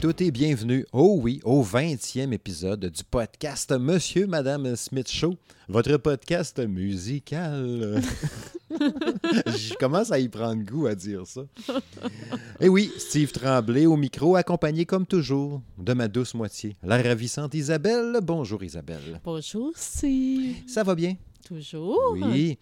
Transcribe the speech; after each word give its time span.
toutes 0.00 0.20
et 0.20 0.30
bienvenue, 0.30 0.86
oh 0.92 1.18
oui, 1.20 1.40
au 1.42 1.64
20e 1.64 2.32
épisode 2.32 2.86
du 2.86 3.02
podcast 3.02 3.72
Monsieur 3.72 4.28
Madame 4.28 4.76
Smith 4.76 5.10
Show, 5.10 5.34
votre 5.68 5.96
podcast 5.96 6.60
musical. 6.60 8.00
Je 8.70 9.74
commence 9.74 10.12
à 10.12 10.20
y 10.20 10.28
prendre 10.28 10.62
goût 10.62 10.86
à 10.86 10.94
dire 10.94 11.26
ça. 11.26 11.40
Et 12.60 12.68
oui, 12.68 12.92
Steve 12.96 13.32
Tremblay 13.32 13.86
au 13.86 13.96
micro, 13.96 14.36
accompagné 14.36 14.84
comme 14.84 15.04
toujours 15.04 15.62
de 15.78 15.92
ma 15.94 16.06
douce 16.06 16.34
moitié, 16.34 16.76
la 16.84 17.02
ravissante 17.02 17.54
Isabelle. 17.54 18.20
Bonjour 18.22 18.62
Isabelle. 18.62 19.20
Bonjour, 19.24 19.72
Steve. 19.74 20.58
Ça 20.68 20.84
va 20.84 20.94
bien? 20.94 21.16
Toujours. 21.44 22.14
Oui. 22.14 22.56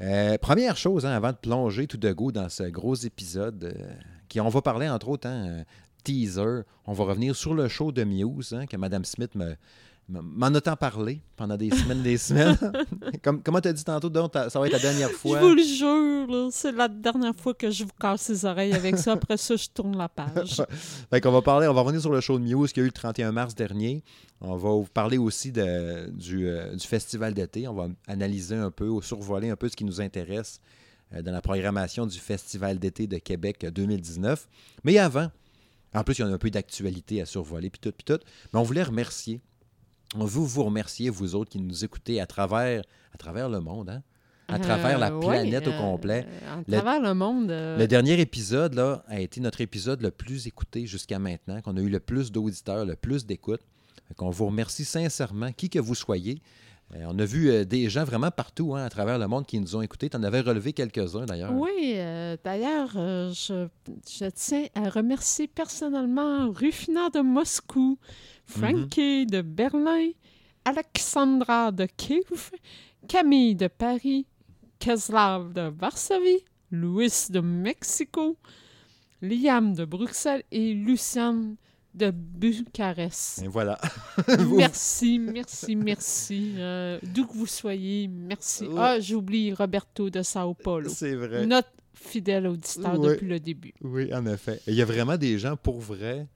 Euh, 0.00 0.38
première 0.38 0.76
chose, 0.76 1.06
hein, 1.06 1.12
avant 1.12 1.30
de 1.30 1.36
plonger 1.36 1.86
tout 1.86 1.98
de 1.98 2.10
go 2.12 2.32
dans 2.32 2.48
ce 2.48 2.64
gros 2.64 2.96
épisode, 2.96 3.62
euh, 3.64 3.92
qui 4.28 4.40
on 4.40 4.48
va 4.48 4.62
parler 4.62 4.88
entre 4.88 5.08
autres, 5.08 5.28
hein, 5.28 5.64
teaser, 6.02 6.62
on 6.86 6.92
va 6.92 7.04
revenir 7.04 7.34
sur 7.36 7.54
le 7.54 7.68
show 7.68 7.92
de 7.92 8.04
Muse, 8.04 8.52
hein, 8.52 8.66
que 8.66 8.76
Mme 8.76 9.04
Smith 9.04 9.34
me, 9.34 9.54
me- 10.08 10.20
m'en 10.22 10.46
a 10.46 10.60
tant 10.60 10.76
parlé 10.76 11.20
pendant 11.36 11.56
des 11.56 11.70
semaines 11.70 12.02
des 12.02 12.18
semaines. 12.18 12.56
Comme, 13.22 13.42
comment 13.42 13.60
tu 13.60 13.68
as 13.68 13.72
dit 13.72 13.84
tantôt, 13.84 14.08
donc, 14.08 14.32
ça 14.34 14.58
va 14.58 14.66
être 14.66 14.72
la 14.72 14.78
dernière 14.78 15.10
fois? 15.10 15.38
Je 15.40 15.44
vous 15.44 15.54
le 15.54 15.62
jure, 15.62 16.48
c'est 16.52 16.72
la 16.72 16.88
dernière 16.88 17.34
fois 17.36 17.54
que 17.54 17.70
je 17.70 17.84
vous 17.84 17.90
casse 18.00 18.28
les 18.28 18.44
oreilles 18.44 18.72
avec 18.72 18.96
ça. 18.98 19.12
Après 19.12 19.36
ça, 19.36 19.56
je 19.56 19.68
tourne 19.72 19.96
la 19.96 20.08
page. 20.08 20.62
Fait 21.10 21.20
qu'on 21.20 21.30
va 21.32 21.42
parler, 21.42 21.66
on 21.68 21.74
va 21.74 21.80
revenir 21.82 22.00
sur 22.00 22.12
le 22.12 22.20
show 22.20 22.38
de 22.38 22.44
Muse 22.44 22.72
qui 22.72 22.80
a 22.80 22.82
eu 22.82 22.86
le 22.86 22.92
31 22.92 23.32
mars 23.32 23.54
dernier. 23.54 24.02
On 24.40 24.56
va 24.56 24.70
vous 24.70 24.84
parler 24.92 25.18
aussi 25.18 25.52
de- 25.52 26.10
du, 26.10 26.48
euh, 26.48 26.74
du 26.74 26.86
festival 26.86 27.34
d'été. 27.34 27.68
On 27.68 27.74
va 27.74 27.88
analyser 28.08 28.56
un 28.56 28.70
peu, 28.70 28.88
ou 28.88 29.02
survoler 29.02 29.50
un 29.50 29.56
peu 29.56 29.68
ce 29.68 29.76
qui 29.76 29.84
nous 29.84 30.00
intéresse 30.00 30.60
euh, 31.14 31.22
dans 31.22 31.32
la 31.32 31.42
programmation 31.42 32.06
du 32.06 32.18
festival 32.18 32.78
d'été 32.78 33.06
de 33.06 33.18
Québec 33.18 33.66
2019. 33.70 34.48
Mais 34.84 34.96
avant, 34.98 35.30
en 35.94 36.04
plus, 36.04 36.18
il 36.18 36.20
y 36.20 36.24
a 36.24 36.28
un 36.28 36.38
peu 36.38 36.50
d'actualité 36.50 37.20
à 37.20 37.26
survoler, 37.26 37.70
puis 37.70 37.80
tout, 37.80 37.92
puis 37.92 38.04
tout. 38.04 38.18
Mais 38.52 38.58
on 38.60 38.62
voulait 38.62 38.82
remercier. 38.82 39.40
On 40.14 40.24
veut 40.24 40.40
vous 40.40 40.64
remercier, 40.64 41.08
vous 41.10 41.34
autres 41.34 41.50
qui 41.50 41.60
nous 41.60 41.84
écoutez 41.84 42.20
à 42.20 42.26
travers, 42.26 42.82
à 43.14 43.16
travers 43.18 43.48
le 43.48 43.60
monde, 43.60 43.90
hein? 43.90 44.02
à 44.48 44.58
travers 44.58 44.98
la 44.98 45.14
ouais, 45.16 45.20
planète 45.24 45.68
au 45.68 45.70
euh, 45.70 45.78
complet. 45.78 46.26
À 46.48 46.56
Le- 46.66 46.78
travers 46.80 47.00
le 47.00 47.14
monde. 47.14 47.50
euh, 47.52 47.78
Le 47.78 47.86
dernier 47.86 48.20
épisode 48.20 48.74
là, 48.74 49.04
a 49.06 49.20
été 49.20 49.40
notre 49.40 49.60
épisode 49.60 50.02
le 50.02 50.10
plus 50.10 50.48
écouté 50.48 50.86
jusqu'à 50.86 51.20
maintenant, 51.20 51.60
qu'on 51.60 51.76
a 51.76 51.80
eu 51.80 51.88
le 51.88 52.00
plus 52.00 52.32
d'auditeurs, 52.32 52.84
le 52.84 52.96
plus 52.96 53.24
d'écoutes. 53.26 53.62
On 54.18 54.30
vous 54.30 54.46
remercie 54.46 54.84
sincèrement, 54.84 55.52
qui 55.52 55.70
que 55.70 55.78
vous 55.78 55.94
soyez. 55.94 56.42
Euh, 56.94 57.04
on 57.08 57.18
a 57.18 57.24
vu 57.24 57.50
euh, 57.50 57.64
des 57.64 57.88
gens 57.88 58.04
vraiment 58.04 58.30
partout 58.30 58.74
hein, 58.74 58.84
à 58.84 58.90
travers 58.90 59.18
le 59.18 59.28
monde 59.28 59.46
qui 59.46 59.60
nous 59.60 59.76
ont 59.76 59.82
écoutés. 59.82 60.10
Tu 60.10 60.16
en 60.16 60.22
avais 60.22 60.40
relevé 60.40 60.72
quelques-uns 60.72 61.24
d'ailleurs. 61.24 61.52
Oui, 61.52 61.94
euh, 61.94 62.36
d'ailleurs, 62.42 62.90
je, 62.92 63.68
je 64.08 64.24
tiens 64.34 64.66
à 64.74 64.88
remercier 64.88 65.46
personnellement 65.46 66.50
Rufina 66.50 67.10
de 67.10 67.20
Moscou, 67.20 67.98
Frankie 68.44 69.26
de 69.26 69.40
Berlin, 69.40 70.10
Alexandra 70.64 71.70
de 71.70 71.86
Kiev, 71.86 72.50
Camille 73.06 73.54
de 73.54 73.68
Paris, 73.68 74.26
Keslav 74.80 75.52
de 75.52 75.70
Varsovie, 75.70 76.44
Louis 76.72 77.12
de 77.30 77.40
Mexico, 77.40 78.36
Liam 79.22 79.74
de 79.74 79.84
Bruxelles 79.84 80.44
et 80.50 80.74
Luciane 80.74 81.56
de 81.94 82.10
Bucarest. 82.10 83.42
Et 83.42 83.48
voilà. 83.48 83.78
Merci, 84.56 85.18
merci, 85.32 85.76
merci. 85.76 86.52
Euh, 86.56 86.98
D'où 87.02 87.26
que 87.26 87.32
vous 87.34 87.46
soyez, 87.46 88.08
merci. 88.08 88.64
Ouais. 88.66 88.74
Ah, 88.78 89.00
j'oublie 89.00 89.52
Roberto 89.52 90.08
de 90.10 90.22
Sao 90.22 90.54
Paulo, 90.54 90.88
C'est 90.88 91.14
vrai. 91.14 91.46
notre 91.46 91.68
fidèle 91.94 92.46
auditeur 92.46 92.98
depuis 92.98 93.26
le 93.26 93.40
début. 93.40 93.74
Oui, 93.82 94.12
en 94.14 94.24
effet. 94.26 94.60
Et 94.66 94.70
Il 94.72 94.74
y 94.76 94.82
a 94.82 94.84
vraiment 94.86 95.16
des 95.16 95.38
gens 95.38 95.56
pour 95.56 95.80
vrai. 95.80 96.26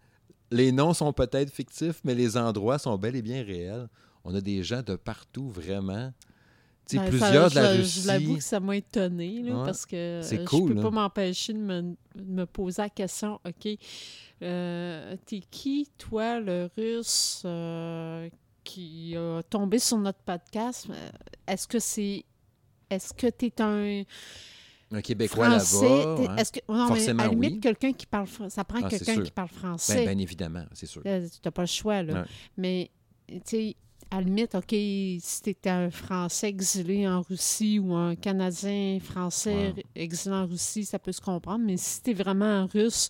Les 0.50 0.72
noms 0.72 0.92
sont 0.92 1.12
peut-être 1.12 1.50
fictifs, 1.50 2.00
mais 2.04 2.14
les 2.14 2.36
endroits 2.36 2.78
sont 2.78 2.96
bel 2.98 3.16
et 3.16 3.22
bien 3.22 3.42
réels. 3.42 3.88
On 4.24 4.34
a 4.34 4.40
des 4.40 4.62
gens 4.62 4.82
de 4.82 4.96
partout, 4.96 5.48
vraiment. 5.48 6.12
Tu 6.86 6.96
sais, 6.96 7.02
Ben, 7.02 7.04
ça- 7.04 7.10
plusieurs 7.26 7.50
de 7.50 7.54
la 7.54 7.74
je- 7.76 7.80
Russie. 7.80 8.00
Je 8.02 8.06
l'avoue 8.08 8.36
que 8.36 8.42
ça 8.42 8.60
m'a 8.60 8.76
étonné, 8.76 9.42
là, 9.42 9.58
Ouais. 9.58 9.64
parce 9.64 9.86
que 9.86 9.96
euh, 9.96 10.44
cool, 10.44 10.68
je 10.68 10.72
peux 10.74 10.80
hein. 10.80 10.82
pas 10.82 10.90
m'empêcher 10.90 11.52
de 11.54 11.58
me, 11.58 11.80
de 11.82 11.96
me 12.16 12.44
poser 12.44 12.82
la 12.82 12.90
question, 12.90 13.40
OK, 13.46 13.68
euh, 14.42 15.16
t'es 15.26 15.40
qui, 15.50 15.88
toi, 15.98 16.40
le 16.40 16.68
russe 16.76 17.42
euh, 17.44 18.28
qui 18.62 19.14
a 19.16 19.42
tombé 19.48 19.78
sur 19.78 19.98
notre 19.98 20.20
podcast? 20.20 20.86
Euh, 20.90 21.10
Est-ce 21.46 21.66
que 21.68 21.78
c'est... 21.78 22.24
Est-ce 22.90 23.12
que 23.14 23.26
t'es 23.28 23.52
un 23.62 24.02
Un 24.92 25.00
Québécois 25.00 25.48
là-bas. 25.48 25.62
Hein? 26.28 26.36
Est-ce 26.36 26.52
que... 26.52 26.60
Non, 26.68 26.88
Forcément, 26.88 27.16
mais 27.16 27.22
à 27.22 27.26
la 27.26 27.32
limite, 27.32 27.52
oui. 27.54 27.60
quelqu'un 27.60 27.92
qui 27.92 28.06
parle... 28.06 28.28
Ça 28.48 28.64
prend 28.64 28.80
Ah, 28.82 28.88
quelqu'un 28.88 29.22
qui 29.22 29.30
parle 29.30 29.48
français. 29.48 30.02
bien 30.04 30.18
évidemment, 30.18 30.64
c'est 30.72 30.86
sûr. 30.86 31.02
Là, 31.04 31.20
t'as 31.42 31.50
pas 31.50 31.62
le 31.62 31.66
choix, 31.66 32.02
là. 32.02 32.22
Ouais. 32.22 32.28
Mais, 32.56 32.90
tu 33.28 33.40
sais, 33.44 33.76
à 34.10 34.16
la 34.16 34.22
limite, 34.22 34.54
OK, 34.54 34.68
si 34.70 35.42
t'étais 35.42 35.70
un 35.70 35.90
Français 35.90 36.48
exilé 36.48 37.08
en 37.08 37.22
Russie 37.22 37.78
ou 37.80 37.94
un 37.94 38.14
Canadien 38.14 38.98
français 39.00 39.74
exilé 39.96 40.34
en 40.36 40.46
Russie, 40.46 40.84
ça 40.84 40.98
peut 40.98 41.10
se 41.10 41.20
comprendre. 41.22 41.64
Mais 41.64 41.76
si 41.76 42.00
t'es 42.02 42.12
vraiment 42.12 42.44
un 42.44 42.66
Russe, 42.66 43.08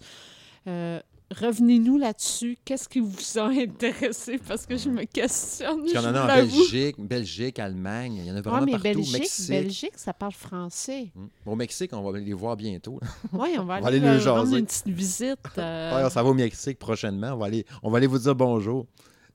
euh, 0.66 1.00
revenez-nous 1.40 1.98
là-dessus. 1.98 2.56
Qu'est-ce 2.64 2.88
qui 2.88 3.00
vous 3.00 3.38
a 3.38 3.44
intéressé? 3.48 4.38
Parce 4.38 4.66
que 4.66 4.76
je 4.76 4.88
me 4.88 5.04
questionne, 5.04 5.80
Parce 5.80 5.92
qu'il 5.92 6.00
y 6.00 6.04
en 6.06 6.14
a 6.14 6.22
en. 6.24 6.26
Belgique, 6.26 6.96
Belgique, 6.98 7.58
Allemagne, 7.58 8.14
il 8.16 8.26
y 8.26 8.30
en 8.30 8.34
a 8.34 8.36
Ouais, 8.36 8.42
vraiment 8.42 8.66
mais 8.66 8.72
partout. 8.72 8.82
Belgique, 8.84 9.12
Mexique. 9.18 9.50
Belgique, 9.50 9.92
ça 9.96 10.12
parle 10.12 10.32
français. 10.32 11.10
Hmm. 11.14 11.26
Au 11.46 11.54
Mexique, 11.56 11.90
on 11.92 12.02
va 12.10 12.18
les 12.18 12.32
voir 12.32 12.56
bientôt. 12.56 13.00
Oui, 13.32 13.50
on 13.58 13.64
va 13.64 13.80
On 13.80 13.84
aller, 13.86 13.98
aller 13.98 14.18
le 14.18 14.24
leur 14.24 14.34
rendre 14.36 14.46
jaser. 14.46 14.58
une 14.58 14.66
petite 14.66 14.88
visite. 14.88 15.38
euh, 15.58 16.08
ça 16.10 16.22
va 16.22 16.28
au 16.28 16.34
Mexique 16.34 16.78
prochainement. 16.78 17.32
On 17.32 17.38
va 17.38 17.46
aller, 17.46 17.64
on 17.82 17.90
va 17.90 17.98
aller 17.98 18.06
vous 18.06 18.18
dire 18.18 18.34
bonjour. 18.34 18.86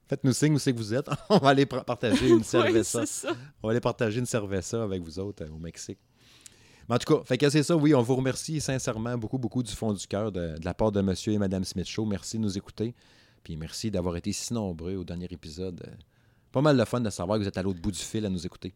Faites-nous 0.07 0.33
signe 0.33 0.55
où 0.55 0.59
c'est 0.59 0.73
que 0.73 0.77
vous 0.77 0.93
êtes. 0.93 1.07
on 1.29 1.37
va 1.37 1.49
aller 1.49 1.65
partager 1.67 2.29
une 2.29 2.43
cerveza. 2.43 3.05
ça. 3.05 3.29
on 3.61 3.67
va 3.67 3.71
aller 3.71 3.79
partager 3.79 4.19
une 4.19 4.25
cerveza 4.25 4.81
avec 4.83 5.03
vous 5.03 5.19
autres 5.19 5.43
euh, 5.43 5.49
au 5.53 5.59
Mexique. 5.59 5.99
Mais 6.89 6.95
en 6.95 6.97
tout 6.97 7.13
cas, 7.15 7.23
fait 7.23 7.37
que 7.37 7.49
c'est 7.49 7.61
ça, 7.63 7.75
oui, 7.77 7.93
on 7.93 8.01
vous 8.01 8.15
remercie 8.15 8.59
sincèrement 8.59 9.15
beaucoup, 9.17 9.37
beaucoup 9.37 9.61
du 9.63 9.71
fond 9.71 9.93
du 9.93 10.05
cœur 10.07 10.31
de, 10.31 10.57
de 10.57 10.65
la 10.65 10.73
part 10.73 10.91
de 10.91 11.01
monsieur 11.01 11.33
et 11.33 11.37
madame 11.37 11.63
Smith 11.63 11.85
Show. 11.87 12.03
Merci 12.05 12.37
de 12.37 12.41
nous 12.43 12.57
écouter. 12.57 12.95
Puis 13.43 13.55
merci 13.55 13.91
d'avoir 13.91 14.17
été 14.17 14.33
si 14.33 14.53
nombreux 14.53 14.95
au 14.95 15.03
dernier 15.03 15.27
épisode. 15.29 15.81
Euh, 15.87 15.91
Pas 16.51 16.61
mal 16.61 16.75
de 16.77 16.83
fun 16.85 16.99
de 16.99 17.09
savoir 17.09 17.37
que 17.37 17.43
vous 17.43 17.47
êtes 17.47 17.57
à 17.57 17.61
l'autre 17.63 17.79
bout 17.79 17.91
du 17.91 17.99
fil 17.99 18.25
à 18.25 18.29
nous 18.29 18.45
écouter. 18.45 18.73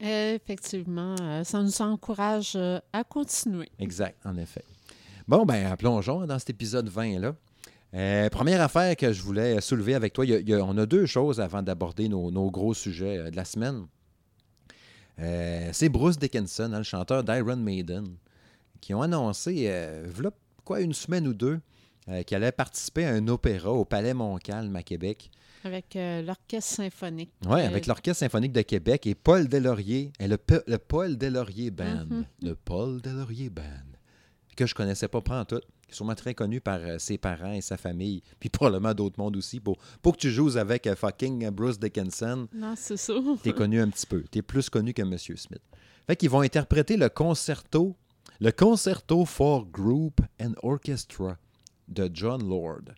Effectivement, 0.00 1.14
euh, 1.20 1.44
ça 1.44 1.62
nous 1.62 1.80
encourage 1.82 2.52
euh, 2.56 2.80
à 2.92 3.04
continuer. 3.04 3.68
Exact, 3.78 4.18
en 4.24 4.36
effet. 4.36 4.64
Bon, 5.28 5.44
ben, 5.44 5.76
plongeons 5.76 6.26
dans 6.26 6.38
cet 6.38 6.50
épisode 6.50 6.88
20-là. 6.90 7.34
Euh, 7.94 8.28
première 8.30 8.60
affaire 8.62 8.96
que 8.96 9.12
je 9.12 9.22
voulais 9.22 9.60
soulever 9.60 9.94
avec 9.94 10.12
toi, 10.14 10.24
il 10.24 10.30
y 10.30 10.34
a- 10.34 10.38
il 10.40 10.48
y 10.48 10.54
a- 10.54 10.64
on 10.64 10.76
a 10.78 10.86
deux 10.86 11.06
choses 11.06 11.40
avant 11.40 11.62
d'aborder 11.62 12.08
nos, 12.08 12.30
nos 12.30 12.50
gros 12.50 12.74
sujets 12.74 13.30
de 13.30 13.36
la 13.36 13.44
semaine. 13.44 13.86
Euh, 15.18 15.70
c'est 15.72 15.88
Bruce 15.88 16.18
Dickinson, 16.18 16.70
hein, 16.72 16.78
le 16.78 16.84
chanteur 16.84 17.22
d'Iron 17.22 17.56
Maiden, 17.56 18.06
qui 18.80 18.94
ont 18.94 19.02
annoncé, 19.02 19.66
euh, 19.68 20.10
quoi, 20.64 20.80
une 20.80 20.94
semaine 20.94 21.26
ou 21.28 21.34
deux, 21.34 21.60
euh, 22.08 22.22
qu'il 22.24 22.36
allait 22.36 22.50
participer 22.52 23.04
à 23.04 23.10
un 23.10 23.28
opéra 23.28 23.70
au 23.70 23.84
Palais 23.84 24.14
Montcalm 24.14 24.74
à 24.74 24.82
Québec. 24.82 25.30
Avec 25.64 25.94
euh, 25.94 26.22
l'orchestre 26.22 26.74
symphonique. 26.74 27.30
Oui, 27.46 27.60
avec 27.60 27.86
l'Orchestre 27.86 28.18
symphonique 28.18 28.52
de 28.52 28.62
Québec 28.62 29.06
et 29.06 29.14
Paul 29.14 29.46
Delaurier, 29.46 30.12
et 30.18 30.26
le, 30.26 30.36
Paul 30.36 31.16
Delaurier 31.16 31.70
Band. 31.70 32.06
Mhm. 32.10 32.24
Le 32.42 32.54
Paul 32.56 33.00
Delaurier 33.00 33.50
Band. 33.50 33.62
Que 34.56 34.66
je 34.66 34.74
connaissais 34.74 35.06
pas 35.06 35.20
pas 35.20 35.40
en 35.40 35.44
tout. 35.44 35.60
Qui 35.92 35.96
est 35.96 35.98
sûrement 35.98 36.14
très 36.14 36.32
connu 36.34 36.62
par 36.62 36.80
euh, 36.80 36.98
ses 36.98 37.18
parents 37.18 37.52
et 37.52 37.60
sa 37.60 37.76
famille, 37.76 38.22
puis 38.40 38.48
probablement 38.48 38.94
d'autres 38.94 39.18
mondes 39.18 39.36
aussi. 39.36 39.60
Pour, 39.60 39.76
pour 40.00 40.14
que 40.16 40.22
tu 40.22 40.30
joues 40.30 40.56
avec 40.56 40.86
euh, 40.86 40.96
fucking 40.96 41.50
Bruce 41.50 41.78
Dickinson, 41.78 42.48
Non, 42.54 42.72
c'est 42.76 42.96
ça. 42.96 43.12
t'es 43.42 43.52
connu 43.52 43.78
un 43.78 43.88
petit 43.90 44.06
peu. 44.06 44.22
T'es 44.22 44.40
plus 44.40 44.70
connu 44.70 44.94
que 44.94 45.02
M. 45.02 45.18
Smith. 45.18 45.60
Fait 46.06 46.16
qu'ils 46.16 46.30
vont 46.30 46.40
interpréter 46.40 46.96
le 46.96 47.10
concerto, 47.10 47.94
le 48.40 48.50
Concerto 48.52 49.24
for 49.26 49.66
Group 49.66 50.20
and 50.40 50.54
Orchestra 50.62 51.36
de 51.88 52.10
John 52.12 52.48
Lord. 52.48 52.94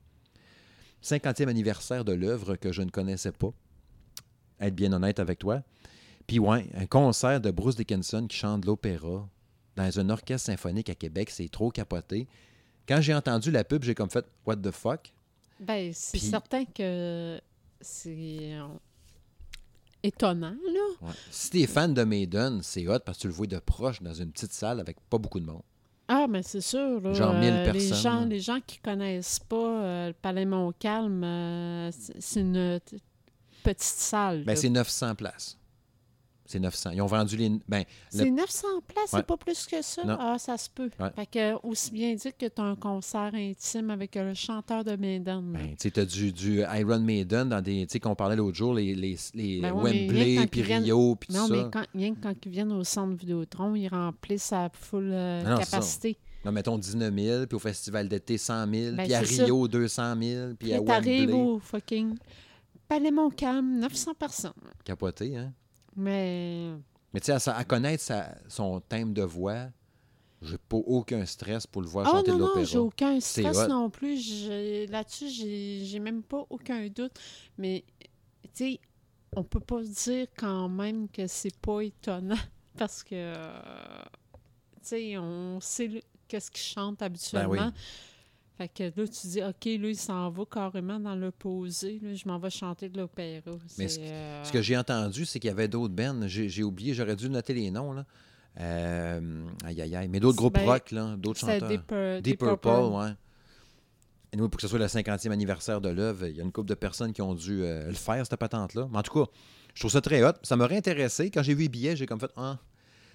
50e 1.02 1.49
anniversaire 1.49 2.05
de 2.05 2.12
l'œuvre 2.12 2.55
que 2.56 2.73
je 2.73 2.82
ne 2.82 2.91
connaissais 2.91 3.32
pas. 3.32 3.50
Être 4.61 4.75
bien 4.75 4.93
honnête 4.93 5.19
avec 5.19 5.41
toi. 5.41 5.62
Puis 6.26 6.38
ouais, 6.38 6.67
un 6.75 6.87
concert 6.87 7.41
de 7.41 7.50
Bruce 7.50 7.76
Dickinson 7.76 8.26
qui 8.29 8.37
chante 8.37 8.64
l'opéra 8.64 9.29
dans 9.76 9.99
un 10.00 10.08
orchestre 10.11 10.46
symphonique 10.46 10.88
à 10.88 10.94
Québec, 10.94 11.31
c'est 11.31 11.49
trop 11.50 11.70
capoté. 11.70 12.29
Quand 12.88 13.00
j'ai 13.00 13.14
entendu 13.14 13.50
la 13.50 13.64
pub, 13.64 13.82
j'ai 13.82 13.94
comme 13.94 14.10
fait 14.10 14.25
What 14.46 14.56
the 14.56 14.70
fuck? 14.70 15.12
Ben, 15.60 15.92
c'est 15.94 16.19
Puis- 16.19 16.26
certain 16.28 16.64
que 16.64 17.40
c'est 17.81 18.52
euh, 18.52 18.66
étonnant, 20.02 20.54
là. 20.66 21.06
Ouais. 21.08 21.12
Si 21.31 21.50
t'es 21.50 21.66
fan 21.66 21.94
de 21.94 22.04
Maiden, 22.04 22.60
c'est 22.62 22.86
hot 22.86 22.98
parce 23.00 23.19
que 23.19 23.22
tu 23.22 23.28
le 23.28 23.32
vois 23.34 23.46
de 23.46 23.58
proche 23.58 24.02
dans 24.02 24.14
une 24.14 24.31
petite 24.32 24.52
salle 24.52 24.81
avec 24.81 24.96
pas 25.08 25.19
beaucoup 25.19 25.40
de 25.40 25.46
monde. 25.46 25.62
Ah, 26.08 26.26
mais 26.28 26.42
c'est 26.42 26.60
sûr. 26.60 27.00
Là, 27.00 27.12
Genre 27.14 27.32
1000 27.34 27.50
euh, 27.50 27.64
Les 27.64 27.72
personnes, 27.72 27.96
gens, 27.98 28.20
là. 28.20 28.26
les 28.26 28.40
gens 28.40 28.58
qui 28.66 28.78
connaissent 28.78 29.38
pas 29.38 29.56
euh, 29.82 30.06
le 30.08 30.12
Palais 30.12 30.44
Montcalm, 30.44 31.25
euh, 31.25 31.90
c'est 32.19 32.40
une 32.40 32.78
petite 33.62 33.81
salle. 33.81 34.44
Ben, 34.44 34.54
c'est 34.54 34.69
900 34.69 35.14
places. 35.14 35.56
C'est 36.46 36.61
900. 36.61 36.91
Ils 36.91 37.00
ont 37.00 37.06
vendu 37.06 37.37
les. 37.38 37.49
Ben, 37.67 37.85
le- 38.12 38.19
C'est 38.19 38.31
900 38.31 38.67
places, 38.87 39.12
Ouais. 39.14 39.20
c'est 39.20 39.26
pas 39.26 39.37
plus 39.38 39.67
que 39.67 39.81
ça? 39.81 40.05
Non. 40.05 40.17
Ah, 40.20 40.37
ça 40.38 40.58
se 40.58 40.69
peut. 40.69 40.91
Ouais. 41.00 41.08
Fait 41.17 41.26
que, 41.26 41.67
aussi 41.67 41.91
bien 41.91 42.14
dire 42.14 42.37
que 42.37 42.44
tu 42.46 42.61
as 42.61 42.64
un 42.64 42.76
concert 42.76 43.31
intime 43.35 43.88
avec 43.91 44.14
le 44.14 44.35
chanteur 44.35 44.85
de 44.85 44.94
Maiden. 44.96 45.52
Ben, 45.52 45.75
tu 45.81 45.91
t'as 45.91 46.05
du, 46.05 46.32
du 46.32 46.61
Iron 46.61 47.00
Maiden 47.00 47.49
dans 47.49 47.62
des. 47.62 47.87
Tu 47.87 47.93
sais, 47.93 48.00
qu'on 48.00 48.14
parlait 48.14 48.37
l'autre 48.37 48.56
jour, 48.58 48.75
les, 48.75 48.94
les, 48.94 49.17
les 49.32 49.61
Ben 49.62 49.73
ouais, 49.73 49.91
Wembley, 50.06 50.46
puis 50.49 50.61
Rio, 50.62 51.17
puis 51.17 51.29
tout 51.29 51.35
non, 51.41 51.46
ça. 51.46 51.55
mais 51.55 51.62
quand, 51.73 51.85
rien 51.94 52.14
que 52.14 52.20
quand 52.20 52.35
ils 52.44 52.52
viennent 52.52 52.73
au 52.73 52.85
centre 52.85 53.17
Vidéotron, 53.17 53.75
ils 53.75 53.88
remplissent 53.88 54.52
à 54.52 54.69
full 54.70 55.11
euh, 55.12 55.43
Ah 55.46 55.50
non, 55.52 55.56
capacité. 55.58 56.19
Là, 56.44 56.52
mettons 56.52 56.76
19 56.76 57.14
000, 57.14 57.46
puis 57.46 57.56
au 57.56 57.58
Festival 57.58 58.06
d'été 58.06 58.37
100 58.37 58.70
000, 58.70 58.96
Ben, 58.96 59.05
puis 59.05 59.14
à 59.14 59.25
c'est 59.25 59.32
ça. 59.37 59.44
Rio 59.44 59.67
200 59.67 60.14
000, 60.23 60.55
puis 60.58 60.75
à 60.75 60.81
t'arrives 60.82 61.31
Wembley. 61.31 61.32
au 61.43 61.58
fucking 61.58 62.17
Palais 62.87 63.11
Montcalm, 63.11 63.79
900 63.81 64.12
personnes. 64.12 64.52
Capoté, 64.85 65.38
hein? 65.38 65.55
Mais 65.96 66.73
Mais 67.12 67.20
tu 67.20 67.32
sais, 67.32 67.50
à, 67.50 67.56
à 67.56 67.64
connaître 67.64 68.02
sa- 68.02 68.35
son 68.49 68.81
thème 68.81 69.12
de 69.14 69.23
voix, 69.23 69.69
j'ai 70.43 70.58
pas 70.58 70.76
aucun 70.76 71.25
stress 71.26 71.67
pour 71.67 71.82
le 71.82 71.88
voir 71.88 72.06
Oh 72.08 72.17
chanter 72.17 72.31
non, 72.32 72.37
de 72.37 72.41
non, 72.43 72.46
l'opéra. 72.49 72.64
j'ai 72.67 72.79
aucun 72.79 73.20
stress 73.20 73.69
non 73.69 73.91
plus. 73.91 74.49
Là-dessus, 74.91 75.31
j'ai 75.31 75.99
même 76.00 76.23
pas 76.23 76.44
aucun 76.50 76.87
doute. 76.88 77.19
Mais, 77.58 77.85
tu 78.43 78.49
sais, 78.55 78.81
on 79.37 79.43
peut 79.44 79.61
pas 79.61 79.82
dire 79.82 80.26
quand 80.37 80.69
même 80.69 81.08
que 81.08 81.26
c'est 81.26 81.56
pas 81.58 81.81
étonnant 81.82 82.37
parce 82.76 83.02
que, 83.02 83.14
euh, 83.14 84.02
tu 84.82 84.88
sais, 84.88 85.19
on 85.19 85.61
sait 85.61 86.02
qu'est-ce 86.29 86.50
qu'il 86.50 86.62
chante 86.62 87.00
habituellement. 87.02 87.55
Ben 87.55 87.67
oui. 87.69 87.73
Fait 88.56 88.69
que 88.69 88.85
là, 88.85 89.09
tu 89.09 89.27
dis, 89.27 89.43
OK, 89.43 89.65
là, 89.65 89.89
il 89.89 89.97
s'en 89.97 90.31
va 90.31 90.45
carrément 90.51 91.01
dans 91.01 91.17
le 91.17 91.31
posé. 91.33 91.99
Là, 92.03 92.15
je 92.15 92.29
m'en 92.29 92.39
vais 92.39 92.51
chanter 92.51 92.89
de 92.89 92.99
l'opéra. 93.01 93.51
Mais 93.79 93.87
euh, 93.99 94.45
Ce 94.45 94.53
que 94.53 94.62
j'ai 94.62 94.77
entendu, 94.77 95.25
c'est 95.27 95.41
qu'il 95.41 95.49
y 95.49 95.51
avait 95.51 95.67
d'autres 95.67 95.93
bands. 95.95 96.21
J'ai 96.29 96.62
oublié, 96.62 96.95
j'aurais 96.95 97.17
dû 97.17 97.29
noter 97.29 97.53
les 97.55 97.71
noms, 97.73 97.93
là. 97.93 98.05
Euh, 98.61 99.45
aïe, 99.65 99.83
aïe, 99.83 99.97
aïe. 99.97 100.09
Mais 100.09 100.21
d'autres 100.21 100.37
groupes 100.37 100.55
Ben, 100.55 100.65
rock, 100.67 100.93
là, 100.93 101.17
d'autres 101.17 101.41
chanteurs. 101.41 101.69
Deep, 101.69 101.83
Pur- 101.89 102.23
Deep 102.23 102.39
Purple, 102.39 102.56
Purple. 102.69 102.95
ouais. 102.95 103.11
Et 104.33 104.37
nous, 104.37 104.49
pour 104.49 104.56
que 104.59 104.62
ce 104.62 104.69
soit 104.69 104.79
le 104.79 104.87
50e 104.87 105.33
anniversaire 105.33 105.81
de 105.81 105.89
l'œuvre, 105.89 106.27
il 106.27 106.37
y 106.37 106.41
a 106.41 106.45
une 106.45 106.53
couple 106.53 106.69
de 106.69 106.75
personnes 106.75 107.12
qui 107.12 107.23
ont 107.23 107.35
dû 107.35 107.62
euh, 107.62 107.89
le 107.89 107.95
faire, 107.95 108.25
cette 108.25 108.39
patente-là. 108.39 108.87
Mais 108.91 108.99
en 108.99 109.03
tout 109.03 109.25
cas, 109.25 109.31
je 109.75 109.81
trouve 109.81 109.91
ça 109.91 110.01
très 110.01 110.23
hot. 110.25 110.33
Ça 110.45 110.55
m'aurait 110.56 110.77
intéressé. 110.77 111.31
Quand 111.31 111.43
j'ai 111.43 111.55
vu 111.55 111.62
les 111.65 111.69
billets, 111.69 111.97
j'ai 111.97 112.06
comme 112.06 112.21
fait 112.21 112.31
Ah, 112.37 112.59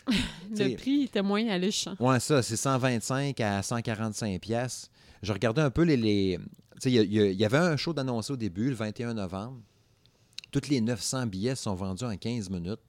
Le 0.10 0.76
prix 0.76 1.04
était 1.04 1.22
moins 1.22 1.48
alléchant. 1.48 1.96
ouais, 2.00 2.20
ça, 2.20 2.42
c'est 2.42 2.58
125 2.58 3.40
à 3.40 3.62
145 3.64 4.42
pièces. 4.42 4.90
Je 5.21 5.33
regardais 5.33 5.62
un 5.62 5.69
peu 5.71 5.83
les. 5.83 6.39
il 6.86 6.92
y, 6.94 7.45
avait 7.45 7.57
un 7.57 7.75
show 7.77 7.94
d'annoncé 7.94 8.33
au 8.33 8.38
début, 8.38 8.69
le 8.69 8.75
21 8.75 9.13
novembre. 9.16 9.60
Toutes 10.51 10.68
les 10.69 10.81
900 10.81 11.27
billets 11.27 11.56
sont 11.56 11.75
vendus 11.75 12.06
en 12.06 12.16
15 12.16 12.50
minutes. 12.50 12.80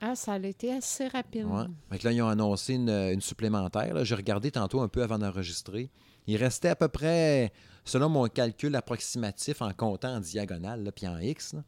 Ah, 0.00 0.14
ça 0.16 0.32
a 0.32 0.38
été 0.38 0.72
assez 0.72 1.06
rapide. 1.08 1.44
Ouais. 1.46 1.64
Fait 1.90 1.98
que 1.98 2.04
là, 2.08 2.12
ils 2.12 2.20
ont 2.22 2.28
annoncé 2.28 2.74
une, 2.74 2.90
une 2.90 3.20
supplémentaire. 3.20 4.04
J'ai 4.04 4.14
regardé 4.14 4.50
tantôt 4.50 4.80
un 4.80 4.88
peu 4.88 5.02
avant 5.02 5.18
d'enregistrer. 5.18 5.90
Il 6.26 6.36
restait 6.36 6.68
à 6.68 6.76
peu 6.76 6.88
près, 6.88 7.52
selon 7.84 8.08
mon 8.08 8.26
calcul 8.28 8.74
approximatif, 8.76 9.62
en 9.62 9.72
comptant 9.72 10.16
en 10.16 10.20
diagonale, 10.20 10.90
puis 10.94 11.06
en 11.06 11.18
X, 11.18 11.54
là, 11.54 11.62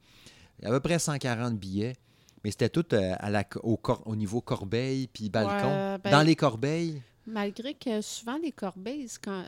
à 0.64 0.70
peu 0.70 0.80
près 0.80 0.98
140 0.98 1.58
billets. 1.58 1.94
Mais 2.42 2.50
c'était 2.50 2.68
tout 2.68 2.84
euh, 2.94 3.14
à 3.18 3.30
la, 3.30 3.44
au, 3.62 3.76
cor- 3.76 4.02
au 4.06 4.16
niveau 4.16 4.40
corbeille 4.40 5.08
puis 5.08 5.28
balcon. 5.30 5.66
Ouais, 5.94 5.98
ben- 5.98 6.10
Dans 6.10 6.22
les 6.22 6.36
corbeilles, 6.36 7.02
Malgré 7.26 7.74
que 7.74 8.00
souvent, 8.02 8.38
les 8.42 8.52
corbeilles, 8.52 9.08
quand, 9.22 9.44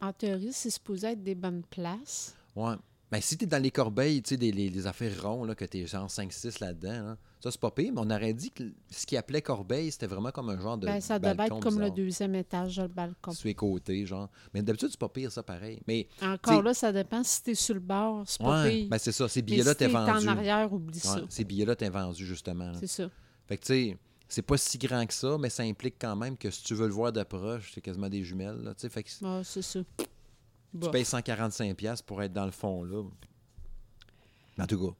en 0.00 0.12
théorie, 0.12 0.52
c'est 0.52 0.70
supposé 0.70 1.08
être 1.08 1.22
des 1.22 1.34
bonnes 1.34 1.62
places. 1.68 2.34
ouais. 2.56 2.74
Ben, 3.12 3.20
si 3.20 3.36
tu 3.36 3.42
es 3.42 3.46
dans 3.48 3.60
les 3.60 3.72
corbeilles, 3.72 4.22
tu 4.22 4.28
sais, 4.28 4.36
des, 4.36 4.52
les, 4.52 4.68
les 4.70 4.86
affaires 4.86 5.20
rondes, 5.20 5.48
là, 5.48 5.56
que 5.56 5.64
tu 5.64 5.78
es 5.78 5.86
genre 5.88 6.06
5-6 6.06 6.60
là-dedans, 6.60 7.06
là, 7.06 7.16
ça, 7.40 7.50
c'est 7.50 7.58
pas 7.60 7.72
pire. 7.72 7.92
Mais 7.92 8.00
on 8.00 8.08
aurait 8.08 8.32
dit 8.32 8.52
que 8.52 8.62
ce 8.88 9.04
qu'ils 9.04 9.18
appelait 9.18 9.42
corbeille, 9.42 9.90
c'était 9.90 10.06
vraiment 10.06 10.30
comme 10.30 10.48
un 10.48 10.60
genre 10.60 10.78
de. 10.78 10.86
Ben, 10.86 11.00
ça 11.00 11.18
devait 11.18 11.46
être 11.46 11.58
comme 11.58 11.80
le 11.80 11.90
deuxième 11.90 12.36
étage, 12.36 12.78
le 12.78 12.86
balcon. 12.86 13.32
Sur 13.32 13.48
les 13.48 13.56
côtés, 13.56 14.06
genre. 14.06 14.28
Mais 14.54 14.62
d'habitude, 14.62 14.90
c'est 14.92 15.00
pas 15.00 15.08
pire, 15.08 15.32
ça, 15.32 15.42
pareil. 15.42 15.82
Mais 15.88 16.06
Encore 16.22 16.62
là, 16.62 16.72
ça 16.72 16.92
dépend 16.92 17.24
si 17.24 17.42
t'es 17.42 17.56
sur 17.56 17.74
le 17.74 17.80
bord, 17.80 18.22
c'est 18.28 18.40
pas 18.40 18.62
Ouais, 18.62 18.70
pire. 18.82 18.88
ben 18.90 18.98
c'est 18.98 19.10
ça. 19.10 19.28
Ces 19.28 19.42
billets-là, 19.42 19.72
si 19.72 19.78
t'es 19.78 19.86
t'es 19.86 19.92
vendu. 19.92 20.28
en 20.28 20.30
arrière, 20.30 20.72
oublie 20.72 20.94
Ouais, 20.98 21.00
ça. 21.00 21.20
ces 21.28 21.42
billets-là, 21.42 21.74
t'es 21.74 21.88
vendu, 21.90 22.24
justement. 22.24 22.70
C'est 22.78 22.86
ça. 22.86 23.10
Fait 23.48 23.58
que, 23.58 23.64
tu 23.64 23.72
sais, 23.72 23.98
c'est 24.30 24.42
pas 24.42 24.56
si 24.56 24.78
grand 24.78 25.04
que 25.06 25.12
ça, 25.14 25.36
mais 25.38 25.50
ça 25.50 25.62
implique 25.64 25.96
quand 26.00 26.16
même 26.16 26.36
que 26.36 26.50
si 26.50 26.62
tu 26.62 26.74
veux 26.74 26.86
le 26.86 26.92
voir 26.92 27.12
d'approche, 27.12 27.72
c'est 27.74 27.80
quasiment 27.80 28.08
des 28.08 28.22
jumelles, 28.24 28.62
là, 28.62 28.74
tu 28.74 28.80
sais. 28.82 28.88
Fait 28.88 29.02
que 29.02 29.10
Ah, 29.24 29.42
c'est 29.44 29.62
ça. 29.62 29.80
tu 30.80 30.90
payes 30.90 31.02
145$ 31.02 31.74
piastres 31.74 32.04
pour 32.06 32.22
être 32.22 32.32
dans 32.32 32.44
le 32.46 32.50
fond, 32.52 32.84
là. 32.84 33.02
En 34.58 34.66
tout 34.66 34.88
cas. 34.88 34.94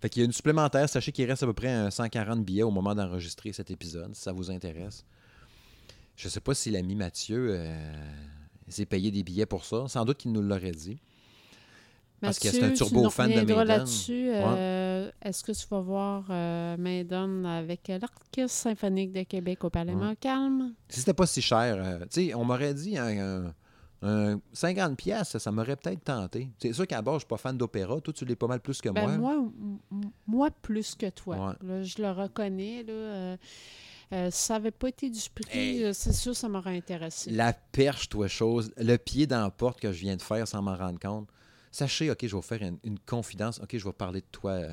Fait 0.00 0.10
qu'il 0.10 0.20
y 0.20 0.22
a 0.22 0.26
une 0.26 0.32
supplémentaire. 0.32 0.88
Sachez 0.88 1.12
qu'il 1.12 1.24
reste 1.26 1.42
à 1.42 1.46
peu 1.46 1.54
près 1.54 1.70
un 1.70 1.90
140 1.90 2.44
billets 2.44 2.62
au 2.62 2.70
moment 2.70 2.94
d'enregistrer 2.94 3.52
cet 3.52 3.70
épisode, 3.70 4.14
si 4.14 4.20
ça 4.22 4.32
vous 4.32 4.50
intéresse. 4.50 5.04
Je 6.16 6.28
sais 6.28 6.40
pas 6.40 6.54
si 6.54 6.70
l'ami 6.70 6.94
Mathieu 6.94 7.48
euh, 7.50 8.12
s'est 8.68 8.86
payé 8.86 9.10
des 9.10 9.22
billets 9.22 9.46
pour 9.46 9.64
ça. 9.64 9.88
Sans 9.88 10.04
doute 10.04 10.18
qu'il 10.18 10.32
nous 10.32 10.42
l'aurait 10.42 10.72
dit. 10.72 10.98
Parce 12.24 12.38
que 12.38 12.48
c'est 12.50 12.62
un 12.62 12.72
turbo 12.72 13.10
fan 13.10 13.30
de 13.30 13.36
Maiden. 13.40 13.62
là-dessus. 13.64 14.30
euh, 14.32 15.10
Est-ce 15.22 15.42
que 15.44 15.52
tu 15.52 15.66
vas 15.70 15.80
voir 15.80 16.24
euh, 16.30 16.76
Maiden 16.76 17.44
avec 17.46 17.88
l'Orchestre 17.88 18.48
symphonique 18.58 19.12
de 19.12 19.22
Québec 19.22 19.62
au 19.64 19.70
Palais 19.70 19.92
Ouais. 19.94 20.06
Montcalm? 20.06 20.74
Si 20.88 21.00
c'était 21.00 21.14
pas 21.14 21.26
si 21.26 21.40
cher, 21.42 21.76
euh, 21.78 22.00
tu 22.10 22.28
sais, 22.28 22.34
on 22.34 22.44
m'aurait 22.44 22.74
dit 22.74 22.96
un, 22.98 23.44
un- 23.46 23.54
un 24.06 24.38
50 24.52 24.96
pièces, 24.98 25.38
ça 25.38 25.50
m'aurait 25.50 25.76
peut-être 25.76 26.04
tenté. 26.04 26.50
C'est 26.58 26.72
sûr 26.74 26.86
qu'à 26.86 27.00
bord, 27.00 27.14
je 27.14 27.20
suis 27.20 27.26
pas 27.28 27.38
fan 27.38 27.56
d'opéra. 27.56 28.00
Toi, 28.00 28.12
tu 28.12 28.24
l'es 28.26 28.36
pas 28.36 28.46
mal 28.46 28.60
plus 28.60 28.80
que 28.82 28.90
Ben, 28.90 29.16
moi. 29.18 29.36
moi, 29.38 29.50
moi, 30.26 30.48
plus 30.62 30.94
que 30.94 31.08
toi. 31.08 31.36
Ouais. 31.62 31.68
Là, 31.68 31.82
je 31.82 32.02
le 32.02 32.10
reconnais. 32.10 32.82
Là, 32.82 32.92
euh, 32.92 33.36
euh, 34.12 34.28
si 34.30 34.44
ça 34.44 34.54
n'avait 34.54 34.70
pas 34.72 34.88
été 34.88 35.08
du 35.08 35.20
prix, 35.34 35.58
Hey. 35.58 35.84
euh, 35.84 35.92
c'est 35.94 36.12
sûr 36.12 36.36
ça 36.36 36.48
m'aurait 36.50 36.76
intéressé. 36.76 37.30
La 37.30 37.54
perche, 37.54 38.10
toi, 38.10 38.28
chose, 38.28 38.70
le 38.76 38.96
pied 38.98 39.26
dans 39.26 39.40
la 39.40 39.50
porte 39.50 39.80
que 39.80 39.90
je 39.90 40.00
viens 40.00 40.16
de 40.16 40.22
faire 40.22 40.46
sans 40.46 40.60
m'en 40.60 40.76
rendre 40.76 41.00
compte. 41.00 41.26
Sachez, 41.74 42.08
OK, 42.08 42.18
je 42.22 42.26
vais 42.26 42.32
vous 42.36 42.40
faire 42.42 42.62
une, 42.62 42.78
une 42.84 43.00
confidence. 43.00 43.58
OK, 43.60 43.76
je 43.76 43.84
vais 43.84 43.92
parler 43.92 44.20
de 44.20 44.26
toi, 44.30 44.52
euh, 44.52 44.68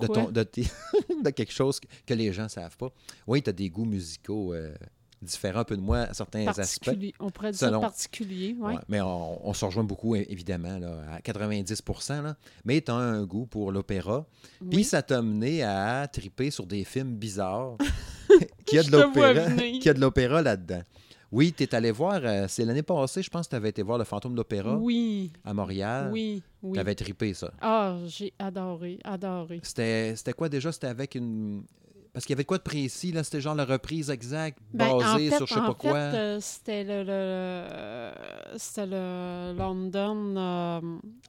de, 0.00 0.06
Quoi? 0.06 0.14
ton, 0.14 0.30
de, 0.30 0.42
tes- 0.44 0.62
de 1.22 1.28
quelque 1.28 1.52
chose 1.52 1.78
que, 2.06 2.14
les 2.14 2.32
gens 2.32 2.44
ne 2.44 2.48
savent 2.48 2.76
pas. 2.78 2.90
Oui, 3.26 3.42
tu 3.42 3.50
as 3.50 3.52
des 3.52 3.68
goûts 3.68 3.84
musicaux 3.84 4.54
euh, 4.54 4.74
différents 5.20 5.60
un 5.60 5.64
peu 5.64 5.76
de 5.76 5.82
moi 5.82 5.98
à 5.98 6.14
certains 6.14 6.46
aspects. 6.46 6.88
On 7.20 7.30
pourrait 7.30 7.50
dire 7.50 7.60
Selon- 7.60 7.80
particulier. 7.82 8.56
Ouais, 8.58 8.76
mais 8.88 9.02
on, 9.02 9.46
on 9.46 9.52
se 9.52 9.62
rejoint 9.66 9.84
beaucoup, 9.84 10.14
évidemment, 10.16 10.78
là, 10.78 11.02
à 11.12 11.20
90 11.20 11.82
là. 12.08 12.34
Mais 12.64 12.80
tu 12.80 12.90
as 12.90 12.94
un 12.94 13.22
goût 13.26 13.44
pour 13.44 13.70
l'opéra. 13.70 14.26
Puis 14.70 14.78
Oui. 14.78 14.84
ça 14.84 15.02
t'a 15.02 15.20
mené 15.20 15.64
à 15.64 16.08
triper 16.10 16.50
sur 16.50 16.66
des 16.66 16.84
films 16.84 17.14
bizarres 17.14 17.76
qui 18.64 18.78
a 18.78 18.82
de 18.82 20.00
l'opéra 20.00 20.40
là-dedans. 20.40 20.82
Oui, 21.36 21.52
tu 21.52 21.64
es 21.64 21.74
allé 21.74 21.90
voir, 21.90 22.20
euh, 22.24 22.46
c'est 22.48 22.64
l'année 22.64 22.82
passée, 22.82 23.20
je 23.22 23.28
pense 23.28 23.44
que 23.46 23.50
tu 23.50 23.56
avais 23.56 23.68
été 23.68 23.82
voir 23.82 23.98
le 23.98 24.04
Fantôme 24.04 24.34
d'Opéra 24.34 24.74
Oui, 24.78 25.30
à 25.44 25.52
Montréal. 25.52 26.08
oui, 26.10 26.42
oui. 26.62 26.72
Tu 26.72 26.78
avais 26.80 26.94
trippé 26.94 27.34
ça. 27.34 27.52
Ah, 27.60 27.98
j'ai 28.06 28.32
adoré, 28.38 28.98
adoré. 29.04 29.60
C'était 29.62 30.16
c'était 30.16 30.32
quoi 30.32 30.48
déjà? 30.48 30.72
C'était 30.72 30.86
avec 30.86 31.14
une. 31.14 31.62
Parce 32.16 32.24
qu'il 32.24 32.32
y 32.32 32.36
avait 32.38 32.46
quoi 32.46 32.56
de 32.56 32.62
précis, 32.62 33.12
là? 33.12 33.22
C'était 33.22 33.42
genre 33.42 33.54
la 33.54 33.66
reprise 33.66 34.08
exacte, 34.08 34.58
Ben, 34.72 34.86
en 34.88 34.96
basée 34.96 35.28
fait, 35.28 35.36
sur 35.36 35.46
je 35.46 35.52
sais 35.52 35.60
en 35.60 35.66
pas 35.66 35.72
fait, 35.82 35.88
quoi. 35.88 35.96
euh, 35.98 36.38
c'était 36.40 36.82
le, 36.82 37.02
le- 37.02 37.10
euh, 37.10 38.12
c'était 38.56 38.86
le 38.86 39.54
London. 39.58 40.34
euh, 40.34 40.80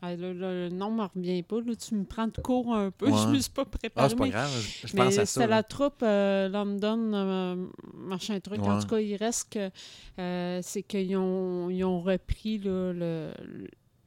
ah, 0.02 0.16
le, 0.16 0.32
le- 0.32 0.70
nom 0.70 0.92
ne 0.92 0.96
me 0.96 1.02
revient 1.14 1.44
pas. 1.44 1.58
Là, 1.60 1.76
tu 1.76 1.94
me 1.94 2.06
prends 2.06 2.28
de 2.28 2.42
court 2.42 2.74
un 2.74 2.90
peu. 2.92 3.08
Ouais. 3.12 3.18
Je 3.22 3.28
me 3.28 3.38
suis 3.40 3.52
pas 3.52 3.64
Ah, 3.66 3.78
préparée. 3.78 4.10
c'est 4.10 4.16
pas 4.16 4.24
mais 4.24 4.30
grave, 4.30 4.50
je, 4.62 4.88
je 4.88 4.96
mais 4.96 5.04
pense 5.04 5.14
à 5.18 5.26
ça. 5.26 5.26
c'était 5.26 5.48
la 5.48 5.64
troupe 5.64 6.02
euh, 6.04 6.48
London, 6.48 7.12
euh, 7.14 7.66
machin 7.94 8.40
truc. 8.40 8.62
En 8.64 8.80
tout 8.80 8.88
cas, 8.88 9.00
il 9.00 9.18
reste 9.18 9.50
que 9.52 9.70
c'est 10.62 10.84
qu'ils 10.84 11.18
ont, 11.18 11.70
ils 11.70 11.84
ont 11.84 12.00
repris 12.02 12.60
là, 12.60 12.94
le- 12.94 13.32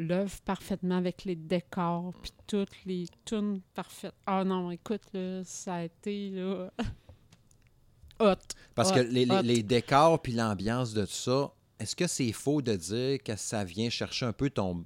l'œuvre 0.01 0.41
parfaitement 0.45 0.97
avec 0.97 1.25
les 1.25 1.37
décors 1.37 2.13
puis 2.23 2.33
toutes 2.47 2.85
les 2.87 3.07
tunes 3.25 3.61
parfaites. 3.75 4.15
Ah 4.27 4.45
non, 4.45 4.71
écoute, 4.71 5.03
là, 5.13 5.43
ça 5.45 5.75
a 5.77 5.83
été 5.85 6.31
là, 6.31 6.71
hot. 8.21 8.35
Parce 8.75 8.93
que 8.93 9.01
hot, 9.01 9.05
les, 9.11 9.25
les- 9.27 9.35
hot. 9.35 9.43
les 9.43 9.63
décors 9.63 10.21
puis 10.23 10.33
l'ambiance 10.33 10.93
de 10.95 11.05
tout 11.05 11.13
ça, 11.13 11.53
est-ce 11.79 11.95
que 11.95 12.07
c'est 12.07 12.33
faux 12.33 12.63
de 12.63 12.75
dire 12.77 13.23
que 13.23 13.37
ça 13.37 13.65
vient 13.65 13.91
chercher 13.91 14.27
un 14.27 14.33
peu 14.33 14.51
ton, 14.51 14.85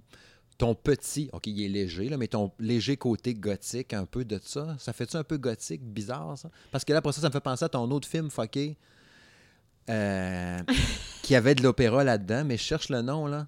ton 0.58 0.74
petit, 0.74 1.30
OK, 1.32 1.46
il 1.46 1.62
est 1.64 1.68
léger, 1.68 2.08
là, 2.08 2.16
mais 2.16 2.28
ton 2.28 2.52
léger 2.58 2.96
côté 2.96 3.34
gothique, 3.34 3.92
un 3.92 4.06
peu 4.06 4.24
de 4.24 4.40
ça? 4.42 4.76
Ça 4.78 4.92
fait-tu 4.92 5.16
un 5.16 5.24
peu 5.24 5.38
gothique, 5.38 5.82
bizarre, 5.82 6.36
ça? 6.38 6.50
Parce 6.70 6.84
que 6.84 6.92
là, 6.92 6.98
après 6.98 7.12
ça, 7.12 7.20
ça 7.20 7.28
me 7.28 7.32
fait 7.32 7.40
penser 7.40 7.64
à 7.64 7.68
ton 7.68 7.90
autre 7.90 8.06
film, 8.08 8.30
fucké, 8.30 8.76
euh, 9.90 10.58
qui 11.22 11.34
avait 11.34 11.54
de 11.54 11.62
l'opéra 11.62 12.04
là-dedans, 12.04 12.44
mais 12.44 12.56
je 12.56 12.62
cherche 12.62 12.88
le 12.88 13.02
nom, 13.02 13.26
là. 13.26 13.46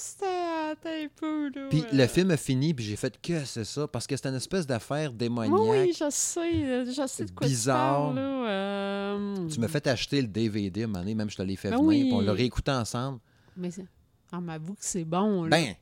C'était 0.00 1.08
peu. 1.14 1.50
Puis 1.68 1.82
euh, 1.82 1.84
le 1.92 2.06
film 2.06 2.30
a 2.30 2.36
fini, 2.38 2.72
puis 2.72 2.84
j'ai 2.84 2.96
fait 2.96 3.20
que 3.20 3.44
c'est 3.44 3.64
ça, 3.64 3.86
parce 3.86 4.06
que 4.06 4.16
c'était 4.16 4.30
une 4.30 4.34
espèce 4.36 4.66
d'affaire 4.66 5.12
démoniaque. 5.12 5.52
Oui, 5.60 5.68
oui, 5.88 5.92
je 5.92 6.08
sais, 6.10 6.84
je 6.86 7.06
sais 7.06 7.24
de 7.26 7.30
quoi 7.32 7.46
Bizarre. 7.46 8.08
tu 8.10 8.14
parles, 8.14 8.16
là. 8.16 8.48
euh, 8.50 9.48
Tu 9.48 9.60
m'as 9.60 9.68
fait 9.68 9.86
acheter 9.86 10.22
le 10.22 10.28
DVD 10.28 10.82
à 10.82 10.84
un 10.84 10.86
moment 10.86 11.00
donné, 11.00 11.14
même 11.14 11.28
je 11.28 11.36
te 11.36 11.42
l'ai 11.42 11.56
fait 11.56 11.68
Ben 11.70 11.76
venir, 11.76 11.88
oui. 11.88 12.02
puis 12.04 12.12
on 12.14 12.20
l'a 12.20 12.32
réécouté 12.32 12.70
ensemble. 12.70 13.18
Mais 13.56 13.70
c'est- 13.70 13.84
on 14.32 14.40
m'avoue 14.40 14.72
que 14.74 14.78
c'est 14.84 15.04
bon, 15.04 15.44
là. 15.44 15.50
Ben, 15.50 15.74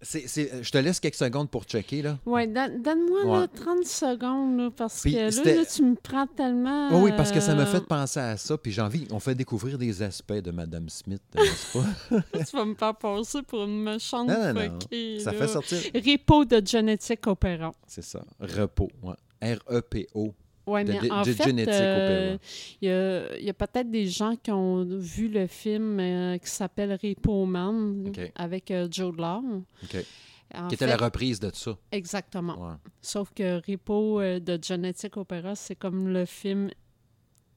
C'est- 0.00 0.62
je 0.62 0.70
te 0.70 0.78
laisse 0.78 1.00
quelques 1.00 1.16
secondes 1.16 1.50
pour 1.50 1.64
checker, 1.64 2.02
là. 2.02 2.18
Ouais, 2.24 2.46
don- 2.46 2.80
donne-moi 2.82 3.40
Ouais. 3.40 3.48
30 3.48 3.84
secondes, 3.84 4.56
là, 4.58 4.70
parce 4.70 5.00
Puis 5.02 5.12
que 5.14 5.18
là, 5.18 5.54
là, 5.56 5.64
tu 5.66 5.82
me 5.82 5.96
prends 5.96 6.26
tellement. 6.28 6.88
Oh 6.92 7.00
oui, 7.02 7.10
parce 7.16 7.32
que 7.32 7.40
ça 7.40 7.54
m'a 7.54 7.62
euh, 7.62 7.66
fait 7.66 7.84
penser 7.84 8.20
à 8.20 8.36
ça, 8.36 8.56
puis 8.56 8.70
j'ai 8.70 8.80
envie, 8.82 9.08
on 9.10 9.18
fait 9.18 9.34
découvrir 9.34 9.76
des 9.76 10.00
aspects 10.02 10.32
de 10.34 10.50
Madame 10.52 10.88
Smith, 10.88 11.22
n'est-ce 11.34 11.76
pas? 11.76 11.84
tu 12.48 12.56
vas 12.56 12.64
me 12.64 12.74
faire 12.76 12.94
passer 12.94 13.42
pour 13.42 13.64
une 13.64 13.82
méchante 13.82 14.28
Non, 14.28 14.38
non, 14.38 14.52
non. 14.54 14.78
fuckée, 14.80 15.18
ça 15.20 15.32
là. 15.32 15.38
fait 15.38 15.48
sortir. 15.48 15.78
Repo 15.94 16.44
de 16.44 16.62
Genetic 16.64 17.26
Opera. 17.26 17.72
C'est 17.86 18.04
ça. 18.04 18.24
Repos. 18.38 18.90
Ouais. 19.02 19.14
R-E-P-O. 19.42 20.32
Oui, 20.68 20.84
mais 20.84 20.98
de- 21.00 21.10
en 21.10 21.22
de 21.22 21.32
fait, 21.32 21.44
Genetic 21.44 21.74
euh, 21.74 22.38
il 22.82 22.88
y 22.88 22.90
a, 22.92 23.38
il 23.38 23.48
a 23.48 23.54
peut-être 23.54 23.90
des 23.90 24.06
gens 24.06 24.36
qui 24.36 24.50
ont 24.50 24.84
vu 24.84 25.28
le 25.28 25.46
film 25.46 25.98
euh, 25.98 26.38
qui 26.38 26.50
s'appelle 26.50 26.92
Repo 27.02 27.46
Man 27.46 28.12
avec 28.34 28.70
euh, 28.70 28.86
Joe 28.90 29.16
Law. 29.16 29.42
Qui 29.88 29.96
était 30.74 30.76
fait, 30.76 30.86
la 30.86 30.96
reprise 30.96 31.40
de 31.40 31.50
ça. 31.52 31.76
Exactement. 31.92 32.58
Ouais. 32.68 32.74
Sauf 33.02 33.30
que 33.34 33.56
Repo 33.66 34.20
de 34.22 34.58
Genetic 34.62 35.16
Opera, 35.16 35.54
c'est 35.54 35.74
comme 35.76 36.08
le 36.08 36.24
film 36.24 36.70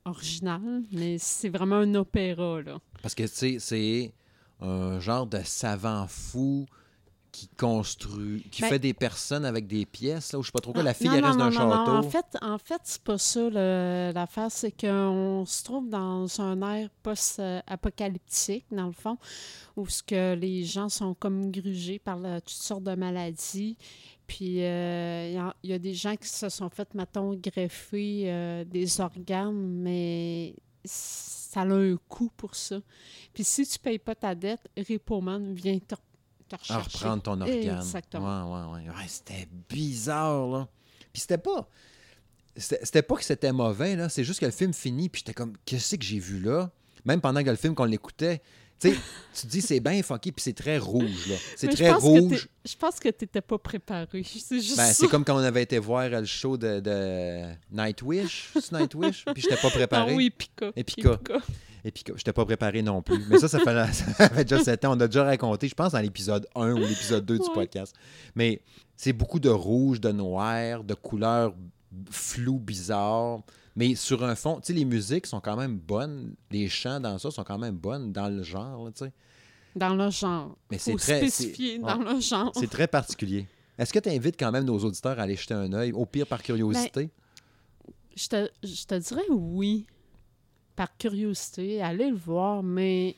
original, 0.05 0.83
mais 0.91 1.17
c'est 1.17 1.49
vraiment 1.49 1.77
un 1.77 1.95
opéra, 1.95 2.61
là. 2.61 2.79
Parce 3.01 3.15
que, 3.15 3.23
tu 3.23 3.29
sais, 3.29 3.57
c'est 3.59 4.13
un 4.59 4.99
genre 4.99 5.25
de 5.25 5.39
savant 5.43 6.05
fou 6.07 6.65
qui 7.31 7.47
construit, 7.47 8.43
qui 8.51 8.61
Ben- 8.61 8.67
fait 8.69 8.79
des 8.79 8.93
personnes 8.93 9.45
avec 9.45 9.65
des 9.65 9.85
pièces, 9.85 10.33
là, 10.33 10.39
où 10.39 10.41
je 10.43 10.47
sais 10.47 10.51
pas 10.51 10.59
trop 10.59 10.73
quoi. 10.73 10.83
La 10.83 10.93
fille, 10.93 11.07
non, 11.07 11.13
elle 11.15 11.21
non, 11.21 11.27
reste 11.27 11.39
dans 11.39 11.45
un 11.45 11.50
non, 11.51 11.69
non, 11.69 11.85
château. 11.85 11.91
En 11.97 12.03
fait, 12.03 12.25
en 12.41 12.57
fait 12.57 12.81
c'est 12.83 13.01
pas 13.01 13.17
ça 13.17 13.50
le- 13.50 14.11
l'affaire. 14.13 14.51
C'est 14.51 14.71
qu'on 14.71 15.45
se 15.47 15.63
trouve 15.63 15.88
dans 15.89 16.41
un 16.41 16.61
air 16.75 16.89
post-apocalyptique, 17.03 18.65
dans 18.71 18.88
le 18.88 18.91
fond, 18.93 19.17
où 19.75 19.88
ce 19.88 20.03
que 20.03 20.35
les 20.35 20.63
gens 20.63 20.89
sont 20.89 21.13
comme 21.13 21.51
grugés 21.51 22.00
par 22.00 22.17
toutes 22.19 22.50
sortes 22.50 22.83
de 22.83 22.95
maladies. 22.95 23.77
Puis, 24.27 24.63
euh, 24.63 25.27
il 25.29 25.33
y 25.33 25.38
a- 25.38 25.55
il 25.63 25.69
y, 25.71 25.73
a 25.73 25.79
des 25.79 25.93
gens 25.93 26.15
qui 26.15 26.27
se 26.29 26.47
sont 26.50 26.69
fait, 26.69 26.93
mettons, 26.93 27.33
greffer 27.35 28.23
euh, 28.27 28.63
des 28.63 29.01
organes, 29.01 29.53
mais 29.81 30.55
ça 30.85 31.61
a 31.61 31.65
un 31.65 31.97
coût 32.07 32.31
pour 32.38 32.55
ça. 32.55 32.79
Puis, 33.33 33.43
si 33.43 33.65
tu 33.67 33.77
payes 33.77 34.00
pas 34.00 34.15
ta 34.15 34.33
dette, 34.33 34.69
Repoman 34.77 35.53
vient 35.53 35.77
te, 35.79 35.95
te 36.58 36.74
à 36.74 36.77
rechercher. 36.77 36.98
reprendre 36.98 37.24
ton 37.24 37.41
organe. 37.41 37.77
Exactement. 37.79 38.74
Ouais, 38.74 38.79
ouais, 38.81 38.88
ouais. 38.88 38.89
Ouais, 38.89 39.05
c'était 39.08 39.48
bizarre, 39.70 40.48
là. 40.48 40.67
Puis 41.12 41.22
c'était 41.22 41.38
pas. 41.38 41.67
C'était 42.55 43.01
pas 43.01 43.15
que 43.15 43.24
c'était 43.24 43.51
mauvais, 43.53 43.96
là. 43.96 44.10
C'est 44.10 44.24
juste 44.24 44.39
que 44.39 44.46
le 44.46 44.51
film 44.51 44.74
finit, 44.74 45.10
puis 45.10 45.20
j'étais 45.20 45.34
comme, 45.34 45.53
qu'est-ce 45.65 45.96
que 45.96 46.03
j'ai 46.03 46.20
vu 46.20 46.39
là? 46.41 46.70
Même 47.05 47.22
pendant 47.22 47.43
que 47.43 47.50
le 47.50 47.55
film, 47.55 47.74
qu'on 47.75 47.86
l'écoutait. 47.86 48.41
Tu 48.79 48.89
sais, 48.89 48.96
tu 49.34 49.41
te 49.41 49.48
dis, 49.48 49.62
c'est 49.62 49.79
bien 49.79 50.01
funky, 50.03 50.31
puis 50.31 50.43
c'est 50.43 50.53
très 50.53 50.77
rouge, 50.77 51.27
là. 51.29 51.36
C'est 51.55 51.70
très 51.70 51.91
rouge. 51.93 52.50
Je 52.65 52.75
pense 52.75 53.00
que 53.00 53.10
tu 53.10 53.24
n'étais 53.24 53.41
pas 53.41 53.58
préparé. 53.58 54.24
C'est 54.25 54.60
juste 54.60 54.77
Ben, 54.77 54.91
c'est 54.91 55.08
comme 55.08 55.24
quand 55.24 55.36
on 55.36 55.43
avait 55.43 55.63
été 55.63 55.79
voir 55.79 56.10
le 56.10 56.25
show 56.25 56.58
de, 56.58 56.79
de 56.79 57.43
Nightwish. 57.72 58.50
C'est 58.53 58.72
Nightwish? 58.72 59.25
Puis 59.34 59.43
j'étais 59.43 59.58
pas 59.58 59.70
préparé. 59.72 60.12
Ah 60.12 60.15
oui, 60.15 60.29
Pika. 60.29 60.72
Et 60.75 60.84
Pika. 60.84 61.20
Et 61.83 61.91
puis, 61.91 62.03
j'étais 62.15 62.33
pas 62.33 62.45
préparé 62.45 62.81
non 62.81 63.01
plus. 63.01 63.23
Mais 63.29 63.39
ça, 63.39 63.47
ça 63.47 63.59
fait, 63.59 63.93
ça 63.93 64.29
fait 64.29 64.43
déjà 64.43 64.63
7 64.63 64.85
ans. 64.85 64.95
On 64.95 65.00
a 65.00 65.07
déjà 65.07 65.23
raconté, 65.23 65.67
je 65.67 65.73
pense, 65.75 65.93
dans 65.93 66.00
l'épisode 66.00 66.47
1 66.55 66.73
ou 66.73 66.77
l'épisode 66.79 67.25
2 67.25 67.39
du 67.39 67.50
podcast. 67.53 67.95
Mais 68.35 68.61
c'est 68.95 69.13
beaucoup 69.13 69.39
de 69.39 69.50
rouge, 69.50 70.00
de 70.00 70.11
noir, 70.11 70.83
de 70.83 70.93
couleurs 70.93 71.53
floues, 72.09 72.59
bizarres. 72.59 73.41
Mais 73.75 73.95
sur 73.95 74.23
un 74.23 74.35
fond, 74.35 74.55
tu 74.59 74.67
sais, 74.67 74.73
les 74.73 74.85
musiques 74.85 75.25
sont 75.25 75.39
quand 75.39 75.55
même 75.55 75.77
bonnes. 75.77 76.35
Les 76.51 76.67
chants 76.69 77.00
dans 77.00 77.17
ça 77.17 77.31
sont 77.31 77.43
quand 77.43 77.57
même 77.57 77.75
bonnes 77.77 78.11
dans 78.11 78.27
le 78.27 78.43
genre, 78.43 78.89
tu 78.93 79.05
sais. 79.05 79.11
Dans 79.75 79.95
le 79.95 80.09
genre. 80.09 80.57
Mais 80.69 80.77
c'est 80.77 80.95
très. 80.95 81.17
spécifier 81.19 81.75
c'est- 81.75 81.79
dans 81.79 81.97
ouais, 82.03 82.13
le 82.15 82.19
genre. 82.19 82.51
C'est 82.53 82.69
très 82.69 82.88
particulier. 82.88 83.47
Est-ce 83.77 83.93
que 83.93 84.00
tu 84.00 84.09
invites 84.09 84.38
quand 84.38 84.51
même 84.51 84.65
nos 84.65 84.77
auditeurs 84.79 85.17
à 85.17 85.23
aller 85.23 85.38
jeter 85.38 85.53
un 85.53 85.71
œil, 85.73 85.93
au 85.93 86.05
pire 86.05 86.27
par 86.27 86.43
curiosité? 86.43 87.09
Je 88.15 88.27
te, 88.27 88.50
je 88.61 88.85
te 88.85 88.95
dirais 88.95 89.23
oui, 89.29 89.85
par 90.75 90.97
curiosité, 90.97 91.81
allez 91.81 92.09
le 92.09 92.15
voir, 92.15 92.63
mais 92.63 93.15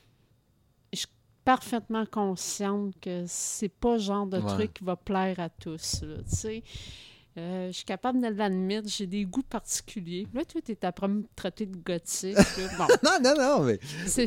je 0.91 1.00
suis 1.00 1.07
parfaitement 1.45 2.05
consciente 2.05 2.93
que 3.01 3.24
c'est 3.27 3.69
pas 3.69 3.93
le 3.93 4.00
genre 4.00 4.25
de 4.27 4.38
Ouais. 4.39 4.48
truc 4.48 4.74
qui 4.74 4.83
va 4.83 4.95
plaire 4.95 5.39
à 5.39 5.50
tous. 5.50 6.03
là. 6.03 6.17
Euh, 7.36 7.67
je 7.67 7.72
suis 7.72 7.86
capable 7.86 8.22
de 8.22 8.27
l'admettre, 8.27 8.88
j'ai 8.89 9.07
des 9.07 9.25
goûts 9.25 9.41
particuliers. 9.41 10.27
Là, 10.36 10.45
toi, 10.45 10.62
t'es 10.62 10.86
après 10.86 11.07
me 11.07 11.24
traiter 11.36 11.65
de 11.65 11.75
gothique. 11.77 12.38
Bon, 12.77 12.86
Non, 13.03 13.17
non, 13.24 13.33
non, 13.36 13.63
mais 13.63 13.79
c'est... 14.05 14.25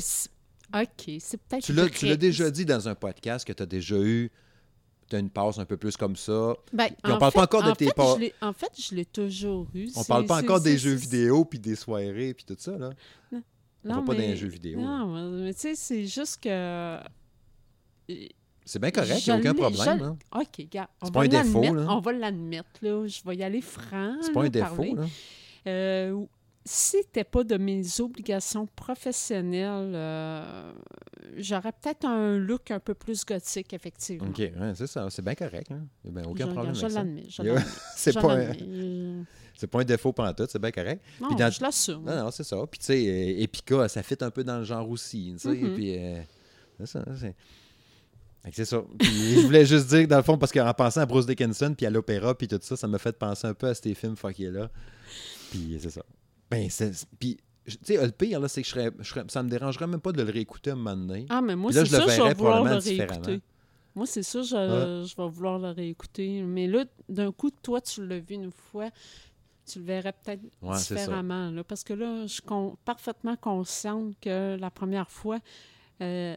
OK, 0.75 1.13
c'est 1.21 1.37
peut-être... 1.41 1.63
tu 1.65 1.73
l'as, 1.73 1.89
tu 1.89 2.07
l'as 2.07 2.13
vrai. 2.13 2.17
déjà 2.17 2.51
dit 2.51 2.65
dans 2.65 2.89
un 2.89 2.97
podcast 2.97 3.47
que 3.47 3.53
tu 3.53 3.63
as 3.63 3.67
déjà 3.67 3.97
eu 3.97 4.33
t'as 5.09 5.19
une 5.21 5.31
passe 5.31 5.59
un 5.59 5.65
peu 5.65 5.77
plus 5.77 5.97
comme 5.97 6.17
ça. 6.17 6.55
Ben, 6.73 6.89
Puis 7.03 7.13
on 7.13 7.19
parle 7.19 7.33
pas 7.33 7.43
encore 7.45 7.63
de 7.63 7.71
en 7.71 7.75
tes 7.75 7.87
fait, 7.87 7.95
pas- 7.95 8.17
En 8.43 8.53
fait, 8.53 8.73
je 8.79 8.95
l'ai 8.95 9.05
toujours 9.05 9.67
eu. 9.75 9.89
On 9.97 10.05
parle 10.05 10.27
pas 10.27 10.41
encore 10.43 10.61
des 10.61 10.77
jeux 10.79 10.95
vidéo 10.95 11.45
puis 11.45 11.59
des 11.59 11.77
soirées 11.77 12.35
puis 12.35 12.45
tout 12.45 12.57
ça, 12.59 12.77
là. 12.77 12.91
On 13.33 13.89
va 13.95 14.03
pas 14.03 14.15
dans 14.15 14.19
les 14.21 14.37
jeux 14.37 14.49
vidéo, 14.49 14.81
Non, 14.81 15.07
mais 15.45 15.55
tu 15.55 15.61
sais, 15.61 15.75
c'est 15.77 16.07
juste 16.07 16.43
que. 16.43 16.99
C'est 18.69 18.81
bien 18.81 18.91
correct, 18.91 19.25
il 19.25 19.31
n'y 19.33 19.37
a 19.37 19.39
aucun 19.41 19.55
problème. 19.55 20.03
hein. 20.03 20.41
OK, 20.41 20.67
gars. 20.71 20.89
On 21.01 21.07
C'est 21.07 21.13
va 21.15 21.21
pas 21.21 21.25
un 21.25 21.29
défaut, 21.29 21.61
l'admettre, 21.63 21.87
là. 21.87 21.95
On 21.95 22.01
va 22.01 22.13
l'admettre, 22.13 22.71
là. 22.83 23.07
Je 23.07 23.21
vais 23.25 23.37
y 23.37 23.43
aller 23.45 23.61
franc. 23.61 24.17
C'est 24.23 24.33
pas 24.33 24.43
un 24.43 24.49
défaut, 24.49 24.75
parler. 24.77 24.95
là. 24.95 25.05
Euh, 25.69 26.25
c'était 26.69 27.25
pas 27.25 27.45
de 27.45 27.57
mes 27.57 28.01
obligations 28.01 28.67
professionnelles, 28.77 29.93
euh, 29.95 30.73
j'aurais 31.37 31.73
peut-être 31.73 32.05
un 32.05 32.37
look 32.37 32.71
un 32.73 32.81
peu 32.81 32.95
plus 32.95 33.25
gothique, 33.25 33.73
effectivement. 33.73 34.29
OK, 34.29 34.39
ouais, 34.39 34.73
c'est 34.75 34.87
ça. 34.89 35.09
C'est 35.11 35.23
bien 35.23 35.35
correct. 35.37 35.71
Hein. 35.71 35.87
Il 36.05 36.13
n'y 36.13 36.19
a 36.19 36.23
ben 36.23 36.29
aucun 36.31 36.47
Je- 36.47 36.53
problème 36.53 36.75
je 36.75 36.87
l'admets. 36.87 37.23
C'est 37.97 38.13
pas, 38.15 38.35
un- 38.37 38.53
pas 39.71 39.81
un 39.81 39.85
défaut 39.85 40.13
pantoute, 40.13 40.51
c'est 40.51 40.59
bien 40.61 40.71
correct. 40.73 41.03
Non, 41.21 41.29
Puis 41.29 41.37
dans- 41.37 41.51
je 41.51 41.63
l'assume. 41.63 42.03
Non, 42.05 42.17
non, 42.25 42.31
c'est 42.31 42.45
ça. 42.45 42.57
Puis 42.71 42.79
tu 42.81 42.87
sais, 42.87 43.07
euh, 43.09 43.43
Epica, 43.43 43.89
ça 43.89 44.03
fit 44.03 44.17
un 44.21 44.31
peu 44.31 44.45
dans 44.45 44.59
le 44.59 44.65
genre 44.65 44.89
aussi, 44.91 45.33
tu 45.35 45.39
sais. 45.39 45.55
Mhm. 45.55 45.75
Puis 45.75 45.97
euh, 45.97 46.21
c'est 46.81 46.87
ça. 46.87 47.05
C'est. 47.19 47.35
Puis 48.99 49.41
je 49.41 49.41
voulais 49.47 49.65
juste 49.67 49.89
dire, 49.89 50.07
dans 50.07 50.19
le 50.19 50.23
fond, 50.23 50.39
parce 50.39 50.53
qu'en 50.53 50.73
pensant 50.73 51.01
à 51.01 51.07
Bruce 51.07 51.27
Dickinson, 51.27 51.75
puis 51.77 51.85
à 51.85 51.91
l'opéra, 51.91 52.37
puis 52.37 52.47
tout 52.47 52.59
ça, 52.63 52.77
ça 52.77 52.87
m'a 52.87 52.99
fait 52.99 53.17
penser 53.19 53.47
un 53.49 53.55
peu 53.55 53.67
à 53.67 53.75
ces 53.75 53.93
films 53.95 54.17
fuckés-là. 54.17 54.71
Puis 55.51 55.79
c'est 55.81 55.91
ça. 55.91 56.03
Ben, 56.51 56.69
c'est... 56.71 56.93
Puis, 57.19 57.39
tu 57.67 57.77
sais, 57.83 58.05
le 58.05 58.13
pire, 58.13 58.41
là, 58.41 58.49
c'est 58.49 58.63
que 58.63 58.69
je 58.69 58.73
serais, 58.73 58.91
je 58.99 59.05
serais- 59.09 59.25
ça 59.29 59.43
me 59.43 59.49
dérangerait 59.49 59.87
même 59.87 60.01
pas 60.01 60.13
de 60.13 60.23
le 60.23 60.31
réécouter 60.31 60.71
un 60.71 60.77
moment 60.77 60.97
donné. 60.97 61.27
Ah, 61.29 61.41
mais 61.41 61.57
moi, 61.57 61.73
c'est 61.73 61.87
je 61.87 61.91
ça, 61.91 62.01
je 62.03 62.07
verrais 62.07 62.29
vais 62.29 62.35
vouloir 62.35 62.65
le 62.65 62.71
réécouter. 62.77 63.41
Moi, 63.95 64.07
c'est 64.07 64.23
ça, 64.23 64.43
je, 64.43 65.07
je 65.09 65.17
vais 65.17 65.29
vouloir 65.29 65.59
le 65.59 65.71
réécouter. 65.71 66.43
Mais 66.43 66.67
là, 66.67 66.85
d'un 67.09 67.33
coup, 67.33 67.51
toi, 67.51 67.81
tu 67.81 68.07
l'as 68.07 68.19
vu 68.21 68.35
une 68.35 68.53
fois, 68.53 68.91
tu 69.65 69.79
le 69.81 69.85
verrais 69.87 70.13
peut-être 70.13 70.43
Ouais, 70.63 70.77
différemment. 70.77 71.51
Là, 71.51 71.65
parce 71.65 71.83
que 71.83 71.95
là, 71.95 72.23
je 72.27 72.33
suis 72.35 72.43
con- 72.43 72.77
parfaitement 72.85 73.37
consciente 73.37 74.15
que 74.21 74.57
la 74.61 74.71
première 74.71 75.11
fois, 75.11 75.41
euh, 76.03 76.37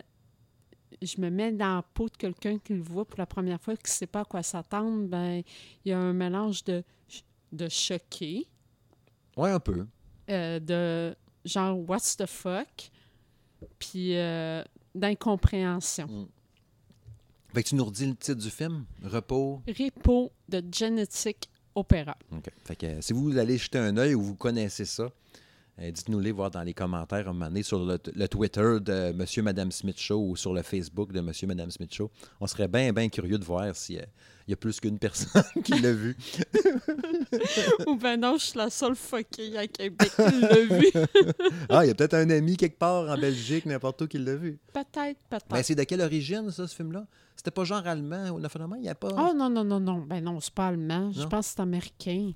je 1.02 1.22
me 1.22 1.30
mets 1.30 1.52
dans 1.52 1.76
la 1.76 1.82
peau 1.84 2.08
de 2.10 2.16
quelqu'un 2.18 2.58
qui 2.58 2.74
le 2.74 2.82
voit 2.82 3.06
pour 3.06 3.20
la 3.20 3.26
première 3.28 3.62
fois, 3.62 3.76
qui 3.76 3.84
ne 3.84 3.90
sait 3.90 4.08
pas 4.08 4.22
à 4.22 4.26
quoi 4.26 4.42
s'attendre. 4.42 5.08
Ben, 5.08 5.44
il 5.86 5.90
y 5.90 5.92
a 5.92 6.00
un 6.00 6.14
mélange 6.14 6.64
de, 6.64 6.84
de 7.52 7.70
choqué, 7.70 8.48
Ouais, 9.38 9.52
un 9.52 9.60
peu. 9.60 9.86
Euh, 10.30 10.60
de 10.60 11.16
genre 11.46 11.78
what's 11.90 12.18
the 12.18 12.26
fuck, 12.26 12.92
puis 13.80 14.18
euh, 14.18 14.64
d'incompréhension. 14.96 16.28
Fait 17.54 17.64
que 17.64 17.70
tu 17.70 17.76
nous 17.76 17.86
redis 17.86 18.06
le 18.06 18.16
titre 18.16 18.40
du 18.40 18.50
film, 18.50 18.86
Repos? 19.04 19.62
Repo 19.68 20.32
de 20.48 20.64
Genetic 20.72 21.50
Opera. 21.74 22.16
OK. 22.32 22.50
Fait 22.64 22.76
que 22.76 22.86
euh, 22.86 23.02
si 23.02 23.14
vous 23.14 23.38
allez 23.38 23.58
jeter 23.58 23.80
un 23.80 23.98
œil 23.98 24.14
ou 24.14 24.22
vous 24.22 24.36
connaissez 24.36 24.86
ça, 24.86 25.10
euh, 25.82 25.92
dites-nous-les 25.92 26.32
voir 26.32 26.52
dans 26.52 26.64
les 26.64 26.74
commentaires 26.74 27.28
un 27.30 27.34
moment 27.34 27.48
donné 27.48 27.64
sur 27.64 27.80
le, 27.80 27.98
le 28.14 28.28
Twitter 28.28 28.80
de 28.82 29.14
Monsieur 29.14 29.42
Madame 29.44 29.72
Smith 29.72 29.98
Show 30.00 30.20
ou 30.20 30.36
sur 30.36 30.54
le 30.54 30.62
Facebook 30.62 31.12
de 31.12 31.22
Monsieur 31.22 31.48
Madame 31.48 31.72
Smith 31.72 31.94
Show. 31.94 32.12
On 32.42 32.48
serait 32.48 32.68
bien, 32.68 32.92
bien 32.92 33.08
curieux 33.08 33.38
de 33.38 33.46
voir 33.46 33.74
s'il 33.76 34.06
y 34.48 34.54
a 34.54 34.56
plus 34.58 34.80
qu'une 34.80 35.00
personne 35.00 35.44
qui 35.64 35.80
l'a 35.80 35.94
vu. 35.94 36.18
Ou 37.88 37.96
ben 37.96 38.20
non, 38.20 38.38
je 38.38 38.46
suis 38.46 38.58
la 38.58 38.70
seule 38.70 38.96
fuckée 38.96 39.58
à 39.58 39.68
Québec 39.68 40.12
qui 40.16 40.42
l'a 40.42 40.60
vu. 40.66 40.88
Ah, 41.70 41.86
il 41.86 41.90
y 41.90 41.92
a 41.92 41.96
peut-être 41.96 42.16
un 42.16 42.30
ami 42.30 42.58
quelque 42.58 42.78
part 42.78 43.10
en 43.10 43.18
Belgique, 43.18 43.66
n'importe 43.66 44.02
où, 44.02 44.08
qui 44.08 44.18
l'a 44.18 44.36
vu. 44.36 44.60
Peut-être, 44.74 45.20
peut-être. 45.30 45.46
Mais 45.52 45.64
c'est 45.64 45.76
de 45.76 45.84
quelle 45.84 46.02
origine, 46.02 46.50
ça, 46.52 46.68
ce 46.68 46.76
film-là? 46.76 47.06
C'était 47.36 47.52
pas 47.52 47.64
genre 47.64 47.86
allemand 47.86 48.30
ou 48.32 48.50
finalement, 48.50 48.76
il 48.76 48.82
n'y 48.82 48.90
a 48.90 48.96
pas... 48.96 49.10
Oh 49.12 49.34
non, 49.36 49.50
non, 49.50 49.64
non, 49.64 49.80
non. 49.80 50.00
Ben 50.00 50.24
non, 50.24 50.40
c'est 50.40 50.54
pas 50.54 50.68
allemand. 50.68 51.12
Je 51.12 51.24
pense 51.24 51.48
que 51.48 51.54
c'est 51.56 51.62
américain. 51.62 52.32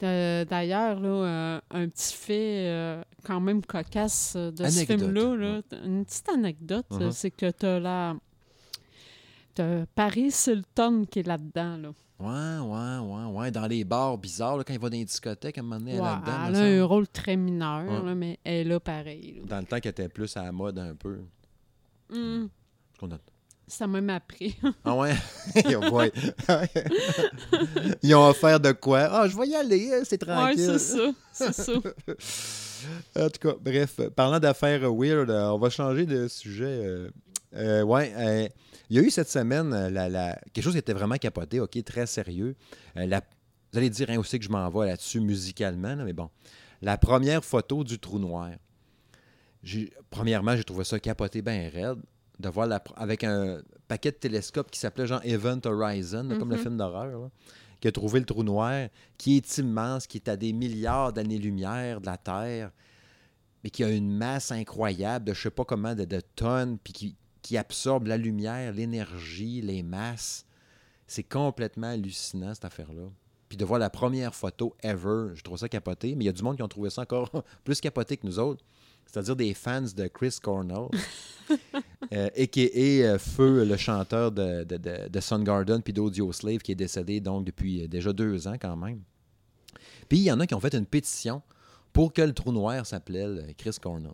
D'ailleurs, 0.00 1.00
là, 1.00 1.08
euh, 1.08 1.60
un 1.70 1.88
petit 1.88 2.14
fait 2.14 2.68
euh, 2.68 3.02
quand 3.24 3.40
même 3.40 3.64
cocasse 3.64 4.34
euh, 4.36 4.50
de 4.50 4.64
ce 4.68 4.84
film-là, 4.84 5.34
là, 5.36 5.60
une 5.84 6.04
petite 6.04 6.28
anecdote, 6.28 6.86
euh, 6.92 7.10
c'est 7.10 7.30
que 7.30 7.50
t'as 7.50 7.78
la... 7.80 8.14
T'as 9.54 9.86
Paris 9.94 10.32
Hilton 10.46 11.04
qui 11.10 11.18
est 11.20 11.26
là-dedans, 11.26 11.76
là. 11.78 11.90
Ouais, 12.20 12.58
ouais, 12.68 12.98
ouais, 13.16 13.24
ouais. 13.40 13.50
Dans 13.50 13.66
les 13.66 13.84
bars 13.84 14.18
bizarres, 14.18 14.56
là, 14.58 14.64
quand 14.64 14.72
il 14.72 14.78
va 14.78 14.88
dans 14.90 14.96
les 14.96 15.04
discothèques, 15.04 15.56
à 15.58 15.60
un 15.60 15.64
moment 15.64 15.78
donné, 15.78 15.92
elle 15.92 15.98
est 15.98 16.02
là-dedans. 16.02 16.32
elle 16.48 16.56
a 16.56 16.82
un 16.82 16.84
rôle 16.84 17.08
très 17.08 17.36
mineur, 17.36 17.84
Ouais. 17.88 18.06
là, 18.08 18.14
mais 18.14 18.38
elle 18.44 18.54
est 18.54 18.64
là 18.64 18.80
pareil. 18.80 19.40
Dans 19.44 19.58
le 19.58 19.64
temps 19.64 19.78
qu'elle 19.80 19.90
était 19.90 20.08
plus 20.08 20.36
à 20.36 20.44
la 20.44 20.52
mode 20.52 20.78
un 20.78 20.94
peu. 20.94 21.18
Hum. 22.12 22.48
Parce 22.92 23.00
qu'on 23.00 23.14
a- 23.16 23.18
Ça 23.68 23.86
m'a 23.86 24.00
même 24.00 24.10
appris. 24.10 24.56
Ah 24.84 24.96
ouais? 24.96 25.14
Ouais. 25.64 26.12
Ils 28.02 28.14
ont 28.14 28.26
offert 28.28 28.58
de 28.60 28.72
quoi? 28.72 29.00
Ah, 29.10 29.28
je 29.28 29.36
vais 29.36 29.46
y 29.48 29.54
aller, 29.54 29.90
hein, 29.92 30.02
c'est 30.04 30.18
tranquille. 30.18 30.64
c'est 30.64 30.78
ça. 30.78 31.10
C'est 31.32 31.52
ça. 31.52 31.72
En 33.16 33.28
tout 33.28 33.40
cas, 33.48 33.54
bref, 33.60 34.00
parlant 34.14 34.38
d'affaires 34.38 34.82
weird, 34.94 35.30
euh, 35.30 35.48
on 35.50 35.58
va 35.58 35.68
changer 35.68 36.06
de 36.06 36.28
sujet. 36.28 36.64
euh, 36.64 37.10
euh, 37.56 37.82
ouais, 37.82 38.12
euh, 38.16 38.48
il 38.88 38.96
y 38.96 39.00
a 39.00 39.02
eu 39.02 39.10
cette 39.10 39.28
semaine 39.28 39.88
la, 39.88 40.08
la- 40.08 40.38
quelque 40.52 40.62
chose 40.62 40.74
qui 40.74 40.78
était 40.78 40.92
vraiment 40.92 41.16
capoté, 41.16 41.58
OK, 41.58 41.82
très 41.84 42.06
sérieux. 42.06 42.54
Euh, 42.96 43.06
la- 43.06 43.20
vous 43.72 43.78
allez 43.78 43.90
dire 43.90 44.08
hein, 44.10 44.18
aussi 44.18 44.38
que 44.38 44.44
je 44.44 44.50
m'en 44.50 44.68
vais 44.70 44.86
là-dessus 44.86 45.18
musicalement, 45.18 45.96
là, 45.96 46.04
mais 46.04 46.12
bon. 46.12 46.30
La 46.80 46.96
première 46.98 47.44
photo 47.44 47.82
du 47.82 47.98
trou 47.98 48.20
noir. 48.20 48.50
Premièrement, 50.10 50.56
j'ai 50.56 50.64
trouvé 50.64 50.84
ça 50.84 51.00
capoté 51.00 51.42
bien 51.42 51.68
raide 51.72 51.98
de 52.38 52.48
voir 52.48 52.66
la, 52.66 52.82
avec 52.96 53.24
un 53.24 53.60
paquet 53.88 54.10
de 54.12 54.16
télescopes 54.16 54.70
qui 54.70 54.78
s'appelait 54.78 55.06
genre 55.06 55.20
Event 55.24 55.60
Horizon, 55.64 56.28
comme 56.38 56.50
le 56.50 56.56
Mhm. 56.56 56.62
film 56.62 56.76
d'horreur, 56.76 57.30
qui 57.80 57.88
a 57.88 57.92
trouvé 57.92 58.20
le 58.20 58.26
trou 58.26 58.42
noir, 58.44 58.88
qui 59.16 59.36
est 59.36 59.58
immense, 59.58 60.06
qui 60.06 60.18
est 60.18 60.28
à 60.28 60.36
des 60.36 60.52
milliards 60.52 61.12
d'années-lumière 61.12 62.00
de 62.00 62.06
la 62.06 62.16
Terre, 62.16 62.70
mais 63.64 63.70
qui 63.70 63.82
a 63.82 63.90
une 63.90 64.10
masse 64.16 64.52
incroyable 64.52 65.24
de 65.24 65.34
je 65.34 65.42
sais 65.42 65.50
pas 65.50 65.64
comment 65.64 65.94
de, 65.94 66.04
de 66.04 66.20
tonnes, 66.36 66.78
puis 66.78 66.92
qui, 66.92 67.16
qui 67.42 67.56
absorbe 67.56 68.06
la 68.06 68.16
lumière, 68.16 68.72
l'énergie, 68.72 69.60
les 69.60 69.82
masses. 69.82 70.44
C'est 71.06 71.22
complètement 71.24 71.88
hallucinant, 71.88 72.52
cette 72.54 72.66
affaire-là. 72.66 73.08
Puis 73.48 73.56
de 73.56 73.64
voir 73.64 73.78
la 73.80 73.88
première 73.90 74.34
photo 74.34 74.76
ever, 74.82 75.30
je 75.34 75.42
trouve 75.42 75.56
ça 75.58 75.68
capoté, 75.68 76.14
mais 76.14 76.24
il 76.24 76.26
y 76.26 76.30
a 76.30 76.32
du 76.32 76.42
monde 76.42 76.56
qui 76.56 76.62
ont 76.62 76.68
trouvé 76.68 76.90
ça 76.90 77.02
encore 77.02 77.30
plus 77.64 77.80
capoté 77.80 78.16
que 78.18 78.26
nous 78.26 78.38
autres, 78.38 78.62
c'est-à-dire 79.10 79.36
des 79.36 79.54
fans 79.54 79.80
de 79.82 80.06
Chris 80.06 80.36
Cornell, 80.42 80.88
euh, 82.12 82.28
a.k.a. 82.36 82.60
euh, 82.78 83.18
Feu, 83.18 83.64
le 83.64 83.76
chanteur 83.76 84.30
de, 84.30 84.64
de, 84.64 84.76
de, 84.76 85.08
de 85.08 85.20
Soundgarden 85.20 85.80
puis 85.82 85.92
d'Audio 85.94 86.30
Slave, 86.32 86.58
qui 86.58 86.72
est 86.72 86.76
décédé 86.76 87.20
donc 87.20 87.46
depuis 87.46 87.84
euh, 87.84 87.88
déjà 87.88 88.12
deux 88.12 88.46
ans 88.46 88.56
quand 88.60 88.76
même. 88.76 89.00
Puis 90.08 90.18
il 90.18 90.24
y 90.24 90.32
en 90.32 90.38
a 90.40 90.46
qui 90.46 90.54
ont 90.54 90.60
fait 90.60 90.74
une 90.74 90.86
pétition 90.86 91.42
pour 91.92 92.12
que 92.12 92.22
le 92.22 92.32
trou 92.34 92.52
noir 92.52 92.84
s'appelait 92.84 93.24
euh, 93.24 93.42
Chris 93.56 93.76
Cornell. 93.80 94.12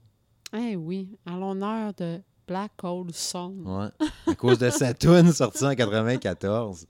Eh 0.57 0.77
oui, 0.77 1.09
à 1.27 1.37
l'honneur 1.37 1.93
de 1.95 2.21
Black 2.47 2.73
Hole 2.85 3.13
Sun. 3.13 3.63
Ouais. 3.67 4.07
À 4.29 4.35
cause 4.37 4.59
de 4.59 4.71
sa 4.71 4.95
tune 4.95 5.33
sortie 5.33 5.65
en 5.65 5.75
94. 5.75 6.87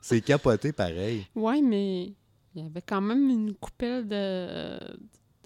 C'est 0.00 0.20
capoté 0.20 0.72
pareil. 0.72 1.26
Oui, 1.34 1.60
mais 1.60 2.12
il 2.54 2.62
y 2.62 2.66
avait 2.66 2.82
quand 2.82 3.00
même 3.00 3.28
une 3.28 3.54
coupelle 3.54 4.06
de, 4.06 4.78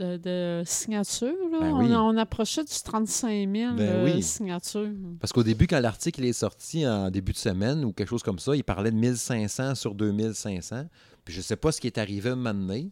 de, 0.02 0.16
de 0.16 0.62
signatures. 0.66 1.34
Là. 1.52 1.58
Ben 1.60 1.72
on, 1.74 1.78
oui. 1.84 1.92
on 1.94 2.16
approchait 2.16 2.64
du 2.64 2.72
35 2.84 3.28
000 3.30 3.74
Ben 3.74 3.80
euh, 3.80 4.04
oui. 4.04 4.22
signatures. 4.22 4.88
Parce 5.20 5.32
qu'au 5.32 5.42
début, 5.42 5.66
quand 5.66 5.80
l'article 5.80 6.24
est 6.24 6.32
sorti 6.32 6.86
en 6.86 7.10
début 7.10 7.32
de 7.32 7.38
semaine 7.38 7.84
ou 7.84 7.92
quelque 7.92 8.08
chose 8.08 8.22
comme 8.22 8.38
ça, 8.38 8.54
il 8.56 8.64
parlait 8.64 8.90
de 8.90 8.96
1500 8.96 9.74
sur 9.74 9.94
2500. 9.94 10.84
Puis 11.24 11.34
je 11.34 11.40
sais 11.40 11.56
pas 11.56 11.70
ce 11.72 11.80
qui 11.80 11.86
est 11.86 11.98
arrivé 11.98 12.30
un 12.30 12.36
moment 12.36 12.54
donné, 12.54 12.90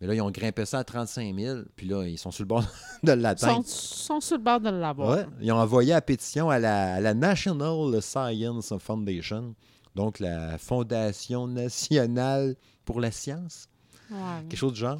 mais 0.00 0.06
là, 0.08 0.14
ils 0.14 0.20
ont 0.20 0.30
grimpé 0.30 0.64
ça 0.64 0.78
à 0.80 0.84
35 0.84 1.34
000. 1.36 1.58
Puis 1.76 1.86
là, 1.88 2.04
ils 2.06 2.18
sont 2.18 2.30
sur 2.30 2.42
le 2.42 2.48
bord 2.48 2.62
de 3.02 3.10
Ils 3.12 3.14
sont, 3.14 3.16
l'atteindre. 3.16 3.64
sont 3.66 4.20
sur 4.20 4.36
le 4.38 4.42
bord 4.42 4.60
de 4.60 4.70
l'avoir. 4.70 5.16
Ouais, 5.18 5.26
ils 5.40 5.50
ont 5.52 5.56
envoyé 5.58 5.90
la 5.92 6.00
pétition 6.02 6.50
à 6.50 6.58
la, 6.58 6.94
à 6.94 7.00
la 7.00 7.14
National 7.14 8.00
Science 8.02 8.72
Foundation, 8.78 9.54
donc 9.94 10.18
la 10.20 10.58
Fondation 10.58 11.46
nationale 11.48 12.56
pour 12.84 13.00
la 13.00 13.10
science, 13.10 13.68
Ouais. 14.10 14.18
quelque 14.48 14.58
chose 14.58 14.72
du 14.74 14.80
genre. 14.80 14.98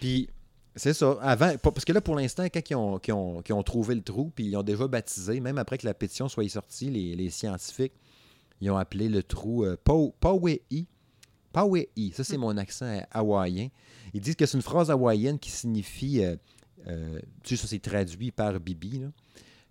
Puis 0.00 0.28
c'est 0.76 0.92
ça. 0.94 1.18
Avant, 1.20 1.56
parce 1.58 1.84
que 1.84 1.92
là, 1.92 2.00
pour 2.00 2.14
l'instant, 2.16 2.44
quand 2.44 2.70
ils 2.70 2.74
ont, 2.76 3.00
ont- 3.10 3.62
trouvé 3.62 3.94
le 3.94 4.02
trou, 4.02 4.30
puis 4.34 4.44
ils 4.46 4.56
ont 4.56 4.62
déjà 4.62 4.86
baptisé, 4.86 5.40
même 5.40 5.58
après 5.58 5.78
que 5.78 5.86
la 5.86 5.94
pétition 5.94 6.28
soit 6.28 6.48
sortie, 6.48 6.90
les, 6.90 7.16
les 7.16 7.30
scientifiques, 7.30 7.94
ils 8.60 8.70
ont 8.70 8.76
appelé 8.76 9.08
le 9.08 9.22
trou 9.22 9.64
euh. 9.64 9.76
Pauei, 9.82 10.62
ça 12.12 12.24
c'est 12.24 12.36
mon 12.36 12.56
accent 12.56 13.00
hawaïen. 13.10 13.68
Ils 14.14 14.20
disent 14.20 14.36
que 14.36 14.46
c'est 14.46 14.56
une 14.58 14.62
phrase 14.62 14.90
hawaïenne 14.90 15.38
qui 15.38 15.50
signifie, 15.50 16.22
euh, 16.22 16.36
euh, 16.86 17.18
tu 17.42 17.56
sais, 17.56 17.62
ça 17.62 17.68
c'est 17.68 17.78
traduit 17.78 18.30
par 18.30 18.60
Bibi, 18.60 18.98
là, 19.00 19.08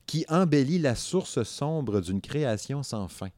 qui 0.06 0.26
embellit 0.30 0.80
la 0.80 0.96
source 0.96 1.44
sombre 1.44 2.02
d'une 2.02 2.22
création 2.22 2.84
sans 2.84 3.08
fin. 3.08 3.30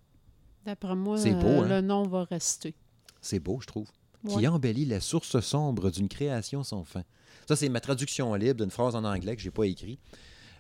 D'après 0.66 0.96
moi, 0.96 1.18
C'est 1.18 1.34
euh, 1.34 1.40
beau, 1.40 1.64
hein? 1.64 1.68
le 1.68 1.82
nom 1.82 2.04
va 2.04 2.24
rester. 2.26 2.76
C'est 3.22 3.40
beau, 3.40 3.60
je 3.62 3.68
trouve. 3.68 3.90
Ouais. 4.24 4.34
Qui 4.36 4.48
embellit 4.48 4.86
la 4.86 5.00
source 5.00 5.40
sombre 5.40 5.90
d'une 5.92 6.10
création 6.10 6.64
sans 6.64 6.84
fin. 6.84 7.04
Ça, 7.48 7.56
c'est 7.56 7.70
ma 7.70 7.80
traduction 7.80 8.34
libre 8.36 8.62
d'une 8.62 8.72
phrase 8.72 8.96
en 8.96 9.04
anglais 9.04 9.36
que 9.36 9.42
j'ai 9.42 9.52
pas 9.52 9.64
écrit. 9.66 9.98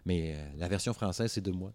Mais 0.06 0.36
euh, 0.36 0.47
la 0.58 0.67
version 0.67 0.93
française, 0.93 1.32
c'est 1.32 1.41
de 1.41 1.52
moi. 1.52 1.73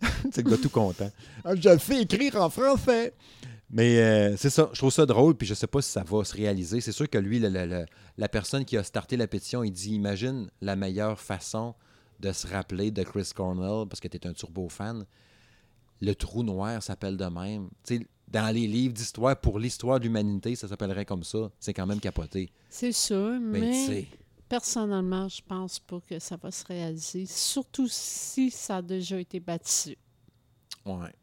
c'est 0.32 0.42
le 0.44 0.50
gars 0.50 0.56
tout 0.56 0.70
content. 0.70 1.10
Ah, 1.44 1.54
je 1.54 1.68
le 1.68 1.78
fais 1.78 2.02
écrire 2.02 2.36
en 2.36 2.48
français. 2.50 3.12
Mais 3.70 3.98
euh, 4.00 4.36
c'est 4.36 4.50
ça, 4.50 4.68
je 4.72 4.78
trouve 4.78 4.92
ça 4.92 5.06
drôle, 5.06 5.34
puis 5.34 5.46
je 5.46 5.54
sais 5.54 5.66
pas 5.66 5.80
si 5.82 5.90
ça 5.90 6.02
va 6.04 6.24
se 6.24 6.34
réaliser. 6.34 6.80
C'est 6.80 6.92
sûr 6.92 7.08
que 7.08 7.18
lui, 7.18 7.38
le- 7.38 7.48
le- 7.48 7.66
le- 7.66 7.86
la 8.18 8.28
personne 8.28 8.64
qui 8.64 8.76
a 8.76 8.82
starté 8.84 9.16
la 9.16 9.26
pétition, 9.26 9.64
il 9.64 9.70
dit 9.72 9.94
Imagine 9.94 10.50
la 10.60 10.76
meilleure 10.76 11.18
façon 11.18 11.74
de 12.20 12.32
se 12.32 12.46
rappeler 12.46 12.90
de 12.90 13.02
Chris 13.02 13.30
Cornell, 13.34 13.88
parce 13.88 14.00
que 14.00 14.08
tu 14.08 14.16
es 14.16 14.26
un 14.26 14.32
turbo 14.34 14.68
fan. 14.68 15.04
Le 16.00 16.14
trou 16.14 16.42
noir 16.42 16.82
s'appelle 16.82 17.16
de 17.16 17.24
même. 17.24 17.68
Tu 17.84 17.98
sais, 17.98 18.06
dans 18.28 18.52
les 18.54 18.66
livres 18.66 18.94
d'histoire, 18.94 19.36
pour 19.40 19.58
l'histoire 19.58 19.98
de 19.98 20.04
l'humanité, 20.04 20.54
ça 20.54 20.68
s'appellerait 20.68 21.04
comme 21.04 21.22
ça. 21.24 21.50
C'est 21.58 21.72
quand 21.74 21.86
même 21.86 22.00
capoté. 22.00 22.50
C'est 22.68 22.92
sûr, 22.92 23.38
Mais, 23.40 23.60
mais, 23.60 23.70
tu 23.70 23.86
sais, 23.86 24.06
personnellement, 24.56 25.28
je 25.30 25.40
pense 25.40 25.78
pas 25.78 25.98
que 26.06 26.18
ça 26.18 26.36
va 26.36 26.50
se 26.50 26.62
réaliser, 26.66 27.24
surtout 27.24 27.88
si 27.88 28.50
ça 28.50 28.76
a 28.76 28.82
déjà 28.82 29.18
été 29.18 29.40
baptisé. 29.40 29.96
ouais. 30.84 31.14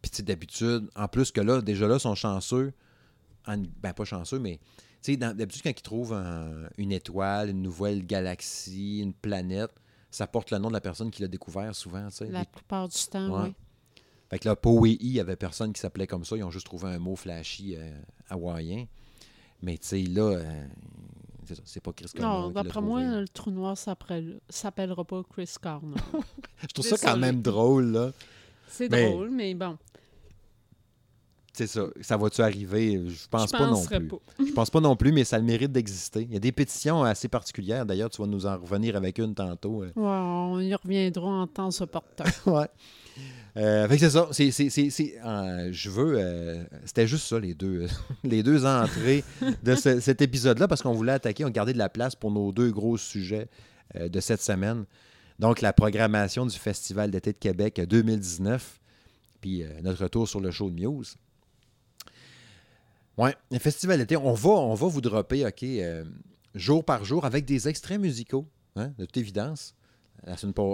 Puis 0.00 0.22
d'habitude, 0.22 0.88
en 0.96 1.06
plus 1.08 1.30
que 1.30 1.40
là, 1.42 1.60
déjà 1.60 1.86
là, 1.86 1.96
ils 1.96 2.00
sont 2.00 2.14
chanceux. 2.14 2.72
En- 3.46 3.58
ben, 3.82 3.92
pas 3.92 4.04
chanceux, 4.06 4.38
mais 4.38 4.58
tu 5.02 5.12
sais, 5.12 5.16
d'habitude, 5.18 5.62
quand 5.62 5.70
ils 5.78 5.82
trouvent 5.82 6.14
un- 6.14 6.68
une 6.78 6.92
étoile, 6.92 7.50
une 7.50 7.60
nouvelle 7.60 8.06
galaxie, 8.06 9.00
une 9.00 9.12
planète, 9.12 9.72
ça 10.10 10.26
porte 10.26 10.50
le 10.50 10.56
nom 10.58 10.68
de 10.68 10.72
la 10.74 10.80
personne 10.80 11.10
qui 11.10 11.20
l'a 11.20 11.28
découvert 11.28 11.74
souvent, 11.74 12.08
tu 12.08 12.16
sais. 12.16 12.26
La 12.30 12.44
plupart 12.46 12.88
du 12.88 12.98
temps, 13.10 13.28
Ouais. 13.42 13.48
oui. 13.48 13.54
Fait 14.30 14.38
que 14.38 14.48
là, 14.48 14.56
Powei, 14.56 14.96
il 15.00 15.12
y 15.12 15.20
avait 15.20 15.36
personne 15.36 15.72
qui 15.74 15.80
s'appelait 15.82 16.06
comme 16.06 16.24
ça. 16.24 16.34
Ils 16.36 16.44
ont 16.44 16.50
juste 16.50 16.66
trouvé 16.66 16.88
un 16.88 16.98
mot 16.98 17.14
flashy 17.16 17.76
euh, 17.76 17.90
hawaïen. 18.30 18.86
Mais 19.62 19.76
tu 19.78 19.86
sais, 19.88 20.02
là, 20.02 20.22
euh, 20.38 20.66
c'est 21.46 21.54
ça, 21.54 21.62
c'est 21.64 21.80
pas 21.82 21.92
Chris 21.92 22.06
Cornell 22.16 22.40
Non, 22.42 22.50
d'après 22.50 22.80
moi, 22.80 23.02
le 23.02 23.28
trou 23.28 23.50
noir 23.50 23.76
s'appelle- 23.76 24.40
s'appellera 24.48 25.04
pas 25.04 25.22
Chris 25.30 25.52
Cornell. 25.60 25.94
Je 26.62 26.66
trouve 26.68 26.86
ça 26.86 26.96
quand 26.98 27.16
même 27.18 27.42
drôle, 27.42 27.86
là. 27.92 28.12
C'est 28.68 28.90
Mais- 28.90 29.10
drôle, 29.10 29.30
mais 29.30 29.54
bon. 29.54 29.76
C'est 31.56 31.68
ça. 31.68 31.84
Ça 32.00 32.16
va-tu 32.16 32.40
arriver? 32.42 33.00
Je 33.08 33.28
pense 33.30 33.46
je 33.46 33.56
pas 33.56 33.66
non 33.70 33.84
plus. 33.84 34.08
pas. 34.08 34.16
Je 34.44 34.52
pense 34.52 34.70
pas 34.70 34.80
non 34.80 34.96
plus, 34.96 35.12
mais 35.12 35.22
ça 35.22 35.36
a 35.36 35.38
le 35.38 35.44
mérite 35.44 35.70
d'exister. 35.70 36.22
Il 36.22 36.32
y 36.32 36.36
a 36.36 36.40
des 36.40 36.50
pétitions 36.50 37.04
assez 37.04 37.28
particulières. 37.28 37.86
D'ailleurs, 37.86 38.10
tu 38.10 38.20
vas 38.20 38.26
nous 38.26 38.44
en 38.44 38.58
revenir 38.58 38.96
avec 38.96 39.18
une 39.18 39.34
tantôt. 39.36 39.82
euh. 39.84 39.86
Ouais, 39.94 40.02
on 40.04 40.58
y 40.60 40.74
reviendra 40.74 41.28
en 41.30 41.46
temps 41.46 41.70
opportun. 41.80 42.24
ouais. 42.46 42.66
Euh, 43.56 43.86
fait 43.88 43.94
que 43.94 44.00
c'est 44.00 44.10
ça. 44.10 44.26
C'est, 44.32 44.50
c'est- 44.50 44.68
c'est- 44.68 44.90
c'est- 44.90 45.14
euh, 45.24 45.68
je 45.70 45.90
veux. 45.90 46.16
euh, 46.18 46.64
c'était 46.86 47.06
juste 47.06 47.28
ça, 47.28 47.38
les 47.38 47.54
deux, 47.54 47.86
les 48.24 48.42
deux 48.42 48.66
entrées 48.66 49.22
de 49.62 49.76
ce- 49.76 50.00
cet 50.00 50.22
épisode-là, 50.22 50.66
parce 50.66 50.82
qu'on 50.82 50.92
voulait 50.92 51.12
attaquer, 51.12 51.44
on 51.44 51.50
gardait 51.50 51.72
de 51.72 51.78
la 51.78 51.88
place 51.88 52.16
pour 52.16 52.32
nos 52.32 52.50
deux 52.50 52.72
gros 52.72 52.96
sujets 52.96 53.46
de 53.94 54.18
cette 54.20 54.42
semaine. 54.42 54.86
Donc, 55.38 55.60
la 55.60 55.72
programmation 55.72 56.46
du 56.46 56.56
Festival 56.58 57.12
d'été 57.12 57.32
de 57.32 57.38
Québec 57.38 57.80
2019, 57.88 58.80
puis 59.40 59.62
notre 59.84 60.02
retour 60.02 60.28
sur 60.28 60.40
le 60.40 60.50
show 60.50 60.68
de 60.68 60.74
Muse. 60.84 61.14
Ouais, 63.16 63.34
le 63.50 63.58
Festival 63.58 63.98
d'été, 63.98 64.16
on 64.16 64.32
va, 64.32 64.50
on 64.50 64.74
va 64.74 64.86
vous 64.88 65.00
dropper, 65.00 65.46
OK, 65.46 65.62
euh, 65.62 66.04
jour 66.54 66.84
par 66.84 67.04
jour 67.04 67.24
avec 67.24 67.44
des 67.44 67.68
extraits 67.68 68.00
musicaux, 68.00 68.46
hein, 68.76 68.92
de 68.98 69.04
toute 69.04 69.16
évidence. 69.16 69.74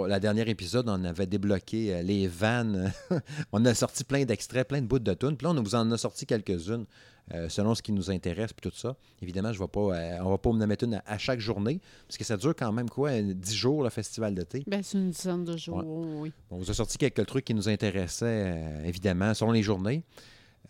La, 0.07 0.19
dernière 0.21 0.47
épisode, 0.47 0.87
on 0.87 1.03
avait 1.03 1.25
débloqué 1.25 1.93
euh, 1.93 2.01
les 2.03 2.25
vannes. 2.27 2.91
on 3.51 3.65
a 3.65 3.73
sorti 3.73 4.05
plein 4.05 4.23
d'extraits, 4.23 4.65
plein 4.67 4.81
de 4.81 4.87
bouts 4.87 4.99
de 4.99 5.13
tunes. 5.13 5.35
Puis 5.35 5.45
là, 5.45 5.51
on 5.51 5.61
vous 5.61 5.75
en 5.75 5.91
a 5.91 5.97
sorti 5.97 6.25
quelques-unes 6.25 6.85
euh, 7.33 7.49
selon 7.49 7.75
ce 7.75 7.81
qui 7.81 7.91
nous 7.91 8.09
intéresse 8.11 8.53
puis 8.53 8.69
tout 8.69 8.75
ça. 8.75 8.95
Évidemment, 9.21 9.51
je 9.53 9.59
vais 9.59 9.67
pas, 9.67 9.79
euh, 9.79 10.19
on 10.21 10.29
va 10.29 10.37
pas 10.37 10.49
en 10.49 10.53
mettre 10.53 10.85
une 10.85 10.95
à, 10.95 11.03
à 11.05 11.17
chaque 11.17 11.39
journée 11.39 11.79
parce 12.07 12.17
que 12.17 12.23
ça 12.23 12.37
dure 12.37 12.55
quand 12.55 12.71
même 12.71 12.89
quoi, 12.89 13.09
euh, 13.11 13.33
10 13.33 13.55
jours 13.55 13.83
le 13.83 13.89
festival 13.89 14.35
d'été? 14.35 14.63
ben, 14.67 14.81
c'est 14.83 14.97
une 14.97 15.11
dizaine 15.11 15.43
de 15.45 15.55
jours, 15.57 15.77
Ouais. 15.77 15.83
oui. 15.85 16.31
On 16.49 16.57
vous 16.57 16.71
a 16.71 16.73
sorti 16.73 16.97
quelques 16.97 17.25
trucs 17.25 17.45
qui 17.45 17.53
nous 17.53 17.69
intéressaient, 17.69 18.83
évidemment, 18.85 19.33
selon 19.33 19.51
les 19.51 19.63
journées. 19.63 20.03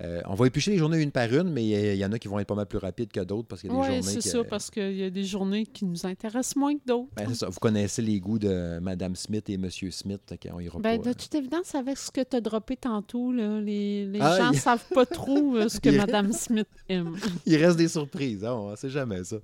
Euh, 0.04 0.20
on 0.26 0.34
va 0.34 0.48
éplucher 0.48 0.72
les 0.72 0.78
journées 0.80 1.00
une 1.00 1.12
par 1.12 1.32
une, 1.32 1.50
mais 1.52 1.64
il 1.94 1.96
y 1.98 2.04
en 2.06 2.12
a 2.12 2.18
qui 2.18 2.28
vont 2.28 2.40
être 2.40 2.48
pas 2.48 2.56
mal 2.56 2.66
plus 2.66 2.80
rapides 2.80 3.12
que 3.12 3.20
d'autres 3.20 3.48
parce 3.48 3.62
qu'il 3.62 3.70
y 3.70 3.74
a 3.74 3.76
des 3.76 3.82
Oui, 3.82 3.88
journées 4.02 4.22
c'est 4.22 4.30
ça, 4.30 4.44
parce 4.44 4.72
qu'il 4.72 4.96
y 4.98 5.04
a 5.04 5.10
des 5.12 5.24
journées 5.24 5.66
qui 5.68 5.86
nous 5.86 6.06
intéressent 6.08 6.56
moins 6.56 6.76
que 6.76 6.82
d'autres. 6.88 7.10
Ben, 7.16 7.26
c'est 7.30 7.36
ça. 7.36 7.50
Vous 7.50 7.60
connaissez 7.60 8.02
les 8.02 8.20
goûts 8.20 8.40
de 8.40 8.80
Madame 8.80 9.16
Smith 9.16 9.48
et 9.50 9.58
Monsieur 9.58 9.92
Smith. 9.92 10.22
qu'on 10.42 10.60
ira 10.60 10.80
Ben, 10.80 10.98
pas, 10.98 11.04
de 11.06 11.10
euh, 11.10 11.14
toute 11.14 11.36
évidence, 11.36 11.76
avec 11.76 11.98
ce 12.00 12.10
que 12.10 12.22
tu 12.22 12.36
as 12.36 12.42
droppé 12.42 12.78
tantôt, 12.78 13.32
là, 13.32 13.60
les, 13.62 14.06
les 14.08 14.20
Ah, 14.22 14.38
gens 14.40 14.50
ne 14.50 14.54
il- 14.56 14.60
savent 14.60 14.86
pas 14.94 15.06
trop 15.06 15.56
euh, 15.58 15.70
ce 15.70 15.80
que 15.80 15.90
Mme 15.96 16.34
Smith 16.34 16.68
aime. 16.90 17.16
Il 17.46 17.56
reste 17.58 17.78
des 17.78 17.88
surprises. 17.90 18.44
hein, 18.44 18.54
on 18.54 18.72
ne 18.72 18.76
sait 18.76 18.90
jamais 18.90 19.24
ça. 19.24 19.38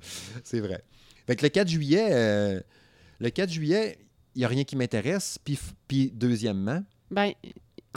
C'est 0.44 0.60
vrai. 0.60 0.84
Fait 1.28 1.36
que 1.36 1.44
le 1.44 1.50
4 1.50 1.68
juillet, 1.68 2.08
euh, 2.12 2.60
le 3.20 3.30
4 3.30 3.52
juillet, 3.52 3.98
il 4.34 4.40
n'y 4.40 4.46
a 4.46 4.48
rien 4.48 4.64
qui 4.64 4.76
m'intéresse. 4.76 5.38
Puis, 5.44 5.60
puis 5.88 6.12
deuxièmement, 6.16 6.82
Ben, 7.12 7.32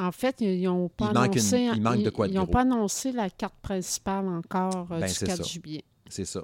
En 0.01 0.13
fait, 0.13 0.37
ils 0.41 0.63
n'ont 0.63 0.89
pas 0.89 1.09
Il 1.11 1.15
manque 1.15 1.35
une- 1.35 1.41
annoncé. 1.41 1.71
il 1.75 1.83
manque 1.83 2.03
de 2.03 2.11
quoi 2.11 2.27
de 2.27 2.33
Ils 2.33 2.37
n'ont 2.37 2.45
gros. 2.45 2.53
pas 2.53 2.61
annoncé 2.63 3.13
la 3.13 3.29
carte 3.31 3.55
principale 3.61 4.27
encore 4.29 4.89
euh, 4.93 5.01
Ben, 5.01 5.07
du 5.07 5.13
c'est 5.13 5.27
4 5.27 5.37
ça. 5.39 5.43
juillet. 5.43 5.85
C'est 6.09 6.25
ça. 6.25 6.43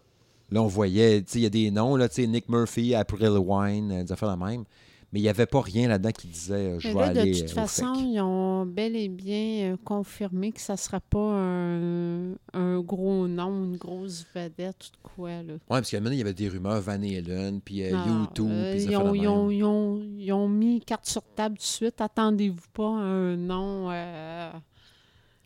Là, 0.51 0.63
on 0.63 0.67
voyait, 0.67 1.23
tu 1.23 1.33
sais, 1.33 1.39
il 1.41 1.43
y 1.43 1.47
a 1.47 1.51
des 1.51 1.71
noms, 1.71 1.97
là, 1.97 2.09
tu 2.09 2.17
sais, 2.17 2.27
Nick 2.27 2.49
Murphy, 2.49 2.95
April 2.95 3.31
Wine, 3.39 3.91
euh, 3.93 4.03
des 4.05 4.13
affaires 4.13 4.29
la 4.29 4.37
même. 4.37 4.65
Mais 5.13 5.21
il 5.21 5.23
n'y 5.23 5.29
avait 5.29 5.47
pas 5.47 5.61
rien 5.61 5.89
là-dedans 5.89 6.11
qui 6.11 6.27
disait 6.27 6.55
euh, 6.55 6.81
je 6.81 6.89
Mais 6.89 6.95
vais 6.95 7.01
là, 7.01 7.13
de 7.15 7.19
aller 7.21 7.33
toute 7.33 7.43
euh, 7.51 7.53
au 7.53 7.55
façon, 7.55 7.95
FEC. 7.95 8.05
ils 8.07 8.21
ont 8.21 8.67
bel 8.67 8.97
et 8.97 9.09
bien 9.09 9.73
euh, 9.73 9.77
confirmé 9.85 10.51
que 10.53 10.61
ça 10.61 10.73
ne 10.73 10.79
sera 10.79 10.99
pas 11.01 11.19
un, 11.33 12.33
un 12.53 12.81
gros 12.81 13.29
nom, 13.29 13.65
une 13.67 13.77
grosse 13.77 14.27
vedette 14.35 14.77
ou 14.89 14.91
de 14.91 15.11
quoi. 15.15 15.31
Là. 15.43 15.53
Ouais, 15.53 15.59
parce 15.69 15.91
qu'à 15.91 15.99
un 15.99 16.01
moment 16.01 16.13
il 16.13 16.19
y 16.19 16.23
avait 16.23 16.35
des 16.35 16.49
rumeurs, 16.49 16.81
Van 16.81 17.01
Halen, 17.01 17.61
puis 17.61 17.85
euh, 17.85 17.93
Non, 17.93 18.21
YouTube, 18.23 18.49
euh, 18.51 18.75
puis 18.75 18.83
ils, 18.85 18.97
ont, 18.97 19.15
ils, 19.15 19.29
ont, 19.29 19.51
ils 19.51 19.65
ont- 19.65 20.03
ils 20.19 20.33
ont 20.33 20.49
mis 20.49 20.81
carte 20.81 21.07
sur 21.07 21.23
table 21.23 21.57
tout 21.57 21.63
de 21.63 21.67
suite. 21.67 22.01
Attendez-vous 22.01 22.69
pas 22.73 22.89
à 22.89 23.03
un 23.03 23.37
nom 23.37 23.91
euh, 23.93 24.51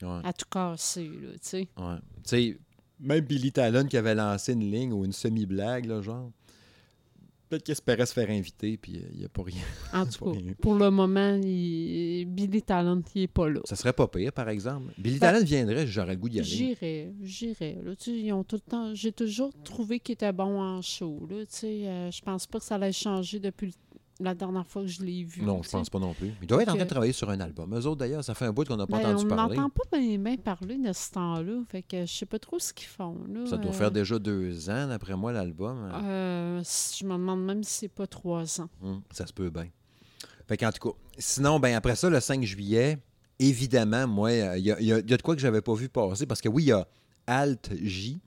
Ouais, 0.02 0.20
à 0.24 0.32
tout 0.32 0.46
casser. 0.50 1.04
Là, 1.08 1.32
tu 1.32 1.38
sais. 1.42 1.68
ouais. 1.76 1.96
Tu 1.96 2.20
sais, 2.24 2.58
même 2.98 3.20
Billy 3.24 3.52
Talon 3.52 3.84
qui 3.86 3.98
avait 3.98 4.14
lancé 4.14 4.54
une 4.54 4.70
ligne 4.70 4.92
ou 4.94 5.04
une 5.04 5.12
semi-blague, 5.12 5.84
là, 5.84 6.00
genre. 6.00 6.30
Peut-être 7.50 7.64
qu'il 7.64 7.72
espérait 7.72 8.06
se 8.06 8.12
faire 8.14 8.30
inviter, 8.30 8.76
puis 8.76 8.96
euh, 8.98 9.08
il 9.12 9.18
n'y 9.18 9.24
a 9.24 9.28
pas 9.28 9.42
rien. 9.42 9.60
En 9.92 10.06
tout 10.06 10.24
cas, 10.32 10.38
pour 10.62 10.76
le 10.76 10.88
moment, 10.90 11.34
il- 11.42 12.24
Billy 12.26 12.62
Talent, 12.62 13.02
il 13.14 13.22
n'est 13.22 13.26
pas 13.26 13.48
là. 13.48 13.60
Ça 13.64 13.74
serait 13.76 13.92
pas 13.92 14.06
pire, 14.06 14.32
par 14.32 14.48
exemple. 14.48 14.92
Billy 14.96 15.18
Ben, 15.18 15.32
Talon 15.32 15.44
viendrait, 15.44 15.86
j'aurais 15.86 16.14
le 16.14 16.20
goût 16.20 16.28
d'y 16.28 16.38
aller. 16.38 16.48
J'irais, 16.48 17.12
j'irais. 17.22 17.76
là. 17.84 17.96
Tu 17.96 18.04
sais, 18.12 18.18
ils 18.18 18.32
ont 18.32 18.44
tout 18.44 18.56
le 18.64 18.70
temps. 18.70 18.94
J'ai 18.94 19.12
toujours 19.12 19.50
trouvé 19.64 19.98
qu'il 20.00 20.12
était 20.12 20.32
bon 20.32 20.60
en 20.60 20.80
show. 20.80 21.26
Là, 21.28 21.38
tu 21.40 21.46
sais, 21.48 21.88
euh, 21.88 22.10
je 22.10 22.22
pense 22.22 22.46
pas 22.46 22.60
que 22.60 22.64
ça 22.64 22.76
allait 22.76 22.92
changer 22.92 23.40
depuis 23.40 23.66
le- 23.66 23.72
la 24.20 24.34
dernière 24.34 24.66
fois 24.66 24.82
que 24.82 24.88
je 24.88 25.02
l'ai 25.02 25.24
vu. 25.24 25.42
Non, 25.42 25.62
je 25.62 25.68
sais. 25.68 25.76
pense 25.78 25.90
pas 25.90 25.98
non 25.98 26.12
plus. 26.14 26.32
Il 26.40 26.46
doit 26.46 26.62
être 26.62 26.68
en 26.68 26.74
train 26.76 26.84
de 26.84 26.88
travailler 26.88 27.12
sur 27.12 27.28
un 27.30 27.40
album. 27.40 27.74
Eux 27.74 27.86
autres, 27.86 27.96
d'ailleurs, 27.96 28.22
ça 28.22 28.34
fait 28.34 28.44
un 28.44 28.52
bout 28.52 28.64
qu'on 28.66 28.76
n'a 28.76 28.86
pas 28.86 28.98
Ben, 28.98 29.08
entendu 29.14 29.24
on 29.24 29.28
parler. 29.36 29.56
n'entend 29.56 29.70
pas 29.90 29.98
bien, 29.98 30.18
bien 30.18 30.36
parler 30.36 30.76
de 30.78 30.92
ce 30.92 31.10
temps-là. 31.12 31.62
Fait 31.68 31.82
que 31.82 32.06
je 32.06 32.12
sais 32.12 32.26
pas 32.26 32.38
trop 32.38 32.58
ce 32.58 32.72
qu'ils 32.72 32.86
font. 32.88 33.16
Là. 33.28 33.46
Ça 33.46 33.56
doit 33.56 33.70
Euh, 33.70 33.74
faire 33.74 33.90
déjà 33.90 34.18
deux 34.18 34.68
ans, 34.70 34.88
d'après 34.88 35.16
moi, 35.16 35.32
l'album. 35.32 35.90
euh, 36.04 36.60
si- 36.64 36.98
je 37.00 37.06
me 37.06 37.12
demande 37.14 37.44
même 37.44 37.62
si 37.64 37.72
c'est 37.80 37.88
pas 37.88 38.06
trois 38.06 38.60
ans. 38.60 38.68
Hum, 38.82 39.00
ça 39.10 39.26
se 39.26 39.32
peut 39.32 39.50
bien. 39.50 39.68
Fait 40.46 40.56
qu'en 40.56 40.70
tout 40.72 40.90
cas, 40.90 40.96
sinon, 41.18 41.58
ben 41.60 41.74
après 41.74 41.96
ça, 41.96 42.10
le 42.10 42.18
5 42.20 42.42
juillet, 42.44 42.98
évidemment, 43.38 44.06
moi, 44.06 44.30
euh, 44.30 44.58
il 44.58 44.62
y, 44.64 44.66
y 44.66 44.72
a- 44.72 44.80
il 44.80 44.86
y 44.86 44.92
a 44.92 45.00
de 45.02 45.22
quoi 45.22 45.34
que 45.34 45.40
j'avais 45.40 45.62
pas 45.62 45.74
vu 45.74 45.88
passer. 45.88 46.26
Parce 46.26 46.40
que 46.40 46.48
oui, 46.48 46.64
il 46.64 46.66
y 46.66 46.72
a 46.72 46.86
Alt 47.26 47.70
J, 47.82 48.20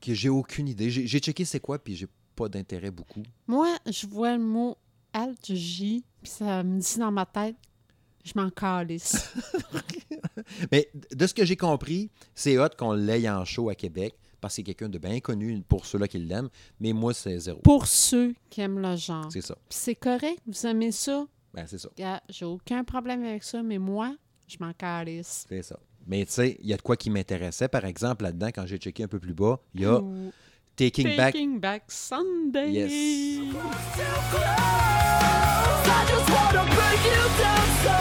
que 0.00 0.14
j'ai 0.14 0.28
aucune 0.28 0.68
idée. 0.68 0.90
J'ai 0.90 1.06
j'ai 1.06 1.18
checké 1.18 1.44
c'est 1.44 1.60
quoi, 1.60 1.78
puis 1.78 1.94
j'ai 1.96 2.06
pas 2.34 2.48
d'intérêt 2.48 2.90
beaucoup. 2.90 3.22
Moi, 3.46 3.68
je 3.86 4.06
vois 4.06 4.36
le 4.36 4.42
mot 4.42 4.76
Alt 5.14 5.54
J, 5.54 6.04
puis 6.22 6.30
ça 6.30 6.62
me 6.64 6.80
dit 6.80 6.98
dans 6.98 7.12
ma 7.12 7.24
tête, 7.24 7.56
je 8.24 8.32
m'en 8.34 8.50
calisse. 8.50 9.32
Mais 10.72 10.90
de 11.14 11.26
ce 11.26 11.32
que 11.32 11.44
j'ai 11.44 11.56
compris, 11.56 12.10
c'est 12.34 12.58
hot 12.58 12.70
qu'on 12.76 12.92
l'aille 12.92 13.30
en 13.30 13.44
show 13.44 13.68
à 13.68 13.74
Québec, 13.74 14.16
parce 14.40 14.54
que 14.54 14.56
c'est 14.56 14.62
quelqu'un 14.64 14.88
de 14.88 14.98
bien 14.98 15.20
connu 15.20 15.62
pour 15.68 15.86
ceux-là 15.86 16.08
qui 16.08 16.18
l'aiment. 16.18 16.48
Mais 16.80 16.92
moi, 16.92 17.14
c'est 17.14 17.38
zéro. 17.38 17.60
Pour 17.60 17.86
ceux 17.86 18.34
qui 18.50 18.60
aiment 18.60 18.80
le 18.80 18.96
genre. 18.96 19.30
C'est 19.30 19.40
ça. 19.40 19.56
C'est 19.70 19.94
correct, 19.94 20.40
vous 20.46 20.66
aimez 20.66 20.90
ça? 20.92 21.26
Ben, 21.54 21.64
c'est 21.66 21.78
ça. 21.78 21.88
J'ai 22.28 22.44
aucun 22.44 22.82
problème 22.82 23.24
avec 23.24 23.44
ça, 23.44 23.62
mais 23.62 23.78
moi, 23.78 24.16
je 24.48 24.56
m'en 24.58 24.72
calisse. 24.72 25.46
C'est 25.48 25.62
ça. 25.62 25.78
Mais 26.06 26.26
tu 26.26 26.32
sais, 26.32 26.56
il 26.60 26.66
y 26.66 26.74
a 26.74 26.76
de 26.76 26.82
quoi 26.82 26.96
qui 26.96 27.08
m'intéressait. 27.08 27.68
Par 27.68 27.84
exemple, 27.84 28.24
là-dedans, 28.24 28.48
quand 28.48 28.66
j'ai 28.66 28.78
checké 28.78 29.04
un 29.04 29.08
peu 29.08 29.20
plus 29.20 29.32
bas, 29.32 29.60
il 29.74 29.82
y 29.82 29.86
a 29.86 30.00
Taking 30.76 31.16
Back. 31.16 31.32
Taking 31.34 31.60
Back 31.60 31.90
Sunday. 31.90 32.70
Yes. 32.70 32.90
I 35.86 36.04
just 36.08 36.28
wanna 36.30 36.64
break 36.74 37.04
you 37.04 37.22
down 37.38 37.66
so 37.84 37.94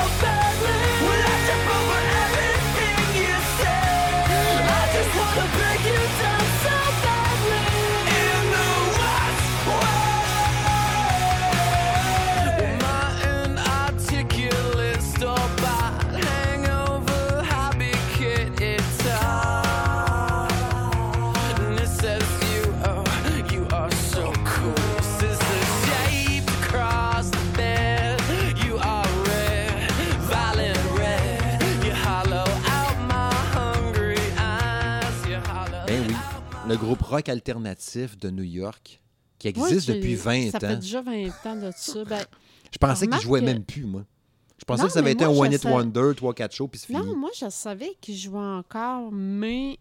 le 36.73 36.77
groupe 36.79 37.01
rock 37.01 37.29
alternatif 37.29 38.17
de 38.17 38.29
New 38.29 38.43
York, 38.43 38.99
qui 39.39 39.47
existe 39.47 39.87
depuis 39.89 40.15
20 40.15 40.51
Ça 40.51 40.59
fait 40.59 40.67
ans. 40.67 40.75
déjà 40.79 41.01
20 41.01 41.27
ans 41.45 41.55
de 41.55 41.71
ça. 41.75 42.03
Ben, 42.05 42.23
Je 42.71 42.77
pensais 42.77 43.07
qu'ils 43.07 43.21
jouaient 43.21 43.39
que- 43.41 43.45
même 43.45 43.63
plus, 43.63 43.85
moi. 43.85 44.05
Je 44.57 44.65
pensais 44.65 44.81
Non, 44.83 44.87
que 44.87 44.93
ça 44.93 44.99
avait 44.99 45.11
été 45.11 45.25
moi, 45.25 45.33
un 45.45 45.49
One 45.49 45.57
sais- 45.57 45.67
Wonder, 45.69 46.11
3-4 46.15 46.53
shows, 46.53 46.67
puis 46.67 46.79
c'est 46.79 46.87
fini. 46.87 46.99
non, 46.99 47.15
moi, 47.15 47.29
je 47.39 47.49
savais 47.49 47.95
qu'il 47.99 48.15
jouait 48.15 48.37
encore, 48.39 49.11
mais 49.11 49.77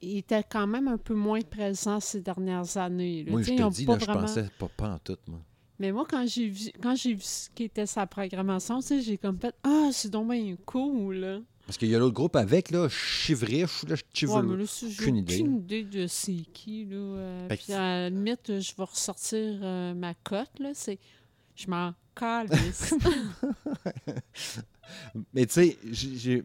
il 0.00 0.18
était 0.18 0.42
quand 0.42 0.66
même 0.66 0.88
un 0.88 0.96
peu 0.98 1.14
moins 1.14 1.40
présent 1.42 2.00
ces 2.00 2.20
dernières 2.20 2.76
années. 2.76 3.24
là. 3.24 3.32
moi, 3.32 3.42
je 3.42 3.46
te 3.48 3.52
ils 3.52 3.68
dis, 3.70 3.82
je 3.82 4.06
pensais 4.06 4.48
pas, 4.58 4.68
pas 4.76 4.88
en 4.94 4.98
tout, 4.98 5.18
moi. 5.28 5.40
Mais 5.78 5.90
moi, 5.92 6.06
quand 6.08 6.24
j'ai 6.26 6.48
vu 6.48 6.70
quand 6.80 6.94
j'ai 6.94 7.14
vu 7.14 7.22
ce 7.22 7.50
qui 7.50 7.64
était 7.64 7.86
sa 7.86 8.06
programmation, 8.06 8.80
j'ai 8.80 9.18
comme 9.18 9.38
fait 9.38 9.54
Ah, 9.64 9.88
c'est 9.92 10.10
donc 10.10 10.30
bien 10.30 10.56
cool, 10.64 11.16
là. 11.16 11.38
Parce 11.72 11.78
qu'il 11.78 11.88
y 11.88 11.94
a 11.94 11.98
l'autre 11.98 12.12
groupe 12.12 12.36
avec, 12.36 12.70
là, 12.70 12.86
Chivrich, 12.90 13.84
là, 13.88 13.96
Chivrich. 14.12 14.44
Ouais, 14.44 14.56
là, 14.58 14.66
si 14.66 14.92
j'ai 14.92 15.02
aucune 15.04 15.20
aucune 15.20 15.56
idée. 15.56 15.80
idée. 15.80 15.84
de 15.84 16.06
c'est 16.06 16.44
qui, 16.52 16.84
là. 16.84 16.96
euh, 16.96 17.48
que 17.48 17.54
puis 17.54 17.72
à 17.72 17.78
la 17.78 18.10
limite, 18.10 18.60
je 18.60 18.76
vais 18.76 18.84
ressortir 18.84 19.38
euh, 19.62 19.94
ma 19.94 20.12
cote, 20.12 20.50
là. 20.60 20.72
C'est. 20.74 20.98
Je 21.56 21.70
m'en 21.70 21.94
calisse. 22.14 22.92
Mais 25.32 25.46
tu 25.46 25.52
sais, 25.54 25.78
j'ai- 25.90 26.42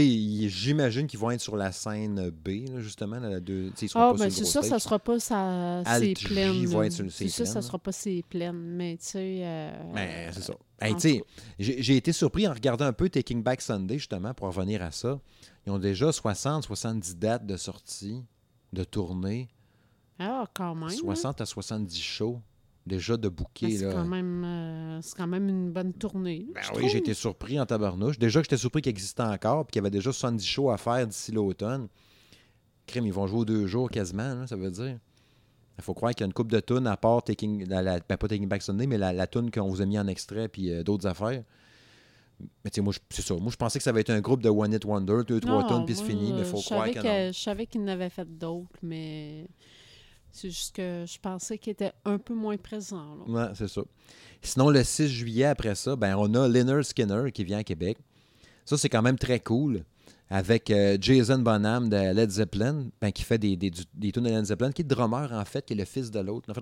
j'imagine 0.00 1.06
qu'ils 1.06 1.18
vont 1.18 1.30
être 1.30 1.40
sur 1.40 1.56
la 1.56 1.72
scène 1.72 2.30
B, 2.30 2.68
là, 2.72 2.80
justement. 2.80 3.18
Là, 3.18 3.28
la 3.28 3.40
deux, 3.40 3.70
ils 3.80 3.88
seront 3.88 4.00
Ah, 4.02 4.12
pas 4.12 4.18
ben 4.18 4.30
c'est 4.30 4.42
gros 4.42 4.50
ça, 4.50 4.62
ça 4.62 4.78
sera 4.78 4.98
pas 4.98 5.18
sa, 5.20 5.82
ses 5.98 6.14
plaines. 6.14 6.66
C'est 7.10 7.28
ça, 7.28 7.44
ça 7.44 7.52
plaines. 7.52 7.62
sera 7.62 7.78
pas 7.78 7.92
ses 7.92 8.22
plaines. 8.22 8.56
Mais 8.76 8.96
tu 8.96 9.06
sais. 9.06 9.40
euh, 9.44 9.92
Ben, 9.94 10.32
c'est 10.32 10.42
ça. 10.42 10.52
en 10.54 10.84
Hey, 10.86 10.92
tout 10.94 11.00
tu 11.00 11.08
sais, 11.10 11.24
j'ai 11.82 11.96
été 11.96 12.12
surpris 12.12 12.46
en 12.48 12.52
regardant 12.52 12.84
un 12.86 12.92
peu 12.92 13.08
Taking 13.08 13.42
Back 13.42 13.60
Sunday, 13.62 13.98
justement, 13.98 14.34
pour 14.34 14.48
revenir 14.48 14.82
à 14.82 14.90
ça. 14.90 15.20
Ils 15.66 15.70
ont 15.72 15.78
déjà 15.78 16.12
60, 16.12 16.64
70 16.64 17.16
dates 17.16 17.46
de 17.46 17.56
sortie, 17.56 18.22
de 18.72 18.84
tournée, 18.84 19.48
Ah, 20.18 20.46
quand 20.54 20.74
même. 20.74 20.88
hein. 20.88 20.96
60 20.96 21.40
à 21.40 21.46
70 21.46 22.00
shows 22.00 22.40
déjà 22.86 23.16
de 23.16 23.28
Ben, 23.28 23.34
bouquets. 23.34 23.70
C'est 23.70 23.90
quand, 23.90 24.04
même, 24.04 24.44
euh, 24.44 25.00
c'est 25.02 25.16
quand 25.16 25.26
même 25.26 25.48
une 25.48 25.70
bonne 25.70 25.92
tournée. 25.92 26.46
Ben 26.54 26.60
oui, 26.76 26.88
j'ai 26.88 26.98
été 26.98 27.14
surpris 27.14 27.58
en 27.60 27.66
tabarnouche. 27.66 28.18
Déjà 28.18 28.40
que 28.40 28.44
j'étais 28.44 28.56
surpris 28.56 28.82
qu'il 28.82 28.90
existait 28.90 29.22
encore, 29.22 29.64
puis 29.66 29.72
qu'il 29.72 29.80
y 29.80 29.82
avait 29.82 29.90
déjà 29.90 30.12
70 30.12 30.44
shows 30.46 30.70
à 30.70 30.76
faire 30.76 31.06
d'ici 31.06 31.32
l'automne. 31.32 31.88
Crime, 32.86 33.06
ils 33.06 33.12
vont 33.12 33.26
jouer 33.26 33.40
aux 33.40 33.44
deux 33.46 33.66
jours 33.66 33.90
quasiment, 33.90 34.34
là, 34.34 34.46
ça 34.46 34.56
veut 34.56 34.70
dire. 34.70 34.98
Il 35.78 35.82
faut 35.82 35.94
croire 35.94 36.12
qu'il 36.14 36.20
y 36.20 36.24
a 36.24 36.26
une 36.26 36.32
coupe 36.34 36.52
de 36.52 36.60
tunes 36.60 36.86
à 36.86 36.96
part 36.96 37.22
Taking, 37.24 37.66
la, 37.68 37.82
la- 37.82 37.98
ben, 38.00 38.16
pas 38.16 38.28
Taking 38.28 38.46
Back 38.46 38.62
Sunday, 38.62 38.86
mais 38.86 38.98
la, 38.98 39.12
la 39.12 39.26
tune 39.26 39.50
qu'on 39.50 39.68
vous 39.68 39.80
a 39.82 39.86
mis 39.86 39.98
en 39.98 40.06
extrait, 40.06 40.46
puis 40.48 40.70
euh, 40.70 40.82
d'autres 40.84 41.06
affaires. 41.06 41.42
Mais 42.64 42.70
tu 42.70 42.76
sais, 42.76 42.80
moi, 42.80 42.92
je- 42.92 42.98
c'est 43.10 43.22
ça. 43.22 43.34
Moi, 43.34 43.50
je 43.50 43.56
pensais 43.56 43.78
que 43.78 43.82
ça 43.82 43.90
avait 43.90 44.02
été 44.02 44.12
un 44.12 44.20
groupe 44.20 44.42
de 44.42 44.48
One 44.50 44.72
Hit 44.72 44.84
Wonder, 44.84 45.22
deux, 45.26 45.40
trois 45.40 45.62
Non, 45.62 45.68
tunes, 45.78 45.86
puis 45.86 45.94
c'est 45.96 46.04
fini, 46.04 46.32
mais 46.32 46.40
il 46.40 46.44
faut 46.44 46.58
je 46.58 46.64
croire 46.66 46.80
savais 46.86 46.92
que 46.94 47.00
que- 47.00 47.26
non. 47.26 47.32
Je 47.32 47.38
savais 47.38 47.66
qu'il 47.66 47.82
n'avait 47.82 48.10
fait 48.10 48.28
d'autres, 48.38 48.78
mais 48.82 49.48
c'est 50.34 50.50
juste 50.50 50.74
que 50.74 51.04
je 51.06 51.18
pensais 51.20 51.58
qu'il 51.58 51.70
était 51.70 51.92
un 52.04 52.18
peu 52.18 52.34
moins 52.34 52.56
présent. 52.56 53.18
Ouais, 53.28 53.46
c'est 53.54 53.68
ça. 53.68 53.82
Sinon, 54.42 54.68
le 54.68 54.82
6 54.82 55.08
juillet, 55.08 55.44
après 55.44 55.76
ça, 55.76 55.94
ben, 55.94 56.16
on 56.18 56.34
a 56.34 56.48
Leonard 56.48 56.84
Skinner 56.84 57.30
qui 57.32 57.44
vient 57.44 57.58
à 57.58 57.64
Québec. 57.64 57.98
Ça, 58.64 58.76
c'est 58.76 58.88
quand 58.88 59.02
même 59.02 59.16
très 59.16 59.38
cool. 59.38 59.84
Avec 60.28 60.70
euh, 60.70 60.98
Jason 61.00 61.38
Bonham 61.38 61.88
de 61.88 62.12
Led 62.12 62.30
Zeppelin, 62.30 62.86
ben, 63.00 63.12
qui 63.12 63.22
fait 63.22 63.38
des, 63.38 63.56
des, 63.56 63.70
de 63.70 64.20
Led 64.20 64.44
Zeppelin, 64.44 64.72
qui 64.72 64.82
est 64.82 64.84
drummer, 64.84 65.32
en 65.32 65.44
fait, 65.44 65.64
qui 65.64 65.74
est 65.74 65.76
le 65.76 65.84
fils 65.84 66.10
de 66.10 66.18
l'autre. 66.18 66.52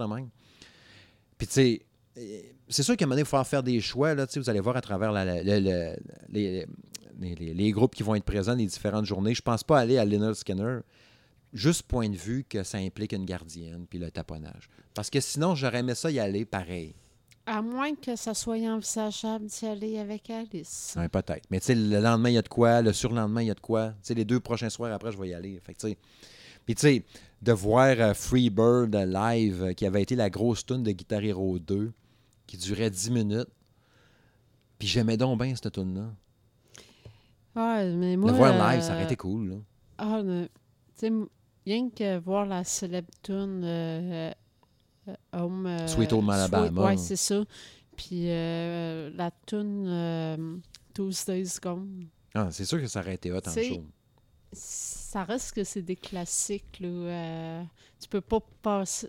Puis, 1.39 1.47
tu 1.47 1.53
sais, 1.55 1.83
euh, 2.19 2.41
c'est 2.69 2.83
sûr 2.83 2.95
qu'à 2.95 3.05
un 3.05 3.07
moment 3.07 3.15
donné, 3.15 3.23
il 3.23 3.25
va 3.25 3.31
falloir 3.31 3.47
faire 3.47 3.63
des 3.63 3.81
choix. 3.81 4.15
Là, 4.15 4.27
vous 4.37 4.51
allez 4.51 4.61
voir 4.61 4.77
à 4.77 4.83
travers 4.83 5.13
les, 6.29 7.73
groupes 7.73 7.95
qui 7.95 8.03
vont 8.03 8.17
être 8.17 8.25
présents 8.25 8.55
les 8.55 8.67
différentes 8.67 9.07
journées. 9.07 9.35
Je 9.35 9.41
pense 9.41 9.65
pas 9.65 9.79
aller 9.79 9.97
à 9.97 10.05
Leonard 10.05 10.37
Skinner, 10.37 10.81
juste 11.53 11.83
point 11.83 12.09
de 12.09 12.17
vue 12.17 12.45
que 12.49 12.63
ça 12.63 12.79
implique 12.79 13.13
une 13.13 13.25
gardienne 13.25 13.87
puis 13.89 13.99
le 13.99 14.11
taponnage. 14.11 14.69
Parce 14.95 15.11
que 15.11 15.21
sinon, 15.21 15.55
j'aurais 15.55 15.79
aimé 15.81 15.95
ça 15.95 16.11
y 16.11 16.19
aller 16.19 16.45
pareil. 16.45 16.95
À 17.45 17.61
moins 17.61 17.95
que 17.97 18.15
ça 18.15 18.35
soit 18.35 18.55
envisageable 18.57 19.47
d'y 19.47 19.67
aller 19.67 19.99
avec 19.99 20.31
Alice. 20.31 20.95
Ouais, 20.97 21.09
peut-être. 21.09 21.45
Mais 21.51 21.59
tu 21.59 21.67
sais, 21.67 21.75
le 21.75 21.99
lendemain, 22.01 22.29
il 22.31 22.35
y 22.35 22.39
a 22.39 22.43
de 22.43 22.49
quoi. 22.49 22.83
Le 22.83 22.93
surlendemain, 22.93 23.43
il 23.43 23.49
y 23.49 23.51
a 23.51 23.55
de 23.55 23.61
quoi. 23.61 23.89
Tu 23.91 23.95
sais, 24.03 24.15
les 24.15 24.25
deux 24.25 24.39
prochains 24.39 24.71
soirs 24.71 24.93
après, 24.93 25.11
je 25.11 25.19
vais 25.19 25.29
y 25.31 25.35
aller. 25.35 25.59
Fait 25.61 25.75
tu 25.75 25.89
sais. 25.89 25.99
Puis, 26.65 26.77
tu 26.77 26.81
sais, 26.83 27.05
de 27.43 27.53
voir 27.53 27.97
euh, 27.99 28.15
Freebird 28.15 28.95
live, 28.95 29.63
euh, 29.65 29.73
qui 29.73 29.85
avait 29.85 30.03
été 30.03 30.15
la 30.15 30.31
grosse 30.31 30.65
tune 30.65 30.85
de 30.85 30.93
Guitar 30.93 31.25
Hero 31.25 31.59
2, 31.59 31.93
qui 32.47 32.57
durait 32.57 32.91
10 32.91 33.11
minutes. 33.11 33.49
Puis 34.79 34.87
j'aimais 34.87 35.17
donc 35.17 35.41
bien 35.43 35.55
cette 35.57 35.73
tune-là. 35.73 36.13
Ouais, 37.57 37.93
mais 37.93 38.17
moi. 38.17 38.31
le 38.31 38.37
voir 38.37 38.73
live, 38.73 38.83
ça 38.83 38.93
euh, 38.93 38.95
aurait 38.95 39.05
été 39.05 39.17
cool. 39.17 39.49
Là. 39.49 39.57
Ah, 39.99 40.23
ne- 40.23 40.45
tu 40.45 40.51
sais, 40.95 41.07
m- 41.09 41.27
rien 41.67 41.91
que 41.91 42.19
voir 42.19 42.47
la 42.47 42.65
célèbre 42.65 43.11
tune 43.23 43.63
euh, 43.65 44.33
euh, 45.09 45.15
Home. 45.33 45.67
euh, 45.67 45.87
Sweet 45.87 46.13
Home 46.13 46.31
Alabama. 46.31 46.87
Ouais, 46.87 46.97
c'est 46.97 47.17
ça. 47.17 47.45
Puis 47.97 48.31
euh, 48.31 49.11
la 49.15 49.31
tune 49.47 49.85
euh, 49.87 50.57
Tuesday's 50.95 51.61
Gone. 51.61 52.07
Ah, 52.35 52.49
c'est 52.51 52.65
sûr 52.65 52.81
que 52.81 52.87
ça 52.87 53.01
aurait 53.01 53.15
été 53.15 53.31
hot 53.33 53.39
en 53.47 53.51
show. 53.53 53.85
Ça 54.53 55.25
reste 55.25 55.53
que 55.53 55.65
c'est 55.65 55.83
des 55.83 55.97
classiques. 55.97 56.79
Là, 56.81 56.89
euh, 56.89 57.63
tu 58.01 58.09
peux 58.09 58.21
pas 58.21 58.41
passer. 58.63 59.09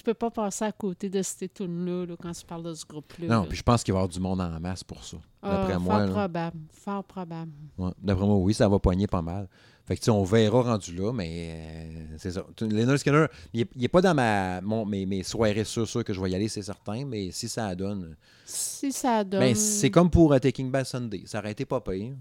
Tu 0.00 0.04
peux 0.04 0.14
pas 0.14 0.30
passer 0.30 0.64
à 0.64 0.72
côté 0.72 1.10
de 1.10 1.20
ces 1.20 1.46
tunes-là 1.46 2.06
là, 2.06 2.14
quand 2.18 2.32
tu 2.32 2.46
parles 2.46 2.62
de 2.62 2.72
ce 2.72 2.86
groupe-là. 2.86 3.26
Non, 3.26 3.44
puis 3.44 3.58
je 3.58 3.62
pense 3.62 3.84
qu'il 3.84 3.92
va 3.92 3.98
y 3.98 4.00
avoir 4.00 4.08
du 4.08 4.18
monde 4.18 4.40
en 4.40 4.58
masse 4.58 4.82
pour 4.82 5.04
ça. 5.04 5.18
Ah, 5.42 5.58
D'après 5.58 5.74
fort 5.74 5.82
moi. 5.82 6.06
là. 6.06 6.10
probable. 6.10 6.58
Fort 6.70 7.04
probable. 7.04 7.52
Ouais, 7.76 7.90
D'après 8.00 8.24
moi, 8.24 8.36
oui, 8.36 8.54
ça 8.54 8.66
va 8.66 8.78
poigner 8.78 9.06
pas 9.06 9.20
mal. 9.20 9.46
Fait 9.84 9.96
que, 9.96 10.00
tu 10.00 10.06
sais, 10.06 10.10
on 10.10 10.24
verra 10.24 10.62
rendu 10.62 10.94
là, 10.94 11.12
mais 11.12 11.50
euh, 11.52 12.14
c'est 12.16 12.30
ça. 12.30 12.46
Leonard 12.62 12.98
Skinner, 12.98 13.26
il 13.52 13.66
n'est 13.76 13.88
pas 13.88 14.00
dans 14.00 14.14
ma, 14.14 14.62
mon, 14.62 14.86
mes, 14.86 15.04
mes 15.04 15.22
soirées 15.22 15.64
sûres, 15.64 15.86
sûres 15.86 16.02
que 16.02 16.14
je 16.14 16.20
vais 16.22 16.30
y 16.30 16.34
aller, 16.34 16.48
c'est 16.48 16.62
certain, 16.62 17.04
mais 17.04 17.30
si 17.30 17.46
ça 17.46 17.74
donne. 17.74 18.16
Si 18.46 18.92
ça 18.92 19.22
donne. 19.22 19.40
Ben, 19.40 19.54
c'est 19.54 19.90
comme 19.90 20.08
pour 20.08 20.32
euh, 20.32 20.38
Taking 20.38 20.70
Back 20.70 20.86
Sunday. 20.86 21.24
Ça 21.26 21.40
aurait 21.40 21.52
été 21.52 21.66
pas 21.66 21.82
pire. 21.82 22.14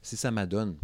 Si 0.00 0.16
ça 0.16 0.30
m'adonne. 0.30 0.76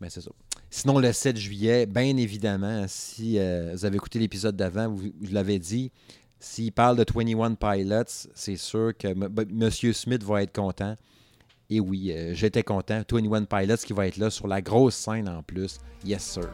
Ben, 0.00 0.08
c'est 0.08 0.20
ça. 0.20 0.30
Sinon, 0.76 0.98
le 0.98 1.12
7 1.12 1.36
juillet, 1.36 1.86
bien 1.86 2.16
évidemment, 2.16 2.86
si 2.88 3.38
euh, 3.38 3.70
vous 3.74 3.84
avez 3.84 3.94
écouté 3.94 4.18
l'épisode 4.18 4.56
d'avant, 4.56 4.88
vous, 4.88 5.12
l'avais 5.30 5.60
dit, 5.60 5.92
s'il 6.40 6.72
parle 6.72 6.96
de 6.96 7.04
21 7.08 7.54
Pilots, 7.54 8.26
c'est 8.34 8.56
sûr 8.56 8.92
que 8.98 9.06
M. 9.06 9.28
ben, 9.30 9.70
Smith 9.70 10.24
va 10.24 10.42
être 10.42 10.52
content. 10.52 10.96
Et 11.70 11.78
oui, 11.78 12.10
euh, 12.10 12.34
j'étais 12.34 12.64
content. 12.64 13.04
21 13.08 13.44
Pilots 13.44 13.76
qui 13.76 13.92
va 13.92 14.08
être 14.08 14.16
là 14.16 14.30
sur 14.30 14.48
la 14.48 14.60
grosse 14.60 14.96
scène 14.96 15.28
en 15.28 15.44
plus. 15.44 15.78
Yes, 16.04 16.24
sir. 16.24 16.50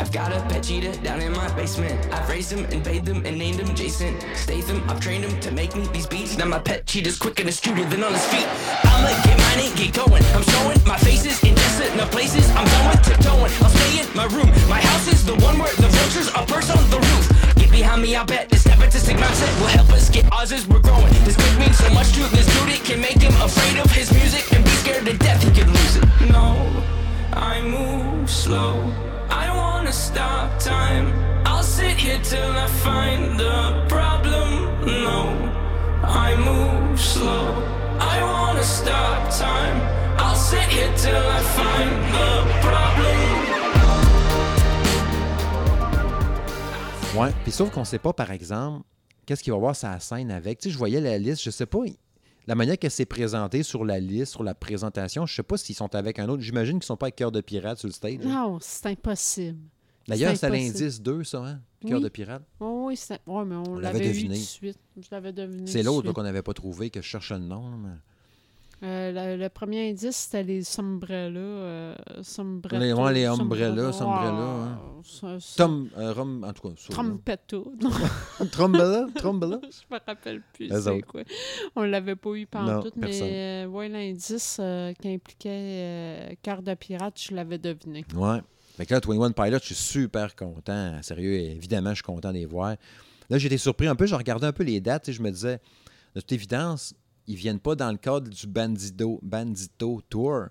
I've 0.00 0.10
got 0.10 0.32
a 0.32 0.40
pet 0.48 0.64
cheetah 0.64 0.96
down 1.02 1.20
in 1.20 1.32
my 1.32 1.48
basement. 1.54 2.12
I've 2.12 2.28
raised 2.28 2.50
him 2.50 2.64
and 2.72 2.82
bathed 2.82 3.06
him 3.06 3.24
and 3.26 3.38
named 3.38 3.60
him 3.60 3.74
Jason 3.74 4.18
Statham. 4.34 4.82
I've 4.88 5.00
trained 5.00 5.24
him 5.24 5.38
to 5.40 5.50
make 5.52 5.76
me 5.76 5.86
these 5.92 6.06
beats. 6.06 6.36
Now 6.38 6.46
my 6.46 6.58
pet 6.58 6.86
cheetah's 6.86 7.18
quicker 7.18 7.42
and 7.42 7.50
astuter 7.50 7.88
than 7.88 8.02
on 8.02 8.12
his 8.12 8.24
feet. 8.26 8.48
I'ma 8.84 9.10
get 9.22 9.38
mine 9.38 9.60
and 9.66 9.76
get 9.76 9.92
going. 9.94 10.24
I'm 10.34 10.42
showing 10.42 10.78
my 10.86 10.98
faces 10.98 11.42
in 11.44 11.54
enough 11.92 12.10
places. 12.10 12.48
I'm 12.56 12.64
with 12.88 13.02
tiptoeing. 13.02 13.52
I'll 13.62 13.68
stay 13.68 14.00
in 14.00 14.08
my 14.16 14.26
room. 14.26 14.48
My 14.68 14.80
house 14.80 15.06
is 15.06 15.24
the 15.24 15.36
one 15.36 15.58
where 15.58 15.74
the 15.76 15.88
vultures 15.88 16.28
are 16.30 16.46
perched 16.46 16.70
on 16.70 16.82
the 16.90 16.98
roof. 16.98 17.54
Get 17.56 17.70
behind 17.70 18.02
me, 18.02 18.16
I 18.16 18.24
bet 18.24 18.48
this 18.48 18.64
nepotistic 18.64 19.16
mindset 19.16 19.52
will 19.60 19.68
help 19.68 19.90
us 19.90 20.08
get 20.08 20.30
ours 20.32 20.52
as 20.52 20.66
we're 20.66 20.80
growing. 20.80 21.12
This 21.24 21.36
could 21.36 21.58
mean 21.58 21.72
so 21.72 21.88
much 21.90 22.12
to 22.14 22.22
this 22.36 22.46
dude, 22.54 22.70
it 22.70 22.84
can 22.84 23.00
make 23.00 23.20
him 23.20 23.34
afraid 23.42 23.78
of 23.78 23.90
his 23.90 24.12
music 24.12 24.50
and 24.52 24.64
be 24.64 24.70
scared 24.70 25.04
to 25.06 25.16
death 25.18 25.42
he 25.42 25.50
could 25.50 25.68
lose 25.68 25.96
it. 25.96 26.04
No, 26.30 26.46
I 27.32 27.60
move 27.60 28.30
slow. 28.30 28.92
I 29.30 29.46
wanna 29.90 29.92
stop 29.92 30.58
time. 30.60 31.12
I'll 31.44 31.64
sit 31.64 31.96
here 31.98 32.20
till 32.22 32.52
I 32.56 32.66
find 32.68 33.36
the 33.38 33.84
problem. 33.88 34.86
No, 34.86 35.34
I 36.04 36.36
move 36.36 37.00
slow. 37.00 37.54
I 37.98 38.22
wanna 38.22 38.62
stop 38.62 39.28
time. 39.30 39.80
I'll 40.18 40.36
sit 40.36 40.62
here 40.70 40.92
till 40.96 41.16
I 41.16 41.40
find 41.56 41.90
the 42.14 42.46
problem. 42.60 43.18
Ouais. 47.16 47.32
Puis 47.42 47.50
sauf 47.52 47.70
qu'on 47.72 47.84
sait 47.84 47.98
pas, 47.98 48.12
par 48.12 48.30
exemple, 48.30 48.84
qu'est-ce 49.26 49.42
qu'il 49.42 49.52
va 49.52 49.56
y 49.56 49.58
avoir 49.58 49.74
sa 49.74 49.98
scène 49.98 50.30
avec. 50.30 50.60
Tu 50.60 50.68
sais, 50.68 50.72
je 50.72 50.78
voyais 50.78 51.00
la 51.00 51.18
liste, 51.18 51.42
je 51.42 51.50
sais 51.50 51.66
pas. 51.66 51.80
La 52.46 52.54
manière 52.54 52.78
qu'elle 52.78 52.92
s'est 52.92 53.06
présentée 53.06 53.64
sur 53.64 53.84
la 53.84 53.98
liste, 53.98 54.32
sur 54.32 54.44
la 54.44 54.54
présentation, 54.54 55.26
je 55.26 55.34
sais 55.34 55.42
pas 55.42 55.56
s'ils 55.56 55.74
sont 55.74 55.92
avec 55.96 56.20
un 56.20 56.28
autre. 56.28 56.42
J'imagine 56.42 56.78
qu'ils 56.78 56.86
sont 56.86 56.96
pas 56.96 57.06
avec 57.06 57.16
Cœur 57.16 57.32
de 57.32 57.40
Pirate 57.40 57.78
sur 57.78 57.88
le 57.88 57.92
stage. 57.92 58.18
hein. 58.24 58.28
Non, 58.28 58.58
c'est 58.60 58.86
impossible. 58.86 59.58
D'ailleurs, 60.10 60.36
c'est 60.36 60.46
impossible. 60.46 60.78
l'indice 60.78 61.00
2, 61.02 61.24
ça, 61.24 61.38
hein? 61.44 61.60
Cœur 61.86 61.98
Oui. 61.98 62.04
de 62.04 62.08
Pirate. 62.10 62.42
Oh, 62.60 62.84
oui, 62.88 62.96
c'est... 62.96 63.20
ouais, 63.26 63.44
mais 63.44 63.56
on, 63.56 63.70
On 63.72 63.78
l'avait 63.78 64.00
deviné. 64.08 64.34
tout 64.34 64.40
de 64.40 64.44
suite. 64.46 64.78
Je 64.96 65.08
l'avais 65.10 65.32
deviné. 65.32 65.66
C'est 65.66 65.82
l'autre 65.82 66.12
qu'on 66.12 66.22
n'avait 66.22 66.42
pas 66.42 66.52
trouvé, 66.54 66.90
que 66.90 67.00
je 67.00 67.06
cherche 67.06 67.32
le 67.32 67.38
nom. 67.38 67.70
mais- 67.78 67.88
Euh, 68.82 69.36
le, 69.36 69.42
le 69.42 69.48
premier 69.50 69.90
indice, 69.90 70.16
c'était 70.16 70.42
les 70.42 70.62
sombrellas. 70.64 71.36
Euh, 71.38 71.94
sombretto, 72.22 72.78
Les- 72.82 72.94
ouais, 72.94 73.12
les 73.12 73.26
umbrellas, 73.26 73.92
sombrellas, 73.92 74.30
hein. 74.32 75.38
Tom, 75.56 75.90
euh, 75.98 76.12
Rom, 76.14 76.44
en 76.44 76.52
tout 76.54 76.68
cas. 76.70 76.74
Trompetto. 76.88 77.74
Trombella? 78.52 79.06
Trombella? 79.16 79.60
je 79.64 79.94
me 79.94 80.00
rappelle 80.06 80.42
plus 80.54 80.68
c'est 80.70 81.02
quoi. 81.02 81.22
On 81.76 81.82
l'avait 81.82 82.16
pas 82.16 82.30
eu 82.34 82.46
pendant 82.46 82.82
tout, 82.82 82.90
personne. 82.98 83.26
mais 83.26 83.64
euh, 83.64 83.68
ouais, 83.68 83.88
l'indice 83.90 84.58
qui 84.98 85.08
impliquait 85.08 86.38
Cœur 86.42 86.62
de 86.62 86.72
pirate, 86.74 87.20
je 87.20 87.34
l'avais 87.34 87.58
deviné. 87.58 88.04
Ouais. 88.14 88.38
Fait 88.80 88.86
que 88.86 88.94
là, 88.94 89.00
21 89.04 89.32
Pilots, 89.32 89.58
je 89.60 89.66
suis 89.66 89.74
super 89.74 90.34
content. 90.34 91.02
Sérieux, 91.02 91.34
évidemment, 91.34 91.90
je 91.90 91.96
suis 91.96 92.02
content 92.02 92.30
de 92.30 92.38
les 92.38 92.46
voir. 92.46 92.76
Là, 93.28 93.36
j'étais 93.36 93.58
surpris 93.58 93.86
un 93.86 93.94
peu. 93.94 94.06
Je 94.06 94.14
regardais 94.14 94.46
un 94.46 94.54
peu 94.54 94.62
les 94.64 94.80
dates 94.80 95.06
et 95.10 95.12
je 95.12 95.20
me 95.20 95.30
disais, 95.30 95.60
de 96.14 96.20
toute 96.20 96.32
évidence, 96.32 96.94
ils 97.26 97.36
viennent 97.36 97.60
pas 97.60 97.74
dans 97.74 97.90
le 97.92 97.98
cadre 97.98 98.30
du 98.30 98.46
Bandito, 98.46 99.20
Bandito 99.22 100.00
Tour. 100.08 100.46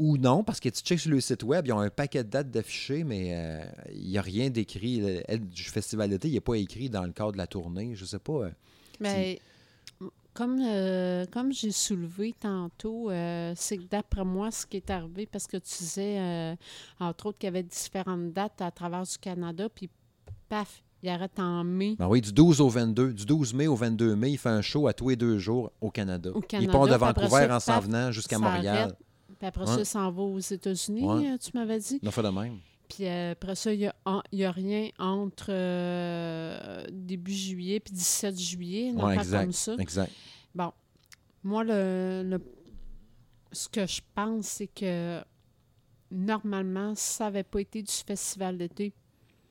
Ou 0.00 0.18
non, 0.18 0.42
parce 0.42 0.58
que 0.58 0.68
tu 0.70 0.82
checkes 0.82 0.98
sur 0.98 1.12
le 1.12 1.20
site 1.20 1.44
web, 1.44 1.68
ils 1.68 1.72
ont 1.72 1.78
un 1.78 1.88
paquet 1.88 2.24
de 2.24 2.30
dates 2.30 2.50
d'affichés, 2.50 3.04
mais 3.04 3.28
euh, 3.30 3.64
il 3.92 4.08
n'y 4.08 4.18
a 4.18 4.22
rien 4.22 4.50
d'écrit. 4.50 5.00
Du 5.38 5.62
festival 5.62 6.10
d'été, 6.10 6.26
il 6.26 6.34
n'est 6.34 6.40
pas 6.40 6.54
écrit 6.56 6.90
dans 6.90 7.04
le 7.04 7.12
cadre 7.12 7.30
de 7.30 7.38
la 7.38 7.46
tournée. 7.46 7.94
Je 7.94 8.04
sais 8.04 8.18
pas. 8.18 8.32
euh, 8.32 8.50
Mais 8.98 9.38
comme, 10.34 10.58
euh, 10.60 11.24
comme 11.32 11.52
j'ai 11.52 11.70
soulevé 11.70 12.34
tantôt, 12.38 13.10
euh, 13.10 13.52
c'est 13.56 13.78
que 13.78 13.84
d'après 13.84 14.24
moi, 14.24 14.50
ce 14.50 14.66
qui 14.66 14.76
est 14.78 14.90
arrivé, 14.90 15.26
parce 15.26 15.46
que 15.46 15.56
tu 15.56 15.78
disais, 15.78 16.18
euh, 16.18 16.54
entre 16.98 17.26
autres, 17.26 17.38
qu'il 17.38 17.46
y 17.46 17.48
avait 17.48 17.62
différentes 17.62 18.32
dates 18.32 18.60
à 18.60 18.70
travers 18.70 19.04
du 19.04 19.16
Canada, 19.18 19.68
puis 19.72 19.88
paf, 20.48 20.82
il 21.02 21.08
arrête 21.08 21.38
en 21.38 21.62
mai. 21.64 21.96
Ben 21.98 22.08
oui, 22.08 22.20
du 22.20 22.32
12 22.32 22.60
au 22.60 22.68
22, 22.68 23.12
du 23.12 23.24
12 23.24 23.54
mai 23.54 23.66
au 23.68 23.76
22 23.76 24.16
mai, 24.16 24.32
il 24.32 24.38
fait 24.38 24.48
un 24.48 24.62
show 24.62 24.88
à 24.88 24.92
tous 24.92 25.10
les 25.10 25.16
deux 25.16 25.38
jours 25.38 25.70
au 25.80 25.90
Canada. 25.90 26.30
Au 26.34 26.40
il 26.40 26.46
Canada, 26.46 26.72
part 26.72 26.86
de 26.88 26.94
Vancouver 26.94 27.46
ça, 27.48 27.56
en 27.56 27.60
s'en 27.60 27.80
venant 27.80 28.10
jusqu'à 28.10 28.38
Montréal. 28.38 28.76
arrête. 28.76 28.96
Puis 29.38 29.46
après 29.46 29.66
ça, 29.66 29.78
il 29.78 29.86
s'en 29.86 30.10
va 30.10 30.22
aux 30.22 30.38
États-Unis, 30.38 31.04
Ouais. 31.04 31.38
tu 31.38 31.50
m'avais 31.54 31.78
dit. 31.78 32.00
On 32.02 32.10
fait 32.10 32.22
de 32.22 32.28
même. 32.28 32.58
Puis 32.94 33.06
euh, 33.08 33.32
après 33.32 33.56
ça, 33.56 33.72
il 33.72 33.92
n'y 34.32 34.44
a, 34.44 34.50
rien 34.52 34.88
entre 35.00 35.46
euh, 35.50 36.86
début 36.92 37.32
juillet 37.34 37.80
puis 37.80 37.92
17 37.92 38.38
juillet, 38.38 38.92
Ouais, 38.92 39.02
affaire 39.02 39.20
exact. 39.22 39.40
comme 39.42 39.52
ça. 39.52 39.74
Exact. 39.80 40.12
Bon, 40.54 40.70
moi, 41.42 41.64
le, 41.64 42.22
le- 42.24 42.54
ce 43.50 43.68
que 43.68 43.84
je 43.84 44.00
pense, 44.14 44.46
c'est 44.46 44.68
que 44.68 45.20
normalement, 46.12 46.94
si 46.94 47.14
ça 47.14 47.24
n'avait 47.24 47.42
pas 47.42 47.60
été 47.62 47.82
du 47.82 47.92
festival 47.92 48.58
d'été, 48.58 48.92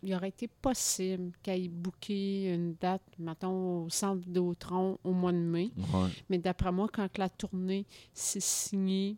il 0.04 0.14
aurait 0.16 0.30
été 0.30 0.48
possible 0.48 1.32
qu'il 1.44 1.66
ait 1.66 1.68
booké 1.68 2.54
une 2.54 2.76
date, 2.76 3.04
mettons, 3.20 3.84
au 3.84 3.90
centre 3.90 4.22
Vidéotron 4.22 5.00
au 5.04 5.12
mois 5.12 5.34
de 5.34 5.38
mai. 5.38 5.72
Ouais. 5.78 6.10
Mais 6.30 6.38
d'après 6.38 6.72
moi, 6.72 6.88
quand 6.92 7.18
la 7.18 7.28
tournée 7.30 7.86
s'est 8.14 8.40
signée 8.40 9.18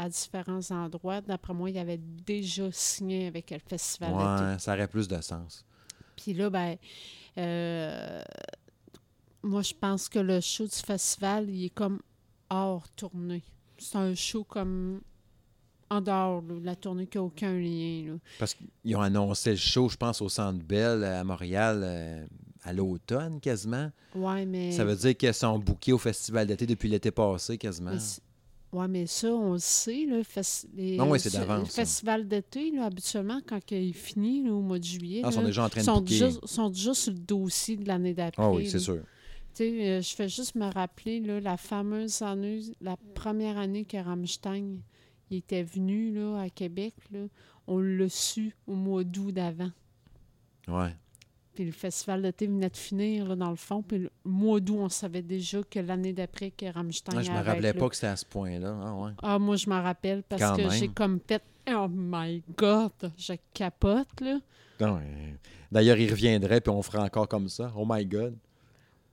à 0.00 0.08
différents 0.08 0.70
endroits, 0.70 1.20
d'après 1.20 1.52
moi, 1.52 1.68
il 1.68 1.76
avait 1.76 2.00
déjà 2.26 2.72
signé 2.72 3.26
avec 3.26 3.50
le 3.50 3.58
festival. 3.58 4.12
Ouais, 4.14 4.58
ça 4.58 4.72
aurait 4.72 4.88
plus 4.88 5.06
de 5.06 5.20
sens. 5.20 5.62
Puis 6.16 6.32
là, 6.32 6.48
ben, 6.48 6.76
euh, 7.36 8.22
moi, 9.42 9.60
je 9.60 9.74
pense 9.78 10.08
que 10.08 10.18
le 10.18 10.40
show 10.40 10.64
du 10.64 10.76
festival, 10.76 11.50
il 11.50 11.66
est 11.66 11.74
comme 11.74 12.00
hors 12.48 12.88
tournée. 12.90 13.42
C'est 13.76 13.98
un 13.98 14.14
show 14.14 14.42
comme 14.42 15.02
en 15.90 16.00
dehors 16.00 16.42
là, 16.48 16.54
de 16.54 16.64
la 16.64 16.76
tournée 16.76 17.06
qui 17.06 17.18
n'a 17.18 17.24
aucun 17.24 17.52
lien. 17.52 18.12
Là. 18.12 18.18
Parce 18.38 18.54
qu'ils 18.54 18.96
ont 18.96 19.02
annoncé 19.02 19.50
le 19.50 19.56
show, 19.56 19.90
je 19.90 19.96
pense, 19.96 20.22
au 20.22 20.30
Centre 20.30 20.64
Bell 20.64 21.04
à 21.04 21.24
Montréal 21.24 21.80
euh, 21.82 22.26
à 22.62 22.72
l'automne 22.72 23.38
quasiment. 23.38 23.90
Ouais, 24.14 24.46
mais. 24.46 24.72
Ça 24.72 24.84
veut 24.84 24.96
dire 24.96 25.14
qu'ils 25.14 25.34
sont 25.34 25.58
bookés 25.58 25.92
au 25.92 25.98
festival 25.98 26.46
d'été 26.46 26.66
depuis 26.66 26.88
l'été 26.88 27.10
passé 27.10 27.58
quasiment. 27.58 27.98
Ouais, 28.72 28.86
mais 28.86 29.06
ça, 29.06 29.28
on 29.34 29.54
le 29.54 29.58
sait, 29.58 30.06
là, 30.06 30.22
les- 30.76 30.96
Non, 30.96 31.10
oui, 31.10 31.18
c'est 31.18 31.30
ce- 31.30 31.38
d'avance, 31.38 31.68
Le 31.68 31.72
festival 31.72 32.28
d'été, 32.28 32.70
là, 32.70 32.84
habituellement, 32.84 33.40
quand 33.44 33.58
il 33.72 33.92
finit 33.94 34.44
là, 34.44 34.52
au 34.52 34.60
mois 34.60 34.78
de 34.78 34.84
juillet, 34.84 35.22
Ah, 35.24 35.28
ils 35.30 35.34
sont 35.34 35.40
là, 35.40 35.46
déjà 35.46 35.64
en 35.64 35.68
train 35.68 35.80
de 35.80 35.86
sont 35.86 36.00
déjà, 36.00 36.30
sont 36.44 36.68
déjà 36.70 36.94
sur 36.94 37.12
le 37.12 37.18
dossier 37.18 37.76
de 37.76 37.88
l'année 37.88 38.14
d'après. 38.14 38.42
Ah 38.42 38.52
oui, 38.52 38.66
c'est 38.68 38.78
là. 38.78 38.84
sûr. 38.84 39.02
Euh, 39.60 40.00
je 40.00 40.14
fais 40.14 40.28
juste 40.28 40.54
me 40.54 40.72
rappeler 40.72 41.20
là, 41.20 41.40
la 41.40 41.56
fameuse 41.56 42.22
année, 42.22 42.60
la 42.80 42.96
première 43.14 43.58
année 43.58 43.84
que 43.84 43.96
Rammstein 43.96 44.78
il 45.30 45.38
était 45.38 45.62
venu 45.62 46.12
là, 46.12 46.40
à 46.40 46.48
Québec. 46.50 46.94
Là, 47.12 47.26
on 47.66 47.78
l'a 47.78 48.08
su 48.08 48.54
au 48.66 48.74
mois 48.74 49.04
d'août 49.04 49.32
d'avant. 49.32 49.70
Ouais. 50.68 50.94
Puis 51.54 51.64
le 51.64 51.72
festival 51.72 52.22
d'été 52.22 52.46
venait 52.46 52.70
de 52.70 52.76
finir, 52.76 53.26
là, 53.26 53.36
dans 53.36 53.50
le 53.50 53.56
fond. 53.56 53.82
Puis 53.82 53.98
le 53.98 54.10
mois 54.24 54.60
d'août, 54.60 54.78
on 54.80 54.88
savait 54.88 55.22
déjà 55.22 55.62
que 55.62 55.78
l'année 55.80 56.12
d'après, 56.12 56.50
que 56.52 56.72
Rammstein 56.72 57.16
Ouais, 57.16 57.24
je 57.24 57.30
me 57.32 57.36
rappelais 57.42 57.72
là. 57.72 57.78
pas 57.78 57.88
que 57.88 57.94
c'était 57.96 58.06
à 58.06 58.16
ce 58.16 58.24
point-là. 58.24 58.76
Ah 58.82 58.94
ouais. 58.94 59.10
Ah, 59.22 59.38
moi, 59.38 59.56
je 59.56 59.68
m'en 59.68 59.82
rappelle 59.82 60.22
parce 60.22 60.40
Quand 60.42 60.56
que 60.56 60.70
j'ai 60.70 60.88
comme 60.88 61.18
fait 61.26 61.42
«Oh 61.70 61.86
my 61.90 62.42
God!» 62.56 62.92
Je 63.18 63.34
capote, 63.52 64.08
là. 64.20 64.38
D'ailleurs, 65.70 65.98
il 65.98 66.10
reviendrait 66.10 66.60
puis 66.60 66.70
on 66.70 66.82
ferait 66.82 66.98
encore 66.98 67.28
comme 67.28 67.48
ça. 67.48 67.72
Oh 67.76 67.84
my 67.88 68.04
God. 68.06 68.36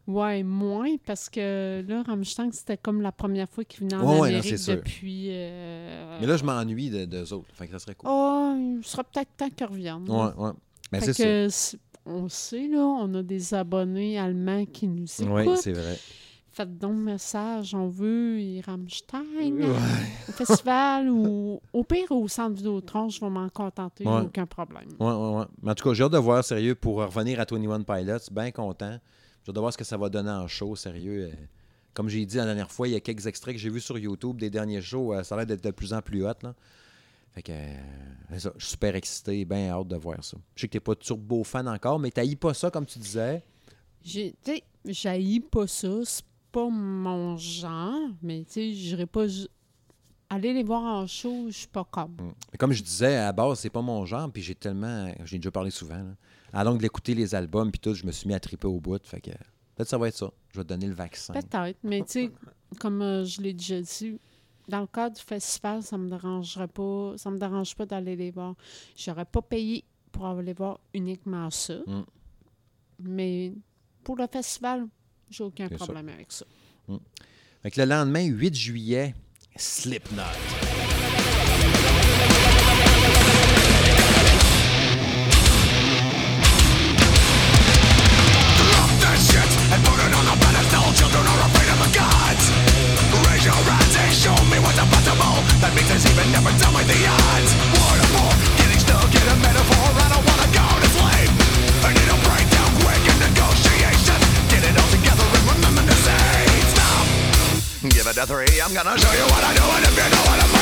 Ouais, 0.08 0.41
moins, 0.41 0.95
parce 1.06 1.30
que 1.30 1.84
là, 1.86 2.02
Rammstein, 2.04 2.50
c'était 2.54 2.78
comme 2.78 3.02
la 3.02 3.12
première 3.12 3.50
fois 3.50 3.65
qu'ils 3.65 3.82
venaient 3.82 3.95
en 4.02 4.08
Ouais, 4.10 4.17
non, 4.17 4.23
Amérique 4.23 4.65
depuis... 4.65 5.28
euh, 5.32 6.17
Mais 6.21 6.28
là, 6.28 6.38
je 6.38 6.45
m'ennuie 6.45 6.89
de, 6.89 7.04
d'eux 7.04 7.34
autres. 7.34 7.50
Fait 7.54 7.65
que 7.67 7.73
ça 7.73 7.80
serait 7.80 7.95
cool. 7.95 8.10
Oh, 8.10 8.54
il 8.80 8.86
sera 8.86 9.04
peut-être 9.04 9.36
temps 9.36 9.50
qu'ils 9.50 9.67
reviennent. 9.67 10.10
Ouais, 10.10 10.34
ouais. 10.38 10.52
Ben, 10.93 11.02
Fait 11.02 11.12
c'est 11.12 11.50
ça. 11.50 11.78
que 11.78 11.82
on 12.08 12.30
sait, 12.30 12.67
là, 12.67 12.80
on 12.80 13.13
a 13.15 13.24
des 13.24 13.54
abonnés 13.54 14.17
allemands 14.17 14.65
qui 14.65 14.88
nous 14.88 15.06
Oui, 15.22 15.41
écoutent. 15.43 15.58
c'est 15.58 15.74
vrai. 15.74 15.98
Faites 16.52 16.78
donc 16.80 16.96
message, 16.98 17.76
on 17.76 17.88
veut 17.88 18.39
y 18.41 18.62
Rammstein 18.62 19.24
Ouais. 19.36 19.65
au 20.28 20.32
festival 20.32 21.08
ou 21.10 21.60
au 21.72 21.84
pire 21.84 22.12
au 22.12 22.28
centre 22.28 22.56
Vidéotron, 22.56 23.10
je 23.10 23.20
vais 23.22 23.30
m'en 23.30 23.48
contenter, 23.50 24.06
Ouais. 24.06 24.22
aucun 24.22 24.48
problème. 24.48 24.88
Ouais, 25.00 25.06
ouais, 25.13 25.38
ouais. 25.39 25.46
Mais 25.62 25.72
en 25.72 25.76
tout 25.76 25.84
cas, 25.88 25.93
j'ai 25.93 26.04
hâte 26.04 26.13
de 26.13 26.17
voir, 26.17 26.43
sérieux, 26.43 26.74
pour 26.74 26.96
revenir 26.98 27.39
à 27.39 27.46
21 27.46 27.82
Pilots. 27.84 28.17
Bien 28.32 28.50
content. 28.50 28.98
J'ai 29.43 29.50
hâte 29.52 29.56
de 29.56 29.60
voir 29.60 29.72
ce 29.72 29.78
que 29.78 29.84
ça 29.84 29.98
va 29.98 30.10
donner 30.10 30.32
en 30.32 30.48
show, 30.48 30.76
sérieux. 30.76 31.30
Euh, 31.32 31.36
Comme 31.93 32.10
j'ai 32.10 32.26
dit 32.26 32.38
la 32.38 32.46
dernière 32.46 32.72
fois, 32.72 32.88
il 32.88 32.91
y 32.91 32.96
a 32.96 33.00
quelques 33.00 33.26
extraits 33.28 33.56
que 33.56 33.62
j'ai 33.62 33.70
vus 33.70 33.80
sur 33.82 33.98
YouTube 33.98 34.38
des 34.39 34.50
derniers 34.50 34.82
shows. 34.82 35.13
euh, 35.13 35.24
ça 35.24 35.36
a 35.36 35.38
l'air 35.39 35.48
d'être 35.48 35.63
de 35.63 35.72
plus 35.72 35.93
en 35.93 36.02
plus 36.02 36.24
hot. 36.26 36.34
Là. 36.43 36.54
Fait 37.34 37.44
que, 37.44 37.52
euh, 37.52 38.40
ça, 38.40 38.52
je 38.58 38.63
suis 38.63 38.72
super 38.72 38.96
excité, 38.96 39.46
bien 39.46 39.70
hâte 39.70 39.88
de 39.88 39.96
voir 39.96 40.24
ça. 40.24 40.38
Je 40.56 40.62
sais 40.62 40.68
que 40.68 40.74
t'es 40.74 40.80
pas 40.80 40.96
turbo 40.96 41.44
fan 41.44 41.68
encore, 41.68 42.00
mais 42.00 42.12
t'haïs 42.12 42.36
pas 42.36 42.54
ça, 42.54 42.72
comme 42.72 42.86
tu 42.86 43.00
disais. 43.00 43.44
J'ai, 44.04 44.36
j'haïs 44.86 45.40
pas 45.40 45.68
ça, 45.68 45.90
c'est 46.04 46.26
pas 46.52 46.70
mon 46.70 47.38
genre, 47.38 48.10
mais 48.22 48.44
tu 48.46 48.54
sais, 48.54 48.74
j'irai 48.74 49.06
pas 49.06 49.26
aller 50.30 50.54
les 50.54 50.63
voir 50.63 50.84
en 50.84 51.08
show, 51.08 51.46
je 51.48 51.58
suis 51.58 51.68
pas 51.68 51.86
comme. 51.90 52.16
Mais 52.52 52.58
comme 52.58 52.72
je 52.72 52.84
disais, 52.84 53.16
à 53.16 53.26
la 53.26 53.34
base, 53.34 53.60
c'est 53.60 53.70
pas 53.70 53.82
mon 53.82 54.06
genre, 54.06 54.32
puis 54.32 54.42
j'ai 54.42 54.56
tellement. 54.56 55.12
J'ai 55.26 55.38
déjà 55.38 55.52
parlé 55.52 55.72
souvent. 55.72 55.98
Là. 55.98 56.16
À 56.54 56.63
la 56.63 56.70
longue 56.70 56.80
d'écouter 56.80 57.13
les 57.13 57.36
albums, 57.36 57.72
puis 57.72 57.80
tout, 57.80 57.94
je 57.94 58.06
me 58.06 58.12
suis 58.12 58.28
mis 58.28 58.34
à 58.34 58.40
triper 58.40 58.68
au 58.68 58.80
bout. 58.80 59.06
Fait 59.06 59.22
que 59.22 59.32
peut-être 59.32 59.84
que 59.84 59.88
ça 59.90 59.98
va 59.98 60.08
être 60.08 60.18
ça. 60.18 60.32
Je 60.54 60.60
vais 60.60 60.63
te 60.63 60.70
donner 60.70 60.88
le 60.88 60.96
vaccin. 60.96 61.34
Peut-être, 61.34 61.80
mais 61.84 62.02
tu 62.02 62.12
sais, 62.12 62.32
comme 62.80 63.02
euh, 63.02 63.26
je 63.26 63.42
l'ai 63.42 63.54
déjà 63.54 63.82
dit, 63.82 64.20
dans 64.68 64.82
le 64.82 64.88
cadre 64.88 65.16
du 65.16 65.22
festival, 65.22 65.82
ça 65.84 65.98
me 65.98 66.10
dérangerait 66.10 66.68
pas, 66.68 67.14
ça 67.18 67.30
me 67.32 67.38
dérange 67.38 67.76
pas 67.76 67.86
d'aller 67.86 68.16
les 68.16 68.32
voir. 68.32 68.56
J'aurais 68.96 69.26
pas 69.26 69.42
payé 69.42 69.84
pour 70.12 70.26
aller 70.26 70.54
voir 70.54 70.80
uniquement 70.94 71.50
ça. 71.50 71.78
Mm. 71.86 72.04
Mais 73.00 73.54
pour 74.04 74.18
le 74.18 74.28
festival, 74.32 74.88
j'ai 75.30 75.44
aucun 75.44 75.70
ça. 75.70 75.76
problème 75.76 76.10
avec 76.10 76.32
ça. 76.32 76.46
Fait 77.64 77.72
que 77.72 77.82
le 77.82 77.88
lendemain, 77.88 78.26
8 78.26 78.56
juillet, 78.56 79.16
Slipknot. 79.56 80.24
show 94.13 94.36
me 94.48 94.58
what's 94.63 94.80
impossible. 94.80 95.41
That 95.60 95.72
makes 95.76 95.91
us 95.91 96.06
even 96.08 96.28
never 96.32 96.52
tell 96.62 96.72
me 96.72 96.84
the 96.88 97.00
odds. 97.08 97.52
What 97.76 97.98
a 98.00 98.08
getting 98.60 98.80
stuck 98.80 99.10
in 99.12 99.28
a 99.28 99.38
metaphor. 99.43 99.88
I 100.00 100.08
don't 100.12 100.26
wanna 100.28 100.50
go 100.56 100.65
to 100.84 100.89
sleep. 100.96 101.32
I 101.84 101.89
need 101.91 102.10
quick 102.24 102.48
Get 104.52 104.63
it 104.63 104.76
all 104.80 104.91
together 104.91 105.28
and 105.28 105.43
remember 105.52 105.84
stop. 106.72 107.06
Give 107.89 108.08
it 108.08 108.17
a 108.17 108.26
three, 108.26 108.62
I'm 108.62 108.74
gonna 108.74 108.96
show 108.96 109.13
you 109.13 109.26
what 109.34 109.43
I 109.43 109.52
do. 109.54 109.63
And 109.65 109.84
if 109.86 109.96
you 109.98 110.08
know 110.08 110.24
what 110.30 110.39
I'm 110.43 110.57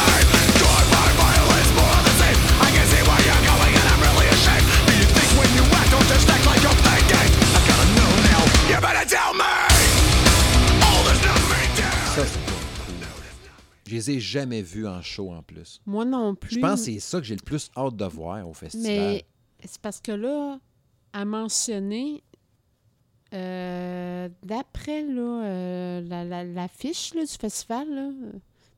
Je 13.87 13.93
les 13.93 14.11
ai 14.11 14.19
jamais 14.19 14.61
vus 14.61 14.87
en 14.87 15.01
show 15.01 15.31
en 15.31 15.43
plus. 15.43 15.79
Moi 15.85 16.05
non 16.05 16.33
plus. 16.35 16.55
Je 16.55 16.59
pense 16.59 16.79
que 16.81 16.85
c'est 16.85 16.99
ça 16.99 17.19
que 17.19 17.25
j'ai 17.25 17.35
le 17.35 17.43
plus 17.43 17.69
hâte 17.77 17.95
de 17.95 18.05
voir 18.05 18.47
au 18.47 18.53
festival. 18.53 18.91
Mais 18.91 19.25
c'est 19.63 19.79
parce 19.81 20.01
que 20.01 20.11
là, 20.11 20.59
à 21.13 21.23
mentionner, 21.25 22.23
euh, 23.33 24.29
d'après 24.43 25.03
euh, 25.07 26.01
la, 26.01 26.23
la, 26.23 26.43
l'affiche 26.43 27.13
là, 27.13 27.25
du 27.25 27.31
festival, 27.33 27.87
là, 27.93 28.09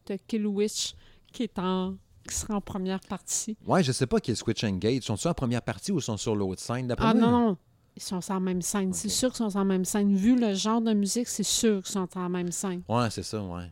de 0.08 0.17
Kill 0.28 0.46
Witch, 0.48 0.93
qui, 1.32 1.43
est 1.43 1.60
en, 1.60 1.96
qui 2.28 2.36
sera 2.36 2.56
en 2.56 2.62
première 2.62 3.00
partie. 3.02 3.58
Ouais, 3.65 3.84
je 3.84 3.91
sais 3.91 4.08
pas 4.08 4.20
qui 4.20 4.32
est 4.32 4.36
Switch 4.36 4.63
Engage. 4.63 5.04
Sont-ils 5.04 5.28
en 5.28 5.34
première 5.34 5.62
partie 5.62 5.91
ou 5.91 6.00
sont 6.02 6.17
sur 6.17 6.36
l'autre 6.36 6.62
scène? 6.62 6.88
D'après 6.88 7.08
Ah 7.08 7.13
moi, 7.13 7.28
non, 7.28 7.32
non. 7.32 7.58
Ils 7.96 8.04
sont 8.04 8.20
en 8.32 8.39
même 8.39 8.62
scène. 8.62 8.93
C'est 8.93 9.10
sûr 9.10 9.30
qu'ils 9.34 9.50
sont 9.50 9.58
en 9.58 9.65
même 9.65 9.84
scène. 9.84 10.15
Vu 10.15 10.39
le 10.39 10.54
genre 10.54 10.82
de 10.82 10.93
musique, 10.93 11.28
c'est 11.28 11.43
sûr 11.43 11.82
qu'ils 11.82 11.93
sont 11.93 12.08
en 12.15 12.30
même 12.30 12.52
scène. 12.52 12.84
Ouais, 12.88 13.10
c'est 13.10 13.24
ça, 13.24 13.41
ouais. 13.41 13.72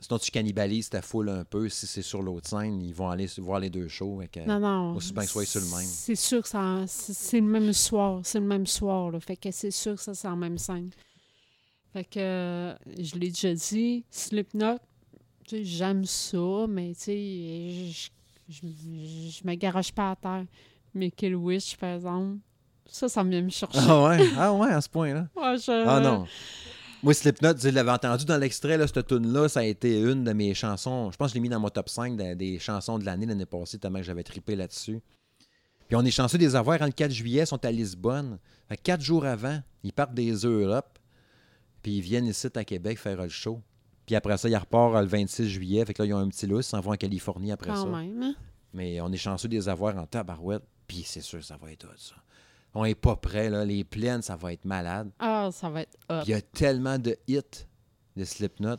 Sinon, 0.00 0.18
tu 0.20 0.30
cannibalises 0.30 0.88
ta 0.90 1.02
foule 1.02 1.28
un 1.28 1.44
peu. 1.44 1.68
Si 1.68 1.86
c'est 1.88 2.02
sur 2.02 2.22
l'autre 2.22 2.48
scène, 2.48 2.80
ils 2.82 2.94
vont 2.94 3.08
aller 3.10 3.26
voir 3.38 3.58
les 3.58 3.68
deux 3.68 3.88
shows. 3.88 4.20
fait 4.20 4.28
que- 4.28 4.46
Non, 4.46 4.60
non. 4.60 4.94
Aussi 4.96 5.12
bien 5.12 5.24
que 5.24 5.28
soit 5.30 5.44
sur 5.44 5.60
le 5.60 5.66
même. 5.66 5.84
C'est 5.86 6.14
sûr 6.14 6.40
que 6.42 6.48
ça- 6.48 6.84
c'est 6.86 7.40
le 7.40 7.46
même 7.46 7.72
soir. 7.72 8.20
C'est 8.22 8.38
le 8.38 8.46
même 8.46 8.66
soir. 8.66 9.10
Là. 9.10 9.18
Fait 9.18 9.36
que 9.36 9.50
c'est 9.50 9.72
sûr 9.72 9.96
que 9.96 10.00
ça, 10.00 10.14
c'est 10.14 10.28
en 10.28 10.36
même 10.36 10.56
scène. 10.56 10.90
Fait 11.92 12.04
que 12.04 12.20
euh, 12.20 12.74
je 12.98 13.16
l'ai 13.16 13.28
déjà 13.30 13.52
dit, 13.54 14.04
Slipknot, 14.10 14.78
j'aime 15.50 16.04
ça, 16.04 16.66
mais 16.68 16.92
tu 16.94 17.00
sais, 17.00 17.90
je, 17.90 18.08
je, 18.48 18.60
je- 19.30 19.46
me 19.46 19.54
garoche 19.56 19.90
pas 19.92 20.12
à 20.12 20.16
terre. 20.16 20.44
Mais 20.94 21.10
Kill 21.10 21.34
Wish, 21.34 21.76
par 21.76 21.94
exemple, 21.96 22.38
ça, 22.86 23.08
ça 23.08 23.24
vient 23.24 23.42
me 23.42 23.50
chercher. 23.50 23.78
Ah 23.82 24.04
ouais? 24.04 24.28
Ah 24.36 24.52
ouais, 24.54 24.68
à 24.70 24.80
ce 24.80 24.88
point-là? 24.88 25.26
Ouais, 25.36 25.56
je- 25.58 25.86
Ah 25.86 25.98
non. 26.00 26.26
Moi, 27.02 27.14
Slipknot, 27.14 27.56
je 27.58 27.68
l'avais 27.68 27.90
entendu 27.92 28.24
dans 28.24 28.36
l'extrait, 28.38 28.76
là, 28.76 28.86
cette 28.88 29.06
tune-là, 29.06 29.48
ça 29.48 29.60
a 29.60 29.64
été 29.64 30.00
une 30.00 30.24
de 30.24 30.32
mes 30.32 30.52
chansons. 30.54 31.10
Je 31.12 31.16
pense 31.16 31.28
que 31.28 31.30
je 31.30 31.34
l'ai 31.34 31.40
mis 31.40 31.48
dans 31.48 31.60
mon 31.60 31.68
top 31.68 31.88
5 31.88 32.16
de- 32.16 32.34
des 32.34 32.58
chansons 32.58 32.98
de 32.98 33.04
l'année 33.04 33.24
l'année 33.26 33.46
passée, 33.46 33.78
tellement 33.78 34.00
que 34.00 34.04
j'avais 34.04 34.24
trippé 34.24 34.56
là-dessus. 34.56 35.00
Puis 35.86 35.96
on 35.96 36.04
est 36.04 36.10
chanceux 36.10 36.38
des 36.38 36.56
avoir. 36.56 36.78
Le 36.84 36.90
4 36.90 37.12
juillet, 37.12 37.42
ils 37.42 37.46
sont 37.46 37.64
à 37.64 37.70
Lisbonne. 37.70 38.38
Fait 38.68 38.76
quatre 38.76 39.00
jours 39.00 39.24
avant, 39.24 39.62
ils 39.84 39.92
partent 39.92 40.12
des 40.14 40.32
Europes. 40.32 40.98
Puis 41.82 41.98
ils 41.98 42.00
viennent 42.02 42.26
ici 42.26 42.48
à 42.54 42.64
Québec 42.64 42.98
faire 42.98 43.22
le 43.22 43.28
show. 43.28 43.62
Puis 44.04 44.14
après 44.16 44.36
ça, 44.36 44.48
ils 44.48 44.56
repartent 44.56 45.00
le 45.00 45.06
26 45.06 45.48
juillet. 45.48 45.84
Fait 45.86 45.94
que 45.94 46.02
là, 46.02 46.06
ils 46.08 46.14
ont 46.14 46.18
un 46.18 46.28
petit 46.28 46.46
lousse. 46.46 46.66
Ils 46.66 46.70
s'en 46.70 46.80
vont 46.80 46.92
en 46.92 46.96
Californie 46.96 47.52
après 47.52 47.70
Quand 47.70 47.84
ça. 47.84 47.98
même. 48.00 48.22
hein? 48.22 48.34
Mais 48.74 49.00
on 49.00 49.10
est 49.12 49.16
chanceux 49.16 49.48
des 49.48 49.68
avoir 49.68 49.96
en 49.96 50.04
tabarouette. 50.06 50.64
Puis 50.86 51.04
c'est 51.06 51.20
sûr, 51.22 51.42
ça 51.44 51.56
va 51.56 51.70
être 51.72 51.84
hot, 51.86 51.96
ça. 51.96 52.16
On 52.74 52.84
est 52.84 52.94
pas 52.94 53.16
prêt, 53.16 53.48
là. 53.50 53.64
Les 53.64 53.82
plaines, 53.84 54.22
ça 54.22 54.36
va 54.36 54.52
être 54.52 54.64
malade. 54.64 55.10
Ah, 55.18 55.48
ça 55.52 55.68
va 55.70 55.82
être 55.82 55.96
hot. 56.10 56.20
Il 56.26 56.30
y 56.30 56.34
a 56.34 56.40
tellement 56.40 56.98
de 56.98 57.16
hits 57.26 57.40
de 58.16 58.24
Slipknot. 58.24 58.76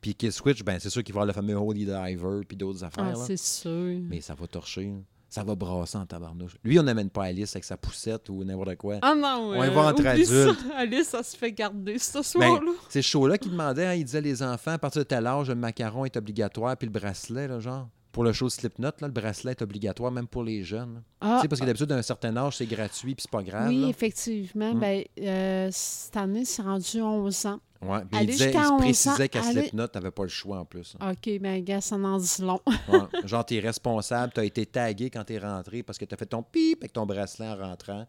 Puis 0.00 0.14
Kill 0.14 0.32
Switch, 0.32 0.62
ben 0.62 0.78
c'est 0.78 0.90
sûr 0.90 1.02
qu'il 1.02 1.12
va 1.12 1.20
y 1.20 1.22
avoir 1.22 1.26
le 1.26 1.32
fameux 1.32 1.56
Holy 1.58 1.84
Diver 1.84 2.40
puis 2.46 2.56
d'autres 2.56 2.84
affaires. 2.84 3.04
Ah, 3.04 3.18
là. 3.18 3.24
c'est 3.26 3.36
sûr. 3.36 3.98
Mais 4.08 4.20
ça 4.20 4.34
va 4.34 4.46
torcher. 4.46 4.84
là. 4.84 4.98
Ça 5.28 5.42
va 5.44 5.54
brasser 5.54 5.98
en 5.98 6.06
tabarnouche. 6.06 6.56
Lui, 6.64 6.78
on 6.78 6.82
n'amène 6.84 7.10
pas 7.10 7.24
Alice 7.24 7.54
avec 7.54 7.64
sa 7.64 7.76
poussette 7.76 8.30
ou 8.30 8.44
n'importe 8.44 8.76
quoi. 8.76 8.98
Ah 9.02 9.14
non, 9.14 9.50
On 9.54 9.58
va 9.58 9.66
euh, 9.66 9.76
entre 9.90 10.00
oublie 10.10 10.24
ça. 10.24 10.42
adultes. 10.42 10.64
Alice, 10.74 11.08
ça 11.08 11.22
se 11.22 11.36
fait 11.36 11.52
garder 11.52 11.98
ce 11.98 12.14
Ben, 12.18 12.22
soir-là. 12.22 12.70
c'est 12.88 13.02
ce 13.02 13.08
show-là 13.08 13.36
qui 13.36 13.50
demandait, 13.50 13.84
hein, 13.86 13.92
il 13.94 14.04
disait 14.04 14.22
les 14.22 14.42
enfants, 14.42 14.70
à 14.70 14.78
partir 14.78 15.02
de 15.02 15.06
tel 15.06 15.26
âge, 15.26 15.48
le 15.48 15.54
macaron 15.54 16.06
est 16.06 16.16
obligatoire, 16.16 16.76
puis 16.78 16.86
le 16.86 16.92
bracelet, 16.92 17.46
là, 17.46 17.60
genre. 17.60 17.88
Pour 18.18 18.24
le 18.24 18.32
show 18.32 18.48
Slipknot, 18.48 18.90
là, 19.00 19.06
le 19.06 19.12
bracelet 19.12 19.52
est 19.52 19.62
obligatoire, 19.62 20.10
même 20.10 20.26
pour 20.26 20.42
les 20.42 20.64
jeunes. 20.64 21.04
Ah, 21.20 21.36
Tu 21.36 21.42
sais, 21.42 21.48
parce 21.48 21.60
que 21.60 21.66
d'habitude, 21.66 21.86
d'un 21.86 22.02
certain 22.02 22.36
âge, 22.36 22.56
c'est 22.56 22.66
gratuit, 22.66 23.14
puis 23.14 23.22
c'est 23.22 23.30
pas 23.30 23.44
grave. 23.44 23.68
oui, 23.68 23.82
là. 23.82 23.86
effectivement. 23.86 24.74
Mm. 24.74 24.80
Ben, 24.80 25.04
euh, 25.20 25.68
cette 25.70 26.16
année, 26.16 26.44
c'est 26.44 26.62
rendu 26.62 27.00
11 27.00 27.46
ans. 27.46 27.60
Ouais, 27.80 28.00
puis 28.10 28.18
il, 28.22 28.26
disait, 28.26 28.46
jusqu'à 28.46 28.58
il 28.58 28.66
11 28.66 28.70
ans, 28.72 28.76
précisait 28.78 29.28
qu'à 29.28 29.40
aller- 29.44 29.60
Slipknot, 29.60 29.86
t'avais 29.86 30.10
pas 30.10 30.24
le 30.24 30.28
choix 30.30 30.58
en 30.58 30.64
plus. 30.64 30.96
hein. 30.98 31.12
OK, 31.12 31.38
ben, 31.40 31.62
gars, 31.62 31.80
ça 31.80 31.94
en 31.94 32.18
dit 32.18 32.42
long. 32.42 32.58
Ouais. 32.88 32.98
Genre, 33.24 33.46
t'es 33.46 33.60
responsable, 33.60 34.32
t'as 34.32 34.44
été 34.44 34.66
tagué 34.66 35.10
quand 35.10 35.22
t'es 35.22 35.38
rentré 35.38 35.84
parce 35.84 35.96
que 35.96 36.04
t'as 36.04 36.16
fait 36.16 36.26
ton 36.26 36.42
pip 36.42 36.78
avec 36.80 36.92
ton 36.94 37.06
bracelet 37.06 37.46
en 37.46 37.56
rentrant. 37.56 38.04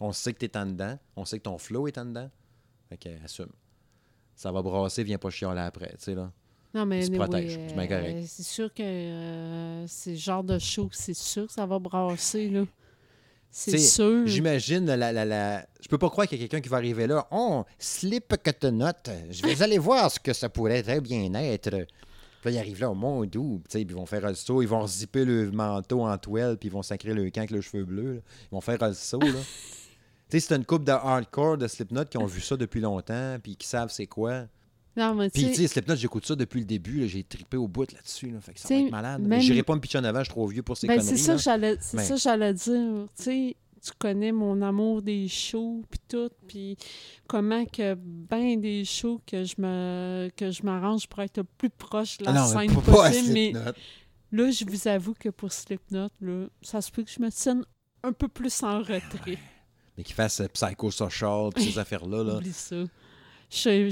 On 0.00 0.12
sait 0.12 0.32
que 0.32 0.38
t'es 0.38 0.56
en 0.56 0.64
dedans. 0.64 0.98
On 1.14 1.26
sait 1.26 1.36
que 1.36 1.42
ton 1.44 1.58
flow 1.58 1.86
est 1.88 1.98
en 1.98 2.06
dedans. 2.06 2.30
Fait 2.88 2.96
que, 2.96 3.22
assume. 3.22 3.52
Ça 4.34 4.50
va 4.50 4.62
brasser, 4.62 5.04
viens 5.04 5.18
pas 5.18 5.28
chialer 5.28 5.60
après, 5.60 5.90
tu 5.90 6.04
sais, 6.04 6.14
là. 6.14 6.32
Non, 6.74 6.86
mais 6.86 7.02
se 7.02 7.10
c'est 7.68 7.74
bien 7.74 7.86
correct. 7.86 8.16
euh, 8.16 8.24
c'est 8.26 8.42
sûr 8.42 8.72
que 8.72 8.82
euh, 8.82 9.86
c'est 9.86 10.10
le 10.12 10.16
genre 10.16 10.42
de 10.44 10.58
show, 10.58 10.88
c'est 10.92 11.14
sûr 11.14 11.46
que 11.46 11.52
ça 11.52 11.66
va 11.66 11.78
brasser, 11.78 12.48
là. 12.48 12.64
C'est 13.54 13.76
sûr. 13.78 14.26
J'imagine 14.26 14.86
la, 14.86 15.12
la, 15.12 15.24
la- 15.26 15.66
Je 15.82 15.86
peux 15.88 15.98
pas 15.98 16.08
croire 16.08 16.26
qu'il 16.26 16.38
y 16.40 16.40
a 16.40 16.48
quelqu'un 16.48 16.62
qui 16.62 16.70
va 16.70 16.78
arriver 16.78 17.06
là. 17.06 17.26
Oh, 17.30 17.64
slip 17.78 18.34
que 18.42 18.50
te 18.50 18.66
note. 18.68 19.10
Je 19.30 19.42
vais 19.42 19.60
aller 19.62 19.76
voir 19.76 20.10
ce 20.10 20.18
que 20.18 20.32
ça 20.32 20.48
pourrait 20.48 20.82
très 20.82 21.02
bien 21.02 21.32
être. 21.34 21.68
Puis 21.70 22.46
là, 22.46 22.50
ils 22.50 22.58
arrivent 22.58 22.80
là 22.80 22.90
au 22.90 22.94
monde 22.94 23.30
sais, 23.68 23.84
puis 23.84 23.86
ils 23.90 23.94
vont 23.94 24.06
faire 24.06 24.26
le 24.26 24.34
saut, 24.34 24.62
ils 24.62 24.68
vont 24.68 24.86
zipper 24.86 25.26
le 25.26 25.50
manteau 25.50 26.06
en 26.06 26.16
toile, 26.16 26.56
puis 26.56 26.70
ils 26.70 26.72
vont 26.72 26.82
sacrer 26.82 27.12
le 27.12 27.28
camp 27.30 27.40
avec 27.42 27.50
le 27.50 27.60
cheveu 27.60 27.84
bleu. 27.84 28.14
là. 28.14 28.20
Ils 28.50 28.54
vont 28.54 28.60
faire 28.62 28.78
le 28.80 28.94
saut, 28.94 29.20
là. 29.20 29.28
tu 30.30 30.40
sais, 30.40 30.40
c'est 30.40 30.56
une 30.56 30.64
couple 30.64 30.84
de 30.86 30.92
hardcore 30.92 31.58
de 31.58 31.68
Slipknot 31.68 32.06
qui 32.06 32.16
ont 32.16 32.24
vu 32.26 32.40
ça 32.40 32.56
depuis 32.56 32.80
longtemps, 32.80 33.36
puis 33.42 33.54
qui 33.54 33.68
savent 33.68 33.90
c'est 33.92 34.06
quoi. 34.06 34.46
Non, 34.96 35.14
mais 35.14 35.30
tu 35.30 35.40
Puis, 35.40 35.50
tu 35.52 35.54
sais, 35.62 35.68
Slipknot, 35.68 35.96
j'écoute 35.96 36.26
ça 36.26 36.34
depuis 36.36 36.60
le 36.60 36.66
début, 36.66 37.00
là, 37.00 37.06
j'ai 37.06 37.24
trippé 37.24 37.56
au 37.56 37.66
bout 37.68 37.90
là-dessus, 37.92 38.30
là, 38.30 38.40
fait 38.40 38.52
que 38.52 38.60
ça 38.60 38.68
va 38.68 38.74
être 38.80 38.90
malade. 38.90 39.22
même- 39.22 39.40
J'irai 39.40 39.62
pas 39.62 39.74
me 39.74 39.80
pitcher 39.80 39.98
en 39.98 40.04
avant, 40.04 40.18
je 40.20 40.24
suis 40.24 40.30
trop 40.32 40.46
vieux 40.46 40.62
pour 40.62 40.76
ces 40.76 40.86
ben, 40.86 40.98
conneries. 40.98 41.16
c'est 41.16 41.22
ça 41.24 41.32
là. 41.32 41.38
que 41.38 41.42
j'allais 41.44 41.76
c'est 41.80 41.96
Mais- 41.96 42.04
ça 42.04 42.14
que 42.14 42.20
j'allais 42.20 42.54
dire. 42.54 43.06
Tu 43.16 43.22
sais, 43.22 43.56
tu 43.82 43.90
connais 43.98 44.30
mon 44.32 44.60
amour 44.62 45.02
des 45.02 45.26
shows, 45.28 45.82
puis 45.90 45.98
tout, 46.08 46.28
puis 46.46 46.76
comment 47.26 47.64
que 47.64 47.94
ben 47.98 48.60
des 48.60 48.84
shows 48.84 49.20
que 49.26 49.42
je 49.44 49.54
me 49.58 50.30
que 50.36 50.50
je 50.50 50.62
m'arrange 50.62 51.08
pour 51.08 51.20
être 51.22 51.38
le 51.38 51.44
plus 51.44 51.70
proche 51.70 52.18
de 52.18 52.24
la 52.26 52.30
Ah 52.30 52.34
non, 52.34 52.46
scène 52.46 52.74
pas 52.74 52.80
possible, 52.82 53.32
mais 53.32 53.52
là, 54.30 54.50
je 54.50 54.64
vous 54.64 54.88
avoue 54.88 55.14
que 55.18 55.30
pour 55.30 55.50
Slipknot, 55.52 56.10
là, 56.20 56.46
ça 56.60 56.80
se 56.80 56.90
peut 56.92 57.02
que 57.02 57.10
je 57.10 57.20
me 57.20 57.30
tienne 57.30 57.64
un 58.04 58.12
peu 58.12 58.28
plus 58.28 58.62
en 58.62 58.78
retrait. 58.80 59.38
Mais 59.98 60.04
qu'il 60.04 60.14
fasse 60.14 60.40
euh, 60.40 60.48
Psychosocial, 60.48 61.50
puis 61.54 61.64
ces 61.64 61.78
affaires-là. 61.78 62.22
Là. 62.24 62.36
Oublie 62.36 62.52
ça. 62.52 62.76
J'ai 63.52 63.84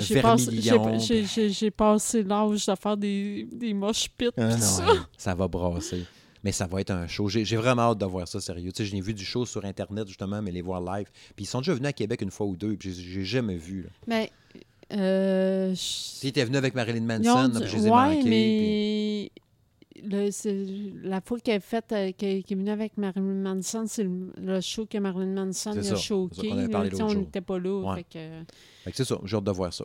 passé, 1.71 2.23
l'âge 2.23 2.67
de 2.67 2.75
faire 2.75 2.97
des, 2.97 3.47
des 3.53 3.75
moches 3.75 4.09
pits, 4.17 4.31
Ah, 4.37 4.57
ça. 4.57 4.87
ça 5.17 5.35
va 5.35 5.49
brasser. 5.49 6.05
Mais 6.43 6.53
ça 6.53 6.67
va 6.67 6.81
être 6.81 6.91
un 6.91 7.07
show. 7.07 7.29
J'ai 7.29 7.57
vraiment 7.57 7.83
hâte 7.91 7.99
de 7.99 8.07
voir 8.07 8.27
ça, 8.27 8.41
sérieux. 8.41 8.73
Tu 8.73 8.83
sais, 8.83 8.91
j'ai 8.91 9.01
vu 9.03 9.13
du 9.13 9.25
show 9.25 9.45
sur 9.45 9.63
Internet, 9.67 10.09
justement, 10.09 10.41
mais 10.41 10.51
les 10.51 10.63
voir 10.63 10.81
live. 10.81 11.07
Puis 11.37 11.45
ils 11.45 11.49
sont 11.49 11.59
déjà 11.59 11.75
venus 11.75 11.89
à 11.89 11.93
Québec 11.93 12.23
une 12.23 12.31
fois 12.31 12.47
ou 12.47 12.57
deux, 12.57 12.75
puis 12.77 12.93
j'ai- 12.95 13.25
jamais 13.25 13.57
vu. 13.57 13.83
là. 13.83 13.89
Mais, 14.07 14.31
euh, 14.95 15.75
Ils 16.23 16.29
étaient 16.29 16.45
venus 16.45 16.57
avec 16.57 16.75
Marilyn 16.75 17.03
Manson, 17.03 17.49
du- 17.49 17.61
puis 17.61 17.69
je 17.69 17.77
les 17.77 17.87
ai 17.87 17.91
ouais, 17.91 17.97
manqués. 17.97 18.21
puis- 18.21 18.31
mais 18.31 19.31
le- 20.03 21.09
la 21.09 21.21
fois 21.21 21.39
qu'elle 21.41 21.57
est 21.57 21.61
faite, 21.61 21.93
euh, 21.93 22.13
qu'elle- 22.17 22.43
qui 22.43 22.53
est 22.55 22.57
venue 22.57 22.71
avec 22.71 22.97
Marilyn 22.97 23.43
Manson, 23.55 23.85
c'est 23.87 24.05
le, 24.05 24.33
le 24.39 24.61
show 24.61 24.87
que 24.87 24.99
Marilyn 24.99 25.47
Manson 25.47 25.71
a 25.73 25.95
choqué. 25.97 26.51
on 27.03 27.15
n'était 27.15 27.41
pas 27.41 27.59
là. 27.59 27.95
Ouais. 27.95 28.05
c'est 28.93 29.05
ça, 29.05 29.19
j'ai 29.25 29.37
hâte 29.37 29.45
de 29.45 29.51
voir 29.51 29.73
ça. 29.73 29.85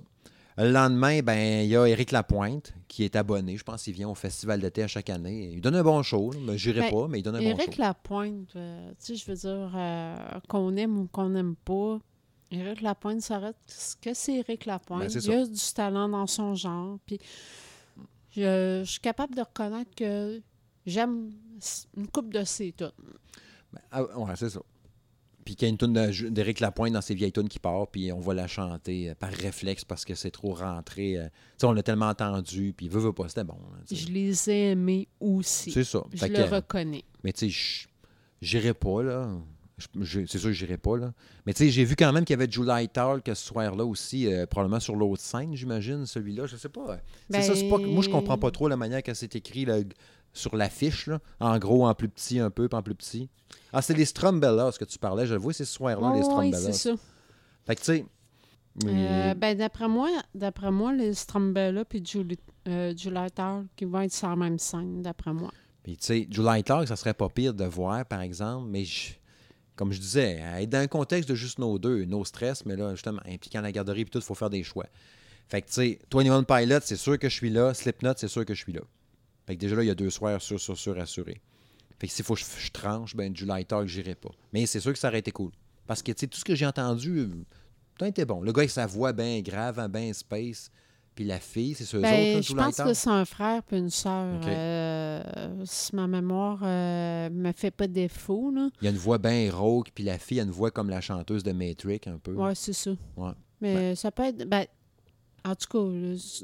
Le 0.58 0.72
lendemain, 0.72 1.20
ben 1.22 1.64
il 1.66 1.70
y 1.70 1.76
a 1.76 1.86
Éric 1.86 2.12
Lapointe 2.14 2.74
qui 2.88 3.04
est 3.04 3.18
abonné. 3.18 3.58
Je 3.58 3.64
pense 3.66 3.84
qu'il 3.84 3.94
vient 3.94 4.08
au 4.08 4.16
festival 4.16 4.62
d'été 4.62 4.84
à 4.84 4.88
chaque 4.88 5.10
année. 5.10 5.52
Il 5.54 5.60
donne 5.60 5.76
un 5.76 5.84
bon 5.84 6.02
show. 6.02 6.32
mais 6.48 6.58
J'irai 6.58 6.80
Ben, 6.80 6.92
pas, 6.92 7.08
mais 7.10 7.20
il 7.20 7.24
donne 7.24 7.36
un 7.36 7.40
bon 7.42 7.46
Éric 7.50 7.74
show. 7.76 7.82
Lapointe, 7.82 8.56
euh, 8.56 8.90
tu 8.92 8.96
sais, 9.00 9.16
je 9.16 9.26
veux 9.30 9.36
dire, 9.38 9.74
euh, 9.76 10.16
qu'on 10.48 10.74
aime 10.78 10.98
ou 10.98 11.08
qu'on 11.12 11.28
n'aime 11.28 11.56
pas, 11.66 12.00
Éric 12.52 12.82
Lapointe, 12.84 13.20
ça 13.22 13.40
reste 13.40 13.58
ce 13.68 13.96
que 13.98 14.14
c'est 14.14 14.36
Éric 14.36 14.66
Lapointe. 14.66 15.00
Ben, 15.02 15.12
il 15.14 15.22
ça. 15.22 15.32
a 15.42 15.46
du 15.46 15.74
talent 15.76 16.08
dans 16.08 16.26
son 16.28 16.56
genre. 16.56 17.00
Puis 17.06 17.20
je, 18.36 18.82
je 18.86 18.90
suis 18.92 19.00
capable 19.00 19.36
de 19.36 19.42
reconnaître 19.42 19.92
que 19.96 20.42
j'aime 20.86 21.32
une 21.98 22.08
coupe 22.08 22.34
de 22.34 22.44
ses 22.44 22.72
tunes. 22.74 22.92
Ben, 23.74 23.82
ah, 23.92 24.04
ouais, 24.20 24.36
c'est 24.36 24.50
ça. 24.50 24.62
Puis 25.44 25.56
qu'il 25.56 25.68
y 25.68 25.70
a 25.70 25.70
une 25.70 25.78
toune 25.78 25.94
de- 25.94 26.30
d'Éric 26.30 26.60
Lapointe 26.60 26.94
dans 26.94 27.02
ses 27.02 27.14
vieilles 27.14 27.32
tunes 27.32 27.48
qui 27.50 27.60
part, 27.60 27.88
puis 27.88 28.12
on 28.12 28.20
va 28.20 28.34
la 28.34 28.48
chanter 28.48 29.12
euh, 29.12 29.16
par 29.16 29.30
réflexe 29.32 29.86
parce 29.86 30.04
que 30.04 30.16
c'est 30.16 30.32
trop 30.32 30.54
rentré. 30.56 31.18
euh. 31.20 31.26
Tu 31.26 31.32
sais, 31.60 31.68
on 31.68 31.72
l'a 31.74 31.84
tellement 31.84 32.08
entendu, 32.10 32.74
puis 32.76 32.90
veut, 32.90 33.00
veut 33.00 33.14
pas, 33.14 33.28
c'était 33.30 33.44
bon. 33.44 33.58
sais. 33.86 33.96
Je 33.96 34.08
les 34.10 34.50
ai 34.50 34.72
aimés 34.72 35.08
aussi. 35.20 35.72
C'est 35.72 35.84
ça. 35.84 36.04
Je 36.12 36.18
Fait 36.18 36.30
le 36.30 36.36
que- 36.36 36.56
reconnais. 36.56 37.04
Mais 37.24 37.32
tu 37.32 37.42
sais, 37.42 37.50
je- 37.50 37.88
j'irai 38.42 38.74
pas, 38.74 39.04
là. 39.04 39.30
Je- 39.78 39.88
je- 40.04 40.26
C'est 40.26 40.38
sûr 40.38 40.50
que 40.50 40.54
j'irai 40.54 40.78
pas, 40.78 40.96
là. 40.98 41.14
Mais 41.46 41.54
tu 41.54 41.66
sais, 41.66 41.70
j'ai 41.70 41.84
vu 41.84 41.96
quand 41.98 42.12
même 42.14 42.24
qu'il 42.24 42.34
y 42.34 42.42
avait 42.42 42.50
July 42.50 42.88
Talk 42.88 43.24
ce 43.28 43.34
soir-là 43.36 43.84
aussi, 43.86 44.26
euh, 44.32 44.46
probablement 44.46 44.80
sur 44.80 44.96
l'autre 44.96 45.22
scène, 45.22 45.54
j'imagine, 45.56 46.06
celui-là. 46.06 46.46
Je 46.46 46.56
sais 46.56 46.70
pas. 46.70 46.98
C'est 47.30 47.42
ça, 47.42 47.56
c'est 47.56 47.68
pas... 47.68 47.78
Moi, 47.78 48.02
je 48.02 48.10
comprends 48.10 48.38
pas 48.38 48.52
trop 48.52 48.68
la 48.70 48.78
manière 48.78 49.04
que 49.04 49.14
c'est 49.14 49.36
écrit 49.36 49.66
là, 49.66 49.80
sur 50.32 50.56
l'affiche, 50.56 51.08
là. 51.08 51.20
En 51.42 51.58
gros, 51.60 51.86
en 51.88 51.94
plus 51.94 52.08
petit 52.08 52.40
un 52.40 52.50
peu, 52.50 52.70
puis 52.70 52.78
en 52.78 52.82
plus 52.82 52.96
petit. 52.96 53.30
Ah, 53.74 53.82
c'est 53.82 53.94
les 53.94 54.06
Strumbellas 54.06 54.78
que 54.80 54.86
tu 54.86 54.98
parlais, 54.98 55.26
je 55.28 55.34
le 55.34 55.40
vois, 55.40 55.52
c'est 55.54 55.66
ce 55.66 55.74
soir-là, 55.74 56.12
les 56.14 56.20
oui, 56.20 56.24
Strumbellas. 56.26 56.60
c'est 56.62 56.74
ça. 56.74 56.92
Fait 57.66 57.76
que 57.76 57.82
tu 57.82 57.86
sais... 57.86 58.06
Euh, 58.86 59.34
ben, 59.36 59.58
d'après 59.58 59.88
moi, 59.88 60.10
d'après 60.34 60.70
moi, 60.72 60.94
les 60.94 61.14
Strambella 61.14 61.86
puis 61.86 62.04
Julie, 62.06 62.38
euh, 62.68 62.94
Tarr 63.34 63.64
qui 63.76 63.86
vont 63.86 64.02
être 64.02 64.14
sur 64.14 64.28
la 64.30 64.36
même 64.36 64.60
scène, 64.60 65.02
d'après 65.02 65.32
moi. 65.34 65.52
Puis, 65.84 65.96
tu 65.98 66.06
sais, 66.06 66.28
July 66.30 66.64
Clark, 66.64 66.88
ça 66.88 66.96
serait 66.98 67.14
pas 67.14 67.30
pire 67.30 67.54
de 67.54 67.64
voir, 67.66 68.06
par 68.06 68.20
exemple, 68.22 68.68
mais 68.70 68.84
je- 68.84 69.14
comme 69.76 69.92
je 69.92 70.00
disais, 70.00 70.42
être 70.60 70.70
dans 70.70 70.80
un 70.80 70.88
contexte 70.88 71.30
de 71.30 71.36
juste 71.36 71.60
nos 71.60 71.78
deux, 71.78 72.06
nos 72.06 72.24
stress, 72.26 72.66
mais 72.66 72.76
là, 72.76 72.92
justement, 72.92 73.22
impliquant 73.26 73.62
la 73.62 73.72
garderie 73.72 74.02
et 74.02 74.06
tout, 74.06 74.20
il 74.20 74.24
faut 74.24 74.36
faire 74.36 74.50
des 74.50 74.64
choix. 74.64 74.86
Fait 75.48 75.62
que, 75.62 75.68
tu 75.68 75.74
sais, 75.74 76.00
21 76.12 76.44
Pilot, 76.44 76.80
c'est 76.84 76.96
sûr 76.96 77.20
que 77.20 77.30
je 77.30 77.36
suis 77.36 77.50
là. 77.50 77.74
Slipknot, 77.74 78.14
c'est 78.18 78.28
sûr 78.28 78.46
que 78.46 78.54
je 78.54 78.62
suis 78.62 78.74
là. 78.74 78.82
Fait 79.46 79.56
que 79.56 79.60
déjà 79.60 79.76
là, 79.76 79.84
il 79.84 79.88
y 79.88 79.92
a 79.92 79.96
deux 79.96 80.10
soirs 80.10 80.42
sûr, 80.42 80.60
sûr, 80.60 80.78
sûr, 80.78 81.00
assurés. 81.00 81.42
Fait 82.00 82.08
que 82.08 82.14
s'il 82.14 82.26
faut 82.26 82.36
que 82.36 82.42
je, 82.42 82.72
tranche, 82.72 83.16
ben 83.16 83.36
July 83.36 83.66
Talk, 83.66 83.88
j'irai 83.88 84.16
pas. 84.16 84.32
Mais 84.54 84.66
c'est 84.66 84.80
sûr 84.80 84.92
que 84.92 85.00
ça 85.00 85.10
aurait 85.10 85.20
été 85.20 85.32
cool. 85.32 85.52
Parce 85.86 86.02
que, 86.02 86.12
tu 86.12 86.22
sais, 86.22 86.28
tout 86.28 86.40
ce 86.40 86.46
que 86.46 86.56
j'ai 86.56 86.66
entendu, 86.66 87.20
euh, 87.20 87.30
tout 87.98 88.06
été 88.06 88.26
bon. 88.26 88.42
Le 88.42 88.52
gars 88.52 88.62
avec 88.62 88.72
sa 88.72 88.88
voix 88.88 89.14
bien 89.14 89.40
grave, 89.42 89.80
hein, 89.80 89.88
bien 89.88 90.12
space, 90.14 90.72
puis 91.16 91.24
la 91.26 91.40
fille, 91.40 91.74
c'est 91.76 91.86
ceux 91.86 92.00
autres, 92.00 92.10
Ben, 92.10 92.36
là, 92.36 92.42
je 92.42 92.54
pense 92.54 92.76
que 92.78 92.94
c'est 92.94 93.10
un 93.10 93.26
frère 93.26 93.64
puis 93.64 93.78
une 93.78 93.90
sœur. 93.90 94.40
Euh, 94.46 95.24
si 95.66 95.96
ma 95.96 96.08
mémoire 96.08 96.60
euh, 96.64 97.30
me 97.30 97.52
fait 97.54 97.72
pas 97.72 97.88
défaut, 97.88 98.52
là. 98.52 98.70
Il 98.82 98.86
y 98.86 98.88
a 98.88 98.92
une 98.92 98.98
voix 98.98 99.18
bien 99.18 99.50
rauque, 99.52 99.92
puis 99.96 100.04
la 100.04 100.18
fille 100.20 100.40
a 100.40 100.44
une 100.44 100.52
voix 100.52 100.72
comme 100.72 100.90
la 100.90 101.02
chanteuse 101.02 101.44
de 101.44 101.52
Matrix, 101.54 102.02
un 102.08 102.18
peu. 102.18 102.34
Ouais, 102.34 102.54
c'est 102.56 102.74
ça. 102.74 102.92
Ouais. 103.18 103.32
Mais 103.62 103.96
ça 103.96 104.12
peut 104.12 104.24
être. 104.24 104.44
Ben, 104.48 104.66
en 105.48 105.54
tout 105.56 105.68
cas, 105.72 105.78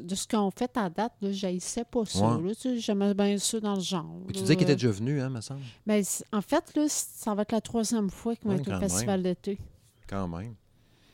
de 0.03 0.15
ce 0.15 0.27
qu'on 0.27 0.51
fait 0.51 0.77
à 0.77 0.87
date, 0.89 1.13
j'haïssais 1.23 1.83
pas 1.83 2.05
ça. 2.05 2.37
Ouais. 2.37 2.53
tu 2.53 2.61
sais, 2.61 2.77
J'aimais 2.77 3.13
bien 3.15 3.35
ça 3.39 3.59
dans 3.59 3.73
le 3.75 3.81
genre. 3.81 4.05
Puis 4.27 4.35
tu 4.35 4.41
disais 4.41 4.55
qu'il 4.55 4.63
était 4.63 4.75
déjà 4.75 4.91
venu, 4.91 5.19
hein, 5.19 5.29
me 5.29 5.41
semble? 5.41 5.61
Ben, 5.87 6.03
c- 6.03 6.23
en 6.31 6.41
fait, 6.41 6.63
là, 6.75 6.85
ça 6.87 7.33
va 7.33 7.41
être 7.41 7.51
la 7.51 7.61
troisième 7.61 8.09
fois 8.11 8.35
vont 8.43 8.51
Ouais, 8.51 8.57
être 8.61 8.71
au 8.75 8.79
festival 8.79 9.23
d'été. 9.23 9.57
Quand 10.07 10.27
même. 10.27 10.53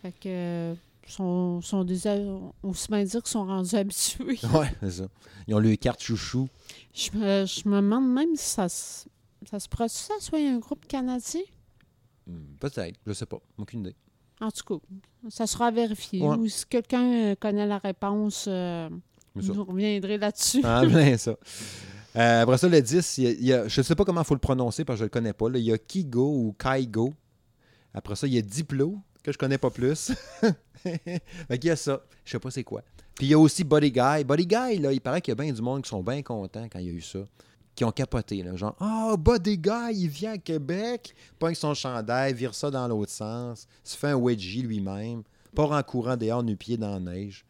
Fait 0.01 0.11
que. 0.11 0.75
Sont, 1.13 1.61
sont 1.61 1.83
déjà, 1.83 2.15
aussi 2.63 2.87
bien 2.89 3.03
dire 3.03 3.21
qu'ils 3.23 3.31
sont 3.31 3.45
rendus 3.45 3.75
habitués. 3.75 4.39
Ouais, 4.53 4.71
c'est 4.81 4.91
ça. 4.91 5.07
Ils 5.47 5.55
ont 5.55 5.59
le 5.59 5.75
carte 5.75 6.01
chouchou. 6.01 6.47
Je 6.93 7.11
me, 7.17 7.45
je 7.45 7.67
me 7.69 7.77
demande 7.77 8.11
même 8.11 8.35
si 8.35 8.49
ça, 8.49 8.67
se- 8.69 9.07
ça 9.49 9.59
se 9.59 9.67
produit, 9.69 9.93
ça 9.95 10.13
soit 10.19 10.39
un 10.39 10.57
groupe 10.59 10.85
canadien? 10.87 11.41
Hmm, 12.25 12.55
Peut-être, 12.59 12.99
je 13.05 13.13
sais 13.13 13.25
pas. 13.25 13.39
Aucune 13.57 13.81
idée. 13.81 13.95
En 14.41 14.51
tout 14.51 14.63
cas, 14.79 14.85
ça 15.29 15.47
sera 15.47 15.67
à. 15.67 15.71
Ouais. 15.71 16.37
Ou 16.37 16.47
si 16.47 16.65
quelqu'un 16.67 17.31
euh, 17.31 17.35
connaît 17.39 17.65
la 17.65 17.77
réponse, 17.79 18.45
euh, 18.47 18.89
vous 19.33 19.63
reviendrez 19.63 20.17
là-dessus. 20.17 20.61
Ah, 20.63 20.83
plein 20.87 21.17
ça. 21.17 21.35
Euh, 22.15 22.41
après 22.43 22.57
ça, 22.57 22.67
le 22.67 22.81
10, 22.81 23.17
il 23.19 23.23
y 23.23 23.27
a, 23.27 23.31
il 23.31 23.45
y 23.45 23.53
a- 23.53 23.67
je 23.67 23.79
ne 23.79 23.83
sais 23.83 23.95
pas 23.95 24.03
comment 24.05 24.21
il 24.21 24.25
faut 24.27 24.33
le 24.35 24.39
prononcer 24.39 24.83
parce 24.85 24.97
que 24.97 24.99
je 24.99 25.03
ne 25.03 25.07
le 25.07 25.11
connais 25.11 25.33
pas. 25.33 25.49
là. 25.49 25.57
Il 25.57 25.65
y 25.65 25.71
a 25.71 25.77
Kigo 25.77 26.27
ou 26.29 26.53
Kaigo. 26.59 27.13
Après 27.93 28.15
ça, 28.15 28.27
il 28.27 28.33
y 28.33 28.37
a 28.37 28.41
Diplo, 28.41 28.99
que 29.23 29.31
je 29.31 29.37
connais 29.37 29.57
pas 29.57 29.69
plus. 29.71 30.11
fait 30.83 31.59
qu'il 31.59 31.67
y 31.67 31.71
a 31.71 31.75
ça. 31.75 32.01
Je 32.25 32.31
sais 32.31 32.39
pas 32.39 32.51
c'est 32.51 32.63
quoi. 32.63 32.83
Puis 33.15 33.27
il 33.27 33.29
y 33.29 33.33
a 33.33 33.39
aussi 33.39 33.63
Body 33.63 33.91
Guy. 33.91 34.23
Body 34.23 34.45
Guy, 34.45 34.77
là, 34.79 34.91
il 34.91 35.01
paraît 35.01 35.21
qu'il 35.21 35.31
y 35.31 35.37
a 35.39 35.43
bien 35.43 35.51
du 35.51 35.61
monde 35.61 35.83
qui 35.83 35.89
sont 35.89 36.03
bien 36.03 36.21
contents 36.21 36.67
quand 36.71 36.79
il 36.79 36.85
y 36.85 36.89
a 36.89 36.93
eu 36.93 37.01
ça. 37.01 37.19
Qui 37.75 37.83
ont 37.83 37.91
capoté. 37.91 38.41
Là, 38.43 38.55
genre, 38.55 38.75
ah, 38.79 39.15
Body 39.17 39.57
Guy, 39.57 39.93
il 39.93 40.07
vient 40.07 40.33
à 40.33 40.37
Québec, 40.37 41.13
pogne 41.37 41.55
son 41.55 41.73
chandail, 41.73 42.33
vire 42.33 42.55
ça 42.55 42.71
dans 42.71 42.87
l'autre 42.87 43.11
sens, 43.11 43.67
se 43.83 43.95
fait 43.95 44.09
un 44.09 44.15
wedgie 44.15 44.63
lui-même, 44.63 45.21
part 45.53 45.71
en 45.71 45.83
courant 45.83 46.17
dehors, 46.17 46.43
nu-pied 46.43 46.77
dans 46.77 46.91
la 46.91 46.99
neige. 46.99 47.45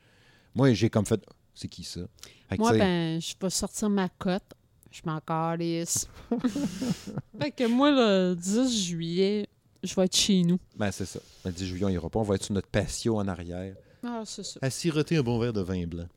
Moi, 0.54 0.74
j'ai 0.74 0.90
comme 0.90 1.06
fait, 1.06 1.22
c'est 1.54 1.68
qui 1.68 1.84
ça? 1.84 2.02
Fait 2.50 2.58
Moi, 2.58 2.74
ben, 2.74 3.22
je 3.22 3.34
vais 3.40 3.50
sortir 3.50 3.90
ma 3.90 4.10
cote. 4.10 4.54
Je 4.92 5.02
m'en 5.06 5.20
calisse. 5.20 6.08
fait 7.40 7.52
que 7.52 7.68
moi, 7.68 7.92
le 7.92 8.36
10 8.36 8.86
juillet, 8.86 9.48
je 9.84 9.96
vais 9.96 10.06
être 10.06 10.16
chez 10.16 10.42
nous. 10.44 10.58
Ben, 10.76 10.92
c'est 10.92 11.06
ça. 11.06 11.20
Le 11.46 11.52
10 11.52 11.66
juillet, 11.68 11.86
on 11.86 11.90
ira 11.90 12.10
pas. 12.10 12.20
On 12.20 12.24
va 12.24 12.36
être 12.36 12.44
sur 12.44 12.54
notre 12.54 12.68
patio 12.68 13.18
en 13.18 13.28
arrière. 13.28 13.76
Ah, 14.04 14.24
c'est 14.26 14.44
ça. 14.46 14.60
À 14.62 14.70
siroter 14.70 15.18
un 15.18 15.24
bon 15.24 15.40
verre 15.40 15.54
de 15.54 15.62
vin 15.62 15.86
blanc. 15.88 16.08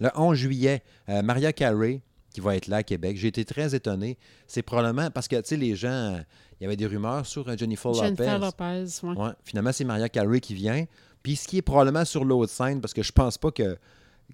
Le 0.00 0.08
11 0.14 0.36
juillet, 0.36 0.82
euh, 1.08 1.22
Maria 1.22 1.52
Carey, 1.52 2.00
qui 2.32 2.40
va 2.40 2.56
être 2.56 2.66
là 2.68 2.78
à 2.78 2.82
Québec. 2.82 3.16
J'ai 3.16 3.28
été 3.28 3.44
très 3.44 3.74
étonné. 3.74 4.16
C'est 4.46 4.62
probablement 4.62 5.10
parce 5.10 5.26
que, 5.28 5.36
tu 5.36 5.42
sais, 5.48 5.56
les 5.56 5.74
gens, 5.74 6.20
il 6.60 6.64
y 6.64 6.66
avait 6.66 6.76
des 6.76 6.86
rumeurs 6.86 7.26
sur 7.26 7.48
euh, 7.48 7.56
Jennifer 7.56 7.90
Lopez. 7.90 8.04
Jennifer 8.04 8.38
Lopez, 8.38 8.84
ouais. 9.02 9.16
Ouais. 9.26 9.30
Finalement, 9.44 9.72
c'est 9.72 9.84
Maria 9.84 10.08
Carey 10.08 10.40
qui 10.40 10.54
vient. 10.54 10.84
Puis 11.22 11.36
ce 11.36 11.48
qui 11.48 11.58
est 11.58 11.62
probablement 11.62 12.04
sur 12.04 12.24
l'autre 12.24 12.52
scène, 12.52 12.80
parce 12.80 12.94
que 12.94 13.02
je 13.02 13.10
pense 13.12 13.38
pas 13.38 13.50
que, 13.50 13.76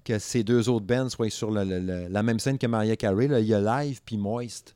que 0.03 0.19
ces 0.19 0.43
deux 0.43 0.69
autres 0.69 0.85
bands 0.85 1.09
soient 1.09 1.29
sur 1.31 1.49
le- 1.49 1.63
le- 1.63 1.79
le- 1.79 2.07
la 2.09 2.21
même 2.23 2.37
scène 2.39 2.57
que 2.59 2.67
Maria 2.67 2.95
Carey. 2.95 3.27
là. 3.27 3.39
Il 3.39 3.47
y 3.47 3.53
a 3.55 3.59
Live 3.83 4.01
puis 4.05 4.17
Moist. 4.17 4.74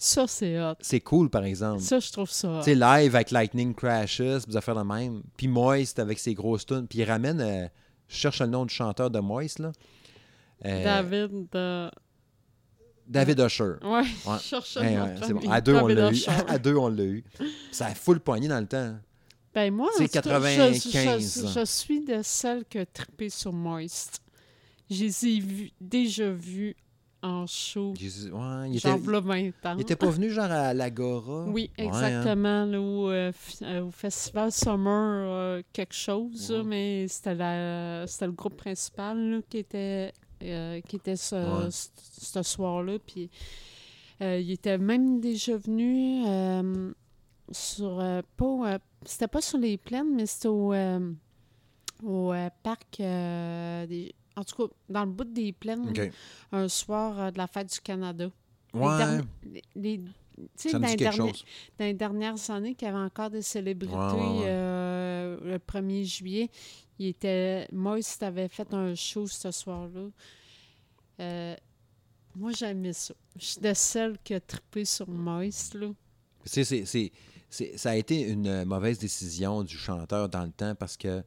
Ça, 0.00 0.26
c'est 0.28 0.60
hot. 0.62 0.74
C'est 0.80 1.00
cool, 1.00 1.28
par 1.28 1.42
exemple. 1.44 1.82
Ça, 1.82 1.98
je 1.98 2.10
trouve 2.12 2.30
ça 2.30 2.48
hot. 2.48 2.58
Tu 2.60 2.64
sais, 2.66 2.74
live 2.76 3.16
avec 3.16 3.30
Lightning 3.32 3.74
Crashes, 3.74 4.46
des 4.46 4.56
affaires 4.56 4.76
de 4.76 4.82
même. 4.82 5.22
Puis 5.36 5.48
Moist 5.48 5.98
avec 5.98 6.18
ses 6.20 6.34
grosses 6.34 6.64
tunes. 6.64 6.86
Puis 6.86 7.00
il 7.00 7.04
ramène, 7.04 7.40
euh, 7.40 7.66
je 8.06 8.16
cherche 8.16 8.40
le 8.40 8.46
nom 8.46 8.64
du 8.64 8.72
chanteur 8.74 9.10
de 9.10 9.18
Moist, 9.18 9.58
là. 9.58 9.72
Euh, 10.64 10.84
David, 10.84 11.46
euh, 11.54 11.90
David 13.06 13.40
Usher. 13.40 13.74
ouais, 13.82 13.88
Ouais. 13.90 14.04
je 14.38 14.42
cherchais 14.42 14.80
ouais, 14.80 15.14
c'est 15.26 15.32
bon. 15.34 15.50
À 15.50 15.60
deux, 15.60 15.74
on 15.74 15.86
l'a 15.88 16.12
eu. 16.12 16.24
À 16.48 16.58
deux, 16.58 16.76
on 16.76 16.88
l'a 16.88 17.04
eu. 17.04 17.24
Ça 17.72 17.86
a 17.86 17.94
full 17.94 18.20
poigné 18.20 18.48
dans 18.48 18.60
le 18.60 18.66
temps. 18.66 18.96
Ben 19.54 19.72
moi, 19.74 19.88
C'est 19.96 20.04
en 20.04 20.06
tout 20.06 20.12
cas, 20.12 20.22
95. 20.22 21.42
Je, 21.42 21.48
je- 21.48 21.60
je 21.60 21.64
suis 21.64 22.04
de 22.04 22.20
celles 22.22 22.64
qui 22.66 22.78
a 22.78 22.86
trippé 22.86 23.30
sur 23.30 23.52
Moist. 23.52 24.20
Je 24.90 25.04
les 25.04 25.26
ai 25.26 25.40
vus- 25.40 25.72
déjà 25.80 26.30
vus 26.30 26.76
en 27.22 27.46
show, 27.46 27.94
Jésus- 27.98 28.30
ouais, 28.30 28.70
il, 28.70 28.78
genre 28.78 28.96
était, 28.96 29.06
v'là 29.06 29.20
20 29.20 29.48
ans. 29.64 29.74
il 29.76 29.80
était 29.80 29.96
pas 29.96 30.08
venu 30.10 30.30
genre 30.30 30.50
à 30.50 30.72
l'Agora? 30.72 31.44
Oui, 31.46 31.70
Ouais, 31.78 31.84
hein. 31.84 31.88
exactement, 31.88 32.64
là, 32.64 32.80
au, 32.80 33.10
euh, 33.10 33.32
euh, 33.62 33.82
au 33.86 33.90
Festival 33.90 34.52
Summer 34.52 35.26
euh, 35.28 35.62
quelque 35.72 35.94
chose, 35.94 36.50
là, 36.50 36.58
Ouais. 36.58 36.64
mais 36.64 37.08
c'était 37.08 37.34
la- 37.34 38.06
c'était 38.06 38.26
le 38.26 38.32
groupe 38.32 38.56
principal 38.56 39.18
là, 39.18 39.40
qui 39.48 39.58
était, 39.58 40.12
euh, 40.44 40.80
qui 40.82 40.96
était 40.96 41.16
ce, 41.16 41.66
ce- 41.70 42.42
soir-là. 42.42 42.98
Puis 43.04 43.28
il 44.20 44.50
était 44.52 44.78
même 44.78 45.20
déjà 45.20 45.56
venu. 45.56 46.22
sur 47.50 47.96
pas, 48.36 48.78
c'était 49.04 49.26
pas 49.28 49.40
sur 49.40 49.58
les 49.58 49.76
plaines, 49.78 50.14
mais 50.14 50.26
c'était 50.26 50.48
au, 50.48 50.74
au 52.04 52.32
parc 52.62 52.98
des. 52.98 54.14
En 54.38 54.44
tout 54.44 54.68
cas, 54.68 54.74
dans 54.88 55.04
le 55.04 55.10
bout 55.10 55.24
des 55.24 55.52
plaines, 55.52 55.92
un 56.52 56.68
soir 56.68 57.18
euh, 57.18 57.30
de 57.30 57.38
la 57.38 57.46
fête 57.46 57.72
du 57.72 57.80
Canada. 57.80 58.30
Ouais, 58.74 58.80
derni- 58.98 59.24
les- 59.44 59.62
les- 59.74 59.98
tu 60.56 60.68
sais, 60.70 60.72
dans, 60.72 60.78
les 60.78 60.94
dans 60.96 61.96
dernières 61.96 62.50
années, 62.50 62.74
qu'il 62.74 62.86
y 62.86 62.90
avait 62.90 63.00
encore 63.04 63.30
des 63.30 63.42
célébrités. 63.42 63.92
Ouais, 63.94 64.12
ouais, 64.12 64.38
ouais. 64.38 64.44
euh, 64.46 65.38
le 65.42 65.58
1er 65.58 66.04
juillet, 66.04 66.48
il 67.00 67.06
était, 67.08 67.66
Moist 67.72 68.22
avait 68.22 68.48
fait 68.48 68.72
un 68.72 68.94
show 68.94 69.26
ce 69.26 69.50
soir-là. 69.50 70.08
Euh, 71.20 71.56
moi, 72.36 72.52
j'aimais 72.52 72.92
ça. 72.92 73.14
Je 73.36 73.44
suis 73.46 73.60
de 73.60 73.72
celle 73.74 74.16
qui 74.22 74.34
a 74.34 74.40
trippé 74.40 74.84
sur 74.84 75.08
Moist. 75.08 75.74
Là. 75.74 75.88
C'est, 76.44 76.62
c'est, 76.64 76.84
c'est, 76.84 77.10
c'est- 77.50 77.76
ça 77.76 77.90
a 77.90 77.96
été 77.96 78.20
une 78.20 78.64
mauvaise 78.64 78.98
décision 78.98 79.64
du 79.64 79.76
chanteur 79.76 80.28
dans 80.28 80.44
le 80.44 80.52
temps 80.52 80.74
parce 80.76 80.96
que 80.96 81.22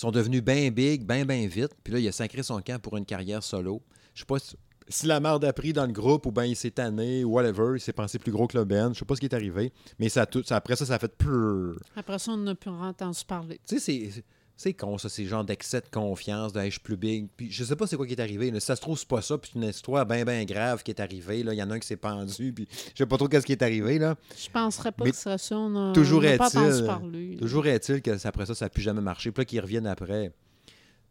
sont 0.00 0.10
devenus 0.10 0.42
bien 0.42 0.70
big, 0.70 1.06
bien, 1.06 1.24
bien 1.24 1.46
vite. 1.48 1.70
Puis 1.82 1.92
là, 1.92 1.98
il 1.98 2.06
a 2.08 2.12
sacré 2.12 2.42
son 2.42 2.60
camp 2.60 2.80
pour 2.80 2.96
une 2.96 3.04
carrière 3.04 3.42
solo. 3.42 3.82
Je 4.14 4.20
sais 4.20 4.26
pas 4.26 4.38
si, 4.38 4.56
si 4.88 5.06
la 5.06 5.18
merde 5.20 5.44
a 5.44 5.52
pris 5.52 5.72
dans 5.72 5.86
le 5.86 5.92
groupe 5.92 6.26
ou 6.26 6.30
bien 6.32 6.44
il 6.44 6.54
s'est 6.56 6.70
tanné 6.70 7.24
ou 7.24 7.30
whatever. 7.32 7.72
Il 7.76 7.80
s'est 7.80 7.92
pensé 7.92 8.18
plus 8.18 8.30
gros 8.32 8.46
que 8.46 8.56
le 8.56 8.64
band. 8.64 8.92
Je 8.94 9.00
sais 9.00 9.04
pas 9.04 9.14
ce 9.16 9.20
qui 9.20 9.26
est 9.26 9.34
arrivé. 9.34 9.72
Mais 9.98 10.08
ça, 10.08 10.22
a 10.22 10.26
tout, 10.26 10.42
ça- 10.44 10.56
après 10.56 10.76
ça, 10.76 10.86
ça 10.86 10.94
a 10.94 10.98
fait 10.98 11.14
purr. 11.16 11.78
Après 11.96 12.18
ça, 12.18 12.32
on 12.32 12.36
n'a 12.36 12.54
plus 12.54 12.70
entendu 12.70 13.18
parler. 13.26 13.60
Tu 13.66 13.78
sais, 13.80 14.00
c'est, 14.10 14.24
c'est- 14.58 14.74
con, 14.74 14.98
ça, 14.98 15.08
ces 15.08 15.24
genres 15.24 15.44
d'excès 15.44 15.80
de 15.80 15.86
confiance, 15.90 16.52
de 16.52 16.60
Hey, 16.60 16.66
je 16.66 16.72
suis 16.72 16.80
plus 16.80 16.96
big. 16.98 17.28
Puis 17.34 17.50
je 17.50 17.64
sais 17.64 17.76
pas 17.76 17.86
c'est 17.86 17.96
quoi 17.96 18.06
qui 18.06 18.12
est 18.12 18.20
arrivé. 18.20 18.50
là. 18.50 18.60
Si 18.60 18.66
ça 18.66 18.76
se 18.76 18.82
trouve, 18.82 18.98
c'est 18.98 19.08
pas 19.08 19.22
ça. 19.22 19.38
Puis 19.38 19.52
c'est 19.54 19.58
une 19.58 19.64
histoire 19.68 20.04
bien, 20.04 20.24
bien 20.26 20.44
grave 20.44 20.82
qui 20.82 20.90
est 20.90 21.00
arrivée. 21.00 21.42
là. 21.42 21.54
Il 21.54 21.56
y 21.56 21.62
en 21.62 21.70
a 21.70 21.74
un 21.74 21.78
qui 21.78 21.86
s'est 21.86 21.96
pendu. 21.96 22.52
Puis 22.52 22.68
je 22.92 22.98
sais 22.98 23.06
pas 23.06 23.16
trop 23.16 23.28
qu'est-ce 23.28 23.46
qui 23.46 23.52
est 23.52 23.62
arrivé. 23.62 23.98
là. 23.98 24.16
Je 24.36 24.50
penserais 24.50 24.92
pas 24.92 25.04
Mais 25.04 25.10
que 25.12 25.16
ce 25.16 25.22
serait 25.22 25.38
ça. 25.38 25.56
On 25.56 25.90
a, 25.90 25.92
toujours 25.94 26.18
on 26.20 26.22
n'a 26.22 26.36
pas 26.36 26.48
est-il- 26.48 26.58
entendu 26.58 26.86
parler. 26.86 27.30
là. 27.32 27.38
Toujours 27.38 27.66
est-il 27.66 28.02
que 28.02 28.26
après 28.26 28.44
ça, 28.44 28.54
ça 28.54 28.66
n'a 28.66 28.68
plus 28.70 28.82
jamais 28.82 29.00
marché. 29.00 29.30
Puis 29.32 29.40
là, 29.40 29.44
qu'ils 29.46 29.60
reviennent 29.60 29.86
après. 29.86 30.32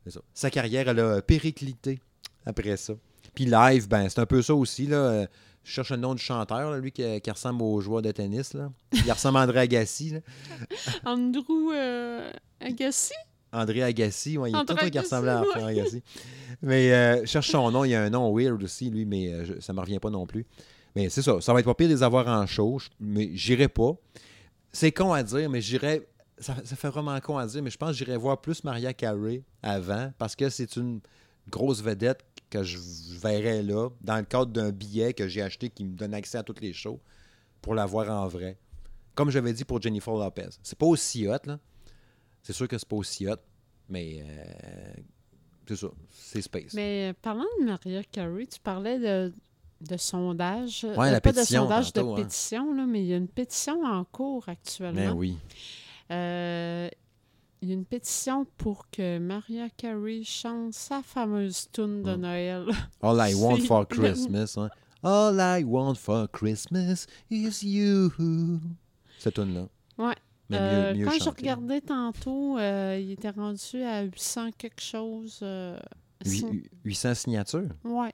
ça. 0.07 0.19
Sa 0.33 0.49
carrière, 0.51 0.87
elle 0.87 0.99
a 0.99 1.21
périclité 1.21 1.99
après 2.45 2.77
ça. 2.77 2.93
Puis 3.33 3.45
live, 3.45 3.87
ben, 3.87 4.07
c'est 4.09 4.19
un 4.19 4.25
peu 4.25 4.41
ça 4.41 4.53
aussi. 4.55 4.87
Là. 4.87 4.97
Euh, 4.97 5.27
Je 5.63 5.73
cherche 5.73 5.91
le 5.91 5.97
nom 5.97 6.15
du 6.15 6.21
chanteur, 6.23 6.71
là, 6.71 6.79
lui 6.79 6.93
qui, 6.93 7.03
qui 7.19 7.29
ressemble 7.29 7.61
au 7.61 7.81
joueur 7.81 8.01
de 8.01 8.09
tennis. 8.13 8.53
Là. 8.53 8.71
Il 8.93 9.11
ressemble 9.11 9.37
à 9.37 9.41
André 9.41 9.59
Agassi. 9.59 10.11
là. 10.11 10.19
Andrew 11.05 11.73
euh, 11.73 12.31
Agassi? 12.61 13.11
André 13.53 13.81
Agassi, 13.83 14.37
ouais, 14.37 14.49
il 14.51 14.53
y 14.53 14.59
a 14.59 14.65
tout 14.65 14.75
un 14.79 14.89
qui 14.89 14.99
ressemblait 14.99 15.31
à. 15.31 15.41
André 15.41 15.63
Agassi. 15.79 16.03
Mais 16.61 16.91
euh, 16.93 17.25
cherche 17.25 17.49
son 17.49 17.71
nom, 17.71 17.83
il 17.85 17.91
y 17.91 17.95
a 17.95 18.03
un 18.03 18.09
nom 18.09 18.35
weird 18.35 18.61
aussi, 18.63 18.89
lui, 18.89 19.05
mais 19.05 19.31
euh, 19.31 19.45
je- 19.45 19.59
ça 19.59 19.73
ne 19.73 19.77
me 19.77 19.81
revient 19.81 19.99
pas 19.99 20.09
non 20.09 20.25
plus. 20.27 20.45
Mais 20.95 21.09
c'est 21.09 21.21
ça, 21.21 21.39
ça 21.41 21.53
va 21.53 21.59
être 21.59 21.65
pas 21.65 21.75
pire 21.75 21.87
de 21.89 21.93
les 21.93 22.03
avoir 22.03 22.27
en 22.27 22.45
show, 22.47 22.79
je- 22.79 22.89
mais 22.99 23.29
j'irai 23.33 23.67
pas. 23.67 23.91
C'est 24.71 24.91
con 24.91 25.13
à 25.13 25.23
dire, 25.23 25.49
mais 25.49 25.61
j'irai. 25.61 26.07
Ça, 26.39 26.55
ça 26.63 26.75
fait 26.75 26.89
vraiment 26.89 27.19
con 27.19 27.37
à 27.37 27.47
dire, 27.47 27.63
mais 27.63 27.69
je 27.71 27.77
pense 27.77 27.91
que 27.91 27.95
j'irai 27.97 28.15
voir 28.17 28.39
plus 28.41 28.63
Maria 28.63 28.93
Carey 28.93 29.41
avant, 29.63 30.11
parce 30.17 30.35
que 30.35 30.49
c'est 30.49 30.75
une 30.75 30.99
grosse 31.49 31.81
vedette 31.81 32.19
que 32.49 32.61
je 32.63 32.77
verrais 33.19 33.63
là, 33.63 33.89
dans 34.01 34.17
le 34.17 34.23
cadre 34.23 34.51
d'un 34.51 34.71
billet 34.71 35.13
que 35.13 35.27
j'ai 35.27 35.41
acheté 35.41 35.69
qui 35.69 35.83
me 35.83 35.95
donne 35.95 36.13
accès 36.13 36.37
à 36.37 36.43
toutes 36.43 36.61
les 36.61 36.73
shows, 36.73 36.99
pour 37.61 37.73
la 37.75 37.85
voir 37.85 38.09
en 38.09 38.27
vrai. 38.27 38.57
Comme 39.15 39.31
j'avais 39.31 39.51
dit 39.53 39.65
pour 39.65 39.81
Jennifer 39.81 40.13
Lopez. 40.13 40.49
C'est 40.61 40.77
pas 40.77 40.85
aussi 40.85 41.27
hot, 41.27 41.37
là. 41.45 41.59
C'est 42.47 42.53
sûr 42.53 42.65
que 42.69 42.77
c'est 42.77 42.87
pas 42.87 42.95
aussi 42.95 43.27
hot, 43.27 43.35
mais 43.89 44.23
euh, 44.25 44.93
c'est 45.67 45.75
ça, 45.75 45.87
c'est 46.09 46.41
space. 46.41 46.73
Mais 46.75 47.09
euh, 47.09 47.13
parlant 47.21 47.43
de 47.59 47.65
Maria 47.65 48.01
Carey, 48.05 48.47
tu 48.47 48.57
parlais 48.61 48.97
de, 48.99 49.33
de 49.81 49.97
sondage. 49.97 50.85
Ouais, 50.85 51.07
Euh, 51.09 51.11
la 51.11 51.19
pas 51.19 51.33
pétition, 51.33 51.63
de 51.63 51.67
sondage, 51.67 51.91
tantôt, 51.91 52.15
de 52.15 52.21
hein. 52.21 52.23
pétition, 52.23 52.73
là, 52.73 52.85
mais 52.85 53.01
il 53.01 53.07
y 53.07 53.13
a 53.13 53.17
une 53.17 53.27
pétition 53.27 53.83
en 53.83 54.05
cours 54.05 54.47
actuellement. 54.47 54.95
Ben 55.09 55.11
oui. 55.11 55.35
Euh, 56.09 56.89
il 57.61 57.67
y 57.67 57.71
a 57.71 57.73
une 57.75 57.83
pétition 57.85 58.45
pour 58.57 58.89
que 58.91 59.17
Maria 59.19 59.69
Carey 59.71 60.21
chante 60.23 60.73
sa 60.73 61.03
fameuse 61.03 61.67
tune 61.73 62.01
de 62.03 62.15
Hmm. 62.15 62.21
Noël. 62.21 62.65
All 63.01 63.29
I 63.29 63.33
want 63.41 63.57
for 63.65 63.85
Christmas. 63.85 64.57
hein. 64.57 64.69
All 65.03 65.37
I 65.39 65.65
want 65.65 65.95
for 65.95 66.29
Christmas 66.31 67.07
is 67.29 67.61
you. 67.63 68.09
Cette 69.19 69.33
tune-là. 69.35 69.67
Ouais. 69.97 70.15
Mais 70.49 70.57
Euh, 70.59 70.93
mieux, 70.93 70.99
mieux 70.99 71.05
quand 71.05 71.23
je 71.23 71.29
regardais 71.29 71.81
tantôt, 71.81 72.57
euh, 72.57 72.97
il 73.01 73.11
était 73.11 73.29
rendu 73.31 73.81
à 73.83 74.03
800 74.03 74.51
quelque 74.57 74.81
chose. 74.81 75.39
euh, 75.41 75.77
Huit- 76.25 76.39
sin- 76.39 76.49
huit- 76.51 76.69
800 76.85 77.13
signatures? 77.15 77.67
Ouais. 77.83 78.13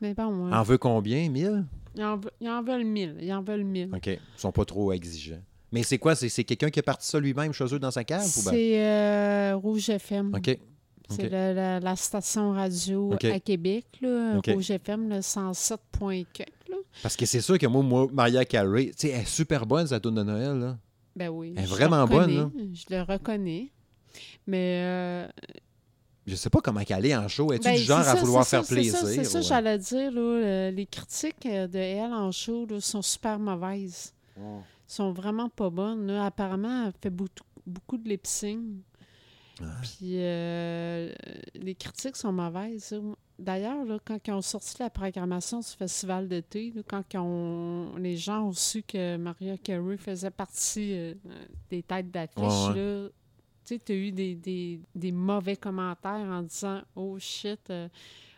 Mais 0.00 0.12
bon, 0.14 0.46
ouais. 0.48 0.54
En 0.54 0.62
veut 0.62 0.78
combien 0.78 1.28
1000 1.28 1.64
ils, 1.96 2.04
en, 2.04 2.18
ve- 2.18 2.28
ils 2.40 2.48
en 2.50 2.62
veulent 2.62 2.84
1000. 2.84 3.16
Ils 3.22 3.32
en 3.32 3.42
veulent 3.42 3.64
1000. 3.64 3.90
OK. 3.94 4.06
Ils 4.06 4.20
sont 4.36 4.52
pas 4.52 4.64
trop 4.66 4.92
exigeants. 4.92 5.40
Mais 5.72 5.82
c'est 5.82 5.98
quoi 5.98 6.14
C'est 6.14 6.44
quelqu'un 6.44 6.68
qui 6.70 6.78
a 6.78 6.82
parti 6.82 7.06
ça 7.06 7.18
lui-même 7.18 7.52
chez 7.52 7.64
eux 7.74 7.78
dans 7.78 7.90
sa 7.90 8.04
cave 8.04 8.20
ben? 8.20 8.26
C'est 8.50 8.80
euh, 8.86 9.56
Rouge 9.56 9.88
FM. 9.88 10.34
OK. 10.34 10.58
C'est 11.08 11.28
la, 11.30 11.96
station 11.96 12.50
radio 12.52 13.12
à 13.32 13.40
Québec, 13.40 13.86
là. 14.02 14.40
Rouge 14.46 14.70
FM, 14.70 15.08
le 15.08 15.22
107 15.22 15.80
point 15.92 16.22
quelque, 16.32 16.50
là. 16.68 16.76
Parce 17.02 17.16
que 17.16 17.24
c'est 17.26 17.40
sûr 17.40 17.58
que 17.58 17.66
moi, 17.66 17.82
moi 17.82 18.08
Maria 18.12 18.44
Carey, 18.44 18.90
elle 19.02 19.10
est 19.10 19.24
super 19.24 19.64
bonne, 19.66 19.86
sa 19.86 20.00
tune 20.00 20.14
de 20.16 20.22
Noël. 20.22 20.58
Là. 20.58 20.78
Ben 21.16 21.28
oui. 21.30 21.54
Elle 21.56 21.64
est 21.64 21.66
je 21.66 21.70
vraiment 21.70 22.02
le 22.02 22.06
bonne, 22.08 22.38
reconnais, 22.38 22.70
Je 22.74 22.94
le 22.94 23.02
reconnais. 23.02 23.72
Mais. 24.46 24.80
euh, 24.84 25.28
Je 26.26 26.34
sais 26.34 26.50
pas 26.50 26.60
comment 26.60 26.82
qu'elle 26.84 27.06
est 27.06 27.16
en 27.16 27.26
show. 27.28 27.52
Es-tu 27.52 27.64
ben, 27.64 27.76
du 27.76 27.82
genre 27.82 28.06
à 28.06 28.14
vouloir 28.16 28.46
faire 28.46 28.64
ça, 28.64 28.74
plaisir? 28.74 28.92
C'est 28.94 29.00
ça, 29.00 29.06
c'est 29.12 29.24
ça 29.24 29.38
ou- 29.38 29.42
que 29.42 29.48
j'allais 29.48 29.78
dire. 29.78 30.12
Là, 30.12 30.70
les 30.70 30.86
critiques 30.86 31.46
euh, 31.46 31.66
de 31.66 31.78
elle 31.78 32.12
en 32.12 32.30
show 32.32 32.66
là, 32.66 32.80
sont 32.80 33.02
super 33.02 33.38
mauvaises. 33.38 34.12
sont 34.86 35.10
vraiment 35.12 35.48
pas 35.48 35.70
bonnes. 35.70 36.06
là. 36.06 36.26
Apparemment, 36.26 36.86
elle 36.86 36.92
fait 37.00 37.10
beaucoup, 37.10 37.32
beaucoup 37.66 37.96
de 37.96 38.08
lip-sync. 38.08 38.60
Puis 39.82 40.16
euh, 40.20 41.12
les 41.54 41.74
critiques 41.74 42.16
sont 42.16 42.32
mauvaises. 42.32 42.94
D'ailleurs, 43.38 43.78
quand 44.04 44.18
ils 44.26 44.32
ont 44.32 44.42
sorti 44.42 44.76
la 44.80 44.90
programmation 44.90 45.60
du 45.60 45.66
festival 45.66 46.28
d'été, 46.28 46.72
quand 46.88 47.02
les 47.98 48.16
gens 48.16 48.44
ont 48.48 48.52
su 48.52 48.82
que 48.82 49.16
Maria 49.16 49.56
Carey 49.58 49.96
faisait 49.96 50.30
partie 50.30 50.92
euh, 50.94 51.14
des 51.70 51.82
têtes 51.82 52.10
d'affiche, 52.10 52.36
Ouais, 52.74 53.10
tu 53.64 53.92
as 53.92 53.94
eu 53.94 54.12
des, 54.12 54.34
des- 54.36 54.80
des 54.94 55.10
mauvais 55.12 55.56
commentaires 55.56 56.12
en 56.30 56.42
disant 56.42 56.80
Oh 56.94 57.16
shit, 57.18 57.68
euh, 57.70 57.88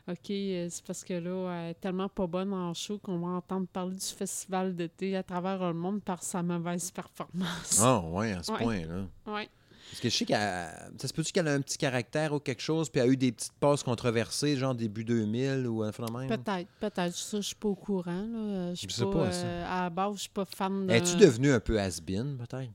OK, 0.09 0.17
c'est 0.25 0.83
parce 0.87 1.05
que 1.05 1.13
là, 1.15 1.51
elle 1.65 1.71
est 1.73 1.75
tellement 1.75 2.09
pas 2.09 2.27
bonne 2.27 2.53
en 2.55 2.73
show 2.73 2.99
qu'on 2.99 3.19
va 3.19 3.29
entendre 3.37 3.67
parler 3.67 3.95
du 3.97 4.07
festival 4.07 4.75
d'été 4.75 5.15
à 5.17 5.23
travers 5.23 5.59
le 5.69 5.75
monde 5.75 6.03
par 6.03 6.23
sa 6.23 6.43
mauvaise 6.43 6.91
performance. 6.91 7.79
Ah, 7.83 8.01
ouais, 8.01 8.33
à 8.33 8.43
ce 8.43 8.53
point-là. 8.65 9.05
Ouais. 9.27 9.49
Parce 9.91 10.01
que 10.01 10.09
je 10.11 10.17
sais 10.17 10.25
qu'elle. 10.25 10.39
Ça 10.39 11.09
se 11.09 11.13
peut-tu 11.13 11.33
qu'elle 11.33 11.49
a 11.49 11.53
un 11.55 11.61
petit 11.61 11.79
caractère 11.79 12.33
ou 12.33 12.41
quelque 12.41 12.61
chose, 12.63 12.89
puis 12.91 13.01
elle 13.01 13.09
a 13.09 13.13
eu 13.13 13.17
des 13.17 13.33
petites 13.33 13.53
passes 13.55 13.83
controversées, 13.83 14.57
genre 14.57 14.75
début 14.75 15.05
2000 15.05 15.67
ou 15.67 15.83
un 15.83 15.93
phénomène? 15.93 16.29
Peut-être, 16.29 16.69
peut-être. 16.79 17.15
Ça, 17.15 17.39
je 17.41 17.47
suis 17.47 17.55
pas 17.57 17.69
au 17.69 17.75
courant. 17.75 18.27
Là. 18.27 18.71
Je 18.71 18.75
suis 18.77 18.89
Je 18.89 18.95
sais 18.95 19.05
pas, 19.05 19.13
pas, 19.13 19.33
ça. 19.33 19.45
euh, 19.47 19.65
à 19.67 19.83
la 19.85 19.91
base, 19.91 20.15
je 20.17 20.21
suis 20.21 20.31
pas 20.31 20.45
fan 20.45 20.87
de. 20.87 20.93
Es-tu 20.93 21.17
devenu 21.17 21.51
un 21.53 21.61
peu 21.61 21.81
has-been, 21.81 22.37
peut-être? 22.39 22.71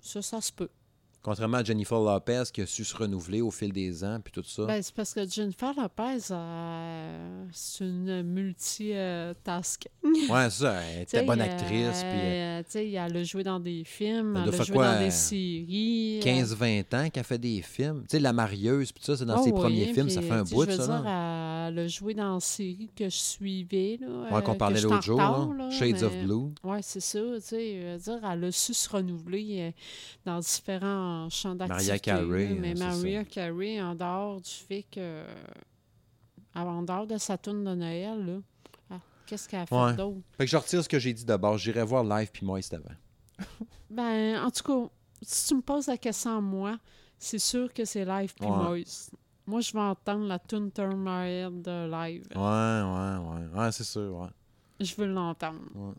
Ça, 0.00 0.22
ça 0.22 0.40
se 0.40 0.52
peut. 0.52 0.68
Contrairement 1.28 1.58
à 1.58 1.64
Jennifer 1.64 2.00
Lopez 2.00 2.44
qui 2.50 2.62
a 2.62 2.66
su 2.66 2.86
se 2.86 2.96
renouveler 2.96 3.42
au 3.42 3.50
fil 3.50 3.70
des 3.70 4.02
ans, 4.02 4.18
puis 4.24 4.32
tout 4.32 4.42
ça. 4.42 4.64
Ben, 4.64 4.82
c'est 4.82 4.94
parce 4.94 5.12
que 5.12 5.28
Jennifer 5.28 5.74
Lopez, 5.76 6.28
euh, 6.30 7.44
c'est 7.52 7.84
une 7.84 8.22
multi-task. 8.22 9.88
ouais, 10.04 10.48
c'est 10.48 10.62
ça. 10.62 10.80
Elle 10.80 11.02
était 11.02 11.22
bonne 11.24 11.42
actrice, 11.42 11.98
puis 12.00 12.08
euh, 12.22 12.60
tu 12.62 12.70
sais, 12.70 12.90
elle 12.92 13.14
a 13.14 13.24
joué 13.24 13.42
dans 13.42 13.60
des 13.60 13.82
films, 13.84 14.42
Elle 14.42 14.54
a 14.54 14.64
joué 14.64 14.74
quoi, 14.74 14.86
dans 14.86 15.00
euh, 15.02 15.04
des 15.04 15.10
séries. 15.10 16.20
15-20 16.22 16.96
ans 16.96 17.10
qu'elle 17.10 17.24
fait 17.24 17.36
des 17.38 17.60
films. 17.60 18.00
Tu 18.08 18.16
sais, 18.16 18.20
La 18.20 18.32
Marieuse, 18.32 18.90
puis 18.90 19.00
tout 19.04 19.12
ça, 19.12 19.18
c'est 19.18 19.26
dans 19.26 19.36
Ah 19.38 19.42
ses 19.42 19.50
oui, 19.52 19.60
premiers 19.60 19.92
films, 19.92 20.08
ça 20.08 20.22
fait 20.22 20.30
un 20.30 20.44
tu 20.44 20.48
sais, 20.48 20.54
bout, 20.54 20.64
veux 20.64 20.76
ça. 20.76 20.86
dire, 20.86 21.02
là. 21.02 21.47
Elle 21.68 21.78
a 21.78 21.86
joué 21.88 22.14
dans 22.14 22.34
une 22.34 22.40
série 22.40 22.90
que 22.94 23.04
je 23.04 23.16
suivais. 23.16 23.98
Là, 24.00 24.08
Ouais, 24.32 24.42
qu'on 24.42 24.52
euh, 24.52 24.56
parlait 24.56 24.80
l'autre 24.80 25.02
jour, 25.02 25.16
retard, 25.18 25.48
là. 25.52 25.64
là, 25.64 25.70
Shades 25.70 26.02
of 26.02 26.16
Blue. 26.24 26.52
Oui, 26.64 26.78
c'est 26.82 27.00
ça. 27.00 27.18
Tu 27.36 27.40
sais, 27.40 27.96
dire, 27.98 28.20
elle 28.30 28.44
a 28.44 28.52
su 28.52 28.74
se 28.74 28.88
renouveler 28.88 29.56
euh, 29.60 29.70
dans 30.24 30.38
différents 30.40 31.28
champs 31.30 31.54
d'activité. 31.54 31.86
Mariah 31.86 31.98
Carey, 31.98 32.56
Mais 32.60 32.70
hein, 32.82 32.88
Maria 32.88 33.24
Carey, 33.24 33.80
en 33.80 33.94
dehors 33.94 34.40
du 34.40 34.50
fait 34.50 34.84
que. 34.90 35.24
En 36.54 36.82
dehors 36.82 37.06
de 37.06 37.18
sa 37.18 37.38
tourne 37.38 37.62
de 37.62 37.74
Noël, 37.74 38.26
là, 38.26 38.40
ah, 38.90 39.00
qu'est-ce 39.26 39.48
qu'elle 39.48 39.60
a 39.60 39.66
fait 39.66 39.74
Ouais. 39.76 39.94
d'autre? 39.94 40.18
Fait 40.36 40.44
que 40.44 40.50
je 40.50 40.56
retire 40.56 40.82
ce 40.82 40.88
que 40.88 40.98
j'ai 40.98 41.12
dit 41.12 41.24
d'abord. 41.24 41.56
J'irai 41.56 41.84
voir 41.84 42.02
live 42.02 42.30
puis 42.32 42.44
Moist 42.44 42.74
avant. 42.74 42.94
Ben, 43.90 44.42
en 44.44 44.50
tout 44.50 44.62
cas, 44.64 44.90
si 45.22 45.48
tu 45.48 45.54
me 45.54 45.60
poses 45.62 45.86
la 45.86 45.96
question 45.96 46.36
à 46.36 46.40
moi, 46.40 46.78
c'est 47.18 47.38
sûr 47.38 47.72
que 47.72 47.84
c'est 47.84 48.04
live 48.04 48.34
puis 48.38 48.48
Ouais. 48.48 48.56
Moist. 48.56 49.12
Moi, 49.48 49.62
je 49.62 49.72
vais 49.72 49.80
entendre 49.80 50.26
la 50.26 50.38
tune 50.38 50.70
Turn 50.70 51.02
de 51.62 51.90
live. 51.90 52.26
Ouais, 52.34 52.38
ouais, 52.42 53.48
ouais. 53.56 53.58
Ouais, 53.58 53.72
c'est 53.72 53.82
sûr, 53.82 54.14
ouais. 54.14 54.28
Je 54.78 54.94
veux 54.94 55.06
l'entendre. 55.06 55.60
Ouais. 55.74 55.94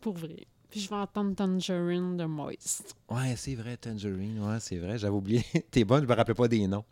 Pour 0.00 0.16
vrai. 0.16 0.46
Puis 0.70 0.80
je 0.80 0.88
vais 0.88 0.96
entendre 0.96 1.34
Tangerine 1.34 2.16
de 2.16 2.24
Moist. 2.24 2.94
Ouais, 3.10 3.34
c'est 3.36 3.54
vrai, 3.54 3.76
Tangerine. 3.76 4.40
Ouais, 4.40 4.58
c'est 4.60 4.78
vrai. 4.78 4.96
J'avais 4.96 5.12
oublié. 5.14 5.44
T'es 5.70 5.84
bonne, 5.84 6.04
je 6.04 6.08
me 6.08 6.14
rappelais 6.14 6.34
pas 6.34 6.48
des 6.48 6.66
noms. 6.66 6.84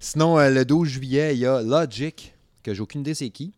Sinon, 0.00 0.38
euh, 0.38 0.48
le 0.48 0.64
12 0.64 0.88
juillet, 0.88 1.34
il 1.36 1.40
y 1.40 1.46
a 1.46 1.60
Logic, 1.62 2.34
que 2.62 2.72
j'ai 2.72 2.80
aucune 2.80 3.02
idée 3.02 3.12
c'est 3.14 3.28
qui. 3.28 3.52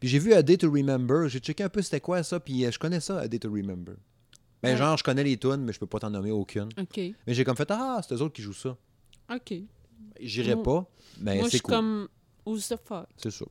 Puis 0.00 0.08
j'ai 0.08 0.18
vu 0.18 0.32
A 0.32 0.42
Day 0.42 0.56
to 0.56 0.70
Remember. 0.70 1.28
J'ai 1.28 1.40
checké 1.40 1.62
un 1.62 1.68
peu 1.68 1.82
c'était 1.82 2.00
quoi 2.00 2.22
ça, 2.22 2.40
puis 2.40 2.64
euh, 2.64 2.70
je 2.70 2.78
connais 2.78 3.00
ça, 3.00 3.18
A 3.20 3.28
Day 3.28 3.38
to 3.38 3.50
Remember. 3.52 3.96
Ben, 4.62 4.70
Ouais. 4.70 4.76
genre, 4.78 4.96
je 4.96 5.04
connais 5.04 5.24
les 5.24 5.36
tunes, 5.36 5.58
mais 5.64 5.74
je 5.74 5.78
peux 5.78 5.86
pas 5.86 5.98
t'en 5.98 6.08
nommer 6.08 6.30
aucune. 6.30 6.70
OK. 6.80 6.96
Mais 7.26 7.34
j'ai 7.34 7.44
comme 7.44 7.56
fait, 7.56 7.70
ah, 7.70 8.00
c'est 8.02 8.14
eux 8.14 8.22
autres 8.22 8.34
qui 8.34 8.40
jouent 8.40 8.54
ça. 8.54 8.74
OK. 9.30 9.54
J'irai 10.20 10.56
pas, 10.62 10.86
mais 11.20 11.42
c'est 11.48 11.60
cool. 11.60 11.74
comme 11.74 12.08
Who's 12.44 12.68
the 12.68 12.76
fuck? 12.84 13.06
C'est 13.16 13.30
ça. 13.30 13.44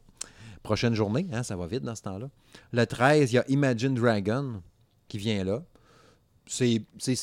Prochaine 0.64 0.94
journée, 0.96 1.28
hein, 1.32 1.44
ça 1.44 1.56
va 1.56 1.68
vite 1.68 1.84
dans 1.84 1.96
ce 1.96 2.02
temps-là. 2.04 2.30
Le 2.72 2.86
13, 2.86 3.32
il 3.32 3.36
y 3.36 3.38
a 3.38 3.46
Imagine 3.50 3.94
Dragon 3.94 4.62
qui 5.08 5.18
vient 5.18 5.44
là. 5.44 5.64
C'est. 6.48 6.84
c'est. 7.00 7.16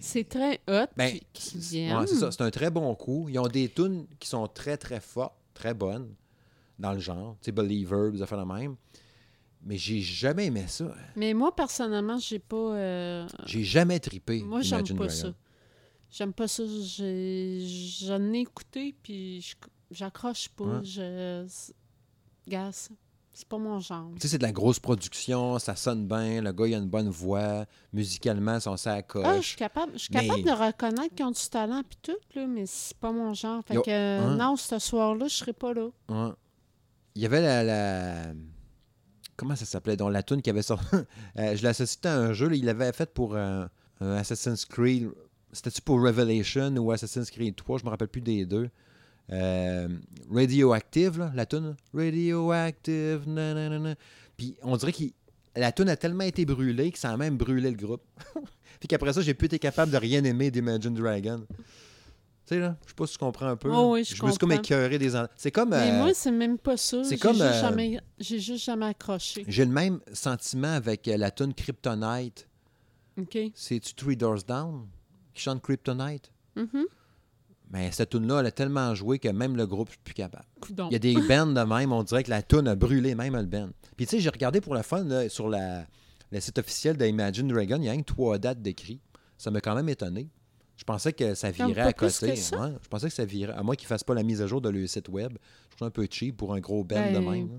C'est 0.00 0.28
très 0.28 0.60
hot 0.68 0.86
Ben, 0.96 1.16
c'est- 1.34 1.94
ouais, 1.94 2.06
ça. 2.06 2.30
C'est 2.32 2.42
un 2.42 2.50
très 2.50 2.70
bon 2.70 2.92
coup. 2.94 3.28
Ils 3.28 3.38
ont 3.38 3.46
des 3.46 3.68
tunes 3.68 4.06
qui 4.18 4.28
sont 4.28 4.46
très, 4.48 4.76
très 4.76 5.00
fortes, 5.00 5.34
très 5.54 5.74
bonnes 5.74 6.14
dans 6.78 6.92
le 6.92 6.98
genre. 6.98 7.36
Tu 7.40 7.46
sais, 7.46 7.52
Believer, 7.52 8.10
des 8.12 8.20
affaires 8.22 8.44
de 8.44 8.52
même. 8.52 8.76
Mais 9.64 9.76
j'ai 9.76 10.00
jamais 10.00 10.46
aimé 10.46 10.64
ça. 10.68 10.92
Mais 11.16 11.34
moi, 11.34 11.54
personnellement, 11.54 12.18
j'ai 12.18 12.38
pas. 12.38 12.56
euh, 12.56 13.26
J'ai 13.46 13.64
jamais 13.64 13.98
trippé. 13.98 14.42
Moi, 14.42 14.60
j'aime 14.60 14.78
Imagine 14.80 14.96
pas 14.98 15.06
Dragon. 15.06 15.20
ça. 15.20 15.34
J'aime 16.10 16.32
pas 16.32 16.48
ça. 16.48 16.62
J'en 16.66 18.32
ai 18.32 18.40
écouté, 18.40 18.94
puis 19.02 19.44
j'accroche 19.90 20.48
pas. 20.50 20.64
Ouais. 20.64 20.84
Je... 20.84 21.46
Gars, 22.46 22.70
c'est- 22.72 22.94
pas 23.48 23.58
mon 23.58 23.78
genre. 23.78 24.10
Tu 24.16 24.22
sais, 24.22 24.28
c'est 24.28 24.38
de 24.38 24.42
la 24.42 24.50
grosse 24.50 24.80
production, 24.80 25.60
ça 25.60 25.76
sonne 25.76 26.08
bien, 26.08 26.40
le 26.42 26.50
gars, 26.50 26.66
il 26.66 26.74
a 26.74 26.78
une 26.78 26.88
bonne 26.88 27.08
voix, 27.08 27.66
musicalement, 27.92 28.58
son 28.58 28.76
sac 28.76 29.12
Ah, 29.22 29.36
je 29.40 29.46
suis 29.46 29.56
capable, 29.56 29.92
je 29.92 29.98
suis 29.98 30.08
Mais- 30.12 30.26
capable 30.26 30.42
de 30.42 30.50
reconnaître 30.50 31.14
qu'ils 31.14 31.24
ont 31.24 31.30
du 31.30 31.48
talent, 31.48 31.82
puis 31.88 31.98
tout, 32.02 32.16
là, 32.34 32.46
mais 32.48 32.66
c'est 32.66 32.96
pas 32.96 33.12
mon 33.12 33.34
genre. 33.34 33.62
Fait 33.64 33.74
Yo- 33.74 33.82
que, 33.82 33.90
hein? 34.20 34.34
non, 34.36 34.56
ce 34.56 34.80
soir-là, 34.80 35.28
je 35.28 35.34
serai 35.34 35.52
pas 35.52 35.72
là. 35.72 35.88
Il 37.14 37.22
y 37.22 37.26
avait 37.26 37.40
la. 37.40 37.62
la- 37.62 38.32
Comment 39.36 39.54
ça 39.54 39.64
s'appelait? 39.66 39.96
Donc, 39.96 40.10
la 40.12 40.24
tune 40.24 40.42
qui 40.42 40.50
avait 40.50 40.62
sorti. 40.62 40.86
Euh, 41.38 41.54
je 41.54 41.62
l'associe 41.62 42.04
à 42.06 42.16
un 42.18 42.32
jeu, 42.32 42.48
là, 42.48 42.56
il 42.56 42.64
l'avait 42.64 42.92
fait 42.92 43.14
pour 43.14 43.36
euh, 43.36 43.64
un 44.00 44.12
Assassin's 44.16 44.64
Creed. 44.64 45.10
C'était-tu 45.52 45.80
pour 45.82 46.00
Revelation 46.02 46.74
ou 46.76 46.90
Assassin's 46.92 47.30
Creed 47.30 47.56
3? 47.56 47.78
Je 47.78 47.84
me 47.84 47.90
rappelle 47.90 48.08
plus 48.08 48.20
des 48.20 48.44
deux. 48.44 48.68
Euh, 49.30 49.88
Radioactive, 50.30 51.18
là, 51.18 51.32
la 51.34 51.46
tune. 51.46 51.76
Radioactive, 51.94 53.22
nanana. 53.26 53.94
Puis 54.36 54.56
on 54.62 54.76
dirait 54.76 54.92
que 54.92 55.04
la 55.56 55.72
tune 55.72 55.88
a 55.88 55.96
tellement 55.96 56.24
été 56.24 56.44
brûlée 56.44 56.92
que 56.92 56.98
ça 56.98 57.10
a 57.10 57.16
même 57.16 57.36
brûlé 57.36 57.70
le 57.70 57.76
groupe. 57.76 58.02
Puis 58.80 58.86
qu'après 58.88 59.12
ça, 59.12 59.20
j'ai 59.22 59.34
plus 59.34 59.46
été 59.46 59.58
capable 59.58 59.90
de 59.90 59.96
rien 59.96 60.22
aimer 60.24 60.50
d'Imagine 60.50 60.94
Dragon. 60.94 61.44
Tu 61.48 62.54
sais, 62.54 62.60
là, 62.60 62.76
je 62.84 62.88
sais 62.90 62.94
pas 62.94 63.06
si 63.06 63.12
tu 63.14 63.18
comprends 63.18 63.48
un 63.48 63.56
peu. 63.56 63.70
Oh 63.70 63.92
oui, 63.94 64.04
je 64.04 64.24
me 64.24 64.30
suis 64.30 64.38
comme 64.38 64.52
écœuré 64.52 64.98
des... 64.98 65.10
C'est 65.36 65.50
comme... 65.50 65.70
Mais 65.70 65.90
euh, 65.90 65.98
moi, 65.98 66.14
c'est 66.14 66.30
même 66.30 66.56
pas 66.58 66.76
ça. 66.76 67.02
c'est 67.04 67.10
J'ai 67.16 67.18
comme, 67.18 67.32
juste, 67.34 67.44
euh, 67.44 67.60
jamais- 67.60 68.00
j'ai 68.18 68.38
juste 68.38 68.64
jamais 68.64 68.86
accroché. 68.86 69.44
J'ai 69.48 69.64
le 69.64 69.72
même 69.72 70.00
sentiment 70.12 70.72
avec 70.72 71.06
la 71.06 71.30
tune 71.30 71.52
Kryptonite. 71.52 72.48
OK? 73.18 73.36
C'est-tu 73.54 73.94
Three 73.94 74.16
Doors 74.16 74.44
Down? 74.46 74.86
Qui 75.38 75.44
chante 75.44 75.62
Kryptonite? 75.62 76.30
Mhm. 76.56 76.84
Mais 77.70 77.92
cette 77.92 78.10
tune-là, 78.10 78.40
elle 78.40 78.46
a 78.46 78.50
tellement 78.50 78.94
joué 78.94 79.18
que 79.18 79.28
même 79.28 79.56
le 79.56 79.66
groupe, 79.66 79.88
je 79.88 79.92
suis 79.92 80.00
plus 80.02 80.14
capable. 80.14 80.46
Il 80.70 80.92
y 80.92 80.96
a 80.96 80.98
des 80.98 81.14
bands 81.14 81.46
de 81.46 81.60
même, 81.60 81.92
on 81.92 82.02
dirait 82.02 82.24
que 82.24 82.30
la 82.30 82.40
tune 82.42 82.66
a 82.66 82.74
brûlé 82.74 83.14
même 83.14 83.36
le 83.36 83.44
band. 83.44 83.68
Puis 83.96 84.06
tu 84.06 84.12
sais, 84.12 84.20
j'ai 84.20 84.30
regardé 84.30 84.60
pour 84.62 84.74
le 84.74 84.82
fun 84.82 85.04
là, 85.04 85.28
sur 85.28 85.48
la, 85.50 85.84
le 86.30 86.40
site 86.40 86.58
officiel 86.58 86.96
d'Imagine 86.96 87.46
Dragon, 87.48 87.76
il 87.78 87.84
y 87.84 87.88
a 87.90 87.96
que 87.96 88.02
trois 88.02 88.38
dates 88.38 88.62
d'écrit. 88.62 89.00
Ça 89.36 89.50
m'a 89.50 89.60
quand 89.60 89.74
même 89.74 89.88
étonné. 89.88 90.28
Je 90.76 90.84
pensais 90.84 91.12
que 91.12 91.34
ça 91.34 91.50
virait 91.50 91.82
à 91.82 91.92
côté. 91.92 92.26
Ouais, 92.30 92.72
je 92.82 92.88
pensais 92.88 93.08
que 93.08 93.14
ça 93.14 93.24
virait. 93.24 93.52
À 93.52 93.62
moins 93.62 93.74
qu'ils 93.74 93.86
ne 93.86 93.88
fassent 93.88 94.04
pas 94.04 94.14
la 94.14 94.22
mise 94.22 94.40
à 94.40 94.46
jour 94.46 94.60
de 94.60 94.68
leur 94.70 94.88
site 94.88 95.08
web. 95.08 95.32
Je 95.32 95.76
trouve 95.76 95.78
ça 95.80 95.84
un 95.86 95.90
peu 95.90 96.06
cheap 96.10 96.36
pour 96.36 96.54
un 96.54 96.60
gros 96.60 96.84
band 96.84 96.96
de 97.08 97.18
Ben, 97.18 97.30
même. 97.30 97.48
là. 97.52 97.58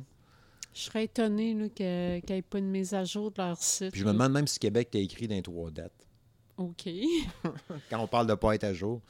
Je 0.73 0.81
serais 0.81 1.07
que- 1.07 1.27
qu'il 1.67 2.33
n'y 2.33 2.39
ait 2.39 2.41
pas 2.41 2.57
une 2.59 2.69
mise 2.69 2.93
à 2.93 3.03
jour 3.03 3.29
de 3.31 3.41
leur 3.41 3.61
site. 3.61 3.91
Puis 3.91 4.01
je 4.01 4.05
me 4.05 4.13
demande 4.13 4.31
même 4.31 4.47
si 4.47 4.57
Québec 4.59 4.89
t'a 4.91 4.99
écrit 4.99 5.27
dans 5.27 5.35
les 5.35 5.41
trois 5.41 5.69
dates. 5.71 5.91
OK. 6.59 6.89
quand 7.89 7.99
on 7.99 8.07
parle 8.07 8.27
de 8.27 8.35
pas 8.35 8.53
être 8.53 8.65
à 8.65 8.73
jour. 8.73 9.01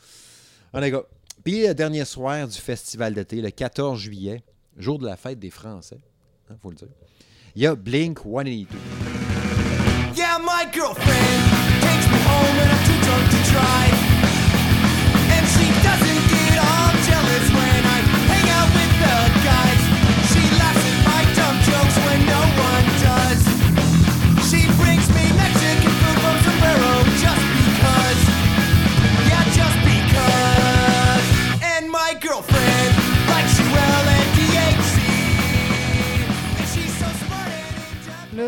On 0.71 0.81
est 0.81 0.91
gars. 0.91 1.03
Puis 1.43 1.65
le 1.65 1.73
dernier 1.73 2.05
soir 2.05 2.47
du 2.47 2.57
festival 2.57 3.13
d'été, 3.13 3.41
le 3.41 3.49
14 3.49 3.99
juillet, 3.99 4.43
jour 4.77 4.99
de 4.99 5.07
la 5.07 5.17
fête 5.17 5.39
des 5.39 5.49
Français, 5.49 5.99
il 6.49 6.57
faut 6.61 6.69
le 6.69 6.75
dire, 6.75 6.87
il 7.55 7.63
y 7.63 7.67
a 7.67 7.75
Blink 7.75 8.19
182. 8.19 8.67
Yeah, 10.15 10.37
my 10.39 10.65
girlfriend 10.71 11.43
takes 11.81 12.07
me 12.07 12.17
home 12.27 12.57
when 12.57 12.69
I'm 12.69 12.83
too 12.85 12.99
drunk 13.05 13.25
to 13.31 13.41
drive. 13.51 13.95
And 15.31 15.47
she 15.47 15.65
doesn't 15.81 16.08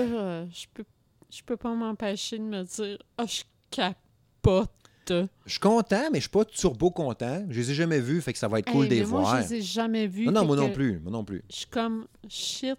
Là, 0.06 0.20
euh, 0.22 0.46
je 0.54 0.66
peux, 0.74 0.84
je 1.30 1.42
peux 1.44 1.58
pas 1.58 1.74
m'empêcher 1.74 2.38
de 2.38 2.44
me 2.44 2.64
dire 2.64 2.98
Ah, 3.18 3.26
je 3.26 3.42
capote. 3.70 4.70
Je 5.10 5.52
suis 5.52 5.60
content, 5.60 6.04
mais 6.12 6.20
je 6.20 6.22
suis 6.22 6.30
pas 6.30 6.46
turbo 6.46 6.90
content. 6.92 7.46
Je 7.50 7.60
les 7.60 7.72
ai 7.72 7.74
jamais 7.74 8.00
vus, 8.00 8.22
fait 8.22 8.32
que 8.34 8.40
ça 8.40 8.48
va 8.48 8.60
être 8.60 8.72
cool 8.72 8.84
Hey, 8.86 8.90
de 8.90 8.96
les 8.96 9.06
moi, 9.06 9.22
voir. 9.22 9.42
je 9.42 9.50
les 9.50 9.54
ai 9.56 9.62
jamais 9.62 10.08
vus. 10.08 10.26
Non, 10.26 10.32
non, 10.32 10.46
moi 10.46 10.56
non 10.56 10.70
plus. 10.72 11.00
Moi 11.00 11.12
non 11.12 11.26
plus. 11.26 11.44
Je 11.50 11.56
suis 11.58 11.66
comme 11.66 12.08
shit. 12.30 12.78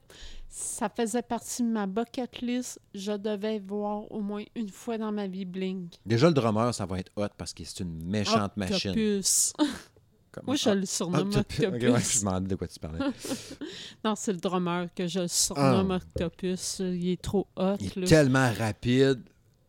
Ça 0.49 0.89
faisait 0.89 1.23
partie 1.23 1.62
de 1.62 1.68
ma 1.68 1.87
bucket 1.87 2.41
list. 2.41 2.79
Je 2.95 3.12
devais 3.12 3.59
voir 3.59 4.11
au 4.11 4.20
moins 4.20 4.45
une 4.55 4.68
fois 4.68 4.99
dans 4.99 5.11
ma 5.12 5.27
vie 5.27 5.45
Blink. 5.45 5.95
Déjà, 6.07 6.29
le 6.29 6.35
drummer, 6.35 6.75
ça 6.75 6.87
va 6.87 6.99
être 7.01 7.11
hot 7.16 7.29
parce 7.37 7.53
que 7.53 7.64
c'est 7.64 7.81
une 7.81 8.03
méchante 8.05 8.57
machine. 8.57 8.95
Moi, 10.47 10.57
je 10.57 10.70
le 10.70 10.87
surnomme 10.87 11.28
Octopus. 11.28 11.59
Ok, 11.61 11.64
Octopus. 11.74 11.91
ouais, 11.91 12.01
je 12.01 12.18
me 12.18 12.24
demandais 12.24 12.49
de 12.49 12.55
quoi 12.57 12.68
tu 12.68 12.78
parlais. 12.80 12.99
Non, 14.05 14.14
c'est 14.16 14.33
le 14.33 14.39
drummer 14.39 14.87
que 14.95 15.07
je 15.07 15.20
le 15.20 15.28
surnomme 15.28 15.91
Ah. 15.91 15.97
Octopus. 15.97 16.78
Il 16.80 17.09
est 17.11 17.20
trop 17.22 17.47
hot. 17.57 17.76
Il 17.80 17.87
est 17.89 17.97
là. 17.97 18.07
tellement 18.07 18.53
rapide. 18.53 19.22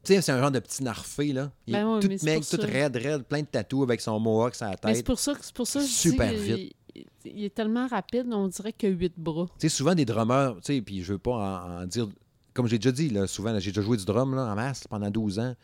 Tu 0.03 0.13
sais, 0.13 0.21
c'est 0.21 0.31
un 0.33 0.39
genre 0.41 0.51
de 0.51 0.59
petit 0.59 0.83
narfé, 0.83 1.31
là. 1.31 1.51
Il 1.67 1.73
Ben 1.73 1.81
est 1.81 1.93
ouais, 1.93 1.99
tout 2.19 2.25
mec, 2.25 2.43
tout 2.49 2.57
raide, 2.61 2.95
raide, 2.97 3.23
plein 3.23 3.41
de 3.41 3.45
tatous 3.47 3.83
avec 3.83 4.01
son 4.01 4.19
mohawk 4.19 4.53
sur 4.55 4.65
la 4.65 4.71
Mais 4.71 4.77
c'est 4.89 4.93
tête. 4.95 5.05
pour 5.05 5.19
ça 5.19 5.33
que 5.33 5.39
c'est 5.45 5.53
pour 5.55 5.65
ça 5.67 5.79
que 5.79 5.85
je 5.85 5.91
Super 5.91 6.29
dis, 6.33 6.37
vite. 6.53 6.75
Il, 6.95 7.05
il 7.25 7.43
est 7.45 7.53
tellement 7.55 7.87
rapide, 7.87 8.27
on 8.31 8.47
dirait 8.49 8.73
qu'il 8.73 8.89
a 8.89 8.91
huit 8.91 9.13
bras. 9.17 9.45
Tu 9.59 9.69
sais, 9.69 9.69
souvent 9.69 9.95
des 9.95 10.03
drummers, 10.05 10.55
tu 10.57 10.73
sais, 10.75 10.81
puis 10.81 11.01
je 11.03 11.13
veux 11.13 11.19
pas 11.19 11.31
en, 11.31 11.83
en 11.83 11.85
dire. 11.85 12.07
Comme 12.53 12.67
j'ai 12.67 12.77
déjà 12.77 12.91
dit, 12.91 13.09
là, 13.09 13.27
souvent, 13.27 13.57
j'ai 13.59 13.71
déjà 13.71 13.81
joué 13.81 13.95
du 13.97 14.03
drum 14.05 14.35
là, 14.35 14.43
en 14.51 14.55
masse 14.55 14.85
pendant 14.87 15.09
12 15.09 15.39
ans. 15.39 15.55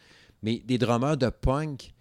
Mais 0.41 0.59
des 0.65 0.77
drummers 0.77 1.17
de 1.17 1.29
punk, 1.29 1.93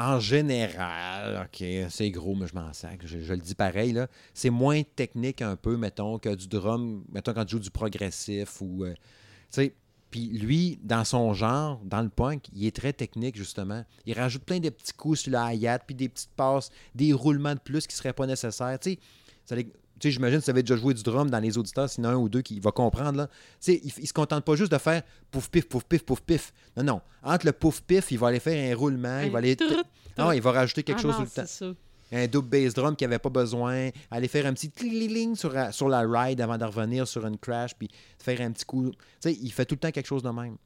en 0.00 0.18
général, 0.18 1.44
OK, 1.44 1.62
c'est 1.90 2.10
gros, 2.10 2.34
mais 2.34 2.46
je 2.46 2.54
m'en 2.54 2.72
sac. 2.72 3.00
Je, 3.04 3.18
le 3.18 3.36
dis 3.36 3.54
pareil. 3.54 3.94
C'est 4.32 4.48
moins 4.48 4.82
technique 4.82 5.42
un 5.42 5.56
peu, 5.56 5.76
mettons, 5.76 6.18
que 6.18 6.34
du 6.34 6.48
drum, 6.48 7.04
mettons, 7.12 7.34
quand 7.34 7.44
tu 7.44 7.52
joues 7.52 7.62
du 7.62 7.70
progressif 7.70 8.62
ou. 8.62 8.84
euh. 8.84 9.68
Puis 10.10 10.26
lui, 10.26 10.78
dans 10.82 11.04
son 11.04 11.34
genre, 11.34 11.80
dans 11.84 12.00
le 12.00 12.08
punk, 12.08 12.46
il 12.52 12.66
est 12.66 12.74
très 12.74 12.92
technique, 12.92 13.36
justement. 13.36 13.84
Il 14.06 14.18
rajoute 14.18 14.42
plein 14.42 14.58
de 14.58 14.70
petits 14.70 14.94
coups 14.94 15.20
sur 15.20 15.32
la 15.32 15.54
hi-hat, 15.54 15.80
puis 15.80 15.94
des 15.94 16.08
petites 16.08 16.34
passes, 16.34 16.70
des 16.94 17.12
roulements 17.12 17.54
de 17.54 17.60
plus 17.60 17.86
qui 17.86 17.94
ne 17.94 17.98
seraient 17.98 18.12
pas 18.12 18.26
nécessaires. 18.26 18.78
Tu 18.80 18.98
sais, 19.44 19.66
tu 20.00 20.08
sais, 20.08 20.12
j'imagine 20.12 20.38
que 20.40 20.44
ça 20.44 20.50
avait 20.52 20.62
déjà 20.62 20.76
joué 20.76 20.94
du 20.94 21.02
drum 21.02 21.30
dans 21.30 21.38
les 21.38 21.56
auditeurs, 21.58 21.88
sinon 21.88 22.08
un 22.08 22.16
ou 22.16 22.28
deux 22.28 22.42
qui 22.42 22.58
va 22.58 22.72
comprendre. 22.72 23.18
Là. 23.18 23.26
Tu 23.28 23.32
sais, 23.60 23.80
il, 23.84 23.92
il 23.98 24.06
se 24.08 24.12
contente 24.12 24.44
pas 24.44 24.56
juste 24.56 24.72
de 24.72 24.78
faire 24.78 25.02
pouf 25.30 25.48
pif, 25.48 25.68
pouf 25.68 25.84
pif, 25.84 26.02
pouf 26.04 26.20
pif. 26.22 26.52
Non, 26.76 26.82
non. 26.82 27.00
Entre 27.22 27.46
le 27.46 27.52
pouf 27.52 27.80
pif, 27.82 28.10
il 28.10 28.18
va 28.18 28.28
aller 28.28 28.40
faire 28.40 28.72
un 28.72 28.76
roulement, 28.76 29.20
il 29.20 29.30
va 29.30 29.38
aller. 29.38 29.54
Trut, 29.56 29.84
Non, 30.18 30.32
il 30.32 30.40
va 30.42 30.52
rajouter 30.52 30.82
quelque 30.82 30.98
Ah 30.98 31.02
chose 31.02 31.12
non, 31.12 31.24
tout 31.24 31.30
le 31.36 31.42
temps. 31.42 31.46
ça. 31.46 31.66
Un 32.12 32.26
double 32.26 32.48
bass 32.48 32.74
drum 32.74 32.96
qui 32.96 33.04
avait 33.04 33.20
pas 33.20 33.28
besoin, 33.30 33.90
aller 34.10 34.26
faire 34.26 34.44
un 34.46 34.52
petit 34.52 34.68
tling 34.70 35.36
sur, 35.36 35.52
la- 35.52 35.70
sur 35.70 35.88
la 35.88 36.00
ride 36.00 36.40
avant 36.40 36.58
de 36.58 36.64
revenir 36.64 37.06
sur 37.06 37.24
une 37.24 37.38
crash, 37.38 37.76
puis 37.76 37.88
faire 38.18 38.40
un 38.40 38.50
petit 38.50 38.64
coup. 38.64 38.90
Tu 38.90 38.96
sais, 39.20 39.32
il 39.40 39.52
fait 39.52 39.64
tout 39.64 39.76
le 39.76 39.78
temps 39.80 39.92
quelque 39.92 40.08
chose 40.08 40.24
de 40.24 40.30
même. 40.30 40.56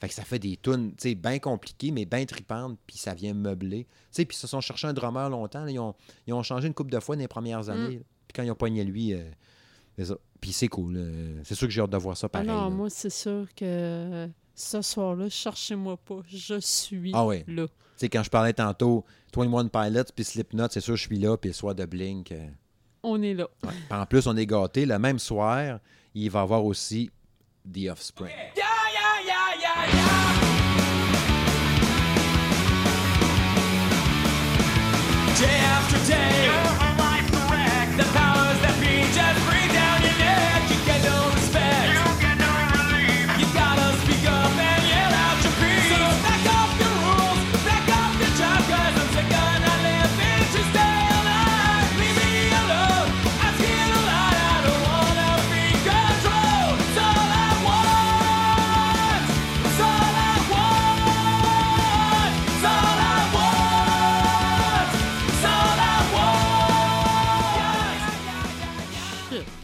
Fait 0.00 0.08
que 0.08 0.14
ça 0.14 0.24
fait 0.24 0.40
des 0.40 0.56
tunes, 0.56 0.90
tu 0.96 1.08
sais, 1.10 1.14
bien 1.14 1.38
compliquées, 1.38 1.92
mais 1.92 2.04
bien 2.04 2.26
tripantes, 2.26 2.76
puis 2.86 2.98
ça 2.98 3.14
vient 3.14 3.32
meubler. 3.34 3.84
Tu 3.84 3.90
sais, 4.10 4.24
puis 4.24 4.36
ils 4.36 4.40
se 4.40 4.48
sont 4.48 4.60
cherchés 4.60 4.88
un 4.88 4.92
drummer 4.92 5.30
longtemps. 5.30 5.64
là. 5.64 5.70
Ils, 5.70 5.78
ont, 5.78 5.94
ils 6.26 6.34
ont 6.34 6.42
changé 6.42 6.66
une 6.66 6.74
couple 6.74 6.90
de 6.90 6.98
fois 7.00 7.14
dans 7.16 7.20
les 7.22 7.28
premières 7.28 7.68
années. 7.70 7.96
là. 7.98 8.02
Puis 8.32 8.40
quand 8.40 8.42
ils 8.42 8.50
ont 8.50 8.54
pogné 8.56 8.82
lui, 8.84 9.12
euh, 9.14 9.22
c'est 9.98 10.06
ça. 10.06 10.14
Puis 10.40 10.52
c'est 10.52 10.68
cool. 10.68 10.94
euh, 10.96 11.40
c'est 11.44 11.54
sûr 11.54 11.66
que 11.68 11.72
j'ai 11.72 11.80
hâte 11.82 11.90
de 11.90 11.96
voir 11.98 12.16
ça 12.16 12.26
Ah 12.26 12.30
pareil. 12.30 12.48
non, 12.48 12.62
là. 12.64 12.70
moi, 12.70 12.88
c'est 12.90 13.10
sûr 13.10 13.46
que 13.54 14.28
ce 14.54 14.82
soir-là, 14.82 15.28
cherchez-moi 15.28 15.96
pas. 15.98 16.20
Je 16.28 16.58
suis 16.60 17.10
Ah 17.14 17.24
ouais. 17.26 17.44
là. 17.46 17.66
Tu 17.66 17.72
sais, 17.96 18.08
quand 18.08 18.22
je 18.22 18.30
parlais 18.30 18.52
tantôt, 18.52 19.04
21 19.36 19.68
Pilots 19.68 20.04
puis 20.14 20.24
Slipknot, 20.24 20.68
c'est 20.70 20.80
sûr 20.80 20.94
que 20.94 21.00
je 21.00 21.06
suis 21.06 21.18
là, 21.18 21.36
puis 21.36 21.50
le 21.50 21.54
soir 21.54 21.74
de 21.74 21.84
Blink. 21.84 22.32
euh, 22.32 22.48
On 23.02 23.22
est 23.22 23.34
là. 23.34 23.46
ouais. 23.64 23.72
En 23.96 24.06
plus, 24.06 24.26
on 24.26 24.36
est 24.36 24.46
gâtés. 24.46 24.86
Le 24.86 24.98
même 24.98 25.18
soir, 25.18 25.78
il 26.14 26.30
va 26.30 26.40
y 26.40 26.42
avoir 26.42 26.64
aussi 26.64 27.10
The 27.70 27.88
Offspring. 27.90 28.30
Yeah, 28.30 28.54
yeah, 28.56 29.24
yeah, 29.26 29.60
yeah, 29.60 29.92
yeah. 29.92 30.32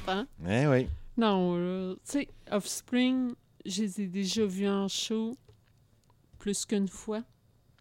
Comprends. 0.08 0.26
Eh 0.48 0.66
oui. 0.66 0.88
Non, 1.16 1.56
là, 1.56 1.94
tu 1.94 2.00
sais, 2.04 2.28
Offspring, 2.50 3.32
je 3.66 3.82
les 3.82 4.00
ai 4.02 4.06
déjà 4.06 4.44
vus 4.46 4.68
en 4.68 4.88
show 4.88 5.36
plus 6.38 6.64
qu'une 6.64 6.88
fois. 6.88 7.22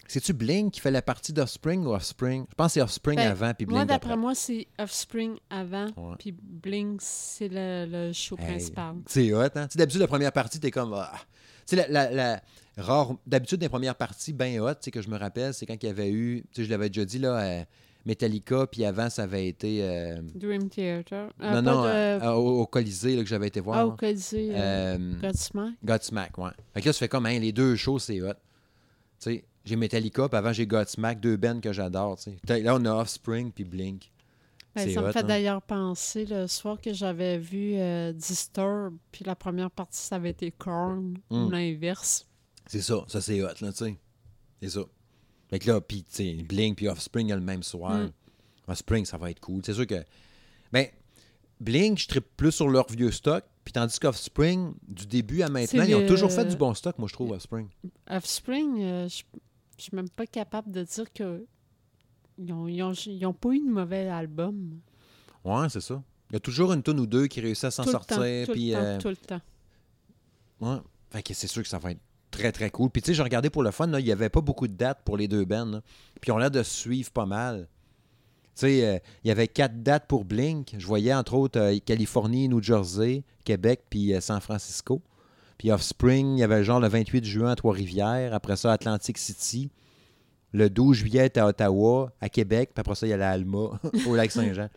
C'est-tu 0.09 0.31
Blink 0.33 0.73
qui 0.73 0.79
fait 0.79 0.89
la 0.91 1.01
partie 1.01 1.33
d'Offspring 1.33 1.85
ou 1.85 1.93
Offspring? 1.93 2.45
Je 2.49 2.55
pense 2.55 2.67
que 2.67 2.73
c'est 2.75 2.81
Offspring 2.81 3.17
Ben, 3.17 3.29
avant, 3.29 3.53
puis 3.53 3.65
Moi, 3.65 3.79
Blink 3.79 3.89
d'après 3.89 4.11
après. 4.11 4.21
moi, 4.21 4.33
c'est 4.35 4.67
Offspring 4.79 5.35
avant, 5.49 5.87
puis 6.17 6.31
Blink, 6.31 7.01
c'est 7.01 7.49
le, 7.49 7.85
le 7.89 8.13
show 8.13 8.37
Hey, 8.39 8.45
principal. 8.47 8.95
C'est 9.05 9.33
hot, 9.33 9.41
hein? 9.55 9.67
Tu 9.67 9.73
sais, 9.73 9.79
d'habitude, 9.79 9.99
la 9.99 10.07
première 10.07 10.31
partie, 10.31 10.59
t'es 10.59 10.71
comme... 10.71 10.93
ah. 10.93 11.11
Tu 11.67 11.75
sais, 11.75 11.87
la, 11.87 11.87
la, 11.89 12.11
la- 12.11 12.41
rare... 12.77 13.15
D'habitude, 13.27 13.61
les 13.61 13.67
premières 13.69 13.95
parties 13.95 14.31
bien 14.31 14.63
hot, 14.63 14.75
tu 14.75 14.79
sais, 14.83 14.91
que 14.91 15.01
je 15.01 15.09
me 15.09 15.17
rappelle, 15.17 15.53
c'est 15.53 15.65
quand 15.65 15.75
il 15.83 15.85
y 15.85 15.89
avait 15.89 16.09
eu... 16.09 16.43
Tu 16.53 16.61
sais, 16.61 16.65
je 16.65 16.69
l'avais 16.69 16.87
déjà 16.89 17.03
dit, 17.03 17.19
là, 17.19 17.37
euh, 17.39 17.63
Metallica, 18.07 18.65
puis 18.67 18.85
avant, 18.85 19.09
ça 19.09 19.23
avait 19.23 19.47
été... 19.47 19.79
euh, 19.83 20.21
Dream 20.33 20.69
Theater. 20.69 21.29
non, 21.39 21.45
Euh, 21.45 21.61
non, 21.61 21.83
de- 21.83 21.87
euh, 21.89 22.31
au, 22.33 22.61
au 22.61 22.65
Colisée, 22.65 23.15
là, 23.17 23.21
que 23.23 23.27
j'avais 23.29 23.47
été 23.47 23.59
voir. 23.59 23.77
Ah, 23.77 23.85
au 23.87 23.91
Colisée, 23.91 24.49
Godsmack. 25.21 25.73
Godsmack, 25.83 26.37
ouais. 26.37 26.51
Fait 26.73 26.81
que 26.81 26.85
là, 26.87 26.93
ça 26.93 26.99
fait 26.99 27.09
comme, 27.09 27.25
hein, 27.25 27.37
les 27.37 27.51
deux 27.51 27.75
shows, 27.75 27.99
c'est 27.99 28.21
hot. 28.21 28.29
Tu 28.29 28.35
sais, 29.19 29.45
j'ai 29.65 29.75
Metallica, 29.75 30.29
puis 30.29 30.37
avant, 30.37 30.53
j'ai 30.53 30.65
Godsmack, 30.65 31.19
deux 31.19 31.35
bands 31.37 31.59
que 31.59 31.73
j'adore, 31.73 32.17
tu 32.17 32.23
sais. 32.31 32.37
T'as- 32.47 32.59
Là, 32.59 32.75
on 32.75 32.85
a 32.85 32.93
Offspring, 32.93 33.51
puis 33.51 33.65
Blink. 33.65 34.09
Ben, 34.75 34.89
ça 34.93 35.01
me 35.01 35.11
fait 35.11 35.19
hein. 35.19 35.23
d'ailleurs 35.23 35.61
penser 35.63 36.25
le 36.25 36.45
soir 36.47 36.79
que 36.79 36.93
j'avais 36.93 37.37
vu 37.39 37.73
euh, 37.75 38.13
Disturb, 38.13 38.95
puis 39.11 39.25
la 39.25 39.35
première 39.35 39.71
partie, 39.71 39.99
ça 39.99 40.15
avait 40.15 40.29
été 40.29 40.51
Korn, 40.51 41.17
Mm. 41.29 41.35
ou 41.45 41.49
l'inverse. 41.49 42.25
C'est 42.67 42.81
ça, 42.81 43.03
ça 43.07 43.19
c'est 43.19 43.41
hot, 43.43 43.47
là, 43.59 43.71
tu 43.71 43.77
sais. 43.85 43.97
C'est 44.61 44.69
ça. 44.69 44.81
Fait 45.49 45.59
que 45.59 45.71
là, 45.71 45.79
puis, 45.81 46.03
tu 46.03 46.15
sais, 46.15 46.33
Blink 46.43 46.77
puis 46.77 46.87
Offspring, 46.87 47.27
il 47.27 47.29
y 47.29 47.33
a 47.33 47.37
le 47.37 47.41
même 47.41 47.63
soir. 47.63 47.97
Mm. 47.97 48.11
Offspring, 48.67 49.05
ça 49.05 49.17
va 49.17 49.31
être 49.31 49.39
cool. 49.39 49.61
C'est 49.65 49.73
sûr 49.73 49.87
que. 49.87 50.03
Ben, 50.71 50.87
Blink, 51.59 51.97
je 51.97 52.07
tripe 52.07 52.27
plus 52.35 52.51
sur 52.51 52.67
leur 52.67 52.87
vieux 52.91 53.11
stock. 53.11 53.43
Puis 53.63 53.73
tandis 53.73 53.99
qu'Offspring, 53.99 54.73
du 54.87 55.05
début 55.05 55.41
à 55.41 55.49
maintenant, 55.49 55.83
ils 55.83 55.95
ont 55.95 55.99
le- 55.99 56.07
toujours 56.07 56.31
fait 56.31 56.45
du 56.45 56.55
bon 56.55 56.73
stock, 56.73 56.97
moi, 56.99 57.07
je 57.09 57.13
trouve, 57.13 57.31
Offspring. 57.31 57.67
Offspring, 58.09 58.81
euh, 58.81 59.09
je 59.09 59.23
suis 59.77 59.91
même 59.93 60.09
pas 60.09 60.25
capable 60.25 60.71
de 60.71 60.83
dire 60.83 61.11
que 61.11 61.45
ils 62.37 62.53
ont, 62.53 62.67
ils 62.67 62.81
ont, 62.81 62.93
ils 62.93 63.25
ont 63.25 63.33
pas 63.33 63.49
eu 63.49 63.59
de 63.59 63.69
mauvais 63.69 64.07
album. 64.07 64.79
Ouais, 65.43 65.67
c'est 65.69 65.81
ça. 65.81 66.01
Il 66.29 66.33
y 66.33 66.37
a 66.37 66.39
toujours 66.39 66.71
une 66.71 66.83
tonne 66.83 66.99
ou 66.99 67.05
deux 67.05 67.27
qui 67.27 67.41
réussissent 67.41 67.65
à 67.65 67.71
s'en 67.71 67.83
sortir. 67.83 68.17
temps, 68.17 68.45
tout 68.45 68.51
puis, 68.53 68.69
le 68.69 68.73
temps, 68.73 68.83
euh, 68.83 68.97
tout 68.99 69.09
le 69.09 69.15
temps. 69.17 69.41
ouais. 70.61 70.77
Fait 71.09 71.23
que 71.23 71.33
c'est 71.33 71.47
sûr 71.47 71.63
que 71.63 71.69
ça 71.69 71.79
va 71.79 71.91
être 71.91 72.01
très, 72.31 72.51
très 72.51 72.69
cool. 72.69 72.89
Puis, 72.89 73.01
tu 73.01 73.07
sais, 73.07 73.13
j'ai 73.13 73.23
regardé 73.23 73.49
pour 73.49 73.63
le 73.63 73.71
fun, 73.71 73.91
il 73.99 74.05
n'y 74.05 74.11
avait 74.11 74.29
pas 74.29 74.41
beaucoup 74.41 74.67
de 74.67 74.73
dates 74.73 75.01
pour 75.03 75.17
les 75.17 75.27
deux 75.27 75.45
bands. 75.45 75.81
Puis, 76.21 76.31
ont 76.31 76.37
l'air 76.37 76.51
de 76.51 76.63
suivre 76.63 77.11
pas 77.11 77.25
mal. 77.25 77.67
Tu 78.55 78.61
sais, 78.61 78.85
euh, 78.85 78.99
il 79.23 79.27
y 79.27 79.31
avait 79.31 79.47
quatre 79.47 79.83
dates 79.83 80.07
pour 80.07 80.25
Blink. 80.25 80.75
Je 80.77 80.85
voyais, 80.87 81.13
entre 81.13 81.35
autres, 81.35 81.59
euh, 81.59 81.77
Californie, 81.85 82.47
New 82.49 82.61
Jersey, 82.61 83.23
Québec, 83.43 83.81
puis 83.89 84.13
euh, 84.13 84.19
San 84.19 84.41
Francisco. 84.41 85.01
Puis 85.59 85.71
Offspring, 85.71 86.37
il 86.37 86.39
y 86.39 86.43
avait 86.43 86.63
genre 86.63 86.79
le 86.79 86.87
28 86.87 87.23
juin 87.23 87.51
à 87.51 87.55
Trois-Rivières. 87.55 88.33
Après 88.33 88.55
ça, 88.55 88.71
Atlantic 88.71 89.17
City. 89.17 89.69
Le 90.53 90.69
12 90.69 90.97
juillet, 90.97 91.37
à 91.37 91.45
Ottawa, 91.45 92.11
à 92.19 92.29
Québec. 92.29 92.71
Puis 92.73 92.81
après 92.81 92.95
ça, 92.95 93.05
il 93.05 93.11
y 93.11 93.13
a 93.13 93.17
la 93.17 93.29
Alma, 93.31 93.79
au 94.07 94.15
Lac-Saint-Jean. 94.15 94.69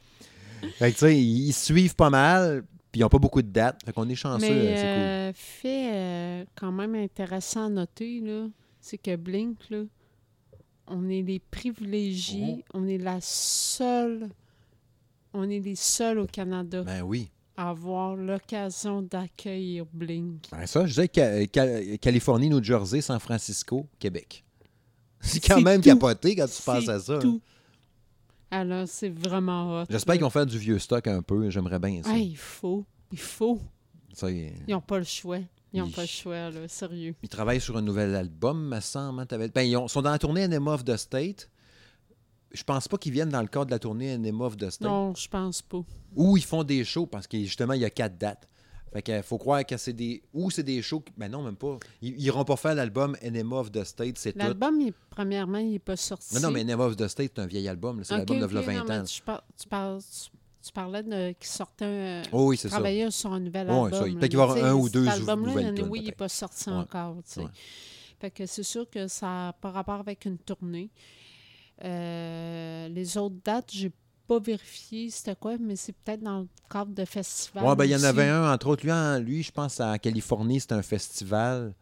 fait 0.79 0.93
que, 0.93 0.99
tu 0.99 0.99
sais, 0.99 1.19
ils 1.19 1.53
suivent 1.53 1.95
pas 1.95 2.11
mal. 2.11 2.65
Puis 2.93 3.01
ils 3.01 3.03
n'ont 3.03 3.09
pas 3.09 3.19
beaucoup 3.19 3.43
de 3.43 3.49
dates. 3.51 3.81
Fait 3.85 3.93
qu'on 3.93 4.09
est 4.09 4.15
chanceux. 4.15 4.47
Mais 4.47 4.53
euh, 4.53 4.77
c'est 4.77 4.83
cool. 4.83 4.83
euh, 4.83 5.33
fait 5.35 5.91
euh, 5.95 6.45
quand 6.57 6.73
même 6.73 6.95
intéressant 6.95 7.67
à 7.67 7.69
noter, 7.69 8.21
là, 8.21 8.49
c'est 8.81 8.99
que 8.99 9.15
Blink, 9.17 9.59
là, 9.71 9.83
on 10.89 11.09
est 11.09 11.23
les 11.23 11.39
privilégiés, 11.39 12.65
Oh. 12.75 12.79
on 12.79 12.89
est 12.89 12.99
la 12.99 13.19
seule, 13.21 14.29
on 15.33 15.49
est 15.49 15.61
les 15.61 15.77
seuls 15.77 16.19
au 16.19 16.27
Canada 16.27 16.83
Ben 16.83 17.03
oui. 17.03 17.31
à 17.57 17.71
avoir 17.71 18.17
l'occasion 18.17 19.03
d'accueillir 19.03 19.85
Blink. 19.93 20.47
Ben 20.51 20.67
ça, 20.67 20.85
je 20.87 20.91
disais 20.91 21.11
Ca- 21.15 21.47
Ca- 21.55 21.97
Californie, 21.99 22.49
New 22.49 22.63
Jersey, 22.63 23.01
San 23.01 23.21
Francisco, 23.21 23.87
Québec. 24.01 24.43
C'est 25.21 25.39
quand 25.39 25.59
C'est 25.59 25.63
même 25.65 25.81
tout. 25.81 25.91
capoté 25.91 26.35
quand 26.35 26.47
tu 26.47 26.63
penses 26.63 26.85
C'est 26.87 26.91
à 26.91 26.99
ça. 26.99 27.19
hein. 27.23 27.39
Alors, 28.51 28.87
c'est 28.89 29.09
vraiment 29.11 29.81
hot. 29.83 29.85
J'espère 29.89 30.15
qu'ils 30.15 30.25
vont 30.25 30.31
faire 30.31 30.47
du 30.47 30.59
vieux 30.59 30.79
stock 30.79 31.07
un 31.07 31.23
peu. 31.23 31.51
J'aimerais 31.51 31.79
bien 31.79 32.03
ça. 32.03 32.11
Ah, 32.13 32.19
il 32.19 32.37
faut, 32.37 32.85
il 33.13 33.19
faut. 33.19 33.61
Ça, 34.13 34.31
ils, 34.31 34.53
Ils 34.67 34.73
n'ont 34.73 34.81
pas 34.81 34.99
le 34.99 35.05
choix. 35.05 35.39
Ils 35.73 35.81
n'ont 35.81 35.91
pas 35.91 36.01
le 36.03 36.09
choix, 36.09 36.51
là, 36.51 36.67
sérieux. 36.67 37.15
ils 37.23 37.29
travaillent 37.29 37.61
sur 37.61 37.77
un 37.77 37.83
nouvel 37.83 38.13
album, 38.17 38.69
me 38.75 38.81
semble. 38.81 39.21
hein, 39.21 39.49
Ben, 39.55 39.63
ils 39.63 39.77
ont- 39.77 39.87
sont 39.87 40.03
dans 40.03 40.11
la 40.11 40.19
tournée 40.19 40.43
Enema 40.45 40.73
of 40.75 40.85
the 40.85 40.97
State. 40.97 41.49
Je 42.53 42.65
pense 42.65 42.89
pas 42.89 42.99
qu'ils 42.99 43.13
viennent 43.13 43.29
dans 43.29 43.41
le 43.41 43.47
cadre 43.47 43.67
de 43.67 43.71
la 43.71 43.79
tournée 43.79 44.13
Enema 44.15 44.47
of 44.47 44.57
the 44.57 44.69
State. 44.69 44.89
Non, 44.89 45.15
je 45.15 45.29
pense 45.29 45.63
pas. 45.63 45.83
Ou 46.17 46.37
ils 46.37 46.43
font 46.45 46.65
des 46.65 46.85
shows 46.85 47.07
parce 47.07 47.29
que 47.29 47.39
justement, 47.39 47.75
il 47.75 47.83
y 47.83 47.85
a 47.85 47.91
quatre 47.91 48.19
dates. 48.19 48.49
Fait 48.93 49.03
que 49.03 49.23
faut 49.23 49.39
croire 49.39 49.65
que 49.65 49.77
c'est 49.77 49.93
des. 49.93 50.21
Ou 50.35 50.51
c'est 50.51 50.65
des 50.65 50.83
shows. 50.83 51.01
qui- 51.01 51.13
Ben 51.17 51.31
non, 51.31 51.43
même 51.43 51.55
pas. 51.57 51.79
Ils, 52.03 52.15
ils 52.19 52.25
iront 52.25 52.45
pas 52.45 52.57
faire 52.57 52.75
l'album 52.75 53.17
Enema 53.23 53.57
of 53.57 53.71
the 53.71 53.85
State, 53.85 54.19
c'est 54.19 54.33
tout. 54.33 54.39
L'album, 54.39 54.81
il- 54.81 54.93
premièrement, 55.11 55.59
il 55.59 55.71
n'est 55.73 55.79
pas 55.79 55.97
sorti. 55.97 56.35
Non, 56.35 56.41
non, 56.41 56.51
mais 56.51 56.63
Enema 56.63 56.85
of 56.87 56.97
the 56.97 57.07
State, 57.07 57.33
c'est 57.37 57.41
un 57.43 57.47
vieil 57.47 57.69
album. 57.69 58.03
C'est 58.03 58.15
Ok, 58.15 58.19
l'album 58.19 58.41
de 58.41 58.45
ok, 58.45 58.51
v'là 58.51 58.61
non, 58.61 58.67
20 58.67 58.85
mais 58.89 58.99
ans. 58.99 59.05
Tu, 59.05 59.23
par- 59.23 59.45
tu 59.61 59.69
parles- 59.69 60.01
tu- 60.03 60.31
tu 60.67 60.73
parlais 60.73 61.03
de 61.05 61.33
qui 61.39 61.49
sortait 61.49 61.85
un. 61.85 62.23
Oh 62.33 62.49
oui, 62.49 62.57
c'est 62.57 62.69
ça. 62.69 62.75
travaillait 62.77 63.11
sur 63.13 63.33
un 63.33 63.41
nouvel 63.41 63.71
album. 63.71 63.91
là, 63.91 63.99
peut-être 64.01 64.29
qu'il 64.29 64.37
va 64.39 64.43
y 64.45 64.49
avoir 64.51 64.57
mais 64.57 64.63
un 64.63 64.75
ou 64.75 64.89
deux 64.89 65.07
anyway, 65.09 65.73
tunes, 65.75 65.91
il 65.95 66.05
n'est 66.05 66.13
pas 66.13 66.29
sorti 66.29 66.69
Ouais. 66.69 66.77
encore. 66.77 67.17
Ouais. 67.37 67.45
Fait 68.21 68.31
que 68.33 68.45
c'est 68.45 68.63
sûr 68.65 68.91
que 68.91 69.07
ça 69.09 69.27
n'a 69.27 69.53
pas 69.61 69.71
rapport 69.71 70.01
avec 70.01 70.25
une 70.27 70.37
tournée. 70.37 70.91
Euh, 71.85 72.89
les 72.89 73.17
autres 73.17 73.37
dates, 73.45 73.71
j'ai 73.73 73.91
pas 74.31 74.39
vérifié 74.39 75.11
c'était 75.11 75.35
quoi, 75.35 75.59
mais 75.59 75.75
c'est 75.75 75.93
peut-être 75.93 76.23
dans 76.23 76.41
le 76.43 76.49
cadre 76.71 76.93
de 76.95 77.05
festivals. 77.05 77.65
Ouais, 77.65 77.75
ben, 77.75 77.85
il 77.85 77.91
y 77.91 77.97
en 77.97 78.05
avait 78.05 78.29
un, 78.29 78.53
entre 78.53 78.69
autres. 78.69 78.85
Lui, 78.85 78.93
en- 78.93 79.19
lui 79.19 79.43
je 79.43 79.51
pense, 79.51 79.81
en 79.81 79.99
Californie, 79.99 80.61
c'est 80.61 80.71
un 80.71 80.83
festival. 80.83 81.75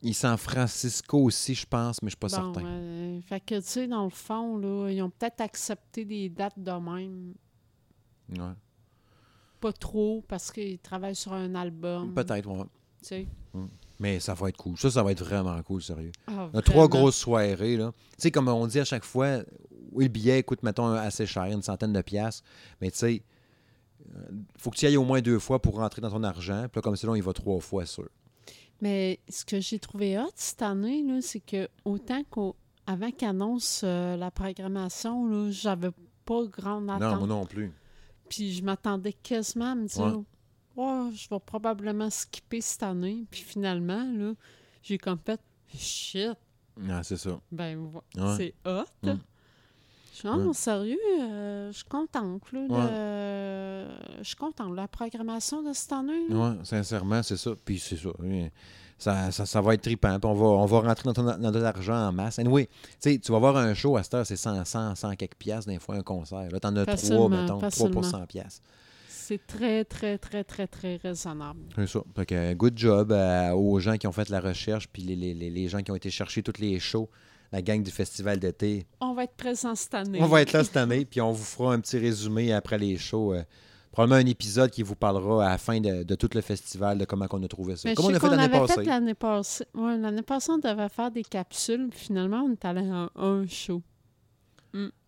Il 0.00 0.10
est 0.10 0.12
San 0.14 0.38
Francisco 0.38 1.18
aussi, 1.24 1.54
je 1.54 1.66
pense, 1.66 2.00
mais 2.00 2.08
je 2.08 2.12
suis 2.12 2.16
pas 2.18 2.28
Bon, 2.28 2.54
certain. 2.54 2.66
euh, 2.66 3.20
fait 3.28 3.40
que, 3.40 3.56
tu 3.56 3.66
sais, 3.66 3.86
dans 3.88 4.04
le 4.04 4.10
fond, 4.10 4.56
là, 4.56 4.88
ils 4.90 5.02
ont 5.02 5.10
peut-être 5.10 5.40
accepté 5.42 6.04
des 6.06 6.28
dates 6.30 6.58
de 6.58 6.70
même. 6.70 7.34
Ouais. 8.30 8.54
Pas 9.60 9.72
trop, 9.72 10.24
parce 10.28 10.50
qu'ils 10.52 10.78
travaillent 10.78 11.16
sur 11.16 11.32
un 11.34 11.54
album. 11.56 12.14
Peut-être, 12.14 12.48
ouais. 12.48 12.64
tu 13.02 13.08
sais. 13.08 13.26
Mais 14.00 14.20
ça 14.20 14.32
va 14.32 14.48
être 14.48 14.56
cool. 14.56 14.78
Ça, 14.78 14.90
ça 14.90 15.02
va 15.02 15.10
être 15.10 15.24
vraiment 15.24 15.60
cool, 15.64 15.82
sérieux. 15.82 16.12
Ah, 16.28 16.48
trois 16.64 16.86
grosses 16.88 17.16
soirées, 17.16 17.76
là. 17.76 17.90
Tu 18.12 18.14
sais, 18.18 18.30
comme 18.30 18.46
on 18.48 18.66
dit 18.68 18.78
à 18.78 18.84
chaque 18.84 19.04
fois, 19.04 19.40
oui, 19.92 20.04
le 20.04 20.10
billet 20.10 20.42
coûte, 20.42 20.62
mettons, 20.62 20.86
assez 20.92 21.26
cher, 21.26 21.44
une 21.44 21.62
centaine 21.62 21.92
de 21.92 22.02
piastres. 22.02 22.44
Mais 22.80 22.90
tu 22.90 22.98
sais, 22.98 23.22
euh, 24.14 24.20
faut 24.56 24.70
que 24.70 24.76
tu 24.76 24.84
y 24.84 24.88
ailles 24.88 24.96
au 24.96 25.04
moins 25.04 25.20
deux 25.20 25.38
fois 25.38 25.60
pour 25.60 25.76
rentrer 25.76 26.00
dans 26.00 26.10
ton 26.10 26.22
argent. 26.22 26.62
Puis 26.70 26.78
là, 26.78 26.82
comme 26.82 26.96
sinon, 26.96 27.14
il 27.14 27.22
va 27.22 27.32
trois 27.32 27.60
fois, 27.60 27.84
sûr. 27.86 28.08
Mais 28.80 29.18
ce 29.28 29.44
que 29.44 29.60
j'ai 29.60 29.78
trouvé 29.78 30.18
hot 30.18 30.30
cette 30.36 30.62
année, 30.62 31.04
c'est 31.20 31.40
que 31.40 31.68
autant 31.84 32.22
qu'avant 32.24 33.10
qu'annonce 33.10 33.80
euh, 33.84 34.16
la 34.16 34.30
programmation, 34.30 35.50
j'avais 35.50 35.90
pas 36.24 36.44
grande 36.44 36.86
Non, 36.86 36.92
attente. 36.94 37.18
moi 37.18 37.26
non 37.28 37.44
plus. 37.46 37.72
Puis 38.28 38.52
je 38.52 38.62
m'attendais 38.62 39.12
quasiment 39.14 39.72
à 39.72 39.74
me 39.74 39.86
dire, 39.88 40.04
Ouais. 40.18 40.24
oh, 40.76 41.10
je 41.12 41.28
vais 41.28 41.40
probablement 41.40 42.08
skipper 42.10 42.60
cette 42.60 42.82
année. 42.84 43.24
Puis 43.30 43.40
finalement, 43.40 44.04
là, 44.12 44.34
j'ai 44.82 44.96
comme 44.98 45.18
fait, 45.24 45.40
shit, 45.74 46.36
Non, 46.76 47.02
c'est 47.02 47.16
ça. 47.16 47.40
ben 47.50 47.90
Ouais. 48.16 48.36
c'est 48.36 48.54
hot. 48.64 48.84
Mm. 49.02 49.14
Ouais. 50.24 50.52
sérieux, 50.54 50.98
euh, 51.20 51.70
je 51.72 51.76
suis 51.76 51.84
contente. 51.84 52.42
Là, 52.52 52.60
le- 52.68 54.18
Je 54.22 54.24
suis 54.24 54.36
contente. 54.36 54.74
La 54.74 54.88
programmation 54.88 55.62
de 55.62 55.72
cette 55.72 55.92
année, 55.92 56.26
Oui, 56.30 56.50
sincèrement, 56.64 57.22
c'est 57.22 57.36
ça. 57.36 57.50
Puis 57.64 57.78
c'est 57.78 57.96
ça. 57.96 58.10
oui. 58.20 58.48
Ça, 59.00 59.30
ça, 59.30 59.46
ça 59.46 59.60
va 59.60 59.74
être 59.74 59.82
trippant. 59.82 60.18
Puis 60.18 60.28
on 60.28 60.34
va, 60.34 60.44
on 60.46 60.66
va 60.66 60.80
rentrer 60.80 61.04
dans, 61.04 61.12
ton, 61.12 61.22
dans 61.22 61.38
notre 61.38 61.64
argent 61.64 61.94
en 62.08 62.12
masse. 62.12 62.40
Anyway, 62.40 62.66
tu 62.66 62.72
sais, 63.12 63.18
tu 63.18 63.30
vas 63.30 63.38
voir 63.38 63.56
un 63.56 63.72
show 63.72 63.96
à 63.96 64.02
cette 64.02 64.14
heure, 64.14 64.26
c'est 64.26 64.34
100, 64.34 64.64
100, 64.64 64.96
100 64.96 65.14
quelques 65.14 65.36
piastres 65.36 65.70
des 65.70 65.78
fois 65.78 65.94
un 65.94 66.02
concert. 66.02 66.48
Là, 66.50 66.58
t'en 66.58 66.74
as 66.74 66.84
trois, 66.84 67.28
mettons. 67.28 67.58
Trois 67.58 67.90
pour 67.90 68.02
facilement. 68.02 68.02
100 68.02 68.26
piastres. 68.26 68.62
c'est 69.08 69.46
très, 69.46 69.84
très, 69.84 70.18
très, 70.18 70.42
très, 70.42 70.66
très 70.66 70.96
raisonnable. 70.96 71.60
C'est 71.76 71.86
ça. 71.86 72.00
Fait 72.16 72.26
que 72.26 72.54
good 72.54 72.76
job 72.76 73.12
euh, 73.12 73.52
aux 73.52 73.78
gens 73.78 73.96
qui 73.98 74.08
ont 74.08 74.12
fait 74.12 74.28
la 74.30 74.40
recherche, 74.40 74.88
puis 74.88 75.02
les, 75.02 75.14
les, 75.14 75.32
les, 75.32 75.50
les 75.50 75.68
gens 75.68 75.78
qui 75.80 75.92
ont 75.92 75.96
été 75.96 76.10
chercher 76.10 76.42
tous 76.42 76.60
les 76.60 76.80
shows, 76.80 77.08
la 77.52 77.62
gang 77.62 77.82
du 77.82 77.90
festival 77.90 78.38
d'été. 78.38 78.86
On 79.00 79.14
va 79.14 79.24
être 79.24 79.34
présent 79.36 79.74
cette 79.74 79.94
année. 79.94 80.18
On 80.22 80.26
va 80.26 80.42
être 80.42 80.52
là 80.52 80.64
cette 80.64 80.76
année, 80.76 81.04
puis 81.04 81.20
on 81.20 81.32
vous 81.32 81.44
fera 81.44 81.72
un 81.72 81.80
petit 81.80 81.98
résumé 81.98 82.52
après 82.52 82.78
les 82.78 82.96
shows. 82.98 83.34
euh, 83.34 83.42
probablement 83.90 84.20
un 84.22 84.26
épisode 84.30 84.70
qui 84.70 84.82
vous 84.82 84.94
parlera 84.94 85.46
à 85.46 85.50
la 85.50 85.58
fin 85.58 85.80
de, 85.80 86.02
de 86.04 86.14
tout 86.14 86.28
le 86.34 86.40
festival, 86.42 86.98
de 86.98 87.04
comment 87.04 87.26
on 87.30 87.42
a 87.42 87.48
trouvé 87.48 87.74
ça. 87.76 87.88
Mais 87.88 87.94
Comme 87.94 88.06
je 88.06 88.10
on 88.12 88.14
a 88.14 88.20
fait 88.20 88.28
l'année 88.28 88.42
avait 88.44 88.58
passée. 88.58 88.74
fait 88.74 88.84
l'année 88.84 89.14
passée. 89.14 89.64
Ouais, 89.74 89.96
l'année 89.98 90.22
passée, 90.22 90.52
on 90.52 90.58
devait 90.58 90.88
faire 90.88 91.10
des 91.10 91.24
capsules. 91.24 91.88
puis 91.90 91.98
Finalement, 91.98 92.42
on 92.42 92.52
est 92.52 92.64
allé 92.64 92.82
à 92.88 92.94
un, 92.94 93.10
un 93.16 93.46
show. 93.46 93.82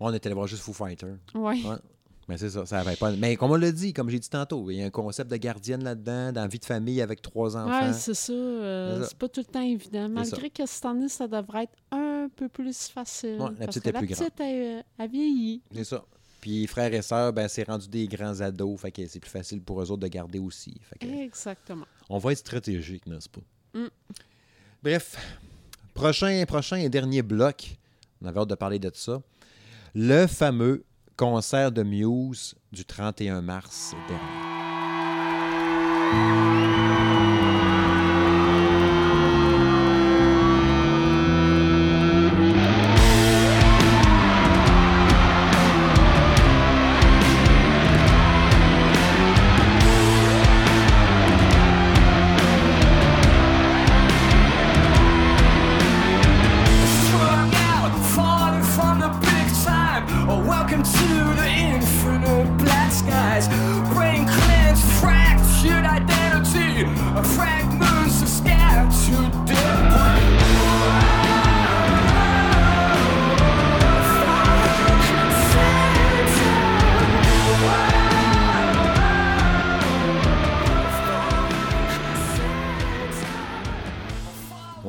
On 0.00 0.12
était 0.12 0.26
allé 0.26 0.34
voir 0.34 0.46
juste 0.46 0.62
Foo 0.62 0.72
Fighter. 0.72 1.06
Oui. 1.34 1.62
Ouais. 1.64 1.76
Mais 2.30 2.38
c'est 2.38 2.50
ça, 2.50 2.64
ça 2.64 2.78
avait 2.78 2.94
pas. 2.94 3.10
Mais 3.16 3.34
comme 3.34 3.50
on 3.50 3.56
l'a 3.56 3.72
dit, 3.72 3.92
comme 3.92 4.08
j'ai 4.08 4.20
dit 4.20 4.30
tantôt, 4.30 4.70
il 4.70 4.76
y 4.76 4.82
a 4.82 4.86
un 4.86 4.90
concept 4.90 5.28
de 5.32 5.36
gardienne 5.36 5.82
là-dedans, 5.82 6.30
dans 6.30 6.46
vie 6.46 6.60
de 6.60 6.64
famille 6.64 7.02
avec 7.02 7.20
trois 7.22 7.56
enfants. 7.56 7.88
Oui, 7.88 7.92
c'est 7.92 8.14
ça. 8.14 8.32
euh, 8.32 9.04
C'est 9.04 9.18
pas 9.18 9.28
tout 9.28 9.40
le 9.40 9.52
temps 9.52 9.62
évident. 9.62 10.08
Malgré 10.08 10.48
que 10.48 10.64
cette 10.64 10.84
année, 10.84 11.08
ça 11.08 11.26
devrait 11.26 11.64
être 11.64 11.74
un 11.90 12.28
peu 12.36 12.48
plus 12.48 12.86
facile. 12.86 13.30
Ouais, 13.40 13.48
la 13.58 13.66
parce 13.66 13.78
petite 13.78 13.82
que 13.82 13.88
est 13.88 13.92
la 13.92 13.98
plus 13.98 14.06
grande. 14.06 14.18
petite, 14.18 14.40
elle, 14.40 14.84
elle 14.96 15.10
vieillit. 15.10 15.60
C'est 15.74 15.82
ça. 15.84 16.04
Puis 16.40 16.66
frères 16.68 16.94
et 16.94 17.02
sœurs, 17.02 17.32
ben, 17.32 17.48
c'est 17.48 17.64
rendu 17.64 17.88
des 17.88 18.06
grands 18.06 18.40
ados. 18.40 18.80
Fait 18.80 18.92
que 18.92 19.04
c'est 19.08 19.18
plus 19.18 19.28
facile 19.28 19.60
pour 19.60 19.82
eux 19.82 19.90
autres 19.90 20.00
de 20.02 20.06
garder 20.06 20.38
aussi. 20.38 20.80
Fait 20.82 20.98
que 21.04 21.12
Exactement. 21.24 21.86
on 22.08 22.18
va 22.18 22.30
être 22.30 22.38
stratégique, 22.38 23.06
n'est-ce 23.08 23.28
pas? 23.28 23.40
Mm. 23.74 23.88
Bref, 24.84 25.16
prochain, 25.94 26.44
prochain 26.46 26.76
et 26.76 26.88
dernier 26.88 27.22
bloc. 27.22 27.76
On 28.22 28.26
avait 28.28 28.38
hâte 28.38 28.48
de 28.50 28.54
parler 28.54 28.78
de 28.78 28.90
ça. 28.94 29.20
Le 29.94 30.26
fameux 30.28 30.84
concert 31.20 31.70
de 31.70 31.82
Muse 31.82 32.54
du 32.72 32.86
31 32.86 33.42
mars 33.42 33.92
dernier. 34.08 34.50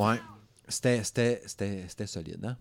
Ouais. 0.02 0.20
C'était, 0.68 1.04
c'était, 1.04 1.42
c'était, 1.46 1.86
c'était 1.88 2.08
solide, 2.08 2.46
hein? 2.46 2.58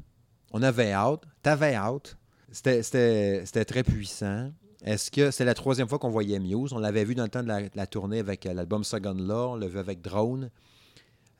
On 0.53 0.63
avait 0.63 0.93
hâte. 0.93 1.23
T'avais 1.43 1.75
hâte. 1.75 2.17
C'était, 2.51 2.83
c'était, 2.83 3.43
c'était 3.47 3.65
très 3.65 3.83
puissant. 3.83 4.51
Est-ce 4.85 5.11
que 5.11 5.31
c'est 5.31 5.45
la 5.45 5.55
troisième 5.55 5.89
fois 5.89 5.99
qu'on 5.99 6.11
voyait 6.11 6.39
Muse? 6.39 6.73
On 6.73 6.79
l'avait 6.79 7.05
vu 7.05 7.15
dans 7.15 7.23
le 7.23 7.29
temps 7.29 7.43
de 7.43 7.49
la, 7.49 7.87
tournée 7.87 8.19
avec 8.19 8.47
euh, 8.47 8.55
l'album 8.55 8.83
Second 8.83 9.15
Law. 9.15 9.53
On 9.53 9.57
l'a 9.57 9.69
vu 9.69 9.79
avec 9.79 10.01
Drone. 10.01 10.51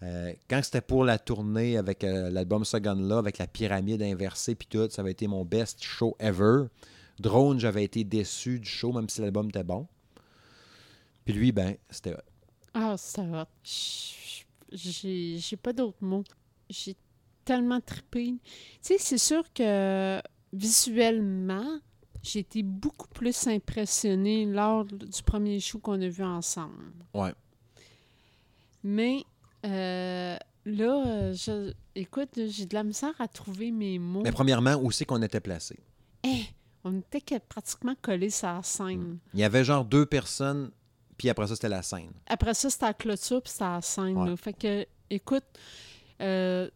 Euh, 0.03 0.33
quand 0.49 0.63
c'était 0.63 0.81
pour 0.81 1.05
la 1.05 1.19
tournée 1.19 1.77
avec 1.77 2.05
euh, 2.05 2.31
l'album 2.31 2.65
Second 2.65 2.95
Law, 2.95 3.17
avec 3.17 3.39
la 3.39 3.47
pyramide 3.47 4.03
inversée 4.03 4.55
puis 4.55 4.69
tout, 4.69 4.89
ça 4.91 5.03
avait 5.03 5.11
été 5.11 5.27
mon 5.27 5.45
best 5.45 5.83
show 5.83 6.17
ever. 6.21 6.67
Drone, 7.19 7.59
j'avais 7.59 7.85
été 7.85 8.05
déçu 8.05 8.61
du 8.61 8.69
show, 8.69 8.93
même 8.93 9.09
si 9.09 9.21
l'album 9.21 9.49
était 9.49 9.65
bon. 9.65 9.87
Puis 11.25 11.35
lui, 11.35 11.53
ben, 11.53 11.77
c'était. 11.91 12.17
Ah, 12.73 12.95
ça 12.97 13.23
va. 13.23 13.47
J'ai 13.65 14.45
j'ai 14.73 15.57
pas 15.63 15.73
d'autres 15.73 16.03
mots. 16.03 16.25
J'ai 16.69 16.97
tellement 17.45 17.81
trippé. 17.81 18.35
Tu 18.35 18.41
sais, 18.81 18.99
c'est 18.99 19.19
sûr 19.19 19.43
que 19.53 20.21
visuellement, 20.53 21.81
j'ai 22.23 22.41
été 22.41 22.63
beaucoup 22.63 23.09
plus 23.09 23.47
impressionnée 23.47 24.47
lors 24.47 24.85
du 24.85 25.23
premier 25.25 25.59
show 25.61 25.79
qu'on 25.79 26.01
a 26.01 26.09
vu 26.09 26.23
ensemble. 26.23 26.93
Ouais. 27.15 27.33
Mais 28.83 29.25
euh, 29.67 30.37
là, 30.65 31.33
je, 31.33 31.73
écoute, 31.95 32.31
j'ai 32.49 32.67
de 32.67 32.75
la 32.75 32.85
misère 32.85 33.15
à 33.19 33.29
trouver 33.29 33.71
mes 33.71 33.99
mots. 33.99 34.23
Mais 34.23 34.33
premièrement, 34.33 34.77
où 34.77 34.91
c'est 34.91 35.05
qu'on 35.05 35.23
était 35.23 35.41
placé? 35.41 35.79
Eh, 36.25 36.45
on 36.85 36.99
était 36.99 37.21
que- 37.21 37.39
pratiquement 37.39 37.95
collés 38.01 38.31
sur 38.31 38.49
la 38.49 38.63
scène. 38.63 39.19
Il 39.35 39.41
y 39.41 39.45
avait 39.45 39.65
genre 39.65 39.85
deux 39.85 40.07
personnes, 40.07 40.71
puis 41.21 41.29
après 41.29 41.47
ça, 41.47 41.55
c'était 41.55 41.69
la 41.69 41.83
scène. 41.83 42.13
Après 42.29 42.55
ça, 42.55 42.71
c'était 42.71 42.87
la 42.87 42.95
clôture, 42.95 43.43
puis 43.43 43.53
c'était 43.53 43.65
la 43.65 43.83
scène. 43.83 44.17
Ouais. 44.17 44.35
Fait 44.39 44.55
que, 44.55 44.87
écoute, 45.11 45.45
euh, 46.23 46.71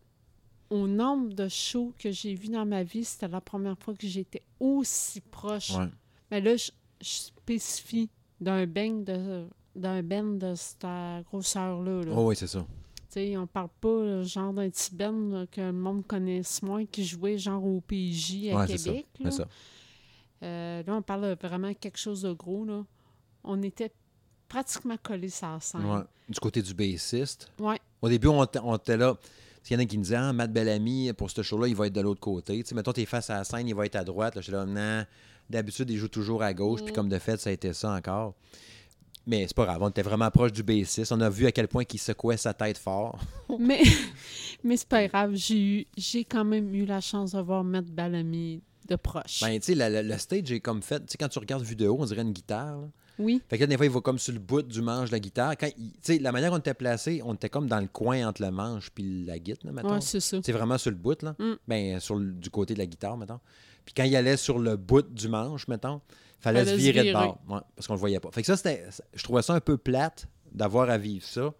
au 0.68 0.86
nombre 0.86 1.32
de 1.32 1.48
shows 1.48 1.94
que 1.98 2.10
j'ai 2.10 2.34
vus 2.34 2.50
dans 2.50 2.66
ma 2.66 2.82
vie, 2.82 3.06
c'était 3.06 3.26
la 3.26 3.40
première 3.40 3.78
fois 3.78 3.94
que 3.94 4.06
j'étais 4.06 4.42
aussi 4.60 5.22
proche. 5.22 5.70
Ouais. 5.70 5.88
Mais 6.30 6.42
là, 6.42 6.56
je, 6.56 6.70
je 7.00 7.08
spécifie 7.08 8.10
d'un 8.38 8.66
bang 8.66 9.02
de 9.02 9.46
d'un 9.74 10.02
band 10.02 10.34
de 10.34 10.54
cette 10.54 10.86
grosseur-là. 11.24 12.02
là. 12.04 12.12
Oh 12.14 12.28
oui, 12.28 12.36
c'est 12.36 12.46
ça. 12.46 12.60
Tu 12.60 13.04
sais, 13.08 13.36
on 13.38 13.46
parle 13.46 13.70
pas 13.80 14.22
genre 14.24 14.52
d'un 14.52 14.68
petit 14.68 14.94
là, 14.98 15.46
que 15.50 15.62
le 15.62 15.72
monde 15.72 16.06
connaisse 16.06 16.62
moins, 16.62 16.84
qui 16.84 17.02
jouait 17.02 17.38
genre 17.38 17.64
au 17.64 17.80
PJ 17.80 18.50
à 18.52 18.56
Ouais, 18.58 18.66
c'est 18.66 18.76
ça. 18.76 18.90
Québec. 18.90 19.06
Là. 19.20 19.30
ça. 19.30 19.48
Euh, 20.42 20.82
là, 20.86 20.94
on 20.94 21.00
parle 21.00 21.34
vraiment 21.40 21.68
de 21.68 21.72
quelque 21.72 21.96
chose 21.98 22.20
de 22.20 22.32
gros. 22.34 22.66
Là. 22.66 22.84
On 23.42 23.62
était 23.62 23.90
pratiquement 24.54 24.96
collés 25.02 25.28
sur 25.30 25.48
la 25.48 25.60
scène. 25.60 25.84
Ouais. 25.84 26.00
Du 26.28 26.38
côté 26.40 26.62
du 26.62 26.72
bassiste. 26.74 27.48
Ouais. 27.58 27.78
Au 28.00 28.08
début, 28.08 28.28
on, 28.28 28.44
était- 28.44 28.60
on 28.62 28.76
était 28.76 28.96
là. 28.96 29.16
Il 29.68 29.72
y 29.72 29.76
en 29.76 29.78
a 29.80 29.84
qui 29.86 29.96
me 29.98 30.02
disaient, 30.02 30.16
ah, 30.16 30.32
Matt 30.32 30.52
Bellamy, 30.52 31.12
pour 31.14 31.30
ce 31.30 31.42
show-là, 31.42 31.68
il 31.68 31.74
va 31.74 31.86
être 31.86 31.92
de 31.92 32.00
l'autre 32.02 32.20
côté. 32.20 32.62
Tu 32.62 32.68
sais, 32.68 32.74
mettons, 32.74 32.92
t'es 32.92 33.06
face 33.06 33.30
à 33.30 33.36
la 33.38 33.44
scène, 33.44 33.66
il 33.66 33.74
va 33.74 33.86
être 33.86 33.96
à 33.96 34.04
droite. 34.04 34.34
Là, 34.34 34.40
je 34.40 34.44
suis 34.44 34.52
là, 34.52 34.64
non. 34.66 35.04
D'habitude, 35.48 35.90
il 35.90 35.96
joue 35.96 36.08
toujours 36.08 36.42
à 36.42 36.52
gauche. 36.54 36.82
Puis 36.82 36.92
Mm. 36.92 36.94
comme 36.94 37.08
de 37.08 37.18
fait, 37.18 37.38
ça 37.40 37.50
a 37.50 37.52
été 37.52 37.72
ça 37.72 37.90
encore. 37.92 38.34
Mais 39.26 39.46
c'est 39.48 39.56
pas 39.56 39.64
grave, 39.64 39.82
on 39.82 39.88
était 39.88 40.02
vraiment 40.02 40.30
proche 40.30 40.52
du 40.52 40.62
bassiste. 40.62 41.10
On 41.12 41.20
a 41.22 41.30
vu 41.30 41.46
à 41.46 41.52
quel 41.52 41.66
point 41.66 41.84
il 41.90 41.98
secouait 41.98 42.36
sa 42.36 42.52
tête 42.52 42.76
fort. 42.76 43.18
Mais, 43.58 43.82
mais 44.62 44.76
c'est 44.76 44.88
pas 44.88 45.06
grave, 45.08 45.34
j'ai 45.34 45.86
j'ai 45.96 46.24
quand 46.24 46.44
même 46.44 46.74
eu 46.74 46.84
la 46.84 47.00
chance 47.00 47.32
de 47.32 47.40
voir 47.40 47.64
Matt 47.64 47.86
Bellamy 47.86 48.60
de 48.86 48.96
proche. 48.96 49.40
Ben, 49.40 49.58
tu 49.60 49.74
sais, 49.74 50.02
le, 50.02 50.18
stage 50.18 50.52
est 50.52 50.60
comme 50.60 50.82
fait. 50.82 51.00
Tu 51.00 51.12
sais, 51.12 51.16
quand 51.18 51.28
tu 51.28 51.38
regardes 51.38 51.62
vue 51.64 51.76
de 51.76 51.86
haut, 51.88 51.96
on 52.00 52.04
dirait 52.04 52.20
une 52.22 52.32
guitare. 52.32 52.80
là. 52.82 52.88
Oui, 53.18 53.40
Fait 53.48 53.56
que 53.58 53.62
là, 53.62 53.66
des 53.68 53.76
fois, 53.76 53.86
il 53.86 53.92
va 53.92 54.00
comme 54.00 54.18
sur 54.18 54.32
le 54.32 54.38
bout 54.40 54.62
du 54.62 54.82
manche 54.82 55.08
de 55.08 55.12
la 55.14 55.20
guitare. 55.20 55.56
Quand 55.56 55.68
il- 55.78 55.92
tu 55.92 55.98
sais, 56.02 56.18
la 56.18 56.32
manière 56.32 56.50
dont 56.50 56.56
on 56.56 56.60
était 56.60 56.74
placé, 56.74 57.20
on 57.24 57.34
était 57.34 57.48
comme 57.48 57.66
dans 57.68 57.80
le 57.80 57.86
coin 57.86 58.26
entre 58.28 58.42
le 58.42 58.50
manche 58.50 58.90
puis 58.90 59.24
la 59.24 59.38
guitare, 59.38 59.66
là, 59.66 59.72
mettons. 59.72 59.94
ouais, 59.94 60.00
c'est 60.00 60.20
ça. 60.20 60.38
C'est 60.44 60.52
vraiment 60.52 60.78
sur 60.78 60.90
le 60.90 60.96
bout, 60.96 61.22
là. 61.22 61.34
Mm. 61.38 61.52
Ben, 61.68 62.00
sur 62.00 62.16
le- 62.16 62.32
du 62.32 62.50
côté 62.50 62.74
de 62.74 62.78
la 62.78 62.86
guitare, 62.86 63.16
mettons. 63.16 63.40
Puis 63.84 63.94
quand 63.96 64.04
il 64.04 64.16
allait 64.16 64.36
sur 64.36 64.58
le 64.58 64.76
bout 64.76 65.02
du 65.02 65.28
manche, 65.28 65.68
mettons, 65.68 66.00
fallait 66.40 66.60
Fallait 66.60 66.70
se 66.72 66.76
se 66.76 66.80
virer 66.82 66.98
de 67.00 67.04
virer. 67.10 67.12
bord. 67.26 67.38
Ouais, 67.48 67.60
parce 67.76 67.86
qu'on 67.86 67.94
le 67.94 68.00
voyait 68.00 68.20
pas. 68.20 68.30
Fait 68.32 68.40
que 68.42 68.46
ça, 68.46 68.56
c'était. 68.56 68.84
Je 69.14 69.22
trouvais 69.22 69.42
ça 69.42 69.54
un 69.54 69.60
peu 69.60 69.76
plate 69.76 70.26
d'avoir 70.52 70.88
à 70.90 70.98
vivre 70.98 71.24
ça. 71.26 71.52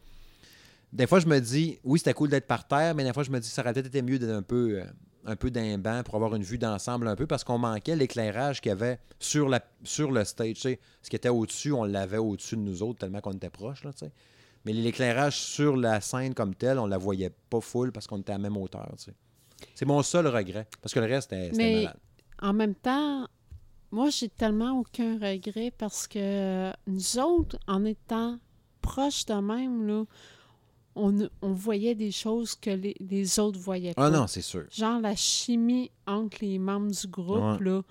Des 0.93 1.07
fois, 1.07 1.19
je 1.21 1.27
me 1.27 1.41
dis, 1.41 1.79
oui, 1.83 1.99
c'était 1.99 2.15
cool 2.15 2.29
d'être 2.31 2.47
par 2.47 2.67
terre, 2.69 2.95
mais 2.95 3.03
des 3.05 3.13
fois, 3.13 3.25
je 3.25 3.31
me 3.31 3.41
dis, 3.41 3.49
ça 3.49 3.63
aurait 3.63 3.73
peut-être 3.73 3.87
été 3.87 4.01
mieux 4.03 4.19
d'être 4.19 4.31
un 4.31 4.43
peu, 4.43 4.81
euh, 4.81 4.85
un 5.27 5.37
peu 5.37 5.51
d'un 5.51 5.79
banc 5.79 6.03
pour 6.05 6.15
avoir 6.17 6.35
une 6.35 6.43
vue 6.43 6.59
d'ensemble 6.59 7.09
un 7.09 7.17
peu, 7.17 7.27
parce 7.27 7.45
qu'on 7.45 7.59
manquait 7.59 7.97
l'éclairage 7.97 8.61
qu'il 8.61 8.71
y 8.71 8.73
avait 8.73 8.99
sur, 9.19 9.49
la, 9.49 9.65
sur 9.83 10.11
le 10.11 10.25
stage. 10.25 10.57
Ce 10.57 11.11
qui 11.11 11.17
était 11.17 11.29
au-dessus, 11.29 11.73
on 11.73 11.85
l'avait 11.85 12.19
au-dessus 12.19 12.57
de 12.57 12.63
nous 12.63 12.83
autres, 12.83 12.99
tellement 13.01 13.21
qu'on 13.21 13.33
était 13.33 13.51
proches. 13.51 13.85
Là, 13.85 13.91
mais 14.65 14.73
l'éclairage 14.73 15.39
sur 15.39 15.77
la 15.77 16.01
scène 16.01 16.35
comme 16.35 16.55
telle, 16.55 16.79
on 16.79 16.87
la 16.87 16.99
voyait 16.99 17.33
pas 17.51 17.61
full 17.61 17.93
parce 17.93 18.07
qu'on 18.07 18.19
était 18.19 18.33
à 18.33 18.37
la 18.37 18.43
même 18.43 18.57
hauteur. 18.57 18.91
C'est 19.75 19.85
mon 19.85 20.03
seul 20.03 20.27
regret, 20.27 20.67
parce 20.81 20.95
que 20.95 21.01
le 21.01 21.07
reste, 21.07 21.31
c'était 21.31 21.53
malade. 21.53 21.97
En 22.41 22.53
même 22.53 22.75
temps, 22.75 23.29
moi, 23.91 24.11
j'ai 24.11 24.29
tellement 24.29 24.79
aucun 24.81 25.15
regret 25.19 25.73
parce 25.77 26.07
que 26.07 26.73
nous 26.87 27.19
autres, 27.19 27.59
en 27.67 27.85
étant 27.85 28.39
proches 28.81 29.25
de 29.27 29.35
même, 29.35 29.87
là, 29.87 30.05
on, 30.97 31.29
on 31.43 31.53
voyait 31.53 31.95
des 31.95 32.11
choses 32.13 32.55
que 32.55 32.71
les, 32.71 32.95
les 33.01 33.39
autres 33.39 33.59
voyaient 33.59 33.95
pas. 33.95 34.07
Ah 34.07 34.11
non, 34.11 34.27
c'est 34.27 34.43
sûr. 34.43 34.65
Genre 34.71 35.01
la 35.01 35.15
chimie 35.17 35.91
entre 36.07 36.39
les 36.43 36.59
membres 36.59 36.91
du 36.93 37.07
groupe, 37.09 37.61
Ouais. 37.61 37.65
là. 37.65 37.83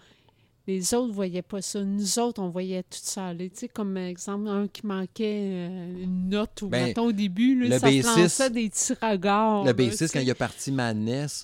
Les 0.66 0.94
autres 0.94 1.12
voyaient 1.14 1.42
pas 1.42 1.62
ça. 1.62 1.84
Nous 1.84 2.20
autres, 2.20 2.42
on 2.42 2.48
voyait 2.50 2.84
tout 2.84 2.98
ça 3.02 3.28
aller. 3.28 3.50
Tu 3.50 3.60
sais, 3.60 3.68
comme 3.68 3.98
exemple, 3.98 4.48
un 4.48 4.70
qui 4.70 4.88
manquait 4.88 5.42
euh, 5.70 6.04
une 6.04 6.30
note 6.30 6.62
ou 6.62 6.70
Ben, 6.70 6.86
mettons, 6.86 7.08
au 7.08 7.12
début, 7.12 7.60
là, 7.60 7.66
le 7.66 7.72
ça 7.72 7.80
se 7.80 7.84
bassiste- 7.86 8.18
lançait 8.18 8.50
des 8.50 8.70
petits 8.70 8.94
regards. 9.02 9.62
Le 9.64 9.68
là, 9.68 9.74
bassiste, 9.74 9.98
tu 9.98 10.04
quand 10.06 10.20
sais. 10.20 10.26
il 10.26 10.32
a 10.32 10.36
parti 10.36 10.72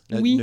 le- 0.09 0.21
Oui. 0.21 0.37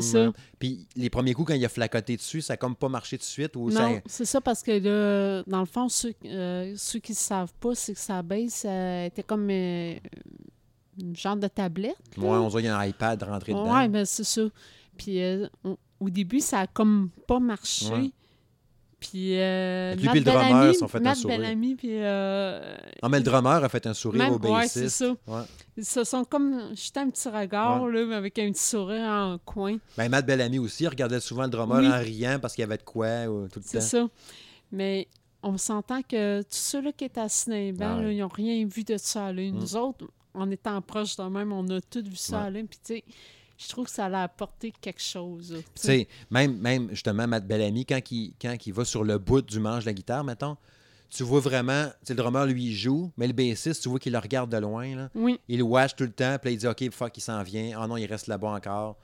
ça. 0.00 0.32
Puis 0.60 0.86
les 0.94 1.10
premiers 1.10 1.34
coups, 1.34 1.48
quand 1.48 1.54
il 1.54 1.64
a 1.64 1.68
flacoté 1.68 2.16
dessus, 2.16 2.40
ça 2.40 2.52
a 2.52 2.56
comme 2.56 2.76
pas 2.76 2.88
marché 2.88 3.18
tout 3.18 3.22
de 3.22 3.24
suite. 3.24 3.56
Ou 3.56 3.68
Non, 3.70 3.74
ça... 3.96 4.00
c'est 4.06 4.24
ça 4.26 4.40
parce 4.40 4.62
que 4.62 4.70
là, 4.70 5.42
dans 5.48 5.60
le 5.60 5.66
fond, 5.66 5.88
ceux, 5.88 6.14
euh, 6.26 6.72
ceux 6.76 7.00
qui 7.00 7.12
ne 7.12 7.16
savent 7.16 7.52
pas, 7.58 7.74
c'est 7.74 7.94
que 7.94 7.98
sa 8.00 8.22
base 8.22 8.62
euh, 8.64 9.06
était 9.06 9.24
comme 9.24 9.48
euh, 9.50 9.94
une 11.00 11.16
genre 11.16 11.36
de 11.36 11.48
tablette. 11.48 11.96
Ouais, 12.16 12.28
on 12.28 12.48
dirait 12.48 12.62
qu'il 12.62 12.70
y 12.70 12.72
a 12.72 12.78
un 12.78 12.84
iPad 12.86 13.20
rentré 13.24 13.52
dedans. 13.52 13.74
Ouais, 13.76 13.88
ben 13.88 14.04
c'est 14.04 14.22
ça. 14.22 14.42
Puis 14.96 15.20
euh, 15.20 15.48
on- 15.64 15.76
au 16.00 16.10
début, 16.10 16.40
ça 16.40 16.60
a 16.60 16.66
comme 16.66 17.10
pas 17.28 17.38
marché. 17.38 17.86
Ouais. 17.92 18.10
Puis 18.98 19.38
euh, 19.40 19.96
Matt 19.96 20.10
puis 20.10 20.18
le 20.20 20.24
drummer 20.26 20.44
Bellamy- 20.50 20.72
se 20.74 20.78
sont 20.80 20.88
fait 20.88 20.98
un 20.98 21.00
Matt 21.00 21.16
sourire. 21.16 21.38
Bellamy, 21.38 21.74
puis 21.74 21.88
euh, 21.92 22.76
Ah, 23.00 23.08
mais 23.08 23.16
le 23.18 23.24
drummer 23.24 23.64
a 23.64 23.68
fait 23.70 23.86
un 23.86 23.94
sourire 23.94 24.24
Même- 24.24 24.32
au 24.34 24.38
ouais, 24.38 24.50
bassiste. 24.50 24.74
c'est 24.74 24.88
ça. 25.06 25.10
Ouais. 25.26 25.42
ils 25.78 25.84
se 25.86 26.04
sont 26.04 26.22
comme 26.24 26.74
jetés 26.74 27.00
un 27.00 27.08
petit 27.08 27.28
regard, 27.30 27.86
là, 27.88 28.04
mais 28.04 28.14
avec 28.14 28.38
un 28.38 28.50
petit 28.52 28.62
sourire 28.62 29.06
en 29.08 29.38
coin. 29.38 29.78
Ben, 29.96 30.10
Matt 30.10 30.26
Bellamy 30.26 30.58
aussi, 30.58 30.82
il 30.84 30.88
regardait 30.88 31.20
souvent 31.20 31.44
le 31.44 31.48
drummer 31.48 31.78
Oui. 31.78 31.88
en 31.88 31.98
riant 31.98 32.38
parce 32.42 32.54
qu'il 32.54 32.60
y 32.60 32.64
avait 32.64 32.76
de 32.76 32.82
quoi 32.82 33.24
ou, 33.26 33.48
tout 33.48 33.60
le 33.60 33.64
C'est 33.64 33.78
temps. 33.78 33.84
ça. 33.84 34.08
Mais 34.70 35.08
on 35.42 35.56
s'entend 35.56 36.02
que 36.02 36.42
tous 36.42 36.48
ceux-là 36.50 36.92
qui 36.92 37.04
étaient 37.06 37.20
ouais. 37.96 38.02
là, 38.02 38.12
ils 38.12 38.18
n'ont 38.18 38.28
rien 38.28 38.66
vu 38.66 38.84
de 38.84 38.98
ça 38.98 39.24
aller. 39.28 39.50
Nous 39.50 39.76
autres, 39.76 40.04
en 40.34 40.50
étant 40.50 40.80
proches 40.82 41.16
de 41.16 41.22
même, 41.22 41.52
on 41.52 41.66
a 41.70 41.80
tout 41.80 42.04
vu 42.04 42.16
ça 42.16 42.40
Ouais. 42.40 42.46
aller. 42.48 42.64
Puis, 42.64 42.78
tu 42.84 42.94
sais, 42.96 43.04
je 43.60 43.68
trouve 43.68 43.84
que 43.86 43.90
ça 43.90 44.06
a 44.06 44.22
apporté 44.22 44.72
quelque 44.80 45.02
chose. 45.02 45.54
Tu 45.74 45.82
sais, 45.82 46.08
même, 46.30 46.56
même 46.58 46.88
justement, 46.90 47.26
Matt 47.26 47.46
Bellamy, 47.46 47.84
quand 47.84 48.00
il, 48.10 48.32
quand 48.40 48.56
il 48.66 48.72
va 48.72 48.84
sur 48.84 49.04
le 49.04 49.18
bout 49.18 49.42
du 49.42 49.60
manche 49.60 49.84
de 49.84 49.90
la 49.90 49.92
guitare, 49.92 50.24
mettons, 50.24 50.56
tu 51.10 51.24
vois 51.24 51.40
vraiment, 51.40 51.88
le 52.08 52.14
drummer, 52.14 52.46
lui, 52.46 52.66
il 52.66 52.74
joue, 52.74 53.12
mais 53.16 53.26
le 53.26 53.32
bassiste, 53.32 53.82
tu 53.82 53.88
vois 53.88 53.98
qu'il 53.98 54.12
le 54.12 54.18
regarde 54.18 54.50
de 54.50 54.56
loin, 54.56 54.94
là. 54.94 55.10
Oui, 55.14 55.38
Il 55.48 55.58
le 55.58 55.64
watch 55.64 55.94
tout 55.96 56.04
le 56.04 56.12
temps, 56.12 56.36
puis 56.40 56.52
il 56.52 56.56
dit, 56.56 56.66
OK, 56.66 56.90
fuck, 56.90 57.16
il 57.16 57.20
s'en 57.20 57.42
vient. 57.42 57.78
Ah 57.80 57.86
non, 57.86 57.96
il 57.96 58.06
reste 58.06 58.28
là-bas 58.28 58.50
encore. 58.50 58.96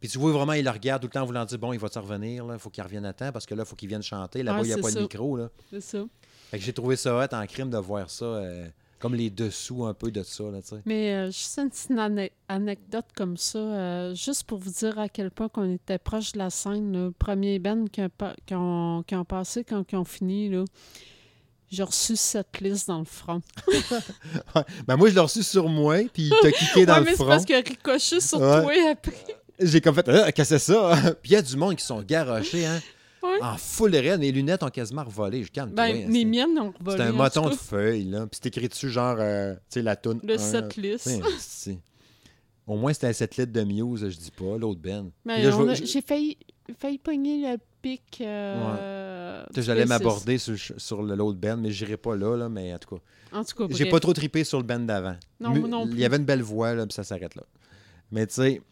Puis 0.00 0.08
tu 0.08 0.18
vois 0.18 0.32
vraiment, 0.32 0.52
il 0.52 0.64
le 0.64 0.70
regarde 0.70 1.02
tout 1.02 1.08
le 1.08 1.12
temps 1.12 1.22
en 1.22 1.26
voulant 1.26 1.44
dire, 1.44 1.58
bon, 1.58 1.72
il 1.72 1.78
va-tu 1.78 1.98
revenir, 1.98 2.46
là, 2.46 2.54
il 2.54 2.60
faut 2.60 2.70
qu'il 2.70 2.82
revienne 2.84 3.04
à 3.04 3.12
temps, 3.12 3.32
parce 3.32 3.46
que 3.46 3.54
là, 3.54 3.64
il 3.64 3.68
faut 3.68 3.76
qu'il 3.76 3.88
vienne 3.88 4.02
chanter. 4.02 4.42
Là-bas, 4.42 4.60
il 4.62 4.66
n'y 4.66 4.72
a 4.72 4.78
pas 4.78 4.90
de 4.92 5.00
micro, 5.00 5.38
c'est 5.70 5.80
ça. 5.80 6.04
Fait 6.50 6.58
que 6.58 6.64
j'ai 6.64 6.72
trouvé 6.72 6.94
ça 6.96 7.16
hot 7.16 7.34
en 7.34 7.46
crime 7.46 7.70
de 7.70 7.78
voir 7.78 8.08
ça, 8.10 8.24
euh, 8.24 8.68
comme 9.04 9.14
les 9.16 9.28
dessous 9.28 9.84
un 9.84 9.92
peu 9.92 10.10
de 10.10 10.22
ça, 10.22 10.44
là, 10.44 10.62
tu 10.62 10.68
sais. 10.68 10.76
Mais 10.86 11.12
euh, 11.12 11.26
juste 11.26 11.58
une 11.58 11.68
petite 11.68 11.90
ane- 11.90 12.30
anecdote 12.48 13.04
comme 13.14 13.36
ça, 13.36 13.58
euh, 13.58 14.14
juste 14.14 14.44
pour 14.44 14.56
vous 14.58 14.70
dire 14.70 14.98
à 14.98 15.10
quel 15.10 15.30
point 15.30 15.50
qu'on 15.50 15.74
était 15.74 15.98
proche 15.98 16.32
de 16.32 16.38
la 16.38 16.48
scène. 16.48 16.90
là. 16.90 16.98
Le 17.04 17.10
premier 17.10 17.58
band 17.58 17.84
qui, 17.92 18.00
a 18.00 18.08
pa- 18.08 18.34
qui 18.46 18.54
ont, 18.54 19.04
ont 19.12 19.24
passé 19.26 19.62
quand 19.62 19.84
ils 19.92 19.96
ont 19.96 20.04
fini, 20.04 20.48
là, 20.48 20.64
j'ai 21.70 21.82
reçu 21.82 22.16
cette 22.16 22.60
liste 22.62 22.88
dans 22.88 23.00
le 23.00 23.04
front. 23.04 23.42
Ben 24.86 24.96
moi, 24.96 25.10
je 25.10 25.14
l'ai 25.14 25.20
reçu 25.20 25.42
sur 25.42 25.68
moi, 25.68 25.96
puis 26.12 26.24
il 26.30 26.34
t'a 26.40 26.50
cliqué 26.52 26.86
dans 26.86 26.94
Ouais, 26.94 26.98
le 27.00 27.04
mais 27.04 27.10
c'est 27.10 27.16
front. 27.16 27.26
parce 27.26 27.44
qu'il 27.44 27.56
a 27.56 27.58
ricoché 27.58 28.20
sur 28.20 28.40
Ouais. 28.40 28.62
toi 28.62 28.72
après. 28.92 29.12
J'ai 29.60 29.80
comme 29.80 29.94
fait, 29.94 30.08
ah, 30.08 30.32
qu'est-ce 30.32 30.50
que 30.54 30.58
c'est 30.58 30.72
ça? 30.72 30.94
puis 31.22 31.32
il 31.32 31.34
y 31.34 31.36
a 31.36 31.42
du 31.42 31.56
monde 31.56 31.76
qui 31.76 31.84
sont 31.84 32.00
garochés, 32.02 32.64
hein. 32.66 32.80
Ouais. 33.24 33.38
En 33.42 33.56
full 33.56 33.94
raide, 33.96 34.20
mes 34.20 34.30
lunettes 34.32 34.62
ont 34.62 34.68
quasiment 34.68 35.02
revolé. 35.04 35.42
Je 35.44 35.50
calme 35.50 35.70
Ben, 35.72 36.08
mes 36.08 36.24
miennes 36.24 36.58
ont 36.58 36.72
revolé. 36.78 36.96
C'est 36.98 37.02
un 37.04 37.12
moton 37.12 37.48
de 37.48 37.54
feuilles, 37.54 38.04
là. 38.04 38.26
Puis 38.26 38.40
c'est 38.42 38.48
écrit 38.48 38.68
dessus, 38.68 38.90
genre, 38.90 39.16
euh, 39.18 39.54
tu 39.54 39.60
sais, 39.70 39.82
la 39.82 39.96
toune. 39.96 40.20
Le 40.22 40.34
un, 40.34 40.38
set 40.38 40.76
list. 40.76 41.06
Ouais, 41.06 41.20
c'est- 41.38 41.78
Au 42.66 42.76
moins, 42.76 42.92
c'était 42.94 43.12
7 43.12 43.36
litres 43.36 43.52
de 43.52 43.62
Muse, 43.62 44.08
je 44.08 44.16
dis 44.16 44.30
pas, 44.30 44.56
l'autre 44.58 44.80
Ben. 44.80 45.10
Je- 45.26 45.84
J'ai 45.84 46.00
failli, 46.00 46.38
failli 46.78 46.98
pogner 46.98 47.52
le 47.52 47.58
pic. 47.82 48.02
euh, 48.22 49.44
J'allais 49.56 49.84
m'aborder 49.86 50.38
sur, 50.38 50.56
sur 50.78 51.02
le- 51.02 51.14
l'autre 51.14 51.38
band, 51.38 51.56
mais 51.58 51.70
j'irai 51.70 51.96
pas 51.98 52.16
là, 52.16 52.36
là, 52.36 52.48
mais 52.48 52.72
en 52.74 52.78
tout 52.78 52.96
cas. 52.96 53.02
En 53.38 53.44
tout 53.44 53.56
cas, 53.68 53.74
J'ai 53.74 53.86
pas 53.90 54.00
trop 54.00 54.12
trippé 54.12 54.44
sur 54.44 54.58
le 54.58 54.64
band 54.64 54.78
d'avant. 54.80 55.16
Non, 55.40 55.54
non 55.68 55.84
Il 55.84 55.90
plus. 55.90 56.00
y 56.00 56.04
avait 56.04 56.16
une 56.16 56.24
belle 56.24 56.42
voix, 56.42 56.74
là, 56.74 56.86
puis 56.86 56.94
ça 56.94 57.04
s'arrête 57.04 57.34
là. 57.34 57.42
Mais 58.12 58.26
tu 58.26 58.34
sais, 58.34 58.62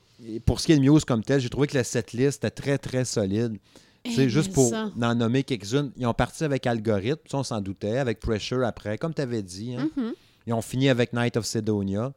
pour 0.47 0.61
ce 0.61 0.67
qui 0.67 0.73
est 0.73 0.77
de 0.79 0.81
Muse 0.91 1.05
comme 1.05 1.23
tel, 1.23 1.41
j'ai 1.41 1.51
trouvé 1.51 1.67
que 1.67 1.77
la 1.77 1.85
setlist 1.85 2.39
était 2.45 2.51
très, 2.51 2.79
très 2.79 3.05
solide. 3.05 3.59
Eh, 4.05 4.29
juste 4.29 4.49
mais 4.49 4.55
pour 4.55 4.69
ça. 4.71 4.91
en 5.01 5.15
nommer 5.15 5.43
quelques-unes, 5.45 5.93
ils 5.97 6.07
ont 6.07 6.15
parti 6.15 6.43
avec 6.45 6.67
Algorithme, 6.67 7.21
ça, 7.31 7.39
on 7.39 7.43
s'en 7.43 7.61
doutait, 7.61 7.99
avec 7.99 8.19
Pressure 8.21 8.65
après, 8.65 8.99
comme 8.99 9.15
tu 9.15 9.23
avais 9.23 9.43
dit. 9.43 9.75
hein. 9.77 9.89
Mhm. 9.97 10.13
Ils 10.47 10.53
ont 10.55 10.63
fini 10.63 10.89
avec 10.89 11.13
Night 11.13 11.37
of 11.37 11.45
Sedonia. 11.47 12.13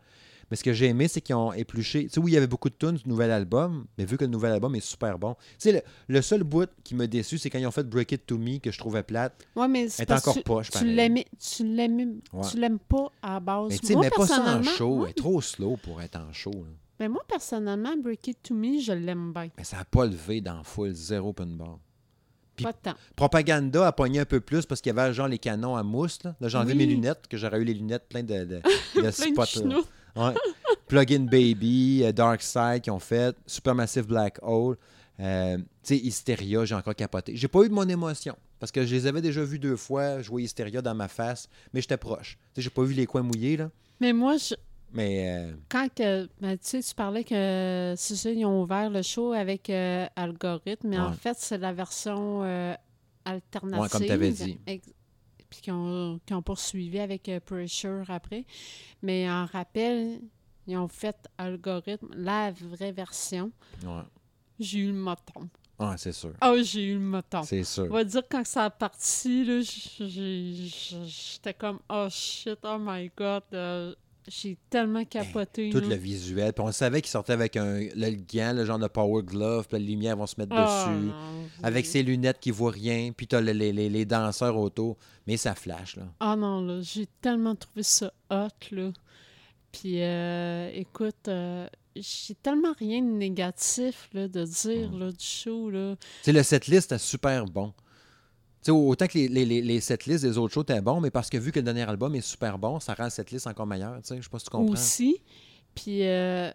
Mais 0.51 0.57
ce 0.57 0.63
que 0.63 0.73
j'ai 0.73 0.86
aimé, 0.86 1.07
c'est 1.07 1.21
qu'ils 1.21 1.33
ont 1.36 1.53
épluché. 1.53 2.03
Tu 2.03 2.09
sais, 2.09 2.19
oui, 2.19 2.31
il 2.31 2.33
y 2.36 2.38
avait 2.38 2.45
beaucoup 2.45 2.69
de 2.69 2.75
tunes 2.75 2.97
du 2.97 3.09
nouvel 3.09 3.31
album, 3.31 3.86
mais 3.97 4.05
vu 4.05 4.15
que 4.15 4.25
le 4.25 4.29
nouvel 4.29 4.51
album 4.51 4.75
est 4.75 4.79
super 4.79 5.17
bon. 5.17 5.33
Tu 5.33 5.39
sais, 5.57 5.71
le, 5.71 5.81
le 6.07 6.21
seul 6.21 6.43
bout 6.43 6.69
qui 6.83 6.93
m'a 6.93 7.07
déçu, 7.07 7.39
c'est 7.39 7.49
quand 7.49 7.57
ils 7.57 7.65
ont 7.65 7.71
fait 7.71 7.83
Break 7.83 8.11
It 8.11 8.25
to 8.27 8.38
Me, 8.38 8.59
que 8.59 8.71
je 8.71 8.77
trouvais 8.77 9.01
plate. 9.01 9.33
Ouais, 9.55 9.67
mais 9.67 9.89
c'est 9.89 10.09
encore 10.11 10.36
tu- 10.36 10.43
poche, 10.43 10.69
tu 10.69 10.86
l'aimais, 10.86 11.25
tu 11.39 11.63
Ouais. 11.63 11.88
l'aimes 12.57 12.77
pas 12.79 13.11
à 13.23 13.33
la 13.33 13.39
base. 13.39 13.69
Mais 13.69 13.77
tu 13.79 13.88
sais, 13.88 13.95
mets 13.95 14.09
pas 14.11 14.27
ça 14.27 14.57
en 14.59 14.61
show. 14.63 15.05
Elle 15.05 15.11
est 15.11 15.13
trop 15.13 15.41
slow 15.41 15.77
pour 15.81 15.99
être 16.01 16.17
en 16.17 16.31
show. 16.31 16.51
là. 16.51 16.69
Mais 17.00 17.10
moi, 17.10 17.22
personnellement, 17.28 17.96
Break 17.98 18.28
It 18.28 18.38
To 18.43 18.54
Me, 18.54 18.80
je 18.80 18.93
l'aime 18.93 19.34
bien. 19.34 19.50
Mais 19.58 19.64
ça 19.64 19.78
n'a 19.78 19.86
pas 19.86 20.06
levé 20.06 20.41
dans 20.41 20.64
foule, 20.64 20.93
zéro 20.93 21.30
open 21.30 21.58
bar. 21.58 21.80
Pas 22.64 22.72
tant. 22.72 22.93
Propaganda 23.18 23.86
a 23.88 23.91
pogné 23.91 24.20
un 24.22 24.26
peu 24.26 24.39
plus 24.39 24.66
parce 24.66 24.80
qu'il 24.80 24.96
y 24.96 24.98
avait 24.98 25.14
genre 25.14 25.28
les 25.28 25.38
canons 25.39 25.76
à 25.76 25.84
mousse. 25.84 26.24
Là, 26.24 26.36
Là, 26.39 26.48
j'ai 26.48 26.58
enlevé 26.58 26.72
Oui. 26.74 26.78
mes 26.80 26.86
lunettes, 26.86 27.28
que 27.28 27.36
j'aurais 27.36 27.60
eu 27.60 27.66
les 27.66 27.74
lunettes 27.74 28.08
pleines 28.08 28.26
de, 28.26 28.46
de, 28.46 28.56
de 28.56 28.62
Plein 28.93 29.04
de 29.04 29.12
spots. 29.12 29.62
Ouais. 30.16 30.34
Plug-in 30.88 31.26
Baby, 31.26 32.04
euh, 32.06 32.14
Dark 32.14 32.41
Side 32.41 32.82
qui 32.82 32.91
ont 32.91 33.00
fait, 33.00 33.36
Supermassive 33.46 34.08
Black 34.08 34.39
Hole, 34.41 34.78
euh, 35.20 35.58
tu 35.58 35.64
sais, 35.84 35.98
Hysteria, 35.98 36.64
j'ai 36.64 36.76
encore 36.76 36.96
capoté. 36.96 37.36
J'ai 37.36 37.50
pas 37.50 37.64
eu 37.64 37.68
de 37.70 37.74
mon 37.74 37.88
émotion 37.89 38.38
parce 38.60 38.72
que 38.72 38.86
je 38.86 38.96
les 38.96 39.06
avais 39.08 39.22
déjà 39.22 39.43
vus 39.43 39.60
deux 39.60 39.76
fois, 39.76 40.22
jouer 40.22 40.43
Hysteria 40.43 40.82
dans 40.82 40.96
ma 40.96 41.10
face, 41.10 41.50
mais 41.74 41.82
j'étais 41.82 41.98
proche. 41.98 42.38
Tu 42.54 42.56
sais, 42.56 42.62
j'ai 42.62 42.70
pas 42.70 42.84
vu 42.84 42.93
les 42.93 43.06
coins 43.06 43.24
mouillés, 43.24 43.58
là, 43.58 43.70
Mais 44.00 44.14
moi, 44.14 44.38
je- 44.38 44.56
mais 44.96 45.30
euh, 45.30 45.54
quand 45.70 45.88
que, 45.93 46.28
ben, 46.41 46.58
tu 46.58 46.64
sais, 46.68 46.82
tu 46.82 46.96
parlais 46.96 47.24
que 47.24 47.93
c'est 47.98 48.16
ça, 48.16 48.32
ils 48.32 48.46
ont 48.46 48.64
ouvert 48.64 48.89
le 48.89 49.02
show 49.04 49.34
avec 49.34 49.70
euh, 49.70 50.08
Algorithme, 50.16 50.88
mais 50.88 50.98
en 51.00 51.12
fait, 51.14 51.36
c'est 51.38 51.58
la 51.60 51.74
version 51.74 52.43
euh, 52.43 52.74
alternative. 53.26 53.82
Ouais, 53.82 53.89
comme 53.89 54.06
t'avais 54.08 54.32
dit. 54.32 54.60
Ex- 54.66 54.89
Puis 55.50 55.62
qui 55.62 55.72
ont, 55.72 56.20
ont 56.32 56.41
poursuivi 56.41 57.00
avec 57.00 57.30
euh, 57.30 57.39
Pressure 57.39 58.06
après. 58.10 58.46
Mais 59.04 59.30
en 59.30 59.46
rappel, 59.46 60.20
ils 60.68 60.78
ont 60.78 60.88
fait 60.88 61.16
Algorithme, 61.38 62.08
la 62.16 62.52
vraie 62.52 62.91
version. 62.91 63.52
ouais. 63.84 64.02
J'ai 64.60 64.80
eu 64.80 64.88
le 64.88 64.93
moton. 64.93 65.50
Ouais, 65.78 65.96
c'est 65.98 66.14
sûr. 66.14 66.32
Oh, 66.41 66.56
j'ai 66.64 66.86
eu 66.86 66.93
le 66.93 67.02
moton. 67.02 67.43
C'est 67.43 67.66
sûr. 67.66 67.88
On 67.89 67.96
va 67.96 68.06
dire 68.06 68.24
quand 68.32 68.46
ça 68.48 68.64
a 68.64 68.70
parti, 68.70 69.43
j'étais 71.06 71.54
comme 71.54 71.80
oh 71.89 72.08
shit, 72.10 72.58
oh 72.64 72.78
my 72.80 73.12
god, 73.18 73.43
euh, 73.54 73.93
j'ai 74.28 74.57
tellement 74.69 75.05
capoté. 75.05 75.69
Tout 75.69 75.80
là. 75.80 75.88
le 75.89 75.95
visuel. 75.95 76.53
Puis 76.53 76.63
on 76.65 76.71
savait 76.71 77.01
qu'il 77.01 77.09
sortait 77.11 77.34
avec 77.34 77.55
un, 77.57 77.80
le 77.80 78.11
gant, 78.11 78.53
le 78.53 78.65
genre 78.65 78.80
de 78.80 78.88
power 78.88 79.23
glove, 79.23 79.67
puis 79.67 79.80
les 79.80 79.86
lumières 79.86 80.17
vont 80.17 80.28
se 80.28 80.36
mettre 80.38 80.53
Ah, 80.55 80.86
dessus. 80.89 81.05
non, 81.07 81.13
Avec 81.63 81.86
ses 81.86 82.03
lunettes 82.03 82.39
qui 82.39 82.51
voient 82.51 82.71
rien, 82.71 83.11
puis 83.15 83.28
t'as 83.28 83.41
le- 83.41 83.51
les, 83.51 83.71
les, 83.71 83.89
les 83.89 84.05
danseurs 84.05 84.57
autour. 84.57 84.97
Mais 85.28 85.38
ça 85.38 85.53
flash, 85.55 85.95
là. 85.97 86.03
Ah 86.19 86.36
non, 86.36 86.61
là, 86.61 86.80
j'ai 86.82 87.07
tellement 87.21 87.55
trouvé 87.55 87.84
ça 87.84 88.11
hot, 88.32 88.47
là. 88.71 88.91
Puis, 89.71 90.01
euh, 90.01 90.69
écoute, 90.73 91.28
euh, 91.28 91.67
j'ai 91.95 92.34
tellement 92.36 92.73
rien 92.80 93.01
de 93.01 93.09
négatif, 93.09 94.09
là, 94.13 94.28
de 94.28 94.43
dire, 94.45 94.91
là, 94.91 95.11
du 95.11 95.26
show, 95.26 95.69
là. 95.69 95.95
Tu 95.97 96.07
sais, 96.23 96.32
le 96.32 96.43
setlist 96.43 96.91
est 96.93 96.97
super 96.97 97.45
bon. 97.45 97.73
Tu 98.66 98.72
sais, 98.72 98.78
autant 98.78 99.05
que 99.05 99.13
les, 99.13 99.28
les, 99.28 99.45
les, 99.45 99.61
les 99.61 99.80
setlists 99.80 100.24
des 100.24 100.39
autres 100.39 100.51
shows 100.51 100.63
étaient 100.63 100.82
bons, 100.82 100.99
mais 100.99 101.11
parce 101.11 101.30
que 101.30 101.38
vu 101.38 101.51
que 101.51 101.59
le 101.59 101.66
dernier 101.66 101.84
album 101.84 102.16
est 102.16 102.22
super 102.22 102.57
bon, 102.57 102.80
ça 102.80 102.95
rend 102.95 103.03
le 103.03 103.09
setlist 103.11 103.45
encore 103.45 103.68
meilleur. 103.68 104.01
Tu 104.01 104.07
sais, 104.07 104.18
je 104.18 104.24
sais 104.24 104.30
pas 104.30 104.39
si 104.39 104.45
tu 104.45 104.49
comprends. 104.49 104.74
Aussi. 104.74 105.22
Puis, 105.76 106.01
euh, 106.01 106.49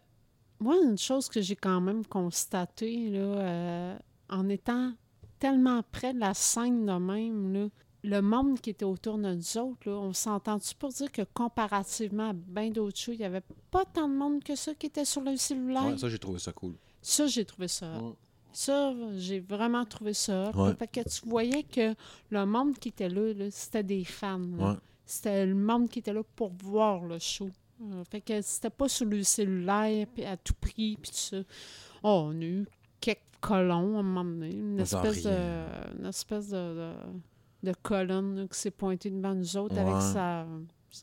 moi, 0.59 0.75
une 0.83 0.99
chose 0.99 1.29
que 1.29 1.41
j'ai 1.41 1.55
quand 1.55 1.81
même 1.81 2.05
constatée, 2.05 3.11
là, 3.11 3.21
euh, 3.21 3.99
en 4.29 4.49
étant 4.49 4.93
tellement 5.39 5.85
près 5.93 6.13
de 6.13 6.19
la 6.19 6.35
scène 6.35 6.85
de 6.85 6.93
même, 6.95 7.53
là, 7.53 7.69
le 8.03 8.21
monde 8.23 8.61
qui 8.61 8.71
était 8.71 8.85
autour 8.85 9.17
de 9.17 9.33
nous 9.33 9.59
autres, 9.59 9.89
là, 9.89 9.93
on 9.93 10.13
s'entend-tu 10.13 10.75
pour 10.75 10.89
dire 10.89 11.13
que 11.13 11.23
comparativement 11.33 12.31
à 12.31 12.33
bien 12.33 12.71
d'autres 12.71 12.99
shows, 12.99 13.13
il 13.13 13.19
n'y 13.19 13.25
avait 13.25 13.45
pas 13.71 13.85
tant 13.85 14.09
de 14.09 14.15
monde 14.15 14.43
que 14.43 14.57
ça 14.57 14.75
qui 14.75 14.87
était 14.87 15.05
sur 15.05 15.21
le 15.21 15.37
cellulaire? 15.37 15.85
Ouais, 15.85 15.99
ça, 15.99 16.09
j'ai 16.09 16.19
trouvé 16.19 16.41
ça 16.41 16.53
cool. 16.53 16.75
Ça, 17.01 17.29
j'ai 17.29 17.45
trouvé 17.45 17.69
ça. 17.69 17.87
Ouais. 18.03 18.15
Ça, 18.53 18.93
j'ai 19.17 19.41
vraiment 19.41 19.85
trouvé 19.85 20.13
ça. 20.13 20.51
Ouais. 20.57 20.75
Fait 20.75 20.89
que 20.89 21.09
tu 21.09 21.29
voyais 21.29 21.63
que 21.63 21.95
le 22.31 22.47
monde 22.47 22.79
qui 22.79 22.89
était 22.89 23.09
là, 23.09 23.33
là, 23.33 23.47
c'était 23.51 23.83
des 23.83 24.05
fans. 24.05 24.41
Ouais. 24.41 24.75
C'était 25.05 25.47
le 25.47 25.55
monde 25.55 25.89
qui 25.89 26.01
était 26.01 26.13
là 26.13 26.23
pour 26.37 26.53
voir 26.63 27.05
le 27.05 27.19
show. 27.19 27.49
Euh, 27.83 28.05
fait 28.11 28.21
que 28.21 28.41
c'était 28.43 28.71
pas 28.71 28.89
sur 28.89 29.07
le 29.07 29.23
cellulaire 29.23 30.07
puis 30.15 30.25
à 30.25 30.37
tout 30.37 30.55
prix 30.61 30.99
puis 31.01 31.11
tout 31.11 31.17
ça. 31.17 31.39
Oh, 32.03 32.27
on 32.27 32.41
a 32.41 32.45
eu 32.45 32.67
quelques 33.01 33.21
colons 33.41 33.97
à 33.97 34.01
un 34.01 34.03
moment 34.03 34.25
donné. 34.25 34.53
Une 34.55 34.81
espèce 34.81 35.23
de, 35.23 35.99
une 35.99 36.07
espèce 36.07 36.49
de, 36.49 36.57
de, 36.57 36.93
de 37.63 37.75
colonne 37.83 38.37
là, 38.37 38.47
qui 38.49 38.59
s'est 38.59 38.71
pointée 38.71 39.11
devant 39.11 39.35
nous 39.35 39.57
autres 39.57 39.79
avec 39.79 40.01
sa 40.03 40.47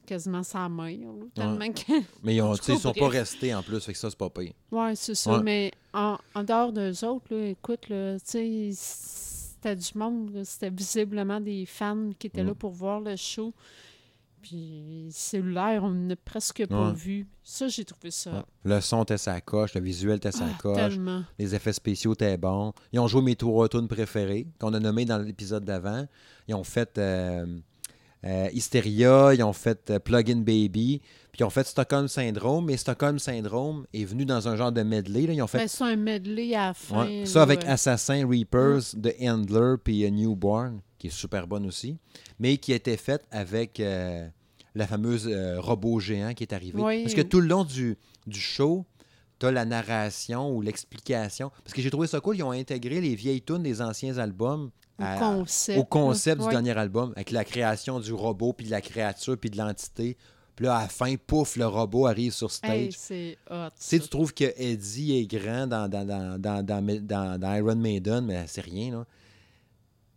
quasiment 0.05 0.43
sa 0.43 0.67
là, 0.67 1.03
tellement 1.33 1.71
que- 1.71 2.01
Mais 2.23 2.35
ils, 2.35 2.43
ils 2.67 2.77
sont 2.79 2.93
pas 2.93 3.07
restés 3.07 3.53
en 3.53 3.63
plus, 3.63 3.79
fait 3.79 3.93
que 3.93 3.97
ça, 3.97 4.09
c'est 4.09 4.17
pas 4.17 4.29
pire. 4.29 4.53
Oui, 4.71 4.95
c'est 4.95 5.15
ça. 5.15 5.37
Ouais. 5.37 5.43
Mais 5.43 5.71
en, 5.93 6.17
en 6.35 6.43
dehors 6.43 6.71
d'eux 6.73 7.03
autres, 7.05 7.25
là, 7.33 7.47
écoute, 7.47 7.89
là, 7.89 8.19
tu 8.19 8.25
sais, 8.25 8.69
c'était 8.73 9.75
du 9.75 9.97
monde, 9.97 10.41
c'était 10.43 10.69
visiblement 10.69 11.39
des 11.39 11.65
fans 11.65 12.09
qui 12.19 12.27
étaient 12.27 12.43
là 12.43 12.53
pour 12.53 12.71
voir 12.71 12.99
le 12.99 13.15
show. 13.15 13.53
Puis 14.41 15.07
cellulaire, 15.11 15.83
on 15.83 15.89
n'a 15.89 16.15
presque 16.15 16.65
pas 16.67 16.89
Ouais. 16.89 16.93
vu. 16.93 17.27
Ça, 17.43 17.67
j'ai 17.67 17.83
trouvé 17.83 18.11
ça. 18.11 18.31
Ouais. 18.31 18.43
Le 18.65 18.81
son 18.81 19.03
était 19.03 19.17
sa 19.17 19.41
coche, 19.41 19.73
le 19.73 19.81
visuel 19.81 20.17
était 20.17 20.31
sa 20.31 20.45
ah, 20.45 20.57
coche, 20.61 20.75
tellement. 20.77 21.23
les 21.39 21.55
effets 21.55 21.73
spéciaux 21.73 22.13
étaient 22.13 22.37
bons. 22.37 22.71
Ils 22.93 22.99
ont 22.99 23.07
joué 23.07 23.21
mes 23.23 23.35
trois 23.35 23.67
tunes 23.67 23.87
préférées, 23.87 24.47
qu'on 24.59 24.73
a 24.73 24.79
nommées 24.79 25.05
dans 25.05 25.17
l'épisode 25.17 25.65
d'avant. 25.65 26.05
Ils 26.47 26.55
ont 26.55 26.63
fait 26.63 26.97
euh, 26.97 27.45
euh, 28.25 28.49
Hysteria, 28.53 29.33
ils 29.33 29.43
ont 29.43 29.53
fait 29.53 29.89
euh, 29.89 29.99
Plug-in 29.99 30.37
Baby, 30.37 31.01
puis 31.31 31.41
ils 31.41 31.43
ont 31.43 31.49
fait 31.49 31.67
Stockholm 31.67 32.07
Syndrome. 32.07 32.65
Mais 32.65 32.77
Stockholm 32.77 33.19
Syndrome 33.19 33.85
est 33.93 34.05
venu 34.05 34.25
dans 34.25 34.47
un 34.47 34.55
genre 34.55 34.71
de 34.71 34.81
medley. 34.81 35.27
là. 35.27 35.33
Ils 35.33 35.41
ont 35.41 35.47
fait 35.47 35.59
Ben, 35.59 35.67
c'est 35.67 35.83
un 35.83 35.95
medley 35.95 36.55
à 36.55 36.67
la 36.67 36.73
fin. 36.73 37.05
Ouais. 37.05 37.25
Ça 37.25 37.43
avec 37.43 37.61
ouais. 37.61 37.67
Assassin, 37.67 38.27
Reapers, 38.27 38.81
The 39.01 39.13
Handler, 39.21 39.75
puis 39.83 40.03
euh, 40.05 40.09
Newborn, 40.09 40.81
qui 40.97 41.07
est 41.07 41.11
super 41.11 41.47
bonne 41.47 41.65
aussi, 41.67 41.97
mais 42.39 42.57
qui 42.57 42.73
a 42.73 42.75
été 42.75 42.97
faite 42.97 43.25
avec 43.29 43.79
euh, 43.79 44.27
la 44.73 44.87
fameuse 44.87 45.27
euh, 45.27 45.59
robot 45.59 45.99
géant 45.99 46.33
qui 46.33 46.43
est 46.43 46.53
arrivé. 46.53 46.81
Oui. 46.81 47.03
Parce 47.03 47.13
que 47.13 47.21
tout 47.21 47.39
le 47.39 47.47
long 47.47 47.63
du, 47.63 47.97
du 48.25 48.39
show, 48.39 48.85
tu 49.39 49.45
as 49.45 49.51
la 49.51 49.65
narration 49.65 50.51
ou 50.51 50.61
l'explication. 50.61 51.51
Parce 51.63 51.73
que 51.73 51.81
j'ai 51.81 51.91
trouvé 51.91 52.07
ça 52.07 52.19
cool, 52.19 52.37
ils 52.37 52.43
ont 52.43 52.51
intégré 52.51 52.99
les 52.99 53.13
vieilles 53.13 53.43
tunes 53.43 53.61
des 53.61 53.81
anciens 53.81 54.17
albums 54.17 54.71
à- 55.05 55.17
concept. 55.19 55.79
au 55.79 55.83
concept 55.85 56.41
là. 56.41 56.47
du 56.47 56.51
dernier 56.51 56.77
album, 56.77 57.11
avec 57.15 57.31
la 57.31 57.43
création 57.45 57.99
du 57.99 58.13
robot, 58.13 58.53
puis 58.53 58.65
de 58.65 58.71
la 58.71 58.81
créature, 58.81 59.37
puis 59.37 59.49
de 59.49 59.57
l'entité, 59.57 60.17
Puis 60.55 60.65
là, 60.65 60.77
à 60.77 60.81
la 60.81 60.87
fin, 60.89 61.13
pouf, 61.17 61.55
le 61.55 61.67
robot 61.67 62.07
arrive 62.07 62.33
sur 62.33 62.49
stage. 62.51 62.71
Hey, 62.71 62.91
c'est 62.91 63.37
hot. 63.49 63.67
Tu 63.69 63.75
sais, 63.77 63.99
tu 63.99 64.07
trouves 64.07 64.33
que 64.33 64.51
Eddie 64.57 65.19
est 65.19 65.27
grand 65.27 65.67
dans, 65.67 65.87
dans, 65.87 66.03
dans, 66.39 67.37
dans, 67.39 67.53
Iron 67.53 67.75
Maiden, 67.75 68.25
mais 68.25 68.43
c'est 68.47 68.61
rien, 68.61 68.91
là. 68.91 69.05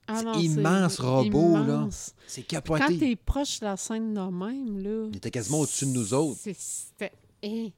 Ah 0.07 0.17
c'est 0.17 0.25
non, 0.25 0.33
immense 0.39 0.99
robot, 0.99 1.57
là. 1.59 1.63
immense. 1.63 2.15
C'est 2.27 2.41
Quand 2.43 2.57
capoté. 2.63 2.99
t'es 2.99 3.17
proche 3.17 3.61
de 3.61 3.67
la 3.67 3.77
scène 3.77 4.15
de 4.15 4.21
même, 4.21 4.79
là. 4.83 5.09
Il 5.13 5.17
était 5.19 5.31
quasiment 5.31 5.61
au-dessus 5.61 5.85
de 5.85 5.91
nous 5.93 6.15
autres. 6.15 6.41
c'est- 6.43 6.57
C'était 6.59 7.13
hey, 7.43 7.75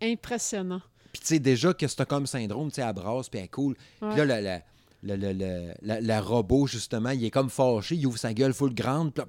impressionnant. 0.00 0.80
Puis 1.12 1.20
tu 1.20 1.26
sais, 1.26 1.38
déjà 1.38 1.74
que 1.74 1.86
Stockholm 1.86 2.26
Syndrome, 2.26 2.68
tu 2.70 2.76
sais, 2.76 2.82
elle 2.82 2.92
brasse, 2.94 3.28
puis 3.28 3.40
elle 3.40 3.50
coule. 3.50 3.74
Puis 4.00 4.16
là, 4.16 4.40
le, 4.40 4.60
le, 5.04 5.16
le, 5.16 5.32
le, 5.82 6.00
le- 6.00 6.18
robot, 6.20 6.66
justement, 6.66 7.10
il 7.10 7.24
est 7.24 7.30
comme 7.30 7.50
fâché, 7.50 7.94
il 7.94 8.06
ouvre 8.06 8.18
sa 8.18 8.32
gueule 8.32 8.54
full 8.54 8.74
grande, 8.74 9.12
puis 9.12 9.22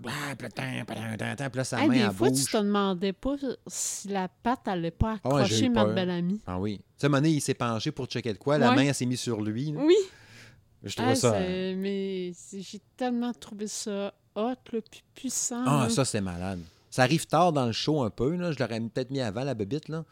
là, 1.54 1.64
sa 1.64 1.82
Hey, 1.82 1.88
main, 1.90 2.08
des 2.08 2.14
fois, 2.14 2.30
tu 2.30 2.36
bouge. 2.36 2.52
te 2.52 2.58
demandais 2.58 3.14
pas 3.14 3.36
si 3.68 4.08
la 4.08 4.28
patte 4.28 4.68
allait 4.68 4.92
pas 4.92 5.20
Ah 5.24 5.30
ouais, 5.36 5.42
accrocher 5.42 5.70
Matt 5.70 5.86
peur. 5.86 5.96
Bellamy. 5.96 6.42
Ah 6.48 6.60
oui. 6.60 6.80
Tu 7.00 7.08
sais, 7.10 7.30
il 7.32 7.42
s'est 7.42 7.54
penché 7.54 7.92
pour 7.92 8.06
checker 8.06 8.34
de 8.34 8.38
quoi. 8.38 8.58
La 8.58 8.70
Ouais. 8.70 8.76
main, 8.76 8.84
elle 8.86 8.96
s'est 8.96 9.06
mise 9.06 9.20
sur 9.20 9.42
lui. 9.42 9.72
là. 9.72 9.82
Oui. 9.84 9.96
Je 10.84 10.96
trouvais 10.96 11.12
Hey, 11.12 11.18
ça... 11.18 11.32
c'est- 11.34 11.76
Mais 11.76 12.32
j'ai 12.54 12.82
tellement 12.96 13.34
trouvé 13.34 13.68
ça 13.68 14.14
hot, 14.36 14.42
là, 14.72 14.80
puis 14.90 15.04
puissant. 15.14 15.64
Ah, 15.66 15.84
là. 15.84 15.90
ça, 15.90 16.06
c'est 16.06 16.22
malade. 16.22 16.60
Ça 16.90 17.04
arrive 17.04 17.26
tard 17.28 17.52
dans 17.52 17.66
le 17.66 17.72
show 17.74 18.02
un 18.04 18.10
peu. 18.10 18.36
Là. 18.36 18.52
Je 18.54 18.60
l'aurais 18.60 18.80
peut-être 18.80 19.12
mis 19.12 19.20
avant, 19.20 19.44
la 19.44 19.54
bébite. 19.54 19.90
Là. 19.90 20.06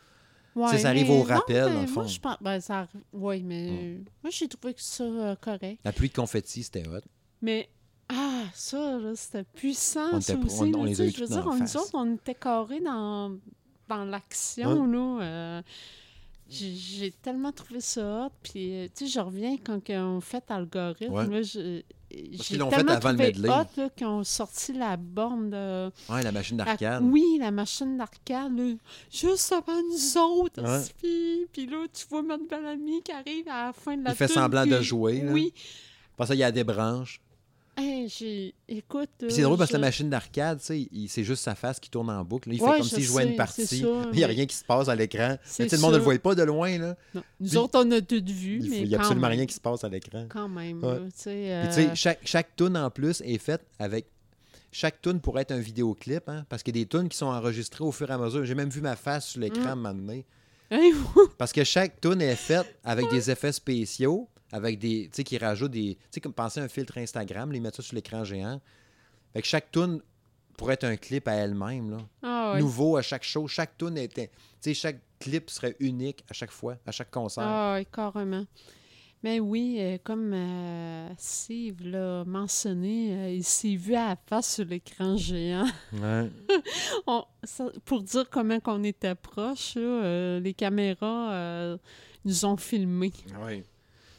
Ouais, 0.56 0.68
ça, 0.70 0.78
ça 0.78 0.90
arrive 0.90 1.10
au 1.10 1.18
non, 1.18 1.24
rappel, 1.24 1.74
dans 1.74 1.82
le 1.82 1.88
fond. 1.88 2.02
Moi, 2.02 2.08
je 2.08 2.20
pense... 2.20 2.38
ben, 2.42 2.60
ça... 2.60 2.88
ouais, 3.12 3.40
mais 3.40 4.00
moi, 4.22 4.30
j'ai 4.32 4.48
trouvé 4.48 4.74
que 4.74 4.82
ça 4.82 5.04
euh, 5.04 5.36
correct. 5.36 5.80
La 5.84 5.92
pluie 5.92 6.10
de 6.10 6.14
confetti, 6.14 6.64
c'était 6.64 6.88
hot. 6.88 7.00
Mais, 7.42 7.70
ah, 8.10 8.44
ça, 8.54 9.00
c'était 9.16 9.44
puissant, 9.44 10.10
On 10.14 10.22
ça 10.22 10.34
était- 10.34 10.44
aussi. 10.46 10.62
on- 10.62 10.80
on 10.82 10.84
les 10.84 11.02
a 11.02 11.08
je 11.10 11.20
veux 11.22 11.28
dire, 11.28 11.46
on, 11.48 11.56
nous 11.56 11.78
autres, 11.78 11.90
on 11.94 12.14
était 12.16 12.36
carrés 12.36 12.82
dans, 12.82 13.32
dans 13.90 14.06
l'action, 14.06 14.86
là. 14.86 15.24
euh, 15.24 15.62
j'ai 16.50 17.12
tellement 17.22 17.52
trouvé 17.52 17.80
ça 17.82 18.26
hot. 18.28 18.32
Puis, 18.44 18.76
euh, 18.76 18.88
tu 18.96 19.06
sais, 19.08 19.12
je 19.12 19.20
reviens 19.20 19.58
quand 19.58 19.80
on 19.90 20.22
fait 20.22 20.44
algorithme. 20.50 21.14
Ouais. 21.14 21.28
là, 21.28 21.42
je- 21.42 21.80
qu'ils 21.82 21.84
j'ai 22.14 22.58
l'ont 22.58 22.70
fait 22.70 22.78
tellement 22.78 22.92
avant 22.94 23.10
le 23.12 23.16
trouvé 23.18 23.32
medley. 23.34 23.50
hot 23.50 23.66
là, 23.82 23.90
qu'ils 23.96 24.08
ont 24.08 24.24
sorti 24.24 24.74
la 24.74 24.98
borne 24.98 25.50
de... 25.50 25.92
Ouais, 26.10 26.22
la 26.24 26.32
machine 26.32 26.58
la- 26.58 26.66
d'arcade. 26.66 27.04
oui, 27.04 27.38
la 27.40 27.52
machine 27.52 27.98
d'arcade, 27.98 28.78
juste 29.12 29.52
avant 29.52 29.82
nous 29.82 30.18
autres. 30.22 30.62
Ouais. 30.62 31.48
Puis 31.52 31.66
là, 31.66 31.86
tu 31.94 32.06
vois 32.10 32.22
Matt 32.22 32.42
Bellamy 32.50 33.02
qui 33.02 33.12
arrive 33.12 33.48
à 33.50 33.68
la 33.68 33.74
fin 33.74 33.98
de 33.98 34.04
la 34.04 34.12
Il 34.12 34.16
fait 34.16 34.28
tune, 34.28 34.36
semblant 34.36 34.66
de 34.66 34.76
puis- 34.76 34.84
jouer, 34.84 35.22
là. 35.22 35.32
Oui. 35.32 35.54
Parce 36.16 36.30
qu'il 36.30 36.40
y 36.40 36.44
a 36.44 36.52
des 36.52 36.64
branches. 36.64 37.20
Hey, 37.76 38.08
j'ai... 38.08 38.54
Écoute... 38.68 39.10
Puis 39.18 39.32
c'est 39.32 39.42
drôle 39.42 39.58
parce 39.58 39.72
que 39.72 39.78
je- 39.78 39.82
la 39.82 39.88
machine 39.88 40.10
d'arcade, 40.10 40.60
tu 40.60 40.66
sais, 40.66 40.88
il- 40.92 41.08
c'est 41.10 41.24
juste 41.24 41.44
sa 41.44 41.56
face 41.56 41.80
qui 41.80 41.90
tourne 41.90 42.10
en 42.12 42.24
boucle. 42.24 42.50
là. 42.50 42.56
Il 42.56 42.60
fait 42.60 42.66
comme 42.66 42.84
s'il 42.84 43.02
jouait 43.04 43.26
une 43.28 43.36
partie. 43.36 43.66
ça, 43.66 43.76
Il 44.12 44.18
n'y 44.18 44.24
a 44.24 44.28
rien 44.28 44.46
qui 44.46 44.56
se 44.56 44.64
passe 44.64 44.88
à 44.90 44.96
l'écran. 44.96 45.30
Mais 45.60 45.68
sais, 45.70 45.76
Le 45.76 45.82
monde 45.82 45.92
ne 45.94 45.98
le 45.98 46.02
ça. 46.02 46.04
voyait 46.04 46.20
pas 46.20 46.36
de 46.36 46.44
loin. 46.44 46.78
Là. 46.78 46.96
Non. 47.16 47.24
Nous 47.40 47.48
Puis- 47.50 47.58
autres, 47.58 47.84
on 47.84 47.92
a 47.92 48.02
tout 48.02 48.24
vu, 48.26 48.60
Il 48.62 48.88
n'y 48.88 48.96
a 48.96 49.00
absolument 49.00 49.28
même. 49.30 49.38
rien 49.38 49.46
qui 49.48 49.54
se 49.56 49.60
passe 49.62 49.84
à 49.84 49.90
l'écran. 49.90 50.26
Quand 50.30 50.48
même, 50.48 50.84
Ouais. 50.84 50.98
tu 51.08 51.12
sais, 51.16 51.52
euh, 51.52 51.96
chaque, 51.96 52.20
chaque 52.26 52.56
tune 52.56 52.78
en 52.78 52.90
plus 52.92 53.22
est 53.22 53.38
faite 53.40 53.62
avec. 53.80 54.06
Chaque 54.72 55.02
tune 55.02 55.20
pourrait 55.20 55.44
être 55.44 55.52
un 55.52 55.60
vidéoclip, 55.60 56.28
hein, 56.30 56.46
parce 56.50 56.64
qu'il 56.64 56.76
y 56.76 56.80
a 56.80 56.84
des 56.84 56.90
tunes 56.90 57.08
qui 57.10 57.18
sont 57.18 57.28
enregistrées 57.28 57.84
au 57.84 57.92
fur 57.92 58.10
et 58.10 58.14
à 58.14 58.18
mesure. 58.18 58.44
J'ai 58.44 58.56
même 58.56 58.70
vu 58.70 58.82
ma 58.82 58.96
face 58.96 59.28
sur 59.28 59.40
l'écran 59.42 59.76
Mm. 59.76 60.24
Parce 61.38 61.52
que 61.52 61.64
chaque 61.64 62.02
tune 62.02 62.22
est 62.22 62.36
faite 62.36 62.76
avec 62.84 63.08
des 63.12 63.30
effets 63.30 63.52
spéciaux, 63.52 64.28
avec 64.54 64.80
des. 64.80 65.10
Tu 65.12 65.18
sais, 65.18 65.24
qui 65.26 65.38
rajoutent 65.38 65.72
des. 65.72 65.96
Tu 65.96 66.02
sais, 66.12 66.22
comme 66.22 66.32
penser 66.34 66.62
à 66.62 66.64
un 66.64 66.68
filtre 66.70 66.98
Instagram, 66.98 67.52
les 67.52 67.60
mettre 67.60 67.78
ça 67.78 67.84
sur 67.84 67.96
l'écran 67.96 68.24
géant. 68.24 68.62
Fait 69.34 69.42
que 69.42 69.48
chaque 69.48 69.72
tune 69.72 70.00
pourrait 70.58 70.76
être 70.76 70.84
un 70.86 70.96
clip 70.96 71.28
à 71.28 71.34
elle-même, 71.34 71.90
là. 71.92 71.98
ah, 72.22 72.52
ouais. 72.54 72.60
Nouveau 72.60 72.96
à 72.98 73.02
chaque 73.02 73.24
show. 73.24 73.48
Chaque 73.48 73.78
tune 73.78 73.98
était. 73.98 74.28
Tu 74.28 74.34
sais, 74.62 74.74
chaque 74.76 75.00
clip 75.20 75.50
serait 75.50 75.76
unique 75.80 76.24
à 76.30 76.34
chaque 76.34 76.52
fois, 76.52 76.78
à 76.86 76.92
chaque 76.92 77.10
concert. 77.12 77.44
Ah, 77.46 77.74
ouais, 77.76 77.86
carrément. 77.86 78.46
Mais 79.24 79.40
oui, 79.40 79.78
euh, 79.80 79.98
comme 80.04 80.34
euh, 80.34 81.08
Steve 81.18 81.78
l'a 81.88 82.26
mentionné, 82.26 83.14
euh, 83.16 83.30
il 83.30 83.44
s'est 83.46 83.76
vu 83.78 83.96
à 83.96 84.10
la 84.10 84.18
face 84.28 84.56
sur 84.56 84.66
l'écran 84.66 85.16
géant. 85.16 85.66
Ouais. 85.94 86.30
On- 87.08 87.24
ça- 87.44 87.72
pour 87.86 88.04
dire 88.04 88.30
comment 88.30 88.60
qu'on 88.60 88.84
était 88.84 89.16
euh, 90.04 90.42
les 90.42 90.54
caméras 90.54 91.32
euh, 91.32 91.78
nous 92.26 92.44
ont 92.46 92.58
filmés. 92.58 93.14
Oui. 93.46 93.64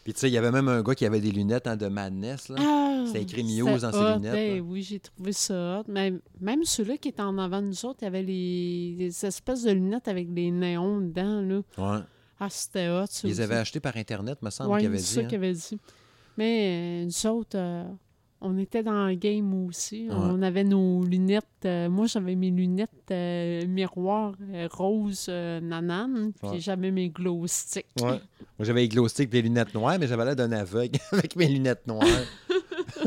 Puis 0.04 0.12
tu 0.12 0.20
sais, 0.20 0.28
il 0.28 0.32
y 0.34 0.38
avait 0.38 0.50
même 0.52 0.68
un 0.68 0.82
gars 0.82 0.94
qui 0.94 1.06
avait 1.06 1.20
des 1.20 1.30
lunettes 1.32 1.66
hein, 1.66 1.76
de 1.76 1.86
Madness, 1.88 2.50
là. 2.50 2.56
Ah, 2.60 3.04
C'était 3.06 3.22
écrit 3.22 3.42
Muse 3.42 3.80
dans 3.82 3.90
ses 3.92 4.14
lunettes, 4.18 4.32
Ben 4.32 4.60
oui, 4.60 4.82
j'ai 4.82 5.00
trouvé 5.00 5.32
ça 5.32 5.80
hot. 5.80 5.84
Mais 5.88 6.12
même 6.40 6.62
ceux-là 6.64 6.96
qui 6.98 7.08
étaient 7.08 7.22
en 7.22 7.38
avant 7.38 7.62
de 7.62 7.68
nous 7.68 7.86
autres, 7.86 7.98
il 8.02 8.04
y 8.04 8.08
avait 8.08 8.22
les, 8.22 8.94
les 8.98 9.26
espèces 9.26 9.62
de 9.62 9.72
lunettes 9.72 10.06
avec 10.08 10.32
des 10.32 10.50
néons 10.50 11.00
dedans. 11.00 11.40
Là. 11.40 11.56
Ouais. 11.78 12.02
Ah, 12.38 12.48
c'était 12.50 12.88
hot, 12.90 13.06
ça 13.08 13.20
Ils 13.26 13.28
les 13.28 13.32
aussi. 13.34 13.42
avaient 13.42 13.56
achetés 13.56 13.80
par 13.80 13.96
Internet, 13.96 14.42
me 14.42 14.50
semble 14.50 14.70
Ouais, 14.72 14.80
qu'il 14.80 14.88
avait 14.88 14.98
c'est 14.98 15.04
dit. 15.08 15.14
ça 15.14 15.20
hein. 15.20 15.24
qu'il 15.24 15.36
avait 15.36 15.52
dit. 15.52 15.78
Mais 16.36 17.02
euh, 17.02 17.04
nous 17.06 17.26
autres, 17.30 17.56
euh, 17.56 17.84
on 18.44 18.58
était 18.58 18.82
dans 18.82 19.06
le 19.06 19.14
game 19.14 19.66
aussi. 19.66 20.08
Ouais. 20.08 20.14
On 20.16 20.40
avait 20.42 20.64
nos 20.64 21.02
lunettes. 21.04 21.44
euh, 21.64 21.88
moi, 21.88 22.06
j'avais 22.06 22.34
mes 22.36 22.50
lunettes 22.50 22.90
euh, 23.10 23.66
miroir 23.66 24.34
euh, 24.52 24.68
rose 24.70 25.28
nanane. 25.28 26.32
Puis 26.40 26.50
Ouais. 26.50 26.60
j'avais 26.60 26.90
mes 26.90 27.08
glow 27.08 27.46
sticks. 27.46 27.86
Ouais. 28.00 28.20
Moi, 28.58 28.60
j'avais 28.60 28.82
les 28.82 28.88
glow 28.88 29.08
sticks 29.08 29.30
et 29.32 29.36
les 29.36 29.42
lunettes 29.42 29.74
noires, 29.74 29.96
mais 29.98 30.06
j'avais 30.06 30.24
l'air 30.24 30.36
d'un 30.36 30.52
aveugle 30.52 30.98
avec 31.12 31.34
mes 31.36 31.48
lunettes 31.48 31.86
noires. 31.86 32.04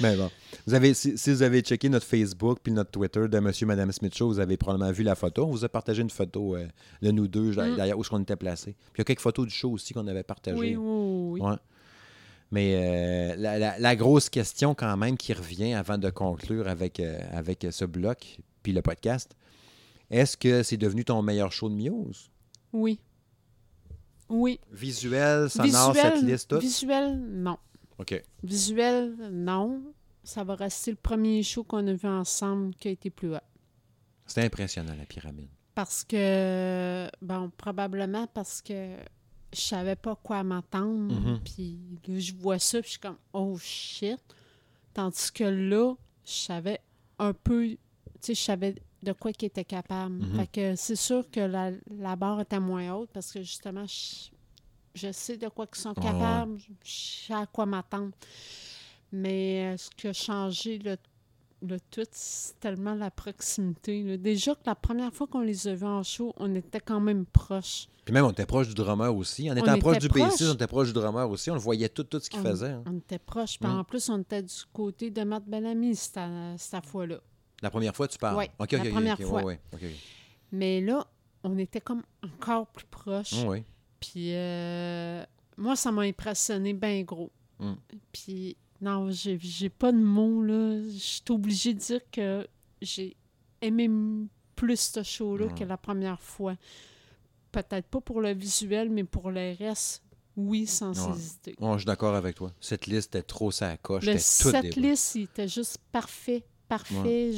mais 0.00 0.16
bon. 0.16 0.30
Vous 0.66 0.74
avez, 0.74 0.94
si, 0.94 1.18
si 1.18 1.30
vous 1.30 1.42
avez 1.42 1.60
checké 1.60 1.88
notre 1.88 2.06
Facebook 2.06 2.58
puis 2.62 2.72
notre 2.72 2.90
Twitter 2.90 3.28
de 3.28 3.38
Monsieur 3.38 3.64
et 3.66 3.68
Madame 3.68 3.92
Smith 3.92 4.14
Show, 4.14 4.28
vous 4.28 4.38
avez 4.40 4.56
probablement 4.56 4.92
vu 4.92 5.02
la 5.02 5.14
photo. 5.14 5.44
On 5.44 5.50
vous 5.50 5.64
a 5.64 5.68
partagé 5.68 6.02
une 6.02 6.10
photo 6.10 6.56
de 7.02 7.10
nous 7.10 7.28
deux, 7.28 7.50
Mm. 7.52 7.76
d'ailleurs, 7.76 7.98
où 7.98 8.02
qu'on 8.02 8.20
était 8.22 8.36
placés. 8.36 8.72
Puis 8.92 8.96
il 8.96 9.00
y 9.00 9.02
a 9.02 9.04
quelques 9.04 9.20
photos 9.20 9.46
du 9.46 9.52
show 9.52 9.70
aussi 9.72 9.92
qu'on 9.92 10.06
avait 10.06 10.22
partagées. 10.22 10.58
Oui, 10.58 10.76
oui, 10.76 11.40
oui. 11.40 11.40
Ouais. 11.40 11.56
Mais 12.50 12.74
euh, 12.76 13.36
la, 13.36 13.58
la- 13.58 13.78
la 13.78 13.96
grosse 13.96 14.28
question 14.30 14.74
quand 14.74 14.96
même 14.96 15.16
qui 15.16 15.32
revient 15.32 15.74
avant 15.74 15.98
de 15.98 16.10
conclure 16.10 16.68
avec, 16.68 17.00
euh, 17.00 17.18
avec 17.32 17.66
ce 17.70 17.84
bloc 17.84 18.38
puis 18.62 18.72
le 18.72 18.80
podcast, 18.82 19.34
est-ce 20.10 20.36
que 20.36 20.62
c'est 20.62 20.76
devenu 20.76 21.04
ton 21.04 21.20
meilleur 21.22 21.50
show 21.52 21.68
de 21.68 21.74
Muse? 21.74 22.30
Oui. 22.72 23.00
Oui. 24.28 24.58
Visuel, 24.72 25.50
sonore, 25.50 25.94
cette 25.94 26.22
liste, 26.22 26.48
tout? 26.50 26.58
visuel, 26.60 27.18
non. 27.18 27.58
OK. 27.98 28.22
Visuel, 28.42 29.14
non. 29.32 29.82
Ça 30.22 30.42
va 30.44 30.54
rester 30.54 30.90
le 30.92 30.96
premier 30.96 31.42
show 31.42 31.64
qu'on 31.64 31.86
a 31.86 31.92
vu 31.92 32.08
ensemble 32.08 32.74
qui 32.76 32.88
a 32.88 32.90
été 32.92 33.10
plus 33.10 33.34
haut. 33.34 33.38
C'était 34.26 34.44
impressionnant, 34.46 34.94
la 34.98 35.04
pyramide. 35.04 35.48
Parce 35.74 36.04
que, 36.04 37.06
bon, 37.20 37.50
probablement 37.58 38.26
parce 38.28 38.62
que 38.62 38.96
je 39.54 39.60
savais 39.60 39.96
pas 39.96 40.14
quoi 40.16 40.42
m'attendre. 40.42 41.14
Mhm. 41.14 41.40
Puis 41.44 41.78
là, 42.06 42.18
je 42.18 42.32
vois 42.34 42.58
ça, 42.58 42.80
puis 42.80 42.88
je 42.88 42.92
suis 42.92 43.00
comme, 43.00 43.18
oh 43.32 43.56
shit. 43.58 44.20
Tandis 44.92 45.32
que 45.32 45.44
là, 45.44 45.94
je 46.24 46.32
savais 46.32 46.80
un 47.18 47.32
peu, 47.32 47.68
tu 47.68 47.78
sais, 48.20 48.34
je 48.34 48.40
savais 48.40 48.74
de 49.02 49.12
quoi 49.12 49.32
qu'il 49.32 49.46
était 49.46 49.64
capable. 49.64 50.14
Mhm. 50.14 50.36
Fait 50.36 50.46
que 50.46 50.76
c'est 50.76 50.96
sûr 50.96 51.28
que 51.30 51.40
la, 51.40 51.70
la 51.90 52.16
barre 52.16 52.40
était 52.40 52.60
moins 52.60 52.94
haute 52.94 53.10
parce 53.12 53.32
que 53.32 53.40
justement, 53.40 53.84
je, 53.86 54.30
je 54.94 55.12
sais 55.12 55.36
de 55.36 55.48
quoi 55.48 55.66
qu'ils 55.66 55.82
sont 55.82 55.94
capables, 55.94 56.58
je 56.84 56.90
sais 56.90 57.34
à 57.34 57.46
quoi 57.46 57.66
m'attendre. 57.66 58.12
Mais 59.12 59.74
euh, 59.74 59.76
ce 59.76 59.90
qui 59.90 60.08
a 60.08 60.12
changé 60.12 60.78
le, 60.78 60.96
le 61.66 61.78
tout, 61.80 62.06
c'est 62.10 62.58
tellement 62.60 62.94
la 62.94 63.10
proximité. 63.10 64.02
là. 64.02 64.16
Déjà 64.16 64.54
que 64.54 64.60
la 64.66 64.74
première 64.74 65.12
fois 65.12 65.26
qu'on 65.26 65.40
les 65.40 65.66
a 65.68 65.74
vus 65.74 65.84
en 65.86 66.02
show, 66.02 66.32
on 66.36 66.54
était 66.54 66.80
quand 66.80 67.00
même 67.00 67.26
proches. 67.26 67.88
Puis 68.04 68.12
même, 68.12 68.24
on 68.26 68.30
était 68.30 68.44
proche 68.46 68.68
du 68.68 68.74
drummer 68.74 69.14
aussi. 69.14 69.50
En 69.50 69.54
On 69.54 69.56
étant 69.56 69.78
proche 69.78 69.98
du 69.98 70.08
bassiste, 70.08 70.36
proche. 70.38 70.48
on 70.50 70.54
était 70.54 70.66
proche 70.66 70.86
du 70.88 70.92
drummer 70.92 71.28
aussi. 71.30 71.50
On 71.50 71.54
le 71.54 71.60
voyait 71.60 71.88
tout, 71.88 72.04
tout 72.04 72.20
ce 72.20 72.28
qu'il 72.28 72.40
on, 72.40 72.42
faisait. 72.44 72.70
hein. 72.70 72.82
on 72.86 72.98
était 72.98 73.18
proches. 73.18 73.58
Puis 73.58 73.68
Mm. 73.68 73.78
en 73.78 73.84
plus, 73.84 74.08
on 74.10 74.18
était 74.20 74.42
du 74.42 74.54
côté 74.72 75.10
de 75.10 75.22
Matt 75.24 75.44
Bellamy 75.46 75.94
cette, 75.96 76.18
cette 76.58 76.84
fois-là. 76.86 77.16
La 77.62 77.70
première 77.70 77.96
fois, 77.96 78.06
tu 78.08 78.18
parles? 78.18 78.46
OK, 78.58 78.72
la 78.72 78.84
première 78.90 79.18
fois. 79.18 79.42
ouais, 79.42 79.58
ouais. 79.72 79.94
Mais 80.52 80.80
là, 80.82 81.06
on 81.44 81.56
était 81.56 81.80
comme 81.80 82.02
encore 82.22 82.66
plus 82.66 82.86
proches. 82.86 83.42
Ouais. 83.44 83.64
Puis 84.00 84.34
euh, 84.34 85.24
moi, 85.56 85.74
ça 85.76 85.90
m'a 85.90 86.02
impressionné 86.02 86.74
bien 86.74 87.02
gros. 87.02 87.30
Mm. 87.58 87.72
Puis 88.12 88.56
non, 88.84 89.10
j'ai 89.10 89.38
j'ai 89.40 89.68
pas 89.70 89.92
de 89.92 89.98
mots, 89.98 90.42
là. 90.42 90.80
Je 90.82 90.98
suis 90.98 91.22
obligée 91.30 91.74
de 91.74 91.78
dire 91.78 92.00
que 92.12 92.46
j'ai 92.82 93.16
aimé 93.60 93.88
plus 94.56 94.78
ce 94.80 95.02
show-là 95.02 95.48
que 95.48 95.64
la 95.64 95.76
première 95.76 96.20
fois. 96.20 96.54
Peut-être 97.52 97.86
pas 97.86 98.00
pour 98.00 98.20
le 98.20 98.32
visuel, 98.34 98.90
mais 98.90 99.04
pour 99.04 99.30
le 99.30 99.54
reste, 99.56 100.02
oui, 100.36 100.66
sans 100.66 100.92
Ouais. 101.08 101.14
hésiter. 101.16 101.54
Ouais, 101.60 101.72
je 101.74 101.78
suis 101.78 101.86
d'accord 101.86 102.14
avec 102.14 102.34
toi. 102.36 102.52
Cette 102.60 102.86
liste 102.86 103.14
était 103.14 103.22
trop 103.22 103.50
sa 103.52 103.76
coche. 103.76 104.04
Le 104.04 104.18
C'était 104.18 104.60
tout 104.60 104.64
set 104.66 104.76
list, 104.76 105.14
il 105.14 105.22
était 105.22 105.48
juste 105.48 105.78
parfait. 105.92 106.44
Parfait. 106.66 107.30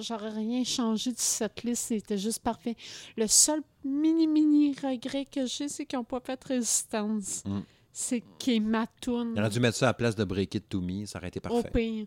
J'aurais 0.00 0.30
rien 0.30 0.64
changé 0.64 1.10
du 1.12 1.20
set 1.22 1.62
list. 1.62 1.84
C'était 1.88 2.18
juste 2.18 2.40
parfait. 2.40 2.74
Le 3.16 3.26
seul 3.28 3.60
mini, 3.84 4.26
mini 4.26 4.74
regret 4.82 5.26
que 5.26 5.46
j'ai, 5.46 5.68
c'est 5.68 5.86
qu'ils 5.86 5.98
n'ont 5.98 6.04
pas 6.04 6.20
fait 6.20 6.42
Résistance. 6.42 7.44
Mm. 7.44 7.60
C'est 7.92 8.22
qui 8.38 8.56
est 8.56 8.60
ma 8.60 8.86
toune. 8.86 9.34
Il 9.36 9.40
aurait 9.40 9.50
dû 9.50 9.60
mettre 9.60 9.76
ça 9.76 9.86
à 9.86 9.90
la 9.90 9.94
place 9.94 10.16
de 10.16 10.24
Break 10.24 10.54
It 10.54 10.68
To 10.68 10.80
Me. 10.80 11.04
Ça 11.04 11.18
aurait 11.18 11.28
été 11.28 11.40
Au 11.40 11.42
parfait. 11.62 11.70
pire. 11.70 12.06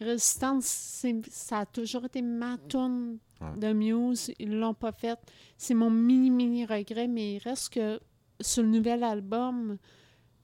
Résistance, 0.00 1.04
ça 1.30 1.58
a 1.58 1.66
toujours 1.66 2.06
été 2.06 2.22
ma 2.22 2.56
toune 2.68 3.18
Ouais. 3.40 3.56
de 3.58 3.72
Muse. 3.72 4.32
Ils 4.38 4.58
l'ont 4.58 4.74
pas 4.74 4.92
fait. 4.92 5.18
C'est 5.58 5.74
mon 5.74 5.90
mini-mini 5.90 6.64
regret, 6.66 7.06
mais 7.08 7.34
il 7.36 7.38
reste 7.38 7.70
que 7.74 8.00
sur 8.40 8.62
le 8.62 8.68
nouvel 8.70 9.02
album, 9.04 9.76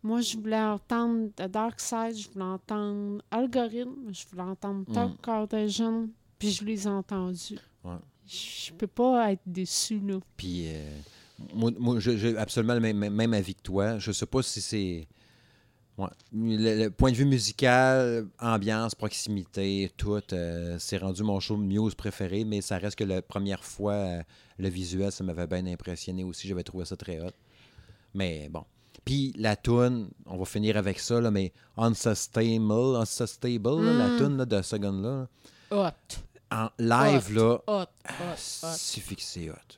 moi, 0.02 0.20
je 0.20 0.36
voulais 0.36 0.60
entendre 0.60 1.30
The 1.36 1.42
Dark 1.50 1.80
Side, 1.80 2.16
je 2.16 2.28
voulais 2.30 2.44
entendre 2.44 3.22
Algorithm, 3.30 4.12
je 4.12 4.24
voulais 4.30 4.42
entendre 4.42 4.84
Talk 4.92 5.12
Mm. 5.12 5.16
Cartesian, 5.22 6.08
puis 6.38 6.50
je 6.50 6.64
les 6.64 6.86
ai 6.86 6.90
entendus. 6.90 7.58
Ouais. 7.82 7.96
Je 8.26 8.72
peux 8.72 8.86
pas 8.86 9.32
être 9.32 9.42
déçu, 9.46 10.00
là. 10.00 10.18
Puis, 10.36 10.64
euh, 10.68 10.98
moi, 11.54 11.70
moi, 11.78 11.98
j'ai 12.00 12.36
absolument 12.36 12.74
le 12.74 12.80
même, 12.80 13.08
même 13.10 13.34
avis 13.34 13.54
que 13.54 13.62
toi. 13.62 13.98
Je 13.98 14.12
sais 14.12 14.26
pas 14.26 14.42
si 14.42 14.60
c'est. 14.60 15.06
Ouais. 15.98 16.08
Le, 16.32 16.84
le 16.84 16.90
point 16.90 17.10
de 17.10 17.16
vue 17.16 17.24
musical, 17.24 18.26
ambiance, 18.38 18.94
proximité, 18.94 19.90
tout, 19.96 20.20
euh, 20.34 20.76
c'est 20.78 20.98
rendu 20.98 21.22
mon 21.22 21.40
show 21.40 21.56
Muse 21.56 21.94
préféré, 21.94 22.44
mais 22.44 22.60
ça 22.60 22.76
reste 22.76 22.96
que 22.98 23.04
la 23.04 23.22
première 23.22 23.64
fois, 23.64 23.92
euh, 23.94 24.22
le 24.58 24.68
visuel, 24.68 25.10
ça 25.10 25.24
m'avait 25.24 25.46
bien 25.46 25.64
impressionné 25.66 26.22
aussi. 26.22 26.48
J'avais 26.48 26.64
trouvé 26.64 26.84
ça 26.84 26.96
très 26.96 27.18
hot. 27.20 27.30
Mais 28.14 28.48
bon. 28.50 28.64
Puis 29.06 29.32
la 29.38 29.56
tune, 29.56 30.08
on 30.26 30.36
va 30.36 30.44
finir 30.44 30.76
avec 30.76 30.98
ça, 30.98 31.20
là, 31.20 31.30
mais 31.30 31.52
Unsustainable, 31.78 32.96
Unsustainable, 32.96 33.84
là, 33.84 33.92
la 33.92 34.08
Mm. 34.08 34.18
tune 34.18 34.36
là, 34.36 34.44
de 34.44 34.62
ce 34.62 34.76
gun-là, 34.76 35.28
Hot. 35.70 36.16
en 36.50 36.68
live, 36.78 37.26
Hot. 37.30 37.32
là, 37.34 37.54
Hot, 37.66 37.82
hot, 37.82 37.86
Ah, 38.04 38.32
hot. 38.32 38.36
c'est 38.36 39.00
fixé 39.00 39.48
hot. 39.50 39.76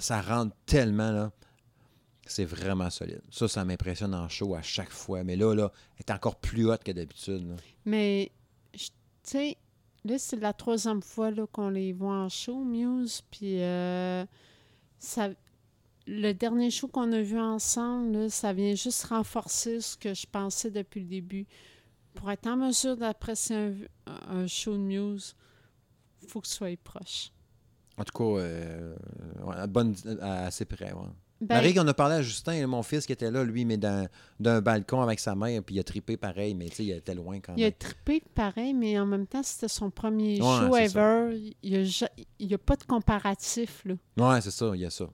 Ça 0.00 0.20
rentre 0.20 0.56
tellement, 0.66 1.12
là. 1.12 1.32
C'est 2.26 2.44
vraiment 2.44 2.90
solide. 2.90 3.22
Ça, 3.30 3.48
ça 3.48 3.64
m'impressionne 3.64 4.14
en 4.14 4.28
show 4.28 4.54
à 4.54 4.62
chaque 4.62 4.90
fois. 4.90 5.24
Mais 5.24 5.36
là, 5.36 5.54
là, 5.54 5.72
elle 5.96 6.04
est 6.08 6.12
encore 6.12 6.36
plus 6.36 6.70
hot 6.70 6.76
que 6.84 6.92
d'habitude. 6.92 7.56
Mais, 7.84 8.30
tu 8.72 8.90
sais, 9.24 9.56
là, 10.04 10.18
c'est 10.18 10.36
la 10.36 10.52
troisième 10.52 11.02
fois 11.02 11.30
qu'on 11.50 11.70
les 11.70 11.92
voit 11.92 12.14
en 12.14 12.28
show, 12.28 12.62
Muse. 12.62 13.22
Puis, 13.30 13.60
euh, 13.60 14.24
ça, 14.98 15.30
le 16.06 16.32
dernier 16.32 16.70
show 16.70 16.88
qu'on 16.88 17.12
a 17.12 17.20
vu 17.20 17.38
ensemble, 17.38 18.12
là, 18.12 18.28
ça 18.28 18.52
vient 18.52 18.74
juste 18.74 19.04
renforcer 19.04 19.80
ce 19.80 19.96
que 19.96 20.14
je 20.14 20.26
pensais 20.26 20.70
depuis 20.70 21.00
le 21.00 21.06
début. 21.06 21.46
Pour 22.14 22.30
être 22.30 22.46
en 22.46 22.56
mesure 22.56 22.96
d'apprécier 22.96 23.88
un, 24.06 24.46
show 24.46 24.72
de 24.72 24.82
Muse, 24.82 25.36
faut 26.26 26.40
que 26.40 26.46
tu 26.46 26.52
sois 26.52 26.76
proche. 26.82 27.30
En 28.00 28.04
tout 28.04 28.16
cas, 28.16 28.40
euh, 28.40 28.94
ouais, 29.44 29.56
à 29.56 29.66
bonne, 29.66 29.94
à- 30.22 30.46
assez 30.46 30.64
près. 30.64 30.92
Ouais. 30.92 31.02
Ben, 31.42 31.56
Marie, 31.56 31.74
on 31.78 31.86
a 31.88 31.94
parlé 31.94 32.16
à 32.16 32.22
Justin, 32.22 32.66
mon 32.66 32.82
fils 32.82 33.06
qui 33.06 33.12
était 33.12 33.30
là, 33.30 33.44
lui, 33.44 33.64
mais 33.64 33.76
dans- 33.76 34.08
d'un 34.38 34.60
balcon 34.60 35.00
avec 35.02 35.20
sa 35.20 35.34
mère, 35.34 35.62
puis 35.62 35.74
il 35.74 35.78
a 35.78 35.84
trippé 35.84 36.16
pareil, 36.16 36.54
mais 36.54 36.68
tu 36.68 36.76
sais, 36.76 36.84
il 36.84 36.90
était 36.92 37.14
loin 37.14 37.40
quand 37.40 37.54
il 37.56 37.62
a 37.62 37.66
même. 37.66 37.72
trippé 37.78 38.22
pareil, 38.34 38.72
mais 38.74 38.98
en 38.98 39.04
même 39.06 39.26
temps, 39.26 39.42
c'était 39.42 39.68
son 39.68 39.90
premier 39.90 40.40
Ouais, 40.40 40.58
show 40.58 40.72
ça. 40.72 40.82
ever. 41.28 41.54
Il 41.62 42.46
n'y 42.46 42.54
a, 42.54 42.58
pas 42.58 42.76
de 42.76 42.84
comparatif. 42.84 43.82
Là. 43.84 43.94
Ouais, 44.18 44.40
c'est 44.40 44.50
ça, 44.50 44.70
il 44.74 44.80
y 44.80 44.86
a 44.86 44.90
ça. 44.90 45.06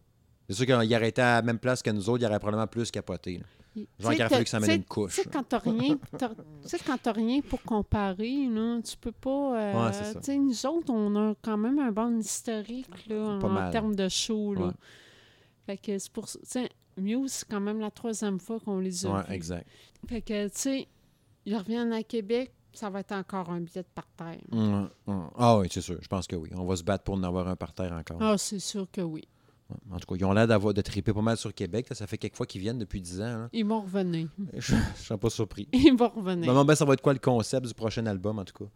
C'est 0.49 0.55
sûr 0.55 0.67
qu'il 0.67 0.75
aurait 0.75 1.09
été 1.09 1.23
à 1.23 1.37
la 1.37 1.43
même 1.43 1.59
place 1.59 1.83
que 1.83 1.91
nous 1.91 2.09
autres, 2.09 2.23
il 2.23 2.27
aurait 2.27 2.39
probablement 2.39 2.67
plus 2.69 2.91
capoté. 2.93 3.39
là. 3.39 3.45
Genre, 3.77 3.87
tu 4.11 4.15
il 4.15 4.17
sais, 4.17 4.23
aurait 4.25 4.29
fallu 4.31 4.45
que 4.45 4.51
ça 4.51 4.61
mène 4.61 4.71
une 4.77 4.85
couche, 4.85 5.15
Tu 5.17 5.23
sais, 5.23 5.29
quand 5.29 5.43
t'as 5.43 5.59
rien, 5.59 5.99
quand 6.87 7.13
rien 7.13 7.41
pour 7.43 7.63
comparer, 7.63 8.47
là, 8.47 8.81
tu 8.83 8.97
peux 8.97 9.13
pas. 9.13 9.59
euh, 9.61 9.87
Ouais, 9.91 10.13
tu 10.15 10.19
sais, 10.23 10.37
nous 10.39 10.67
autres, 10.67 10.93
on 10.93 11.15
a 11.31 11.35
quand 11.43 11.57
même 11.57 11.79
un 11.79 11.93
bon 11.93 12.19
historique 12.19 13.07
là, 13.09 13.39
Pas 13.41 13.47
en, 13.47 13.51
mal. 13.51 13.73
termes 13.73 13.95
de 13.95 14.09
show. 14.09 14.55
Là. 14.55 14.67
Ouais. 14.67 14.73
Fait 15.67 15.77
que 15.79 15.99
c'est 15.99 16.13
pour 16.13 16.27
Muse, 16.99 17.33
c'est 17.33 17.49
quand 17.49 17.61
même 17.61 17.79
la 17.81 17.91
troisième 17.91 18.41
fois 18.41 18.59
qu'on 18.61 18.79
les 18.79 19.05
a 19.05 19.11
Ouais, 19.11 19.23
vus. 19.29 19.33
exact. 19.35 19.67
Fait 20.09 20.23
que, 20.23 20.47
tu 20.49 20.53
sais, 20.55 20.89
ils 21.45 21.55
reviennent 21.57 21.93
à 21.93 22.03
Québec, 22.03 22.53
ça 22.73 22.89
va 22.89 23.01
être 23.01 23.13
encore 23.13 23.51
un 23.51 23.61
billet 23.61 23.83
de 23.83 23.89
par 23.95 24.07
terre. 24.17 24.39
Ouais, 24.53 24.85
ouais. 25.07 25.15
Ah 25.37 25.59
oui, 25.59 25.69
c'est 25.71 25.81
sûr, 25.83 25.99
je 26.01 26.09
pense 26.09 26.27
que 26.27 26.37
oui. 26.37 26.49
On 26.55 26.65
va 26.65 26.77
se 26.77 26.83
battre 26.83 27.05
pour 27.05 27.15
en 27.17 27.23
avoir 27.23 27.49
un 27.49 27.57
par 27.57 27.73
terre 27.75 27.93
encore. 27.93 28.19
Ah, 28.21 28.39
c'est 28.39 28.59
sûr 28.59 28.87
que 28.91 29.01
oui. 29.03 29.27
En 29.91 29.99
tout 29.99 30.07
cas, 30.07 30.15
ils 30.19 30.25
ont 30.25 30.33
l'air 30.33 30.47
d'avoir 30.47 30.73
de 30.75 30.81
triper 30.81 31.13
pas 31.13 31.23
mal 31.23 31.37
sur 31.37 31.53
Québec. 31.53 31.87
là. 31.91 31.97
Ça 31.97 32.07
fait 32.07 32.19
quelques 32.19 32.37
fois 32.37 32.47
qu'ils 32.47 32.61
viennent 32.61 32.79
depuis 32.79 33.01
10 33.01 33.21
ans. 33.21 33.25
là. 33.39 33.49
Ils 33.53 33.65
vont 33.67 33.81
revenir. 33.81 34.29
Je 34.57 34.75
ne 34.75 34.81
serais 34.97 35.19
pas 35.19 35.31
surpris. 35.31 35.69
Ils 35.73 35.97
vont 35.97 36.09
revenir. 36.09 36.47
Maman, 36.47 36.65
ben, 36.65 36.75
ça 36.75 36.85
va 36.85 36.93
être 36.95 37.01
quoi 37.03 37.13
le 37.13 37.19
concept 37.19 37.67
du 37.67 37.75
prochain 37.75 38.07
album, 38.07 38.39
en 38.39 38.45
tout 38.45 38.65
cas? 38.65 38.71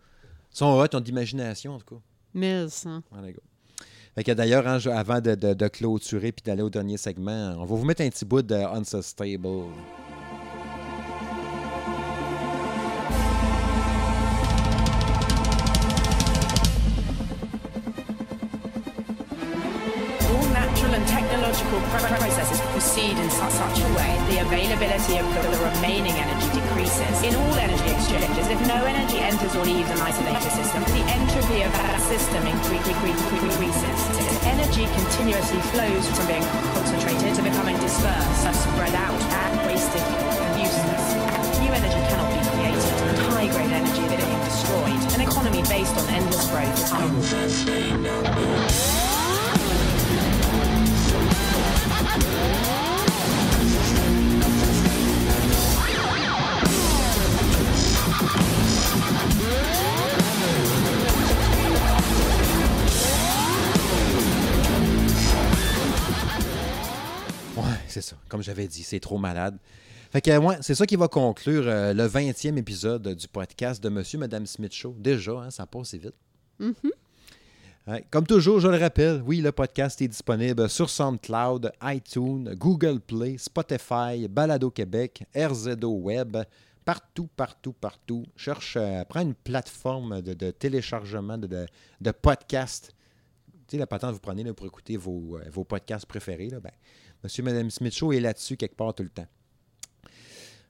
Ils 0.52 0.56
sont 0.56 0.66
hot, 0.66 0.86
ils 0.92 0.96
ont 0.96 1.00
d'imagination, 1.00 1.74
en 1.74 1.78
tout 1.78 1.94
cas. 1.94 2.00
Mais, 2.34 2.68
ça. 2.68 3.00
Fait 4.16 4.24
que 4.24 4.32
d'ailleurs, 4.32 4.66
hein, 4.66 4.78
avant 4.92 5.20
de, 5.20 5.36
de- 5.36 5.54
de 5.54 5.68
clôturer 5.68 6.32
puis 6.32 6.42
d'aller 6.44 6.62
au 6.62 6.70
dernier 6.70 6.96
segment, 6.96 7.54
on 7.56 7.64
va 7.64 7.76
vous 7.76 7.84
mettre 7.84 8.02
un 8.02 8.08
petit 8.10 8.24
bout 8.24 8.42
de 8.42 8.54
Unsustainable. 8.56 9.68
Processes 21.98 22.60
proceed 22.70 23.18
in 23.18 23.30
su- 23.30 23.50
such 23.50 23.82
a 23.82 23.88
way 23.98 24.14
the 24.30 24.38
availability 24.46 25.18
of 25.18 25.26
the, 25.34 25.42
remaining 25.58 26.14
energy 26.14 26.46
decreases. 26.54 27.22
In 27.26 27.34
all 27.34 27.54
energy 27.58 27.90
exchanges, 27.90 28.46
if 28.46 28.60
no 28.66 28.78
energy 28.86 29.18
enters 29.18 29.54
or 29.56 29.64
leaves 29.64 29.90
an 29.90 29.98
isolated 29.98 30.50
system, 30.54 30.82
the 30.86 31.02
entropy 31.10 31.62
of 31.66 31.72
that 31.72 31.98
system 32.06 32.42
incre- 32.46 32.78
incre- 32.86 33.10
incre- 33.10 33.42
increases. 33.42 33.98
Energy 34.46 34.86
continuously 34.86 35.60
flows 35.74 36.06
from 36.14 36.26
being 36.30 36.46
concentrated 36.78 37.34
to 37.34 37.42
becoming 37.42 37.76
dispersed, 37.82 38.46
spread 38.54 38.94
out, 38.94 39.20
and 39.42 39.52
wasted 39.66 40.00
and 40.00 40.62
useless. 40.62 41.04
New 41.58 41.72
energy 41.74 42.00
cannot 42.06 42.30
be 42.30 42.40
created, 42.54 42.86
and 43.10 43.18
high-grade 43.34 43.72
energy 43.74 44.04
is 44.06 44.14
being 44.14 44.42
destroyed. 44.46 45.00
An 45.18 45.20
economy 45.26 45.62
based 45.66 45.96
on 45.98 46.06
endless 46.08 46.46
growth 46.54 46.78
c'est 67.90 68.02
ça. 68.02 68.16
Comme 68.28 68.42
j'avais 68.42 68.66
dit, 68.66 68.82
c'est 68.82 69.00
trop 69.00 69.18
malade. 69.18 69.58
Fait 70.10 70.20
que, 70.20 70.36
ouais, 70.38 70.56
c'est 70.60 70.74
ça 70.74 70.86
qui 70.86 70.96
va 70.96 71.08
conclure 71.08 71.64
euh, 71.66 71.92
le 71.92 72.06
20e 72.06 72.56
épisode 72.56 73.14
du 73.14 73.28
podcast 73.28 73.82
de 73.82 73.88
Monsieur 73.88 74.18
Madame 74.18 74.46
Smith 74.46 74.72
Show. 74.72 74.94
Déjà, 74.98 75.32
hein, 75.32 75.50
ça 75.50 75.66
passe 75.66 75.94
vite. 75.94 76.14
Ouais, 77.86 78.04
comme 78.10 78.26
toujours, 78.26 78.60
je 78.60 78.68
le 78.68 78.76
rappelle, 78.76 79.22
oui, 79.24 79.40
le 79.40 79.52
podcast 79.52 80.02
est 80.02 80.08
disponible 80.08 80.68
sur 80.68 80.90
SoundCloud, 80.90 81.72
iTunes, 81.82 82.54
Google 82.56 83.00
Play, 83.00 83.36
Spotify, 83.38 84.28
Balado 84.28 84.70
Québec, 84.70 85.24
RZO 85.34 85.88
Web, 85.88 86.36
partout, 86.84 87.28
partout, 87.36 87.72
partout. 87.72 88.26
Cherche, 88.36 88.76
euh, 88.76 89.04
prends 89.08 89.22
une 89.22 89.34
plateforme 89.34 90.20
de, 90.20 90.34
de 90.34 90.50
téléchargement 90.50 91.38
de, 91.38 91.46
de, 91.46 91.66
de 92.00 92.10
podcasts. 92.10 92.94
Tu 93.66 93.76
sais, 93.76 93.78
la 93.78 93.86
patente 93.86 94.10
que 94.10 94.14
vous 94.14 94.20
prenez 94.20 94.44
là, 94.44 94.52
pour 94.52 94.66
écouter 94.66 94.96
vos, 94.96 95.38
euh, 95.38 95.44
vos 95.50 95.64
podcasts 95.64 96.06
préférés. 96.06 96.50
Là, 96.50 96.60
ben, 96.60 96.72
Monsieur 97.22 97.42
et 97.42 97.44
Madame 97.44 97.70
Smith 97.70 97.94
Show 97.94 98.12
est 98.12 98.20
là-dessus 98.20 98.56
quelque 98.56 98.76
part 98.76 98.94
tout 98.94 99.02
le 99.02 99.10
temps. 99.10 99.26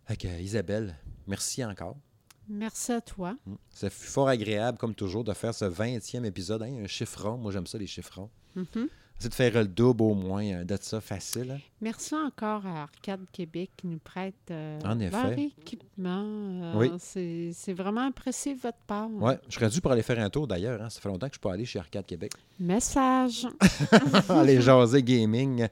Fait 0.06 0.16
que, 0.16 0.28
Isabelle, 0.40 0.96
merci 1.26 1.64
encore. 1.64 1.96
Merci 2.48 2.90
à 2.92 3.00
toi. 3.00 3.34
Mm. 3.46 3.54
Ça 3.70 3.90
fut 3.90 4.08
fort 4.08 4.28
agréable, 4.28 4.76
comme 4.78 4.94
toujours, 4.94 5.22
de 5.22 5.32
faire 5.32 5.54
ce 5.54 5.64
20e 5.66 6.24
épisode. 6.24 6.62
Hein, 6.62 6.82
un 6.82 6.86
chiffron. 6.88 7.36
Moi, 7.38 7.52
j'aime 7.52 7.66
ça, 7.66 7.78
les 7.78 7.86
chiffrons. 7.86 8.28
C'est 9.20 9.28
de 9.28 9.34
faire 9.34 9.52
le 9.52 9.68
double 9.68 10.02
au 10.02 10.14
moins 10.14 10.44
euh, 10.46 10.64
de 10.64 10.76
ça 10.80 11.00
facile. 11.00 11.50
hein. 11.52 11.58
Merci 11.82 12.14
encore 12.16 12.64
à 12.66 12.82
Arcade 12.84 13.20
Québec 13.30 13.70
qui 13.76 13.86
nous 13.86 13.98
prête 13.98 14.34
euh, 14.50 14.80
En 14.82 14.98
effet. 14.98 15.10
leur 15.22 15.38
équipement. 15.38 16.24
Euh, 16.24 16.72
Oui. 16.74 16.90
c'est, 16.98 17.72
vraiment 17.74 18.08
apprécié 18.08 18.54
de 18.54 18.60
votre 18.60 18.78
part. 18.86 19.10
Ouais, 19.12 19.38
je 19.48 19.54
serais 19.56 19.68
dû 19.68 19.80
pour 19.82 19.92
aller 19.92 20.02
faire 20.02 20.18
un 20.18 20.30
tour 20.30 20.46
d'ailleurs. 20.48 20.80
hein. 20.82 20.88
Ça 20.88 21.00
fait 21.02 21.10
longtemps 21.10 21.28
que 21.28 21.34
je 21.34 21.40
peux 21.40 21.50
aller 21.50 21.66
chez 21.66 21.78
Arcade 21.78 22.06
Québec. 22.06 22.32
Message. 22.58 23.46
aller 24.30 24.60
jaser 24.62 25.02
gaming. 25.02 25.68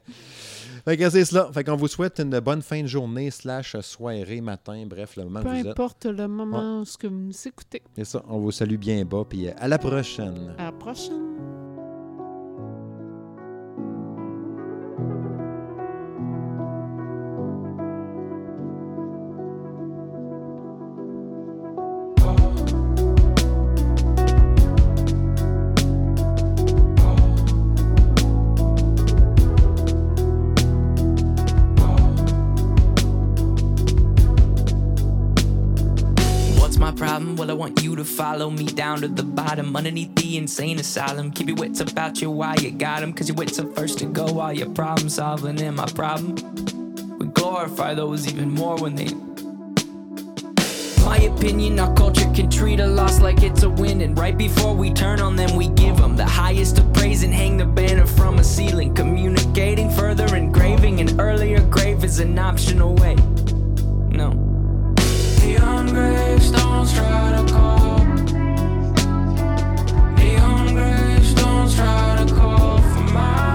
Fait 0.89 0.97
que 0.97 1.07
c'est 1.07 1.23
cela. 1.23 1.51
Fait 1.53 1.63
qu'on 1.63 1.75
vous 1.75 1.87
souhaite 1.87 2.19
une 2.19 2.39
bonne 2.39 2.63
fin 2.63 2.81
de 2.81 2.87
journée, 2.87 3.29
slash 3.29 3.79
soirée, 3.81 4.41
matin, 4.41 4.85
bref, 4.87 5.17
le 5.17 5.25
moment 5.25 5.41
Peu 5.41 5.49
que 5.49 5.53
vous 5.53 5.59
êtes. 5.59 5.67
importe 5.67 6.05
le 6.07 6.27
moment 6.27 6.79
où 6.79 6.85
ce 6.85 6.97
que 6.97 7.05
vous 7.05 7.13
nous 7.13 7.47
écoutez. 7.47 7.83
C'est 7.95 8.05
ça. 8.05 8.23
On 8.27 8.39
vous 8.39 8.49
salue 8.49 8.77
bien 8.77 9.05
bas. 9.05 9.23
Puis 9.29 9.49
à 9.49 9.67
la 9.67 9.77
prochaine. 9.77 10.55
À 10.57 10.63
la 10.63 10.71
prochaine. 10.71 11.35
To 37.99 38.05
follow 38.05 38.49
me 38.49 38.65
down 38.65 39.01
to 39.01 39.09
the 39.09 39.23
bottom, 39.23 39.75
underneath 39.75 40.15
the 40.15 40.37
insane 40.37 40.79
asylum. 40.79 41.31
Keep 41.31 41.47
your 41.49 41.57
wits 41.57 41.81
about 41.81 42.21
you 42.21 42.31
while 42.31 42.55
you 42.55 42.71
got 42.71 43.03
'em, 43.03 43.11
cause 43.11 43.27
your 43.27 43.35
wits 43.35 43.59
are 43.59 43.69
first 43.73 43.99
to 43.99 44.05
go 44.05 44.25
while 44.31 44.53
you're 44.53 44.69
problem 44.69 45.09
solving. 45.09 45.61
And 45.61 45.75
my 45.75 45.85
problem? 45.87 46.35
We 47.19 47.27
glorify 47.27 47.93
those 47.95 48.25
even 48.27 48.51
more 48.51 48.77
when 48.77 48.95
they 48.95 49.09
my 51.05 51.17
opinion, 51.17 51.79
our 51.79 51.93
culture 51.95 52.29
can 52.35 52.49
treat 52.49 52.79
a 52.79 52.85
loss 52.85 53.19
like 53.19 53.41
it's 53.41 53.63
a 53.63 53.69
win. 53.69 54.01
And 54.01 54.17
right 54.17 54.37
before 54.37 54.75
we 54.75 54.93
turn 54.93 55.19
on 55.19 55.35
them, 55.35 55.55
we 55.55 55.67
give 55.69 55.97
them 55.97 56.15
the 56.15 56.25
highest 56.25 56.77
of 56.77 56.93
praise 56.93 57.23
and 57.23 57.33
hang 57.33 57.57
the 57.57 57.65
banner 57.65 58.05
from 58.05 58.37
a 58.37 58.43
ceiling. 58.43 58.93
Communicating 58.93 59.89
further, 59.89 60.27
engraving 60.35 60.99
an 61.01 61.19
earlier 61.19 61.61
grave 61.61 62.03
is 62.03 62.19
an 62.19 62.37
optional 62.37 62.93
way. 62.95 63.15
No. 64.21 64.29
Neon 65.49 65.87
gravestones 65.87 66.93
try 66.93 67.35
to 67.35 67.53
call. 67.53 67.78
My. 73.13 73.48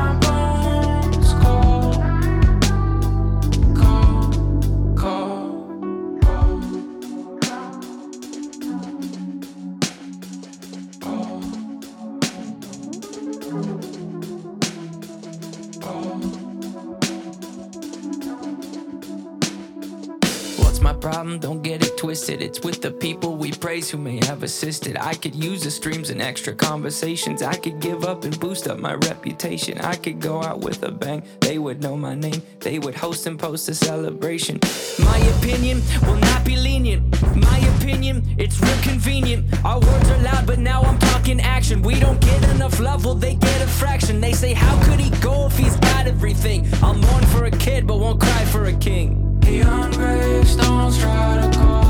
Twisted. 22.14 22.42
It's 22.42 22.60
with 22.60 22.80
the 22.80 22.92
people 22.92 23.34
we 23.34 23.50
praise 23.50 23.90
who 23.90 23.98
may 23.98 24.24
have 24.24 24.44
assisted. 24.44 24.96
I 24.96 25.14
could 25.14 25.34
use 25.34 25.64
the 25.64 25.70
streams 25.70 26.10
and 26.10 26.22
extra 26.22 26.54
conversations. 26.54 27.42
I 27.42 27.54
could 27.54 27.80
give 27.80 28.04
up 28.04 28.22
and 28.22 28.38
boost 28.38 28.68
up 28.68 28.78
my 28.78 28.94
reputation. 28.94 29.80
I 29.80 29.96
could 29.96 30.20
go 30.20 30.40
out 30.40 30.60
with 30.60 30.84
a 30.84 30.92
bang. 30.92 31.24
They 31.40 31.58
would 31.58 31.82
know 31.82 31.96
my 31.96 32.14
name. 32.14 32.40
They 32.60 32.78
would 32.78 32.94
host 32.94 33.26
and 33.26 33.36
post 33.36 33.68
a 33.68 33.74
celebration. 33.74 34.60
My 35.00 35.18
opinion 35.34 35.82
will 36.06 36.20
not 36.30 36.44
be 36.44 36.54
lenient. 36.56 37.02
My 37.34 37.58
opinion, 37.74 38.22
it's 38.38 38.60
real 38.60 38.80
convenient. 38.82 39.52
Our 39.64 39.80
words 39.80 40.08
are 40.08 40.18
loud, 40.18 40.46
but 40.46 40.60
now 40.60 40.82
I'm 40.82 41.00
talking 41.00 41.40
action. 41.40 41.82
We 41.82 41.98
don't 41.98 42.20
get 42.20 42.48
enough 42.50 42.78
love, 42.78 43.04
well, 43.04 43.16
they 43.16 43.34
get 43.34 43.60
a 43.60 43.66
fraction. 43.66 44.20
They 44.20 44.34
say, 44.34 44.52
How 44.52 44.80
could 44.84 45.00
he 45.00 45.10
go 45.18 45.46
if 45.46 45.58
he's 45.58 45.76
got 45.78 46.06
everything? 46.06 46.68
I'll 46.80 46.94
mourn 46.94 47.26
for 47.26 47.46
a 47.46 47.50
kid, 47.50 47.88
but 47.88 47.98
won't 47.98 48.20
cry 48.20 48.44
for 48.44 48.66
a 48.66 48.72
king. 48.74 49.40
Neon 49.40 49.90
gravestones 49.90 50.96
try 51.00 51.40
to 51.42 51.58
call. 51.58 51.83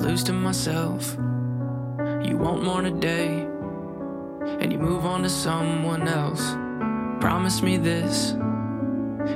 Lose 0.00 0.24
to 0.24 0.32
myself, 0.32 1.14
you 2.24 2.36
won't 2.36 2.62
mourn 2.62 2.86
a 2.86 2.90
day, 2.90 3.46
and 4.60 4.72
you 4.72 4.78
move 4.78 5.04
on 5.04 5.22
to 5.22 5.28
someone 5.28 6.08
else. 6.08 6.54
Promise 7.20 7.62
me 7.62 7.76
this. 7.76 8.34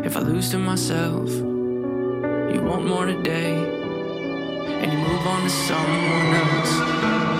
If 0.05 0.17
I 0.17 0.21
lose 0.21 0.51
to 0.53 0.59
myself, 0.59 1.29
you 1.29 2.63
won't 2.63 2.87
mourn 2.87 3.11
a 3.11 3.23
day, 3.23 3.55
and 3.55 4.93
you 4.93 4.99
move 4.99 5.27
on 5.27 5.43
to 5.43 5.51
someone 5.51 6.35
else. 6.35 7.34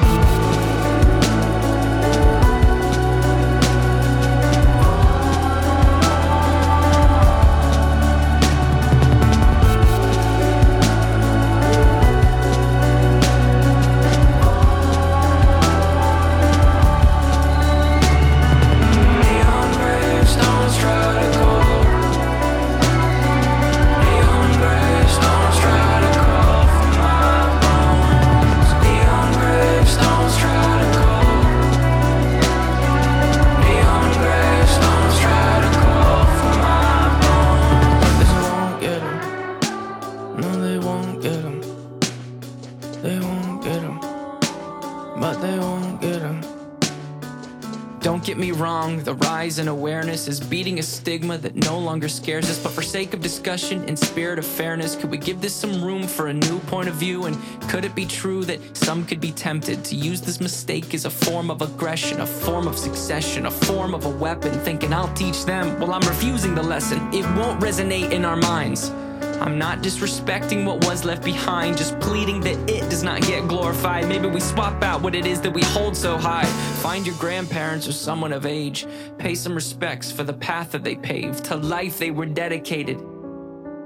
Stigma 51.05 51.37
that 51.37 51.55
no 51.55 51.79
longer 51.79 52.09
scares 52.09 52.49
us. 52.49 52.59
But 52.59 52.73
for 52.73 52.81
sake 52.81 53.13
of 53.13 53.21
discussion 53.21 53.85
and 53.89 53.99
spirit 53.99 54.39
of 54.39 54.47
fairness, 54.47 54.97
could 54.97 55.11
we 55.11 55.19
give 55.19 55.39
this 55.39 55.55
some 55.55 55.85
room 55.85 56.05
for 56.05 56.29
a 56.29 56.33
new 56.33 56.59
point 56.61 56.89
of 56.89 56.95
view? 56.95 57.27
And 57.27 57.37
could 57.69 57.85
it 57.85 57.95
be 57.95 58.07
true 58.07 58.43
that 58.47 58.59
some 58.75 59.05
could 59.05 59.21
be 59.21 59.31
tempted 59.31 59.85
to 59.85 59.97
use 59.97 60.23
this 60.23 60.41
mistake 60.41 60.95
as 60.95 61.05
a 61.05 61.11
form 61.11 61.51
of 61.51 61.61
aggression, 61.61 62.23
a 62.23 62.27
form 62.27 62.67
of 62.67 62.79
succession, 62.79 63.45
a 63.45 63.51
form 63.51 63.93
of 63.95 64.07
a 64.07 64.09
weapon, 64.09 64.53
thinking 64.61 64.95
I'll 64.95 65.13
teach 65.13 65.45
them? 65.45 65.79
Well, 65.79 65.93
I'm 65.93 66.09
refusing 66.09 66.55
the 66.55 66.63
lesson. 66.63 67.13
It 67.13 67.27
won't 67.37 67.61
resonate 67.61 68.11
in 68.11 68.25
our 68.25 68.37
minds. 68.37 68.91
I'm 69.41 69.59
not 69.59 69.79
disrespecting 69.79 70.65
what 70.65 70.85
was 70.87 71.05
left 71.05 71.25
behind, 71.25 71.77
just 71.77 71.99
pleading 72.01 72.41
that 72.43 72.57
it 72.71 72.89
does 72.91 73.03
not 73.03 73.23
get 73.23 73.47
glorified. 73.49 74.09
Maybe 74.09 74.29
we 74.29 74.41
swap 74.41 74.83
out 74.83 75.03
what 75.03 75.15
it 75.15 75.27
is 75.27 75.41
that 75.43 75.53
we 75.53 75.63
hold 75.63 75.97
so 75.97 76.17
high. 76.17 76.47
Find 76.83 77.07
your 77.07 77.17
grandparents 77.17 77.87
or 77.89 77.93
someone 77.93 78.33
of 78.33 78.47
age. 78.47 78.87
Pay 79.19 79.35
some 79.35 79.55
respects 79.55 80.11
for 80.11 80.25
the 80.25 80.33
path 80.33 80.73
that 80.73 80.85
they 80.85 80.97
paved, 80.97 81.45
to 81.47 81.57
life 81.57 81.99
they 81.99 82.11
were 82.11 82.27
dedicated. 82.27 83.01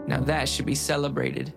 Now 0.06 0.20
that 0.20 0.48
should 0.48 0.66
be 0.66 0.74
celebrated. 0.74 1.52